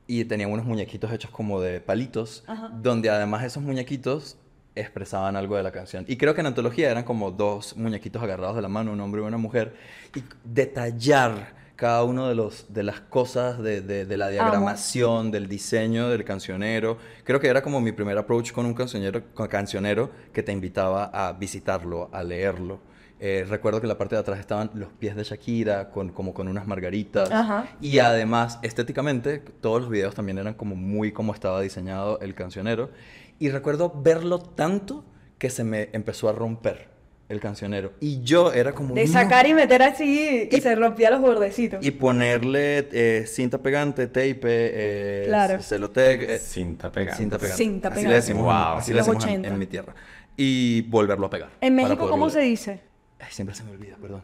y 0.07 0.25
tenía 0.25 0.49
unos 0.49 0.65
muñequitos 0.65 1.13
hechos 1.13 1.31
como 1.31 1.61
de 1.61 1.81
palitos, 1.81 2.45
donde 2.81 3.11
además 3.11 3.45
esos 3.45 3.63
muñequitos 3.63 4.39
expresaban 4.77 5.37
algo 5.37 5.57
de 5.57 5.63
la 5.63 5.71
canción. 5.73 6.05
Y 6.09 6.17
creo 6.17 6.35
que 6.35 6.41
en 6.41 6.47
antología 6.49 6.91
eran 6.91 7.05
como 7.05 7.31
dos 7.31 7.77
muñequitos 7.77 8.23
agarrados 8.23 8.57
de 8.57 8.63
la 8.63 8.69
mano, 8.69 8.93
un 8.93 9.01
hombre 9.01 9.23
y 9.23 9.25
una 9.25 9.37
mujer, 9.39 9.75
y 10.15 10.23
detallar 10.45 11.55
cada 11.77 12.05
uno 12.05 12.29
de, 12.29 12.35
los, 12.37 12.73
de 12.73 12.85
las 12.85 13.01
cosas 13.01 13.59
de, 13.61 13.81
de- 13.81 14.07
de 14.07 14.17
la 14.17 14.29
diagramación, 14.29 15.31
del 15.33 15.49
diseño 15.49 16.09
del 16.09 16.25
cancionero. 16.25 16.99
Creo 17.25 17.41
que 17.41 17.49
era 17.49 17.63
como 17.63 17.81
mi 17.81 17.91
primer 17.93 18.17
approach 18.17 18.53
con 18.53 18.65
un 18.65 18.75
cancionero, 18.75 19.23
con 19.35 19.49
cancionero 19.49 20.11
que 20.33 20.43
te 20.45 20.53
invitaba 20.53 21.05
a 21.13 21.33
visitarlo, 21.33 22.09
a 22.13 22.23
leerlo. 22.23 22.79
Eh, 23.21 23.45
recuerdo 23.49 23.81
que 23.81 23.87
en 23.87 23.89
la 23.89 23.99
parte 23.99 24.15
de 24.17 24.21
atrás 24.21 24.39
estaban 24.39 24.71
los 24.75 24.89
pies 24.93 25.17
de 25.17 25.25
Shakira, 25.25 25.91
con, 25.91 26.11
como 26.11 26.33
con 26.35 26.47
unas 26.47 26.67
margaritas. 26.67 27.31
Ajá. 27.31 27.67
Y 27.81 27.99
además, 27.99 28.59
estéticamente, 28.63 29.39
todos 29.39 29.81
los 29.83 29.91
videos 29.91 30.15
también 30.15 30.39
eran 30.39 30.55
como 30.55 30.77
muy 30.77 31.11
como 31.13 31.33
estaba 31.33 31.61
diseñado 31.61 32.21
el 32.21 32.35
cancionero. 32.35 32.91
Y 33.39 33.49
recuerdo 33.51 33.93
verlo 34.03 34.39
tanto 34.39 35.05
que 35.39 35.51
se 35.51 35.65
me 35.65 35.91
empezó 35.93 36.29
a 36.29 36.33
romper 36.33 36.89
el 37.29 37.41
cancionero. 37.41 37.93
Y 38.01 38.23
yo 38.23 38.53
era 38.53 38.73
como... 38.75 38.95
De 38.95 39.07
"No". 39.07 39.13
sacar 39.13 39.47
y 39.47 39.55
meter 39.55 39.83
así 39.83 40.47
que 40.51 40.59
Y- 40.59 40.61
se 40.61 40.75
rompía 40.75 41.11
los 41.11 41.21
bordecitos. 41.21 41.85
Y 41.85 41.91
ponerle 41.91 42.87
eh, 42.93 43.25
cinta 43.27 43.59
pegante, 43.59 44.07
tape, 44.07 44.39
eh, 44.45 45.25
Claro. 45.27 45.61
celotec, 45.63 46.23
eh, 46.23 46.39
Cinta 46.39 46.93
pegante. 46.93 47.17
Cinta 47.19 47.39
pegante. 47.39 47.57
Cinta 47.63 47.89
Así 47.89 47.95
pegante. 47.97 48.09
le 48.11 48.15
decimos, 48.21 48.43
Wow. 48.45 48.79
así 48.79 48.93
le 48.93 48.99
decimos 48.99 49.25
en, 49.25 49.31
80. 49.31 49.49
en 49.49 49.59
mi 49.59 49.67
tierra. 49.67 49.95
Y 50.37 50.83
volverlo 50.83 51.27
a 51.27 51.31
pegar. 51.31 51.51
en 51.61 51.75
México, 51.75 52.09
¿cómo 52.09 52.29
se 52.29 52.39
leer. 52.39 52.51
dice? 52.51 52.81
Ay, 53.21 53.29
siempre 53.31 53.55
se 53.57 53.65
me 53.65 53.71
olvida, 53.71 53.97
perdón. 54.01 54.23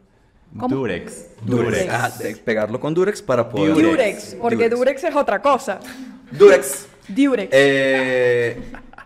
¿Cómo? 0.59 0.75
Durex. 0.77 1.29
Durex. 1.43 1.87
Ah, 1.91 2.11
de 2.19 2.37
pegarlo 2.37 2.81
con 2.81 2.93
Durex 2.93 3.23
para 3.23 3.49
poder... 3.49 3.73
Durex. 3.73 3.89
Durex, 3.91 4.37
porque 4.41 4.69
Durex. 4.69 5.05
es 5.05 5.15
otra 5.15 5.41
cosa. 5.41 5.79
Durex. 6.33 6.87
Durex. 7.09 7.49
Eh, 7.53 8.61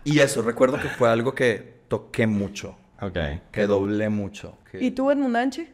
y 0.05 0.19
eso, 0.19 0.41
recuerdo 0.41 0.79
que 0.79 0.87
fue 0.87 1.09
algo 1.09 1.35
que 1.35 1.81
toqué 1.89 2.25
mucho, 2.27 2.77
Ok. 3.01 3.17
que 3.51 3.67
doblé 3.67 4.07
mucho. 4.09 4.57
que- 4.71 4.81
¿Y 4.83 4.91
tú, 4.91 5.11
Edmundanchi? 5.11 5.67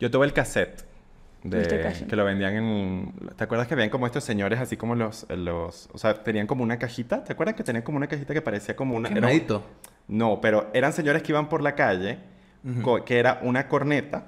Yo 0.00 0.10
tuve 0.10 0.26
el 0.26 0.32
cassette. 0.32 0.84
De, 1.44 1.60
Este 1.62 1.80
cassette. 1.80 2.08
que 2.08 2.14
lo 2.14 2.24
vendían 2.24 2.54
en... 2.54 3.12
¿Te 3.36 3.42
acuerdas 3.44 3.66
que 3.66 3.74
habían 3.74 3.90
como 3.90 4.06
estos 4.06 4.22
señores 4.22 4.60
así 4.60 4.76
como 4.76 4.94
los... 4.94 5.26
los 5.30 5.88
o 5.92 5.98
sea, 5.98 6.22
tenían 6.22 6.46
como 6.46 6.62
una 6.62 6.78
cajita. 6.78 7.24
¿Te 7.24 7.32
acuerdas 7.32 7.56
que 7.56 7.64
tenían 7.64 7.82
como 7.82 7.96
una 7.98 8.06
cajita 8.06 8.32
que 8.32 8.40
parecía 8.42 8.76
como 8.76 8.94
una... 8.94 9.08
era. 9.08 9.28
No, 10.06 10.40
pero 10.40 10.70
eran 10.72 10.92
señores 10.92 11.22
que 11.22 11.32
iban 11.32 11.48
por 11.48 11.60
la 11.62 11.74
calle, 11.74 12.18
que 13.04 13.18
era 13.18 13.40
una 13.42 13.66
corneta 13.68 14.24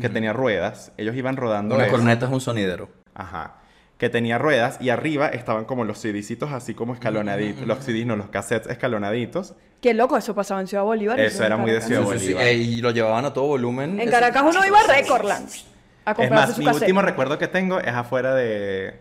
que 0.00 0.08
tenía 0.10 0.34
ruedas. 0.34 0.92
Ellos 0.98 1.16
iban 1.16 1.36
rodando 1.36 1.74
Una 1.74 1.84
eso. 1.86 1.92
corneta 1.96 2.26
es 2.26 2.32
un 2.32 2.40
sonidero. 2.42 2.90
Ajá. 3.14 3.57
Que 3.98 4.08
tenía 4.08 4.38
ruedas 4.38 4.78
y 4.80 4.90
arriba 4.90 5.26
estaban 5.28 5.64
como 5.64 5.84
los 5.84 5.98
CDcitos 6.00 6.52
así 6.52 6.72
como 6.72 6.94
escalonaditos. 6.94 7.66
Los 7.66 7.78
CDs, 7.84 8.06
no, 8.06 8.14
los 8.16 8.28
cassettes 8.28 8.70
escalonaditos. 8.70 9.54
Qué 9.82 9.92
loco, 9.92 10.16
eso 10.16 10.34
pasaba 10.34 10.60
en 10.60 10.68
Ciudad 10.68 10.84
Bolívar. 10.84 11.18
Eso 11.20 11.44
era 11.44 11.56
muy 11.56 11.70
de. 11.72 11.80
Ciudad 11.80 12.02
Sí, 12.04 12.08
sí, 12.12 12.18
sí. 12.18 12.24
Bolívar. 12.34 12.46
Eh, 12.46 12.54
y 12.54 12.76
lo 12.76 12.90
llevaban 12.92 13.24
a 13.24 13.32
todo 13.32 13.46
volumen. 13.48 13.98
En 14.00 14.08
Caracas 14.10 14.42
uno 14.46 14.64
iba 14.64 14.78
a 14.78 14.86
Recordland 14.86 15.48
a 16.04 16.12
Es 16.12 16.30
más, 16.30 16.52
su 16.54 16.60
mi 16.60 16.64
cassette. 16.66 16.82
último 16.82 17.02
recuerdo 17.02 17.38
que 17.38 17.48
tengo 17.48 17.80
es 17.80 17.88
afuera 17.92 18.34
de 18.34 19.00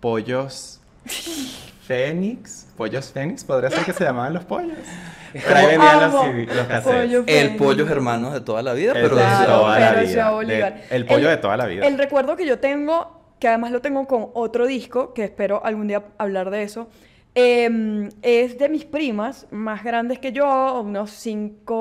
Pollos 0.00 0.80
Fénix. 1.86 2.66
Pollos 2.76 3.12
Fénix, 3.12 3.44
podría 3.44 3.70
ser 3.70 3.84
que 3.84 3.92
se 3.92 4.04
llamaban 4.04 4.32
los 4.34 4.44
pollos. 4.44 4.76
Pero 5.32 5.54
ahí 5.56 5.66
vendían 5.66 6.00
los, 6.12 6.12
los 6.56 6.66
cassettes. 6.66 6.82
Pollo 7.02 7.24
El 7.26 7.56
pollo 7.56 7.88
hermanos 7.88 8.32
de 8.34 8.40
toda 8.40 8.62
la 8.62 8.72
vida, 8.72 8.92
El 8.92 9.02
pero 9.02 9.16
de 9.16 9.22
de 9.22 9.28
Claro, 9.28 9.46
toda 9.60 9.78
la 9.80 9.88
pero 9.90 10.00
vida. 10.00 10.10
Ciudad 10.10 10.26
De- 10.28 10.34
Bolívar. 10.34 10.80
el 10.90 11.06
pollo 11.06 11.28
de 11.28 11.36
toda 11.38 11.56
la 11.56 11.66
vida. 11.66 11.86
El 11.86 11.98
recuerdo 11.98 12.36
que 12.36 12.46
yo 12.46 12.58
tengo, 12.60 13.23
que 13.44 13.48
además 13.48 13.72
lo 13.72 13.82
tengo 13.82 14.06
con 14.06 14.28
otro 14.32 14.66
disco, 14.66 15.12
que 15.12 15.22
espero 15.22 15.62
algún 15.66 15.86
día 15.86 16.02
hablar 16.16 16.48
de 16.48 16.62
eso, 16.62 16.88
eh, 17.34 18.08
es 18.22 18.56
de 18.58 18.70
mis 18.70 18.86
primas, 18.86 19.46
más 19.50 19.84
grandes 19.84 20.18
que 20.18 20.32
yo, 20.32 20.80
unos 20.80 21.10
5 21.10 21.74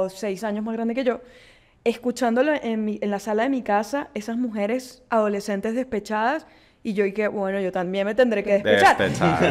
o 0.00 0.08
6 0.10 0.44
años 0.44 0.62
más 0.62 0.74
grandes 0.74 0.94
que 0.94 1.04
yo, 1.04 1.22
escuchándolo 1.84 2.52
en, 2.62 2.84
mi- 2.84 2.98
en 3.00 3.10
la 3.10 3.18
sala 3.18 3.44
de 3.44 3.48
mi 3.48 3.62
casa, 3.62 4.08
esas 4.12 4.36
mujeres 4.36 5.04
adolescentes 5.08 5.74
despechadas, 5.74 6.46
y 6.82 6.92
yo 6.92 7.04
y 7.06 7.12
que, 7.12 7.26
bueno, 7.28 7.58
yo 7.60 7.72
también 7.72 8.06
me 8.06 8.14
tendré 8.14 8.44
que 8.44 8.52
despechar. 8.62 8.96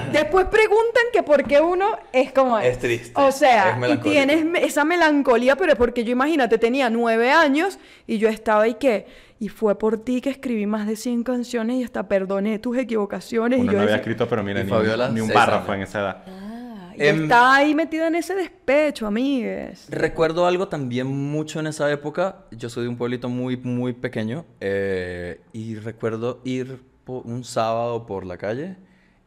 Después 0.13 0.45
preguntan 0.45 1.03
que 1.11 1.21
por 1.23 1.43
qué 1.45 1.59
uno 1.59 1.97
es 2.13 2.31
como 2.31 2.57
Es 2.59 2.77
triste, 2.79 3.11
O 3.15 3.31
sea, 3.31 3.71
y 3.95 3.97
tienes 4.11 4.45
esa 4.63 4.85
melancolía, 4.85 5.55
pero 5.57 5.71
es 5.73 5.77
porque 5.77 6.03
yo 6.05 6.11
imagínate, 6.11 6.57
tenía 6.59 6.89
nueve 6.89 7.31
años 7.31 7.77
y 8.07 8.19
yo 8.19 8.29
estaba 8.29 8.63
ahí 8.63 8.75
que, 8.75 9.07
y 9.39 9.49
fue 9.49 9.77
por 9.77 9.97
ti 10.03 10.21
que 10.21 10.29
escribí 10.29 10.65
más 10.65 10.87
de 10.87 10.95
100 10.95 11.23
canciones 11.23 11.77
y 11.77 11.83
hasta 11.83 12.07
perdoné 12.07 12.57
tus 12.59 12.77
equivocaciones. 12.77 13.59
Uno 13.59 13.65
y 13.65 13.73
yo 13.73 13.73
no 13.73 13.79
había 13.79 13.91
decía, 13.97 14.01
escrito, 14.01 14.27
pero 14.29 14.43
mira, 14.43 14.63
ni, 14.63 14.69
Fabiola, 14.69 15.09
un- 15.09 15.15
ni 15.15 15.21
un 15.21 15.29
párrafo 15.29 15.71
años. 15.71 15.75
en 15.75 15.81
esa 15.89 15.99
edad. 15.99 16.23
"Ah", 16.27 16.93
y 16.97 17.01
estaba 17.03 17.55
ahí 17.57 17.75
metida 17.75 18.07
en 18.07 18.15
ese 18.15 18.33
despecho, 18.35 19.05
amigues. 19.07 19.87
Recuerdo 19.89 20.45
algo 20.47 20.69
también 20.69 21.07
mucho 21.07 21.59
en 21.59 21.67
esa 21.67 21.91
época. 21.91 22.45
Yo 22.51 22.69
soy 22.69 22.83
de 22.83 22.89
un 22.89 22.95
pueblito 22.97 23.27
muy, 23.29 23.57
muy 23.57 23.91
pequeño. 23.93 24.45
eh, 24.61 25.41
y 25.51 25.75
recuerdo 25.75 26.39
ir 26.45 26.79
un 27.07 27.43
sábado 27.43 28.05
por 28.05 28.25
la 28.25 28.37
calle 28.37 28.77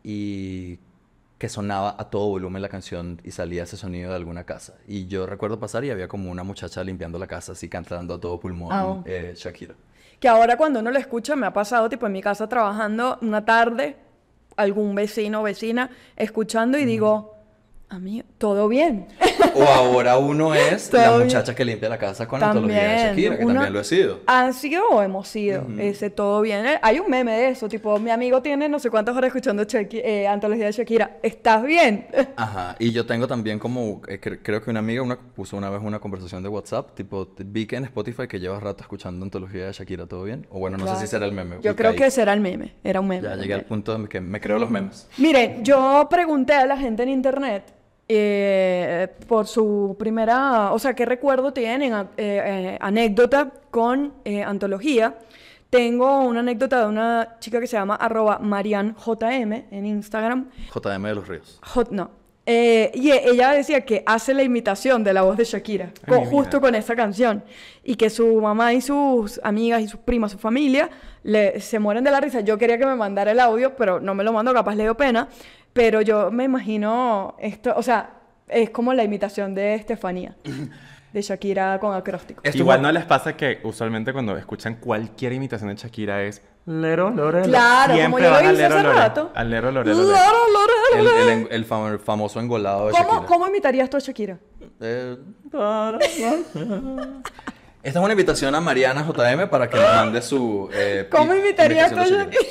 y 0.03 0.79
que 1.39 1.49
sonaba 1.49 1.95
a 1.99 2.11
todo 2.11 2.29
volumen 2.29 2.61
la 2.63 2.69
canción 2.69 3.21
y 3.23 3.31
salía 3.31 3.63
ese 3.63 3.77
sonido 3.77 4.11
de 4.11 4.17
alguna 4.17 4.45
casa. 4.45 4.75
Y 4.89 5.07
yo 5.07 5.27
recuerdo 5.27 5.61
pasar 5.61 5.85
y 5.85 5.91
había 5.91 6.09
como 6.09 6.31
una 6.33 6.43
muchacha 6.43 6.83
limpiando 6.83 7.19
la 7.19 7.27
casa, 7.29 7.53
así 7.53 7.69
cantando 7.69 8.15
a 8.15 8.21
todo 8.21 8.41
pulmón 8.41 8.69
Ah. 8.73 9.03
eh, 9.05 9.35
Shakira. 9.37 9.75
Que 10.21 10.29
ahora 10.29 10.57
cuando 10.57 10.81
uno 10.81 10.91
lo 10.91 10.99
escucha, 10.99 11.37
me 11.37 11.47
ha 11.47 11.53
pasado, 11.53 11.89
tipo, 11.89 12.07
en 12.07 12.12
mi 12.12 12.23
casa 12.23 12.49
trabajando 12.49 13.19
una 13.23 13.45
tarde, 13.45 13.97
algún 14.57 14.95
vecino 14.95 15.41
o 15.41 15.45
vecina 15.45 15.91
escuchando 16.16 16.79
y 16.79 16.85
digo, 16.85 17.37
a 17.89 17.99
mí, 17.99 18.23
todo 18.39 18.69
bien. 18.69 19.07
O 19.55 19.62
ahora 19.64 20.18
uno 20.18 20.55
es 20.55 20.93
la 20.93 21.18
muchacha 21.18 21.55
que 21.55 21.64
limpia 21.64 21.89
la 21.89 21.99
casa 21.99 22.26
con 22.28 22.43
antología 22.43 22.82
de 22.82 22.97
Shakira, 23.11 23.39
que 23.39 23.45
uno- 23.45 23.55
también 23.55 23.72
lo 23.72 23.80
he 23.80 23.84
sido. 23.84 24.20
¿Han 24.26 24.55
sido 24.55 24.84
o 24.91 25.03
hemos 25.03 25.28
sido? 25.28 25.66
Ese 25.78 26.11
todo 26.11 26.41
bien. 26.41 26.64
Hay 26.82 26.99
un 27.01 27.11
meme 27.11 27.32
de 27.36 27.49
eso, 27.51 27.68
tipo, 27.68 27.99
mi 27.99 28.11
amigo 28.11 28.41
tiene 28.43 28.68
no 28.68 28.78
sé 28.78 28.91
cuántas 28.91 29.16
horas 29.16 29.28
escuchando 29.28 29.62
Shaki- 29.64 30.01
eh, 30.05 30.26
antología 30.28 30.66
de 30.66 30.72
Shakira. 30.72 31.18
¿Estás 31.22 31.62
bien? 31.64 32.07
Ajá, 32.36 32.76
y 32.78 32.93
yo 32.93 33.07
tengo 33.07 33.26
también 33.26 33.59
como, 33.59 34.03
eh, 34.09 34.20
cre- 34.20 34.41
creo 34.43 34.62
que 34.62 34.70
una 34.70 34.80
amiga 34.80 35.03
una, 35.03 35.18
puso 35.18 35.57
una 35.57 35.70
vez 35.70 35.80
una 35.82 35.99
conversación 35.99 36.43
de 36.43 36.49
WhatsApp, 36.49 36.95
tipo, 36.95 37.28
vi 37.39 37.66
que 37.66 37.76
en 37.76 37.84
Spotify 37.84 38.26
que 38.28 38.39
llevas 38.41 38.62
rato 38.62 38.82
escuchando 38.82 39.24
antología 39.24 39.66
de 39.66 39.72
Shakira, 39.72 40.07
¿todo 40.07 40.24
bien? 40.24 40.47
O 40.51 40.59
bueno, 40.59 40.76
no 40.76 40.86
sé 40.95 41.01
si 41.01 41.07
será 41.07 41.26
el 41.26 41.32
meme. 41.32 41.57
Yo 41.62 41.74
creo 41.76 41.91
caí. 41.91 41.99
que 41.99 42.07
ese 42.07 42.22
era 42.22 42.32
el 42.32 42.41
meme. 42.41 42.74
Era 42.84 43.01
un 43.01 43.09
meme. 43.09 43.22
Ya 43.28 43.36
llegué 43.36 43.55
al 43.55 43.64
punto 43.64 43.95
en 43.95 44.07
que 44.07 44.20
me 44.20 44.41
creo 44.41 44.59
los 44.59 44.70
memes. 44.70 45.09
Miren, 45.18 45.64
yo 45.64 46.07
pregunté 46.11 46.55
a 46.55 46.66
la 46.66 46.76
gente 46.76 47.03
en 47.03 47.09
internet 47.11 47.64
eh, 48.09 49.09
por 49.27 49.47
su 49.47 49.95
primera, 49.99 50.73
o 50.73 50.79
sea, 50.79 50.95
qué 50.95 51.05
recuerdo 51.05 51.53
tienen, 51.53 51.93
a- 51.93 52.09
eh, 52.17 52.43
eh, 52.75 52.79
anécdota 52.81 53.53
con 53.71 54.15
eh, 54.25 54.43
antología. 54.43 55.19
Tengo 55.71 56.21
una 56.23 56.41
anécdota 56.41 56.81
de 56.81 56.87
una 56.87 57.37
chica 57.41 57.61
que 57.61 57.67
se 57.67 57.77
llama 57.77 57.95
arroba 57.97 58.39
marianjm 58.39 59.53
en 59.71 59.87
Instagram. 59.87 60.49
JM 60.75 61.03
de 61.09 61.15
los 61.15 61.29
Ríos. 61.29 61.59
Hot, 61.63 61.91
no. 61.91 62.11
Eh, 62.51 62.91
y 62.95 63.11
e- 63.11 63.29
ella 63.31 63.51
decía 63.53 63.85
que 63.85 64.03
hace 64.07 64.33
la 64.33 64.43
imitación 64.43 65.05
de 65.05 65.13
la 65.13 65.21
voz 65.21 65.37
de 65.37 65.45
Shakira, 65.45 65.93
con- 66.07 66.21
justo 66.31 66.63
con 66.63 66.75
esa 66.75 66.97
canción. 66.97 67.45
Y 67.85 67.97
que 67.97 68.09
su 68.09 68.41
mamá 68.41 68.73
y 68.73 68.81
sus 68.81 69.39
amigas 69.45 69.83
y 69.83 69.89
sus 69.89 70.01
primas, 70.01 70.33
su 70.33 70.39
familia, 70.39 70.89
le, 71.25 71.61
se 71.61 71.79
mueren 71.79 72.03
de 72.05 72.11
la 72.11 72.21
risa. 72.21 72.41
Yo 72.41 72.57
quería 72.57 72.79
que 72.79 72.87
me 72.87 72.95
mandara 72.95 73.33
el 73.33 73.41
audio, 73.41 73.77
pero 73.77 74.01
no 74.01 74.15
me 74.15 74.25
lo 74.25 74.33
mando, 74.33 74.55
capaz 74.55 74.75
le 74.77 74.85
dio 74.85 74.97
pena. 74.97 75.29
Pero 75.73 76.01
yo 76.01 76.31
me 76.31 76.45
imagino 76.45 77.37
esto, 77.39 77.73
o 77.77 77.83
sea, 77.83 78.11
es 78.49 78.71
como 78.71 78.93
la 78.95 79.05
imitación 79.05 79.55
de 79.55 79.75
Estefanía, 79.75 80.35
de 81.12 81.23
Shakira 81.23 81.79
con 81.81 81.95
acróstico. 81.95 82.41
Esto 82.45 82.59
Igual 82.59 82.83
no 82.83 82.91
les 82.93 83.05
pasa 83.05 83.37
que 83.37 83.61
usualmente 83.62 84.12
cuando 84.12 84.37
escuchan 84.37 84.77
cualquier 84.77 85.33
imitación 85.33 85.71
de 85.71 85.77
Shakira 85.77 86.23
es 86.23 86.43
Lero, 86.66 87.09
lore, 87.11 87.41
lo- 87.41 87.45
Claro, 87.49 87.95
como 87.95 88.19
Siempre 88.19 88.25
yo 88.25 88.31
lo 88.31 88.41
hice 88.43 88.53
lero, 88.53 88.75
hace 88.75 88.83
lore, 88.85 88.99
rato. 88.99 89.33
Al 89.35 89.51
lero, 89.51 89.73
lore, 89.73 89.95
lore. 89.95 90.07
Lora, 90.07 90.33
lora, 90.53 91.23
El, 91.23 91.29
el 91.31 91.49
el 91.51 91.66
fam- 91.69 91.99
famoso 91.99 92.41
engolado 92.41 92.89
de 92.89 92.93
¿Cómo, 92.93 93.05
Shakira. 93.09 93.27
¿Cómo 93.27 93.47
imitarías 93.49 93.89
tú 93.89 93.97
a 93.97 94.01
Shakira? 94.01 94.39
Eh, 94.81 95.16
Esta 97.83 98.01
es 98.01 98.05
una 98.05 98.12
invitación 98.12 98.55
a 98.55 98.61
Mariana 98.61 99.03
JM 99.07 99.49
para 99.49 99.71
que 99.71 99.79
nos 99.79 99.95
mande 99.95 100.21
su... 100.21 100.69
eh, 100.73 101.07
¿Cómo 101.11 101.35
imitarías 101.35 101.91
tú 101.93 102.01
a 102.01 102.05
Shakira? 102.05 102.43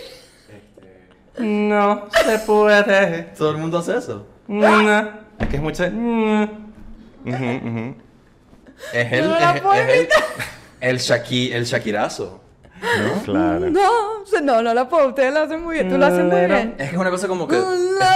No 1.38 2.07
se 2.25 2.39
puede. 2.39 3.23
Todo 3.38 3.51
el 3.51 3.57
mundo 3.57 3.79
hace 3.79 3.97
eso. 3.97 4.25
No. 4.47 5.09
Es 5.39 5.47
que 5.49 5.55
es 5.57 5.61
mucho. 5.61 5.83
Ujú. 7.25 7.95
Es 8.93 9.11
el, 9.13 9.27
No 9.29 9.39
la 9.39 9.55
es- 9.55 9.61
puedo 9.61 9.73
es 9.75 9.89
el, 9.89 9.95
imitar. 9.99 10.23
el, 10.79 10.97
Shaki- 10.99 11.53
el 11.53 11.65
Shakirazo. 11.65 12.41
Claro. 13.25 13.69
No, 13.71 14.21
o 14.21 14.25
sea, 14.25 14.39
no, 14.41 14.61
no 14.61 14.71
la 14.73 14.88
puedo. 14.88 15.07
Ustedes 15.09 15.33
lo 15.33 15.41
hacen 15.41 15.63
muy 15.63 15.75
bien. 15.75 15.89
Tú 15.89 15.97
lo 15.97 16.05
haces 16.05 16.23
muy 16.23 16.45
bien. 16.45 16.75
Es 16.77 16.89
que 16.89 16.95
es 16.95 17.01
una 17.01 17.09
cosa 17.09 17.27
como 17.27 17.47
que 17.47 17.57
es 17.57 17.63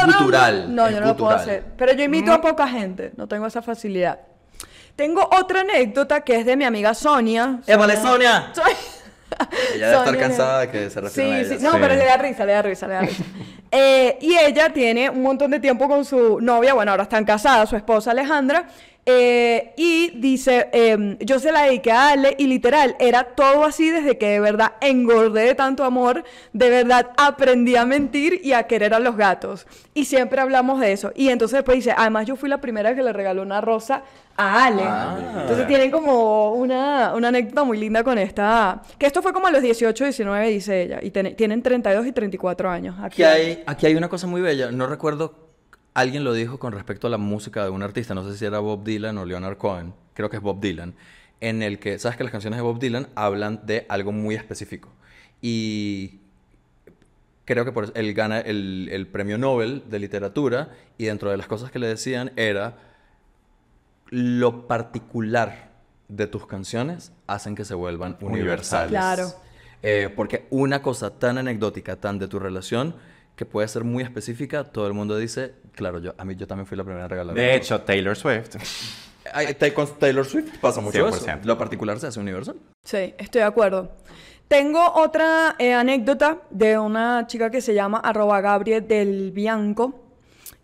gutural. 0.06 0.74
No, 0.74 0.88
es 0.88 0.94
yo 0.94 1.02
no 1.02 1.08
lo 1.08 1.18
puedo 1.18 1.32
hacer. 1.32 1.64
Pero 1.78 1.94
yo 1.94 2.04
imito 2.04 2.32
a 2.32 2.40
poca 2.42 2.68
gente. 2.68 3.12
No 3.18 3.28
tengo 3.28 3.48
esa 3.48 3.62
facilidad. 3.62 4.20
Tengo 4.96 5.28
otra 5.32 5.62
anécdota 5.62 6.22
que 6.22 6.36
es 6.36 6.46
de 6.46 6.56
mi 6.58 6.64
amiga 6.66 6.94
Sonia. 6.94 7.60
¡Épale, 7.66 7.98
Sonia! 7.98 8.52
Sonia. 8.54 8.76
Ella 9.76 9.88
debe 9.90 10.00
estar 10.00 10.18
cansada 10.18 10.60
de 10.62 10.70
que 10.70 10.90
se 10.90 11.02
refieran 11.02 11.34
a 11.34 11.36
Sí, 11.36 11.46
ella. 11.48 11.58
sí. 11.58 11.64
No, 11.64 11.72
Sí. 11.72 11.78
pero 11.82 11.96
le 11.96 12.06
da 12.06 12.18
risa, 12.18 12.46
le 12.46 12.54
da 12.54 12.62
risa, 12.62 12.88
le 12.88 12.94
da 12.94 13.02
risa. 13.02 13.24
Eh, 13.74 14.18
y 14.20 14.36
ella 14.38 14.74
tiene 14.74 15.10
un 15.10 15.22
montón 15.22 15.50
de 15.52 15.58
tiempo 15.62 15.88
con 15.88 16.04
su 16.04 16.42
novia, 16.42 16.74
bueno, 16.74 16.92
ahora 16.92 17.04
están 17.04 17.24
casadas, 17.24 17.70
su 17.70 17.78
esposa 17.78 18.12
Alejandra. 18.12 18.66
Eh, 19.06 19.74
y 19.78 20.12
dice, 20.20 20.70
em, 20.74 21.18
yo 21.20 21.40
se 21.40 21.52
la 21.52 21.64
dediqué 21.64 21.92
a 21.92 22.10
Ale 22.10 22.36
y 22.38 22.46
literal, 22.46 22.96
era 23.00 23.24
todo 23.24 23.66
así 23.66 23.90
desde 23.90 24.18
que 24.18 24.28
de 24.30 24.40
verdad 24.40 24.74
engordé 24.80 25.42
de 25.46 25.56
tanto 25.56 25.84
amor, 25.84 26.24
de 26.54 26.70
verdad 26.70 27.10
aprendí 27.18 27.76
a 27.76 27.86
mentir 27.86 28.40
y 28.44 28.54
a 28.54 28.64
querer 28.64 28.94
a 28.94 29.00
los 29.00 29.18
gatos. 29.18 29.66
Y 29.96 30.06
siempre 30.06 30.40
hablamos 30.40 30.80
de 30.80 30.92
eso. 30.92 31.12
Y 31.16 31.30
entonces 31.30 31.58
después 31.58 31.78
dice, 31.78 31.94
además 31.98 32.28
yo 32.28 32.36
fui 32.36 32.48
la 32.48 32.62
primera 32.62 32.94
que 32.96 33.02
le 33.02 33.12
regaló 33.12 33.42
una 33.42 33.60
rosa 33.60 34.04
a 34.38 34.66
Ale. 34.66 34.84
Entonces 35.42 35.68
tienen 35.68 35.90
como 35.92 36.54
una, 36.54 37.14
una 37.16 37.30
anécdota 37.30 37.64
muy 37.64 37.78
linda 37.80 38.04
con 38.04 38.18
esta, 38.20 38.82
que 39.00 39.08
esto 39.08 39.22
fue 39.24 39.34
como 39.34 39.48
a 39.48 39.52
los 39.52 39.62
18, 39.64 40.04
19, 40.06 40.48
dice 40.50 40.84
ella, 40.84 41.00
y 41.02 41.10
ten- 41.10 41.36
tienen 41.36 41.62
32 41.64 42.06
y 42.06 42.12
34 42.12 42.70
años. 42.70 42.96
Aquí 43.02 43.24
hay, 43.24 43.64
aquí 43.66 43.88
hay 43.88 43.96
una 43.96 44.10
cosa 44.10 44.28
muy 44.28 44.42
bella. 44.42 44.72
No 44.72 44.86
recuerdo, 44.88 45.51
alguien 45.94 46.24
lo 46.24 46.34
dijo 46.34 46.60
con 46.60 46.74
respecto 46.74 47.08
a 47.08 47.10
la 47.10 47.18
música 47.18 47.64
de 47.64 47.70
un 47.70 47.84
artista. 47.84 48.14
No 48.14 48.24
sé 48.24 48.38
si 48.38 48.46
era 48.46 48.60
Bob 48.60 48.84
Dylan 48.84 49.18
o 49.18 49.26
Leonard 49.26 49.58
Cohen. 49.58 49.94
Creo 50.14 50.30
que 50.30 50.38
es 50.38 50.42
Bob 50.42 50.60
Dylan. 50.60 50.94
En 51.40 51.64
el 51.64 51.80
que, 51.80 51.98
sabes 52.00 52.18
que 52.18 52.24
las 52.24 52.32
canciones 52.32 52.58
de 52.58 52.64
Bob 52.64 52.80
Dylan 52.80 53.08
hablan 53.16 53.66
de 53.66 53.86
algo 53.90 54.12
muy 54.12 54.36
específico. 54.36 54.90
Y 55.42 56.20
creo 57.46 57.66
que 57.66 57.72
por 57.72 57.86
eso 57.86 57.94
él 57.96 58.14
gana 58.14 58.40
el, 58.40 58.90
el 58.92 59.08
premio 59.08 59.38
Nobel 59.38 59.84
de 59.90 60.00
literatura. 60.00 60.70
Y 60.98 61.06
dentro 61.06 61.32
de 61.32 61.38
las 61.38 61.48
cosas 61.48 61.72
que 61.72 61.80
le 61.80 61.88
decían 61.88 62.32
era 62.36 62.78
lo 64.10 64.68
particular 64.68 65.72
de 66.10 66.28
tus 66.28 66.46
canciones 66.46 67.14
hacen 67.26 67.56
que 67.56 67.66
se 67.66 67.74
vuelvan 67.74 68.18
universales. 68.20 68.90
Claro. 68.92 69.34
Eh, 69.82 70.14
porque 70.16 70.46
una 70.52 70.82
cosa 70.82 71.18
tan 71.18 71.38
anecdótica, 71.38 71.96
tan 71.96 72.20
de 72.20 72.28
tu 72.28 72.38
relación, 72.38 72.96
que 73.36 73.46
puede 73.46 73.68
ser 73.68 73.84
muy 73.84 74.04
específica, 74.04 74.66
todo 74.66 74.88
el 74.88 74.94
mundo 74.94 75.18
dice, 75.18 75.54
claro, 75.74 76.00
yo, 76.00 76.14
a 76.18 76.26
mí 76.26 76.36
yo 76.36 76.48
también 76.48 76.66
fui 76.66 76.78
la 76.78 76.84
primera 76.84 77.06
en 77.06 77.10
regalar. 77.10 77.36
De 77.36 77.56
hecho, 77.56 77.82
Taylor 77.82 78.16
Swift. 78.16 78.56
Con 79.76 79.88
Taylor 80.00 80.26
Swift 80.26 80.58
pasa 80.60 80.82
mucho 80.82 81.08
100%. 81.08 81.16
eso. 81.16 81.28
Lo 81.44 81.58
particular 81.58 82.00
se 82.00 82.08
hace 82.08 82.20
universal. 82.20 82.56
Sí, 82.84 83.14
estoy 83.18 83.42
de 83.42 83.44
acuerdo. 83.44 83.92
Tengo 84.48 84.94
otra 84.96 85.56
eh, 85.60 85.74
anécdota 85.74 86.40
de 86.50 86.78
una 86.78 87.26
chica 87.28 87.50
que 87.50 87.62
se 87.62 87.74
llama 87.74 88.00
arroba 88.00 88.42
Gabriel 88.42 88.86
del 88.86 89.32
Bianco. 89.32 90.02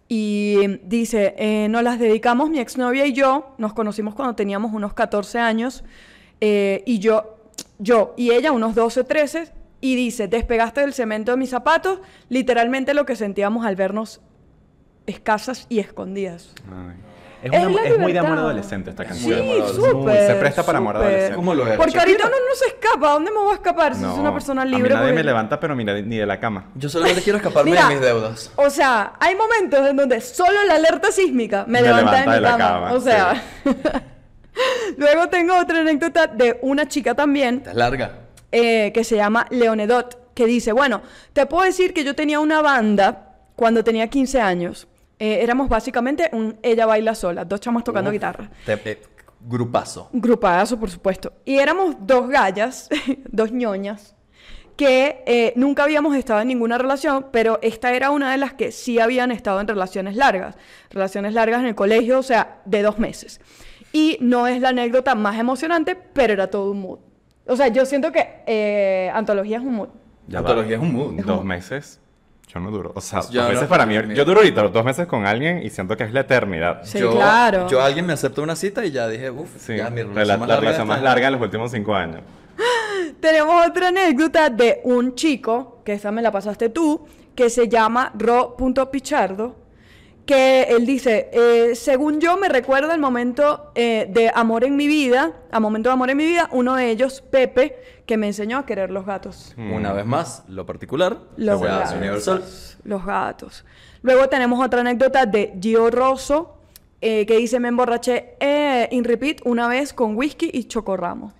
Y 0.09 0.79
dice, 0.83 1.35
eh, 1.37 1.67
nos 1.69 1.83
las 1.83 1.99
dedicamos 1.99 2.49
mi 2.49 2.59
exnovia 2.59 3.05
y 3.05 3.13
yo, 3.13 3.53
nos 3.57 3.73
conocimos 3.73 4.15
cuando 4.15 4.35
teníamos 4.35 4.73
unos 4.73 4.93
14 4.93 5.39
años, 5.39 5.83
eh, 6.39 6.81
y 6.85 6.99
yo, 6.99 7.37
yo 7.77 8.13
y 8.15 8.31
ella 8.31 8.53
unos 8.53 8.73
12, 8.73 9.03
13, 9.03 9.51
y 9.81 9.95
dice, 9.95 10.27
despegaste 10.27 10.81
del 10.81 10.93
cemento 10.93 11.31
de 11.31 11.37
mis 11.37 11.49
zapatos, 11.49 11.99
literalmente 12.29 12.93
lo 12.93 13.05
que 13.05 13.15
sentíamos 13.15 13.65
al 13.65 13.75
vernos 13.75 14.21
escasas 15.05 15.65
y 15.69 15.79
escondidas. 15.79 16.53
Ay. 16.69 16.95
Es, 17.43 17.53
Es 17.53 17.65
una- 17.67 17.83
es 17.83 17.99
muy 17.99 18.13
de 18.13 18.19
amor 18.19 18.39
adolescente 18.39 18.89
esta 18.89 19.03
Sí, 19.03 19.09
canción. 19.09 19.39
Sí, 19.39 19.75
súper. 19.75 20.25
Se 20.27 20.33
presta 20.39 20.63
para 20.65 20.79
amor 20.79 20.95
adolescente. 20.97 21.35
¿Cómo 21.35 21.53
lo 21.53 21.67
era, 21.67 21.77
Porque 21.77 21.99
ahorita 21.99 22.25
uno 22.25 22.35
no 22.49 22.55
se 22.55 22.65
escapa. 22.65 23.11
¿A 23.11 23.13
dónde 23.13 23.29
me 23.31 23.37
voy 23.37 23.51
a 23.51 23.53
escapar 23.53 23.93
si 23.93 24.01
soy 24.01 24.19
una 24.19 24.33
persona 24.33 24.65
libre? 24.65 24.79
A 24.79 24.81
mí 24.81 24.89
nadie 24.95 24.99
Porque- 25.09 25.15
me 25.15 25.23
levanta, 25.23 25.59
pero 25.59 25.75
mira, 25.75 26.01
ni 26.01 26.17
de 26.17 26.25
la 26.25 26.39
cama. 26.39 26.71
Yo 26.73 26.89
solamente 26.89 27.21
quiero 27.21 27.37
escaparme 27.37 27.69
Mira, 27.71 27.87
de 27.87 27.93
mis 27.93 28.01
deudas. 28.03 28.51
O 28.55 28.71
sea, 28.71 29.13
hay 29.19 29.35
momentos 29.35 29.87
en 29.87 29.95
donde 29.95 30.19
solo 30.19 30.63
la 30.67 30.75
alerta 30.75 31.11
sísmica 31.11 31.63
me, 31.67 31.73
Me 31.73 31.81
levanta, 31.83 32.11
levanta 32.11 32.31
de 32.31 32.35
de 32.35 32.41
mi 32.41 32.43
la 32.43 32.57
cama. 32.57 32.79
cama, 32.87 32.93
O 32.93 32.99
sea. 32.99 33.43
Luego 34.97 35.29
tengo 35.29 35.55
otra 35.59 35.79
anécdota 35.81 36.25
de 36.27 36.57
una 36.63 36.87
chica 36.87 37.13
también 37.13 37.57
Esta 37.57 37.69
es 37.71 37.77
larga. 37.77 38.11
Eh, 38.51 38.91
que 38.93 39.03
se 39.03 39.15
llama 39.15 39.45
Leonedot, 39.49 40.33
que 40.33 40.45
dice, 40.45 40.71
bueno, 40.71 41.01
te 41.33 41.45
puedo 41.45 41.63
decir 41.63 41.93
que 41.93 42.03
yo 42.03 42.15
tenía 42.15 42.39
una 42.39 42.61
banda 42.61 43.35
cuando 43.55 43.83
tenía 43.83 44.07
15 44.07 44.39
años. 44.41 44.87
Eh, 45.19 45.39
éramos 45.41 45.67
básicamente 45.67 46.29
un 46.31 46.57
ella 46.61 46.85
baila 46.85 47.15
sola, 47.15 47.43
dos 47.43 47.59
chamos 47.59 47.83
tocando 47.83 48.09
Uf, 48.09 48.13
guitarra. 48.13 48.51
te- 48.65 48.79
eh, 48.91 49.01
grupazo. 49.41 50.09
Grupazo, 50.13 50.79
por 50.79 50.89
supuesto. 50.91 51.33
Y 51.45 51.57
éramos 51.57 51.95
dos 51.99 52.29
gallas, 52.29 52.87
dos 53.31 53.51
ñoñas, 53.51 54.15
que 54.75 55.23
eh, 55.25 55.53
nunca 55.55 55.83
habíamos 55.83 56.15
estado 56.15 56.41
en 56.41 56.49
ninguna 56.49 56.77
relación, 56.77 57.27
pero 57.31 57.57
esta 57.63 57.93
era 57.93 58.11
una 58.11 58.31
de 58.31 58.37
las 58.37 58.53
que 58.53 58.71
sí 58.71 58.99
habían 58.99 59.31
estado 59.31 59.59
en 59.59 59.67
relaciones 59.67 60.15
largas. 60.15 60.55
Relaciones 60.91 61.33
largas 61.33 61.61
en 61.61 61.67
el 61.67 61.75
colegio, 61.75 62.19
o 62.19 62.23
sea, 62.23 62.61
de 62.65 62.83
dos 62.83 62.99
meses. 62.99 63.41
Y 63.91 64.17
no 64.21 64.45
es 64.45 64.61
la 64.61 64.69
anécdota 64.69 65.15
más 65.15 65.39
emocionante, 65.39 65.95
pero 65.95 66.33
era 66.33 66.47
todo 66.51 66.69
un 66.71 66.81
mood. 66.81 66.99
O 67.47 67.55
sea, 67.55 67.67
yo 67.69 67.85
siento 67.85 68.11
que 68.11 68.41
eh, 68.45 69.11
antología 69.13 69.57
es 69.57 69.63
un 69.63 69.75
mood. 69.75 69.89
Ya 70.27 70.39
Antología 70.39 70.77
va. 70.77 70.83
es 70.83 70.89
un 70.89 70.95
mood. 70.95 71.25
Dos 71.25 71.43
meses. 71.45 71.99
Yo 72.47 72.59
no 72.61 72.71
duro. 72.71 72.91
O 72.95 73.01
sea, 73.01 73.21
Yo 73.29 73.41
dos 73.41 73.49
no- 73.49 73.53
meses 73.55 73.67
para 73.67 73.85
mí. 73.85 73.95
Yo 74.15 74.23
duro 74.25 74.39
ahorita 74.39 74.63
dos 74.69 74.85
meses 74.85 75.05
con 75.07 75.25
alguien 75.25 75.61
y 75.63 75.69
siento 75.69 75.95
que 75.97 76.03
es 76.05 76.13
la 76.13 76.21
eternidad. 76.21 76.81
Sí, 76.83 76.99
yo, 76.99 77.11
claro. 77.11 77.67
Yo 77.67 77.81
alguien 77.81 78.05
me 78.05 78.13
acepta 78.13 78.41
una 78.41 78.55
cita 78.55 78.85
y 78.85 78.91
ya 78.91 79.07
dije, 79.07 79.29
uff, 79.29 79.49
Sí, 79.57 79.75
ya 79.77 79.89
mi 79.89 80.03
la, 80.03 80.07
relación 80.09 80.27
la 80.27 80.37
más 80.37 80.47
larga 80.47 80.61
relación 80.61 80.87
más 80.87 80.97
está- 80.97 81.09
larga 81.09 81.27
en 81.27 81.33
los 81.33 81.41
últimos 81.41 81.71
cinco 81.71 81.93
años. 81.95 82.21
Tenemos 83.19 83.67
otra 83.67 83.89
anécdota 83.89 84.49
de 84.49 84.81
un 84.85 85.15
chico, 85.15 85.81
que 85.83 85.93
esa 85.93 86.11
me 86.11 86.21
la 86.21 86.31
pasaste 86.31 86.69
tú, 86.69 87.05
que 87.35 87.49
se 87.49 87.67
llama 87.67 88.11
Ro.pichardo, 88.17 89.55
que 90.27 90.63
él 90.63 90.85
dice, 90.85 91.29
eh, 91.31 91.73
según 91.73 92.19
yo 92.19 92.37
me 92.37 92.49
recuerda 92.49 92.93
el 92.93 92.99
momento 92.99 93.71
eh, 93.73 94.05
de 94.09 94.29
amor 94.35 94.63
en 94.65 94.75
mi 94.75 94.85
vida, 94.85 95.31
a 95.49 95.59
momento 95.59 95.89
de 95.89 95.93
amor 95.93 96.11
en 96.11 96.17
mi 96.17 96.25
vida, 96.25 96.49
uno 96.51 96.75
de 96.75 96.91
ellos, 96.91 97.21
Pepe, 97.21 97.77
que 98.05 98.17
me 98.17 98.27
enseñó 98.27 98.59
a 98.59 98.65
querer 98.65 98.91
los 98.91 99.05
gatos. 99.05 99.55
Una 99.57 99.93
vez 99.93 100.05
más, 100.05 100.43
lo 100.47 100.65
particular, 100.65 101.17
Los 101.37 101.55
hace 101.61 101.65
gatos. 101.67 101.93
universal. 101.97 102.43
Los 102.83 103.05
gatos. 103.05 103.65
Luego 104.03 104.27
tenemos 104.29 104.63
otra 104.63 104.81
anécdota 104.81 105.25
de 105.25 105.53
Gio 105.59 105.89
Rosso, 105.89 106.57
eh, 107.01 107.25
que 107.25 107.37
dice, 107.37 107.59
me 107.59 107.69
emborraché 107.69 108.35
in 108.91 109.05
repeat 109.05 109.39
una 109.45 109.67
vez 109.67 109.93
con 109.93 110.15
whisky 110.15 110.49
y 110.53 110.65
chocorramo. 110.65 111.33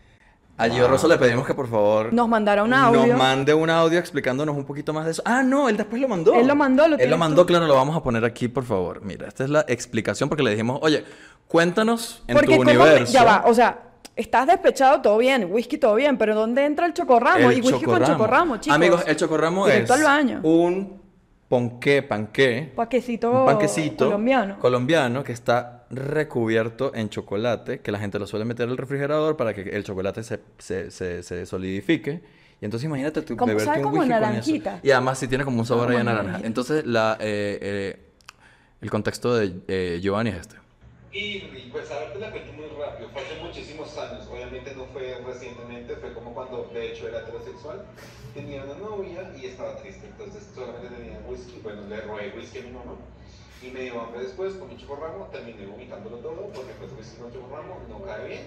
A 0.60 0.68
Gio 0.70 0.88
Rosso 0.88 1.08
le 1.08 1.18
pedimos 1.18 1.45
que 1.45 1.53
por 1.53 1.68
favor 1.70 2.12
Nos 2.12 2.28
mandara 2.28 2.64
un 2.64 2.74
audio. 2.74 3.05
Nos 3.05 3.18
mande 3.18 3.53
un 3.53 3.70
audio 3.70 3.99
explicándonos 3.99 4.55
un 4.55 4.66
poquito 4.66 4.91
más 4.93 5.05
de 5.05 5.12
eso. 5.12 5.22
Ah, 5.26 5.43
no, 5.43 5.70
él 5.70 5.78
después 5.78 6.01
lo 6.01 6.08
mandó. 6.08 6.34
Él 6.34 6.47
lo 6.47 6.55
mandó, 6.55 6.88
lo 6.88 6.97
Él 6.97 7.10
lo 7.10 7.18
mandó, 7.18 7.41
tú. 7.43 7.47
claro, 7.47 7.68
lo 7.68 7.76
vamos 7.76 7.95
a 7.95 8.01
poner 8.01 8.26
aquí, 8.26 8.47
por 8.47 8.64
favor. 8.64 9.01
Mira, 9.03 9.28
esta 9.28 9.43
es 9.43 9.49
la 9.51 9.66
explicación 9.68 10.30
porque 10.30 10.43
le 10.43 10.51
dijimos, 10.51 10.80
oye, 10.82 11.03
cuéntanos 11.47 12.24
en 12.28 12.36
Porque 12.36 12.53
tu 12.55 12.64
¿cómo 12.64 12.64
me- 12.74 12.78
universo. 12.80 13.14
ya 13.14 13.24
va, 13.24 13.43
o 13.45 13.53
sea, 13.53 13.80
estás 14.16 14.47
despechado, 14.47 15.01
todo 15.01 15.18
bien, 15.20 15.47
whisky, 15.51 15.78
todo 15.78 15.93
bien, 15.95 16.18
pero 16.18 16.34
¿dónde 16.34 16.66
entra 16.66 16.86
el 16.88 16.93
chocorramo? 16.93 17.51
el 17.51 17.58
y 17.58 17.62
whisky 17.62 17.72
con 17.72 17.82
chocorramo. 17.99 18.14
chocorramo, 18.14 18.58
chicos. 18.58 18.76
Amigos, 18.76 19.03
el 19.05 19.16
chocorramo 19.16 19.66
Directo 19.68 19.93
es 19.93 19.99
al 19.99 20.05
baño. 20.05 20.39
un 20.43 21.01
ponqué, 21.50 22.04
panqué, 22.04 22.72
panquecito 22.76 23.32
colombiano. 24.06 24.60
colombiano 24.60 25.24
que 25.24 25.32
está 25.32 25.86
recubierto 25.89 26.91
en 26.93 27.10
chocolate, 27.10 27.80
que 27.80 27.91
la 27.91 28.00
gente 28.00 28.20
lo 28.20 28.28
suele 28.28 28.43
meter 28.45 28.68
al 28.68 28.78
refrigerador 28.78 29.38
para 29.38 29.54
que 29.54 29.62
el 29.62 29.84
chocolate 29.84 30.24
se, 30.24 30.39
se, 30.58 30.91
se, 30.91 31.24
se 31.24 31.45
solidifique. 31.45 32.22
Y 32.60 32.66
entonces 32.66 32.86
imagínate 32.88 33.22
tú 33.22 33.38
Como- 33.38 33.48
beberte 33.50 33.66
sabe 33.66 33.78
un 33.78 33.84
como 33.84 33.98
whisky 34.00 34.12
con 34.14 34.22
naranjita. 34.22 34.72
eso. 34.78 34.88
Y 34.88 34.91
además 34.91 35.20
sí 35.20 35.28
tiene 35.28 35.43
como 35.45 35.60
un 35.60 35.66
sabor 35.66 35.86
Como 35.88 35.98
naranja. 36.00 36.24
naranjita. 36.24 36.48
Entonces 36.48 36.86
la, 36.86 37.18
eh, 37.22 37.60
eh, 37.62 38.00
el 38.82 38.89
contexto 38.89 39.36
de 39.36 39.54
eh, 39.68 40.00
Giovanni 40.02 40.32
es 40.32 40.38
este. 40.38 40.56
Y, 41.12 41.38
y, 41.38 41.70
pues 41.72 41.89
a 41.89 41.99
ver, 41.99 42.14
te 42.14 42.20
la 42.20 42.32
cuento 42.32 42.51
muy 42.53 42.66
rápido, 42.78 43.10
fue 43.10 43.22
hace 43.22 43.41
muchísimos 43.41 43.97
años, 43.97 44.28
obviamente 44.32 44.76
no 44.76 44.86
fue 44.88 45.18
recientemente, 45.26 45.95
fue 45.95 46.14
como 46.14 46.34
cuando 46.34 46.70
de 46.74 46.91
hecho 46.91 47.08
era 47.08 47.22
heterosexual, 47.22 47.86
tenía 48.34 48.64
una 48.64 48.76
novia 48.76 49.32
y 49.41 49.45
estaba 49.45 49.78
triste, 49.78 50.05
entonces 50.05 50.47
solamente 50.53 50.89
tenía 50.95 51.18
whisky, 51.26 51.60
bueno, 51.64 51.88
le 51.88 52.01
robé 52.01 52.34
whisky 52.36 52.60
a 52.60 52.62
mi 52.64 52.72
mamá 52.72 52.95
y 53.64 53.68
me 53.72 53.80
dio 53.82 54.01
hambre 54.01 54.22
después 54.22 54.53
con 54.55 54.70
un 54.70 54.78
chocorramo, 54.78 55.26
terminé 55.32 55.66
vomitándolo 55.66 56.18
todo 56.18 56.49
porque 56.53 56.74
pues 56.78 56.91
whisky 56.91 57.18
con 57.22 57.32
chocorramo 57.34 57.80
no 57.89 58.03
cae 58.03 58.28
bien. 58.28 58.41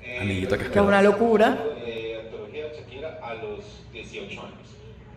Eh, 0.00 0.18
Amiguito, 0.20 0.56
que 0.56 0.70
Que 0.70 0.78
es 0.78 0.84
una 0.84 1.02
locura. 1.02 1.58
Eh, 1.84 2.20
antología 2.24 2.68
de 2.68 2.76
Shakira 2.78 3.18
a 3.20 3.34
los 3.34 3.64
18 3.92 4.40
años. 4.40 4.68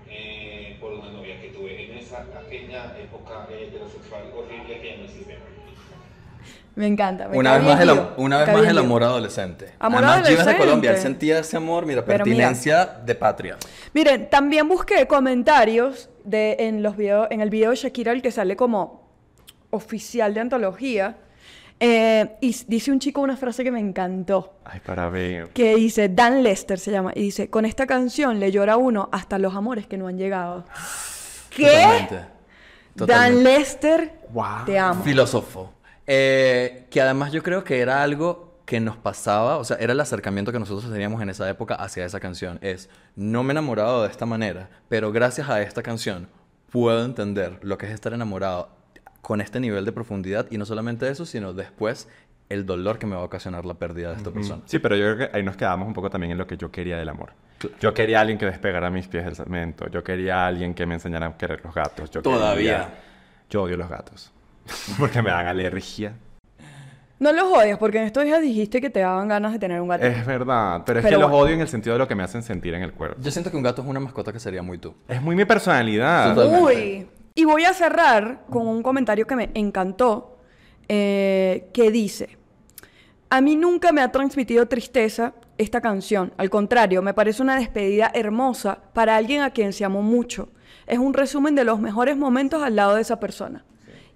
eh, 0.09 0.75
por 0.81 0.91
una 0.93 1.09
novia 1.11 1.39
que 1.39 1.49
tuve 1.49 1.85
en 1.85 1.97
esa 1.97 2.25
aquella 2.37 2.97
época 2.99 3.47
eh, 3.51 3.67
heterosexual 3.67 4.23
horrible 4.35 4.81
que 4.81 4.87
ya 4.89 4.97
no 4.97 5.03
existe. 5.05 5.37
Me 6.75 6.87
encanta. 6.87 7.27
me 7.27 7.37
Una 7.37 7.57
vez 7.57 7.63
más, 7.65 7.81
el, 7.81 8.01
una 8.17 8.39
vez 8.39 8.53
más 8.53 8.65
el 8.65 8.77
amor 8.77 9.03
adolescente. 9.03 9.73
Amor 9.79 10.03
Además, 10.05 10.29
es 10.29 10.37
de 10.37 10.57
Colombia, 10.57 10.91
él 10.91 10.95
adolescente. 10.95 11.01
sentía 11.01 11.39
ese 11.39 11.57
amor, 11.57 11.85
mira, 11.85 12.05
Pero 12.05 12.23
mira. 12.23 12.35
pertinencia 12.37 12.85
de 12.85 13.15
patria. 13.15 13.57
Miren, 13.93 14.29
también 14.29 14.67
busqué 14.69 15.05
comentarios 15.07 16.09
de, 16.23 16.55
en, 16.59 16.81
los 16.81 16.95
video, 16.95 17.27
en 17.29 17.41
el 17.41 17.49
video 17.49 17.71
de 17.71 17.75
Shakira, 17.75 18.13
el 18.13 18.21
que 18.21 18.31
sale 18.31 18.55
como 18.55 19.09
oficial 19.71 20.33
de 20.33 20.39
antología. 20.39 21.17
eh, 21.79 22.37
y 22.41 22.55
dice 22.67 22.91
un 22.91 22.99
chico 22.99 23.21
una 23.21 23.35
frase 23.35 23.63
que 23.65 23.71
me 23.71 23.79
encantó. 23.79 24.53
Ay, 24.63 24.79
para 24.85 25.09
ver. 25.09 25.49
Que 25.49 25.75
dice, 25.75 26.07
Dan 26.09 26.41
Lester 26.43 26.79
se 26.79 26.91
llama. 26.91 27.11
Y 27.15 27.21
dice, 27.21 27.49
con 27.49 27.65
esta 27.65 27.85
canción 27.87 28.39
le 28.39 28.51
llora 28.51 28.77
uno 28.77 29.09
hasta 29.11 29.37
los 29.39 29.55
amores 29.55 29.87
que 29.87 29.97
no 29.97 30.07
han 30.07 30.17
llegado. 30.17 30.63
¿Qué? 31.49 31.65
Totalmente. 31.65 32.25
Dan. 32.95 33.43
Lester, 33.43 34.13
Wow. 34.29 34.65
te 34.65 34.79
amo. 34.79 35.03
Filósofo. 35.03 35.73
Eh, 36.07 36.87
que 36.89 37.01
además 37.01 37.31
yo 37.31 37.43
creo 37.43 37.63
que 37.63 37.79
era 37.79 38.01
algo 38.03 38.59
que 38.65 38.79
nos 38.79 38.95
pasaba, 38.97 39.57
o 39.57 39.63
sea, 39.63 39.77
era 39.77 39.93
el 39.93 39.99
acercamiento 39.99 40.51
que 40.51 40.59
nosotros 40.59 40.91
teníamos 40.91 41.21
en 41.21 41.29
esa 41.29 41.49
época 41.49 41.75
hacia 41.75 42.05
esa 42.05 42.19
canción. 42.19 42.57
Es, 42.61 42.89
no 43.15 43.43
me 43.43 43.49
he 43.49 43.53
enamorado 43.53 44.03
de 44.03 44.09
esta 44.09 44.25
manera, 44.25 44.69
pero 44.89 45.11
gracias 45.11 45.49
a 45.49 45.61
esta 45.61 45.83
canción 45.83 46.27
puedo 46.71 47.03
entender 47.03 47.59
lo 47.63 47.77
que 47.77 47.87
es 47.87 47.91
estar 47.91 48.13
enamorado 48.13 48.69
con 49.21 49.41
este 49.41 49.59
nivel 49.59 49.85
de 49.85 49.91
profundidad 49.91 50.47
y 50.49 50.57
no 50.57 50.65
solamente 50.65 51.09
eso, 51.09 51.25
sino 51.25 51.53
después 51.53 52.07
el 52.49 52.65
dolor 52.65 52.97
que 52.97 53.05
me 53.05 53.15
va 53.15 53.21
a 53.21 53.25
ocasionar 53.25 53.65
la 53.65 53.73
pérdida 53.75 54.09
de 54.11 54.17
esta 54.17 54.31
persona. 54.31 54.61
Sí, 54.65 54.79
pero 54.79 54.95
yo 54.95 55.15
creo 55.15 55.29
que 55.29 55.37
ahí 55.37 55.43
nos 55.43 55.55
quedamos 55.55 55.87
un 55.87 55.93
poco 55.93 56.09
también 56.09 56.31
en 56.31 56.37
lo 56.37 56.47
que 56.47 56.57
yo 56.57 56.71
quería 56.71 56.97
del 56.97 57.09
amor. 57.09 57.31
Yo 57.79 57.93
quería 57.93 58.17
a 58.17 58.21
alguien 58.21 58.37
que 58.39 58.45
despegara 58.45 58.89
mis 58.89 59.07
pies 59.07 59.23
del 59.23 59.35
cemento. 59.35 59.87
Yo 59.89 60.03
quería 60.03 60.43
a 60.43 60.47
alguien 60.47 60.73
que 60.73 60.85
me 60.85 60.95
enseñara 60.95 61.27
a 61.27 61.37
querer 61.37 61.61
los 61.63 61.73
gatos. 61.75 62.09
Yo 62.09 62.21
Todavía. 62.21 62.71
quería- 62.87 62.89
Yo 63.49 63.63
odio 63.63 63.77
los 63.77 63.87
gatos. 63.89 64.31
Porque 64.99 65.21
me 65.21 65.29
dan 65.29 65.47
alergia. 65.47 66.15
No 67.19 67.31
los 67.31 67.43
odias, 67.43 67.77
porque 67.77 67.99
en 67.99 68.05
estos 68.05 68.23
días 68.23 68.41
dijiste 68.41 68.81
que 68.81 68.89
te 68.89 69.01
daban 69.01 69.27
ganas 69.27 69.53
de 69.53 69.59
tener 69.59 69.79
un 69.79 69.87
gato. 69.87 70.03
Es 70.03 70.25
verdad, 70.25 70.81
pero 70.87 70.97
es 70.97 71.05
Pero 71.05 71.17
que 71.17 71.21
los 71.21 71.31
odio 71.31 71.53
en 71.53 71.61
el 71.61 71.67
sentido 71.67 71.93
de 71.93 71.99
lo 71.99 72.07
que 72.07 72.15
me 72.15 72.23
hacen 72.23 72.41
sentir 72.41 72.73
en 72.73 72.81
el 72.81 72.93
cuerpo. 72.93 73.21
Yo 73.21 73.29
siento 73.29 73.51
que 73.51 73.57
un 73.57 73.61
gato 73.61 73.83
es 73.83 73.87
una 73.87 73.99
mascota 73.99 74.33
que 74.33 74.39
sería 74.39 74.63
muy 74.63 74.79
tú. 74.79 74.95
Es 75.07 75.21
muy 75.21 75.35
mi 75.35 75.45
personalidad. 75.45 76.35
Uy. 76.59 77.07
Y 77.35 77.45
voy 77.45 77.63
a 77.65 77.73
cerrar 77.75 78.41
con 78.49 78.67
un 78.67 78.81
comentario 78.81 79.27
que 79.27 79.35
me 79.35 79.51
encantó, 79.53 80.39
eh, 80.87 81.69
que 81.73 81.91
dice, 81.91 82.39
a 83.29 83.39
mí 83.39 83.55
nunca 83.55 83.91
me 83.91 84.01
ha 84.01 84.11
transmitido 84.11 84.67
tristeza 84.67 85.35
esta 85.59 85.79
canción, 85.79 86.33
al 86.37 86.49
contrario, 86.49 87.03
me 87.03 87.13
parece 87.13 87.43
una 87.43 87.55
despedida 87.55 88.11
hermosa 88.15 88.79
para 88.93 89.15
alguien 89.15 89.41
a 89.41 89.51
quien 89.51 89.73
se 89.73 89.85
amó 89.85 90.01
mucho. 90.01 90.49
Es 90.87 90.97
un 90.97 91.13
resumen 91.13 91.53
de 91.53 91.65
los 91.65 91.79
mejores 91.79 92.17
momentos 92.17 92.63
al 92.63 92.75
lado 92.75 92.95
de 92.95 93.01
esa 93.01 93.19
persona. 93.19 93.63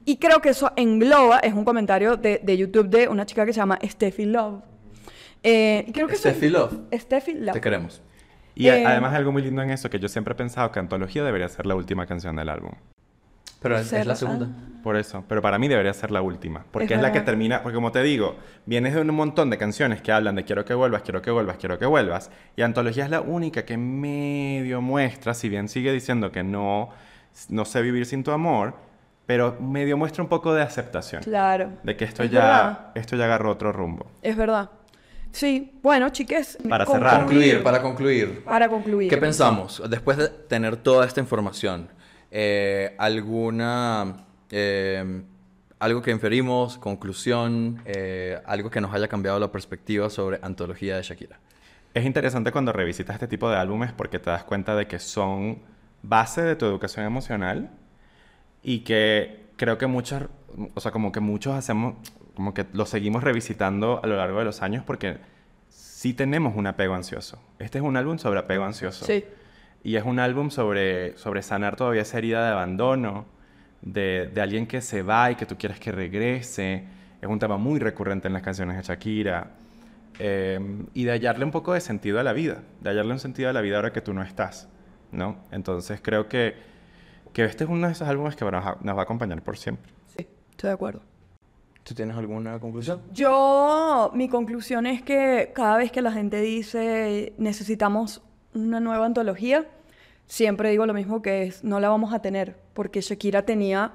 Y 0.05 0.17
creo 0.17 0.39
que 0.39 0.49
eso 0.49 0.71
engloba, 0.75 1.39
es 1.39 1.53
un 1.53 1.65
comentario 1.65 2.15
de, 2.15 2.39
de 2.43 2.57
YouTube 2.57 2.87
de 2.89 3.07
una 3.07 3.25
chica 3.25 3.45
que 3.45 3.53
se 3.53 3.59
llama 3.59 3.79
Steffi 3.83 4.25
Love. 4.25 4.61
Eh, 5.43 5.89
creo 5.93 6.07
que 6.07 6.15
Steffi 6.15 6.49
Love. 6.49 6.73
Steffi 6.93 7.33
Love. 7.33 7.53
Te 7.53 7.61
queremos. 7.61 8.01
Y 8.53 8.69
a- 8.69 8.77
Eh, 8.79 8.85
además 8.85 9.13
algo 9.13 9.31
muy 9.31 9.41
lindo 9.41 9.61
en 9.61 9.71
eso, 9.71 9.89
que 9.89 9.99
yo 9.99 10.07
siempre 10.07 10.33
he 10.33 10.37
pensado 10.37 10.71
que 10.71 10.79
Antología 10.79 11.23
debería 11.23 11.49
ser 11.49 11.65
la 11.65 11.75
última 11.75 12.05
canción 12.05 12.35
del 12.35 12.49
álbum. 12.49 12.71
Pero 13.61 13.77
es, 13.79 13.91
es 13.93 14.05
la 14.05 14.15
segunda. 14.15 14.47
Por 14.83 14.95
eso, 14.95 15.23
pero 15.27 15.41
para 15.41 15.57
mí 15.57 15.67
debería 15.67 15.91
ser 15.93 16.11
la 16.11 16.21
última, 16.21 16.63
porque 16.71 16.93
Es 16.93 16.99
es, 16.99 17.01
la 17.01 17.11
que 17.11 17.21
termina, 17.21 17.63
porque 17.63 17.73
como 17.75 17.91
te 17.91 18.03
digo, 18.03 18.35
vienes 18.67 18.93
de 18.93 19.01
un 19.01 19.07
montón 19.15 19.49
de 19.49 19.57
canciones 19.57 20.01
que 20.03 20.11
hablan 20.11 20.35
de 20.35 20.43
quiero 20.43 20.63
que 20.65 20.75
vuelvas, 20.75 21.01
quiero 21.01 21.23
que 21.23 21.31
vuelvas, 21.31 21.57
quiero 21.57 21.79
que 21.79 21.87
vuelvas, 21.87 22.29
y 22.55 22.61
Antología 22.61 23.05
es 23.05 23.09
la 23.09 23.21
única 23.21 23.65
que 23.65 23.75
medio 23.77 24.81
muestra, 24.81 25.33
si 25.33 25.49
bien 25.49 25.67
sigue 25.67 25.91
diciendo 25.91 26.31
que 26.31 26.43
no, 26.43 26.89
no 27.49 27.65
sé 27.65 27.81
vivir 27.81 28.05
sin 28.05 28.23
tu 28.23 28.29
amor, 28.29 28.75
pero 29.25 29.57
medio 29.59 29.97
muestra 29.97 30.23
un 30.23 30.29
poco 30.29 30.53
de 30.53 30.61
aceptación, 30.61 31.23
Claro. 31.23 31.71
de 31.83 31.95
que 31.97 32.05
esto 32.05 32.23
Es 32.23 32.31
ya, 32.31 32.39
verdad. 32.41 32.79
esto 32.95 33.15
ya 33.15 33.25
agarró 33.25 33.51
otro 33.51 33.71
rumbo. 33.71 34.05
Es 34.21 34.35
verdad. 34.35 34.69
Sí, 35.31 35.73
bueno, 35.83 36.09
chiques. 36.09 36.57
Para 36.69 36.85
cerrar. 36.85 37.21
Concluir, 37.25 37.61
para 37.63 37.81
concluir. 37.81 38.43
Para 38.45 38.69
concluir. 38.69 39.09
¿Qué 39.09 39.17
pensamos? 39.17 39.81
Después 39.89 40.17
de 40.17 40.29
tener 40.29 40.77
toda 40.77 41.05
esta 41.05 41.19
información, 41.19 41.89
eh, 42.31 42.95
¿alguna... 42.97 44.15
eh, 44.49 45.23
algo 45.77 46.01
que 46.01 46.11
inferimos, 46.11 46.77
conclusión, 46.77 47.81
eh, 47.85 48.39
algo 48.45 48.69
que 48.69 48.79
nos 48.79 48.93
haya 48.93 49.09
cambiado 49.09 49.37
la 49.39 49.51
perspectiva 49.51 50.09
sobre 50.09 50.39
antología 50.41 50.95
de 50.95 51.03
Shakira? 51.03 51.37
Es 51.93 52.05
interesante 52.05 52.51
cuando 52.53 52.71
revisitas 52.71 53.15
este 53.15 53.27
tipo 53.27 53.49
de 53.49 53.57
álbumes 53.57 53.91
porque 53.91 54.17
te 54.19 54.29
das 54.29 54.45
cuenta 54.45 54.73
de 54.75 54.87
que 54.87 54.99
son 54.99 55.59
base 56.01 56.41
de 56.41 56.55
tu 56.55 56.65
educación 56.65 57.05
emocional 57.05 57.69
y 58.67 58.79
que 58.79 59.45
creo 59.57 59.77
que 59.77 59.85
muchos, 59.85 60.23
o 60.73 60.81
sea, 60.81 60.91
como 60.91 61.11
que 61.11 61.19
muchos 61.19 61.53
hacemos, 61.53 61.95
como 62.33 62.55
que 62.55 62.65
lo 62.73 62.87
seguimos 62.87 63.23
revisitando 63.23 64.01
a 64.03 64.07
lo 64.07 64.17
largo 64.17 64.39
de 64.39 64.45
los 64.45 64.63
años 64.63 64.83
porque 64.83 65.17
sí 65.69 66.15
tenemos 66.15 66.55
un 66.55 66.65
apego 66.65 66.95
ansioso. 66.95 67.39
Este 67.59 67.77
es 67.77 67.83
un 67.83 67.95
álbum 67.95 68.17
sobre 68.17 68.39
apego 68.39 68.65
ansioso. 68.65 69.05
Sí. 69.05 69.23
Y 69.83 69.97
es 69.97 70.03
un 70.03 70.17
álbum 70.17 70.49
sobre, 70.49 71.15
sobre 71.15 71.43
sanar 71.43 71.75
todavía 71.75 72.01
esa 72.01 72.17
herida 72.17 72.43
de 72.43 72.53
abandono, 72.53 73.25
de, 73.83 74.31
de 74.33 74.41
alguien 74.41 74.65
que 74.65 74.81
se 74.81 75.03
va 75.03 75.29
y 75.29 75.35
que 75.35 75.45
tú 75.45 75.55
quieres 75.59 75.79
que 75.79 75.91
regrese. 75.91 76.85
Es 77.21 77.29
un 77.29 77.37
tema 77.37 77.57
muy 77.57 77.79
recurrente 77.79 78.27
en 78.27 78.33
las 78.33 78.41
canciones 78.41 78.77
de 78.77 78.81
Shakira. 78.81 79.51
Eh, 80.17 80.59
y 80.95 81.03
de 81.03 81.11
hallarle 81.11 81.45
un 81.45 81.51
poco 81.51 81.73
de 81.73 81.81
sentido 81.81 82.19
a 82.19 82.23
la 82.23 82.33
vida, 82.33 82.63
de 82.81 82.89
hallarle 82.89 83.11
un 83.11 83.19
sentido 83.19 83.49
a 83.49 83.53
la 83.53 83.61
vida 83.61 83.75
ahora 83.75 83.93
que 83.93 84.01
tú 84.01 84.13
no 84.13 84.23
estás, 84.23 84.69
¿no? 85.11 85.37
Entonces 85.51 85.99
creo 86.01 86.29
que, 86.29 86.55
que 87.35 87.43
este 87.43 87.65
es 87.65 87.69
uno 87.69 87.87
de 87.87 87.91
esos 87.91 88.07
álbumes 88.07 88.37
que 88.37 88.45
nos 88.45 88.53
va, 88.53 88.77
nos 88.81 88.95
va 88.95 89.01
a 89.01 89.03
acompañar 89.03 89.41
por 89.41 89.57
siempre. 89.57 89.91
Sí, 90.15 90.25
estoy 90.51 90.69
de 90.69 90.73
acuerdo. 90.73 91.01
¿Tú 91.83 91.93
tienes 91.93 92.15
alguna 92.15 92.57
conclusión? 92.61 93.01
Yo, 93.11 94.09
mi 94.13 94.29
conclusión 94.29 94.85
es 94.85 95.01
que 95.01 95.51
cada 95.53 95.75
vez 95.75 95.91
que 95.91 96.01
la 96.01 96.13
gente 96.13 96.39
dice 96.39 97.33
necesitamos 97.37 98.21
una 98.53 98.79
nueva 98.79 99.05
antología, 99.05 99.67
siempre 100.27 100.69
digo 100.69 100.85
lo 100.85 100.93
mismo 100.93 101.21
que 101.21 101.43
es, 101.43 101.61
no 101.61 101.81
la 101.81 101.89
vamos 101.89 102.13
a 102.13 102.19
tener, 102.19 102.55
porque 102.73 103.01
Shakira 103.01 103.41
tenía 103.41 103.91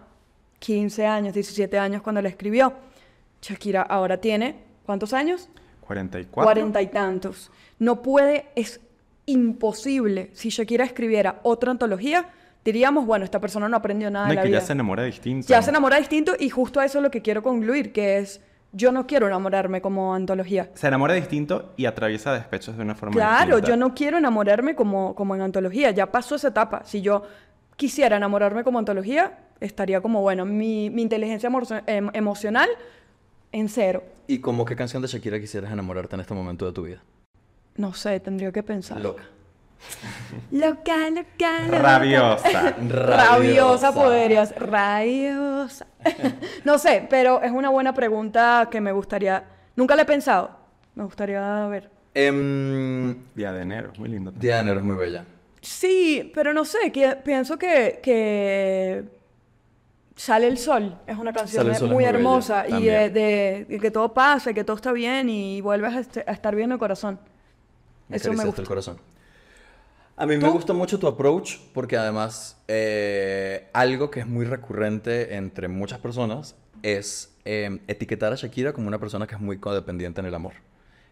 15 0.58 1.06
años, 1.06 1.32
17 1.32 1.78
años 1.78 2.02
cuando 2.02 2.20
la 2.20 2.28
escribió. 2.28 2.74
Shakira 3.40 3.80
ahora 3.80 4.20
tiene, 4.20 4.56
¿cuántos 4.84 5.14
años? 5.14 5.48
44. 5.80 6.44
Cuarenta 6.44 6.82
y 6.82 6.88
tantos. 6.88 7.50
No 7.78 8.02
puede, 8.02 8.50
es 8.54 8.82
imposible. 9.24 10.28
Si 10.34 10.50
Shakira 10.50 10.84
escribiera 10.84 11.40
otra 11.42 11.70
antología, 11.70 12.28
diríamos, 12.64 13.06
bueno, 13.06 13.24
esta 13.24 13.40
persona 13.40 13.68
no 13.68 13.76
aprendió 13.76 14.10
nada 14.10 14.26
No, 14.26 14.30
de 14.30 14.36
la 14.36 14.42
que 14.42 14.48
vida. 14.48 14.58
ya 14.60 14.66
se 14.66 14.72
enamora 14.72 15.04
distinto. 15.04 15.46
Ya 15.48 15.62
se 15.62 15.70
enamora 15.70 15.96
distinto 15.98 16.32
y 16.38 16.50
justo 16.50 16.80
a 16.80 16.84
eso 16.84 16.98
es 16.98 17.02
lo 17.02 17.10
que 17.10 17.22
quiero 17.22 17.42
concluir, 17.42 17.92
que 17.92 18.18
es, 18.18 18.40
yo 18.72 18.92
no 18.92 19.06
quiero 19.06 19.26
enamorarme 19.26 19.80
como 19.80 20.14
antología. 20.14 20.70
Se 20.74 20.86
enamora 20.88 21.14
distinto 21.14 21.72
y 21.76 21.86
atraviesa 21.86 22.32
despechos 22.34 22.76
de 22.76 22.82
una 22.82 22.94
forma 22.94 23.14
Claro, 23.14 23.56
distinta. 23.56 23.68
yo 23.68 23.76
no 23.76 23.94
quiero 23.94 24.18
enamorarme 24.18 24.74
como, 24.74 25.14
como 25.14 25.34
en 25.34 25.40
antología, 25.42 25.90
ya 25.90 26.12
pasó 26.12 26.34
esa 26.36 26.48
etapa. 26.48 26.82
Si 26.84 27.00
yo 27.02 27.22
quisiera 27.76 28.16
enamorarme 28.16 28.62
como 28.62 28.78
antología, 28.78 29.38
estaría 29.58 30.00
como, 30.00 30.20
bueno, 30.20 30.44
mi, 30.44 30.90
mi 30.90 31.02
inteligencia 31.02 31.48
emo- 31.50 31.82
em- 31.86 32.10
emocional 32.12 32.68
en 33.52 33.68
cero. 33.68 34.04
¿Y 34.26 34.38
como 34.38 34.64
qué 34.64 34.76
canción 34.76 35.02
de 35.02 35.08
Shakira 35.08 35.40
quisieras 35.40 35.72
enamorarte 35.72 36.14
en 36.14 36.20
este 36.20 36.34
momento 36.34 36.66
de 36.66 36.72
tu 36.72 36.82
vida? 36.84 37.02
No 37.76 37.94
sé, 37.94 38.20
tendría 38.20 38.52
que 38.52 38.62
pensar. 38.62 39.00
Loca. 39.00 39.22
Loca, 40.52 41.10
loca, 41.10 41.60
loca. 41.66 41.78
Rabiosa. 41.78 42.74
Rabiosa 42.88 43.92
podrías. 43.92 44.54
Rabiosa. 44.56 45.86
no 46.64 46.78
sé, 46.78 47.06
pero 47.08 47.42
es 47.42 47.50
una 47.52 47.68
buena 47.70 47.92
pregunta 47.94 48.68
que 48.70 48.80
me 48.80 48.92
gustaría. 48.92 49.44
Nunca 49.76 49.96
la 49.96 50.02
he 50.02 50.06
pensado. 50.06 50.50
Me 50.94 51.04
gustaría 51.04 51.66
ver. 51.66 51.90
Em, 52.14 53.16
Día 53.34 53.52
de 53.52 53.62
enero, 53.62 53.92
muy 53.98 54.08
lindo. 54.08 54.30
Día 54.32 54.56
de 54.56 54.60
enero 54.62 54.80
es 54.80 54.84
muy 54.86 54.96
bella. 54.96 55.24
Sí, 55.60 56.30
pero 56.34 56.52
no 56.52 56.64
sé, 56.64 56.90
que, 56.90 57.16
pienso 57.16 57.58
que, 57.58 58.00
que 58.02 59.04
Sale 60.16 60.48
el 60.48 60.58
sol 60.58 60.98
es 61.06 61.16
una 61.16 61.32
canción 61.32 61.62
Sale 61.62 61.70
el 61.70 61.76
sol 61.76 61.88
es 61.88 61.92
muy, 61.92 61.94
muy 61.96 62.04
bella, 62.04 62.16
hermosa 62.18 62.64
y 62.66 62.70
de, 62.70 62.70
también. 62.72 63.12
de- 63.14 63.66
de 63.68 63.78
que 63.80 63.90
todo 63.90 64.12
pasa, 64.12 64.50
y 64.50 64.54
que 64.54 64.64
todo 64.64 64.76
está 64.76 64.92
bien 64.92 65.28
y 65.28 65.60
vuelves 65.60 65.94
a, 65.94 66.00
este- 66.00 66.24
a 66.26 66.32
estar 66.32 66.54
bien 66.54 66.66
en 66.70 66.72
el 66.72 66.78
corazón. 66.78 67.20
Me 68.08 68.16
Eso 68.16 68.28
me 68.30 68.34
acariciaste 68.34 68.46
gusta. 68.46 68.62
el 68.62 68.68
corazón. 68.68 69.00
A 70.20 70.26
mí 70.26 70.36
me 70.36 70.50
gusta 70.50 70.74
mucho 70.74 70.98
tu 70.98 71.06
approach 71.06 71.56
porque 71.72 71.96
además 71.96 72.62
eh, 72.68 73.68
algo 73.72 74.10
que 74.10 74.20
es 74.20 74.26
muy 74.26 74.44
recurrente 74.44 75.34
entre 75.36 75.66
muchas 75.68 75.98
personas 75.98 76.56
es 76.82 77.34
eh, 77.46 77.80
etiquetar 77.88 78.30
a 78.30 78.36
Shakira 78.36 78.74
como 78.74 78.86
una 78.86 78.98
persona 78.98 79.26
que 79.26 79.34
es 79.34 79.40
muy 79.40 79.56
codependiente 79.58 80.20
en 80.20 80.26
el 80.26 80.34
amor. 80.34 80.52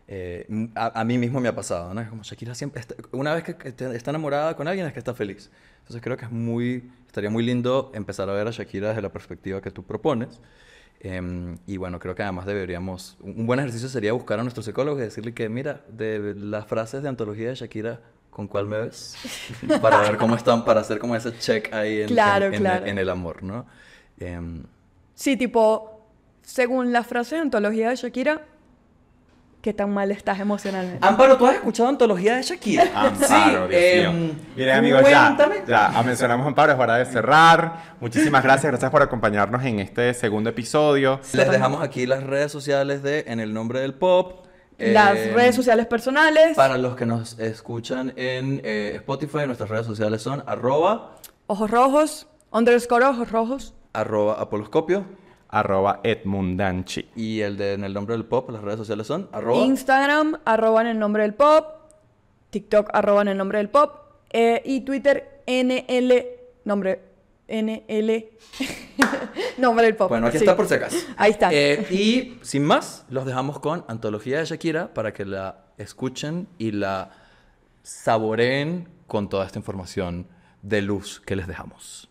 Eh, 0.08 0.46
a, 0.74 1.00
a 1.00 1.04
mí 1.04 1.16
mismo 1.16 1.40
me 1.40 1.48
ha 1.48 1.54
pasado, 1.54 1.94
¿no? 1.94 2.02
Es 2.02 2.08
como 2.08 2.22
Shakira 2.22 2.54
siempre, 2.54 2.80
está- 2.82 2.96
una 3.12 3.34
vez 3.34 3.44
que 3.44 3.68
está 3.94 4.10
enamorada 4.10 4.54
con 4.56 4.68
alguien 4.68 4.86
es 4.86 4.92
que 4.92 4.98
está 4.98 5.14
feliz. 5.14 5.50
Entonces 5.78 6.02
creo 6.02 6.18
que 6.18 6.26
es 6.26 6.30
muy, 6.30 6.90
estaría 7.06 7.30
muy 7.30 7.44
lindo 7.44 7.90
empezar 7.94 8.28
a 8.28 8.34
ver 8.34 8.46
a 8.46 8.50
Shakira 8.50 8.88
desde 8.88 9.00
la 9.00 9.10
perspectiva 9.10 9.62
que 9.62 9.70
tú 9.70 9.84
propones. 9.84 10.38
Em, 11.00 11.56
y 11.66 11.78
bueno, 11.78 11.98
creo 11.98 12.14
que 12.14 12.22
además 12.24 12.44
deberíamos, 12.44 13.16
un 13.20 13.40
un 13.40 13.46
buen 13.46 13.60
ejercicio 13.60 13.88
sería 13.88 14.12
buscar 14.12 14.38
a 14.40 14.42
nuestro 14.42 14.62
psicólogo 14.62 14.98
y 14.98 15.02
decirle 15.02 15.32
que, 15.32 15.48
mira, 15.48 15.82
de 15.88 16.34
las 16.36 16.66
frases 16.66 17.02
de 17.02 17.08
antología 17.08 17.48
de 17.48 17.54
Shakira, 17.54 18.00
¿con 18.30 18.46
cuál 18.48 18.66
me 18.66 18.78
ves? 18.80 19.16
Para 19.82 19.98
ver 19.98 20.16
cómo 20.16 20.36
están, 20.36 20.64
para 20.64 20.80
hacer 20.80 20.98
como 20.98 21.16
ese 21.16 21.36
check 21.38 21.72
ahí 21.72 22.02
en, 22.02 22.08
Claro, 22.08 22.46
en- 22.46 22.54
en 22.54 22.60
claro. 22.60 22.84
el, 22.84 22.90
en 22.90 22.98
el 22.98 23.08
amor, 23.10 23.42
¿no? 23.42 23.66
Em, 24.18 24.64
Sí, 25.14 25.36
tipo, 25.36 26.06
según 26.42 26.92
la 26.92 27.02
frase 27.02 27.34
de 27.34 27.40
antología 27.42 27.90
de 27.90 27.96
Shakira, 27.96 28.42
¿qué 29.60 29.72
tan 29.74 29.92
mal 29.92 30.12
estás 30.12 30.38
emocionalmente? 30.38 31.04
Amparo, 31.04 31.36
¿tú 31.36 31.44
has 31.46 31.54
escuchado 31.56 31.88
antología 31.88 32.36
de 32.36 32.42
Shakira? 32.42 32.84
Amparo, 32.94 33.66
Dios 33.66 33.80
em, 33.82 34.14
mío. 34.20 34.34
Miren, 34.56 34.74
amigos, 34.76 35.02
ya, 35.10 35.24
cuéntame. 35.34 35.56
ya 35.66 36.02
mencionamos 36.04 36.44
a 36.44 36.48
Amparo, 36.48 36.72
es 36.72 36.78
hora 36.78 36.96
de 36.98 37.04
cerrar. 37.06 37.96
Muchísimas 38.00 38.44
gracias, 38.44 38.70
gracias 38.70 38.90
por 38.92 39.02
acompañarnos 39.02 39.64
en 39.64 39.80
este 39.80 40.14
segundo 40.14 40.50
episodio. 40.50 41.20
Les 41.32 41.50
dejamos 41.50 41.82
aquí 41.82 42.06
las 42.06 42.22
redes 42.22 42.52
sociales 42.52 43.02
de 43.02 43.24
En 43.26 43.40
el 43.40 43.52
Nombre 43.52 43.80
del 43.80 43.94
Pop. 43.94 44.46
Las 44.78 45.16
Em, 45.16 45.34
redes 45.34 45.56
sociales 45.56 45.86
personales, 45.86 46.56
Para 46.56 46.78
los 46.78 46.94
que 46.94 47.04
nos 47.04 47.38
escuchan 47.40 48.12
en 48.16 48.60
eh, 48.64 48.92
Spotify, 48.96 49.46
nuestras 49.46 49.68
redes 49.68 49.86
sociales 49.86 50.22
son 50.22 50.44
arroba, 50.46 51.16
ojos 51.48 51.70
rojos, 51.70 52.26
underscore 52.52 53.04
ojos 53.06 53.30
rojos, 53.32 53.74
arroba 53.92 54.34
apoloscopio 54.40 55.04
Arroba 55.48 56.00
Edmundanchi. 56.04 57.08
y 57.16 57.40
el 57.40 57.56
de 57.56 57.72
En 57.72 57.82
el 57.82 57.92
Nombre 57.94 58.14
del 58.14 58.26
Pop, 58.26 58.50
las 58.50 58.62
redes 58.62 58.78
sociales 58.78 59.06
son 59.06 59.28
arroba. 59.32 59.64
Instagram, 59.64 60.38
arroba 60.44 60.82
en 60.82 60.86
el 60.88 60.98
nombre 60.98 61.22
del 61.22 61.34
pop, 61.34 61.66
TikTok, 62.50 62.90
arroba 62.92 63.22
en 63.22 63.28
el 63.28 63.36
nombre 63.38 63.58
del 63.58 63.70
pop, 63.70 63.94
eh, 64.30 64.62
y 64.64 64.82
Twitter, 64.82 65.42
NL, 65.46 66.12
nombre, 66.64 67.00
NL, 67.48 68.26
nombre 69.58 69.86
del 69.86 69.96
pop. 69.96 70.10
Bueno, 70.10 70.26
aquí 70.26 70.38
sí. 70.38 70.44
está 70.44 70.54
por 70.54 70.68
si 70.68 70.74
acaso. 70.74 70.96
Ahí 71.16 71.32
está. 71.32 71.52
Eh, 71.52 71.86
y 71.90 72.38
sin 72.42 72.64
más, 72.64 73.06
los 73.08 73.24
dejamos 73.24 73.58
con 73.58 73.84
Antología 73.88 74.38
de 74.38 74.44
Shakira 74.44 74.92
para 74.92 75.12
que 75.12 75.24
la 75.24 75.64
escuchen 75.78 76.46
y 76.58 76.72
la 76.72 77.10
saboreen 77.82 78.88
con 79.06 79.28
toda 79.28 79.46
esta 79.46 79.58
información 79.58 80.26
de 80.62 80.82
luz 80.82 81.22
que 81.24 81.36
les 81.36 81.46
dejamos. 81.46 82.08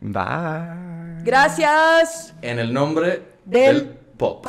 Bye. 0.00 1.22
Gracias. 1.22 2.34
En 2.42 2.58
el 2.58 2.72
nombre 2.72 3.22
Del 3.44 3.76
del 3.76 3.88
pop. 4.16 4.46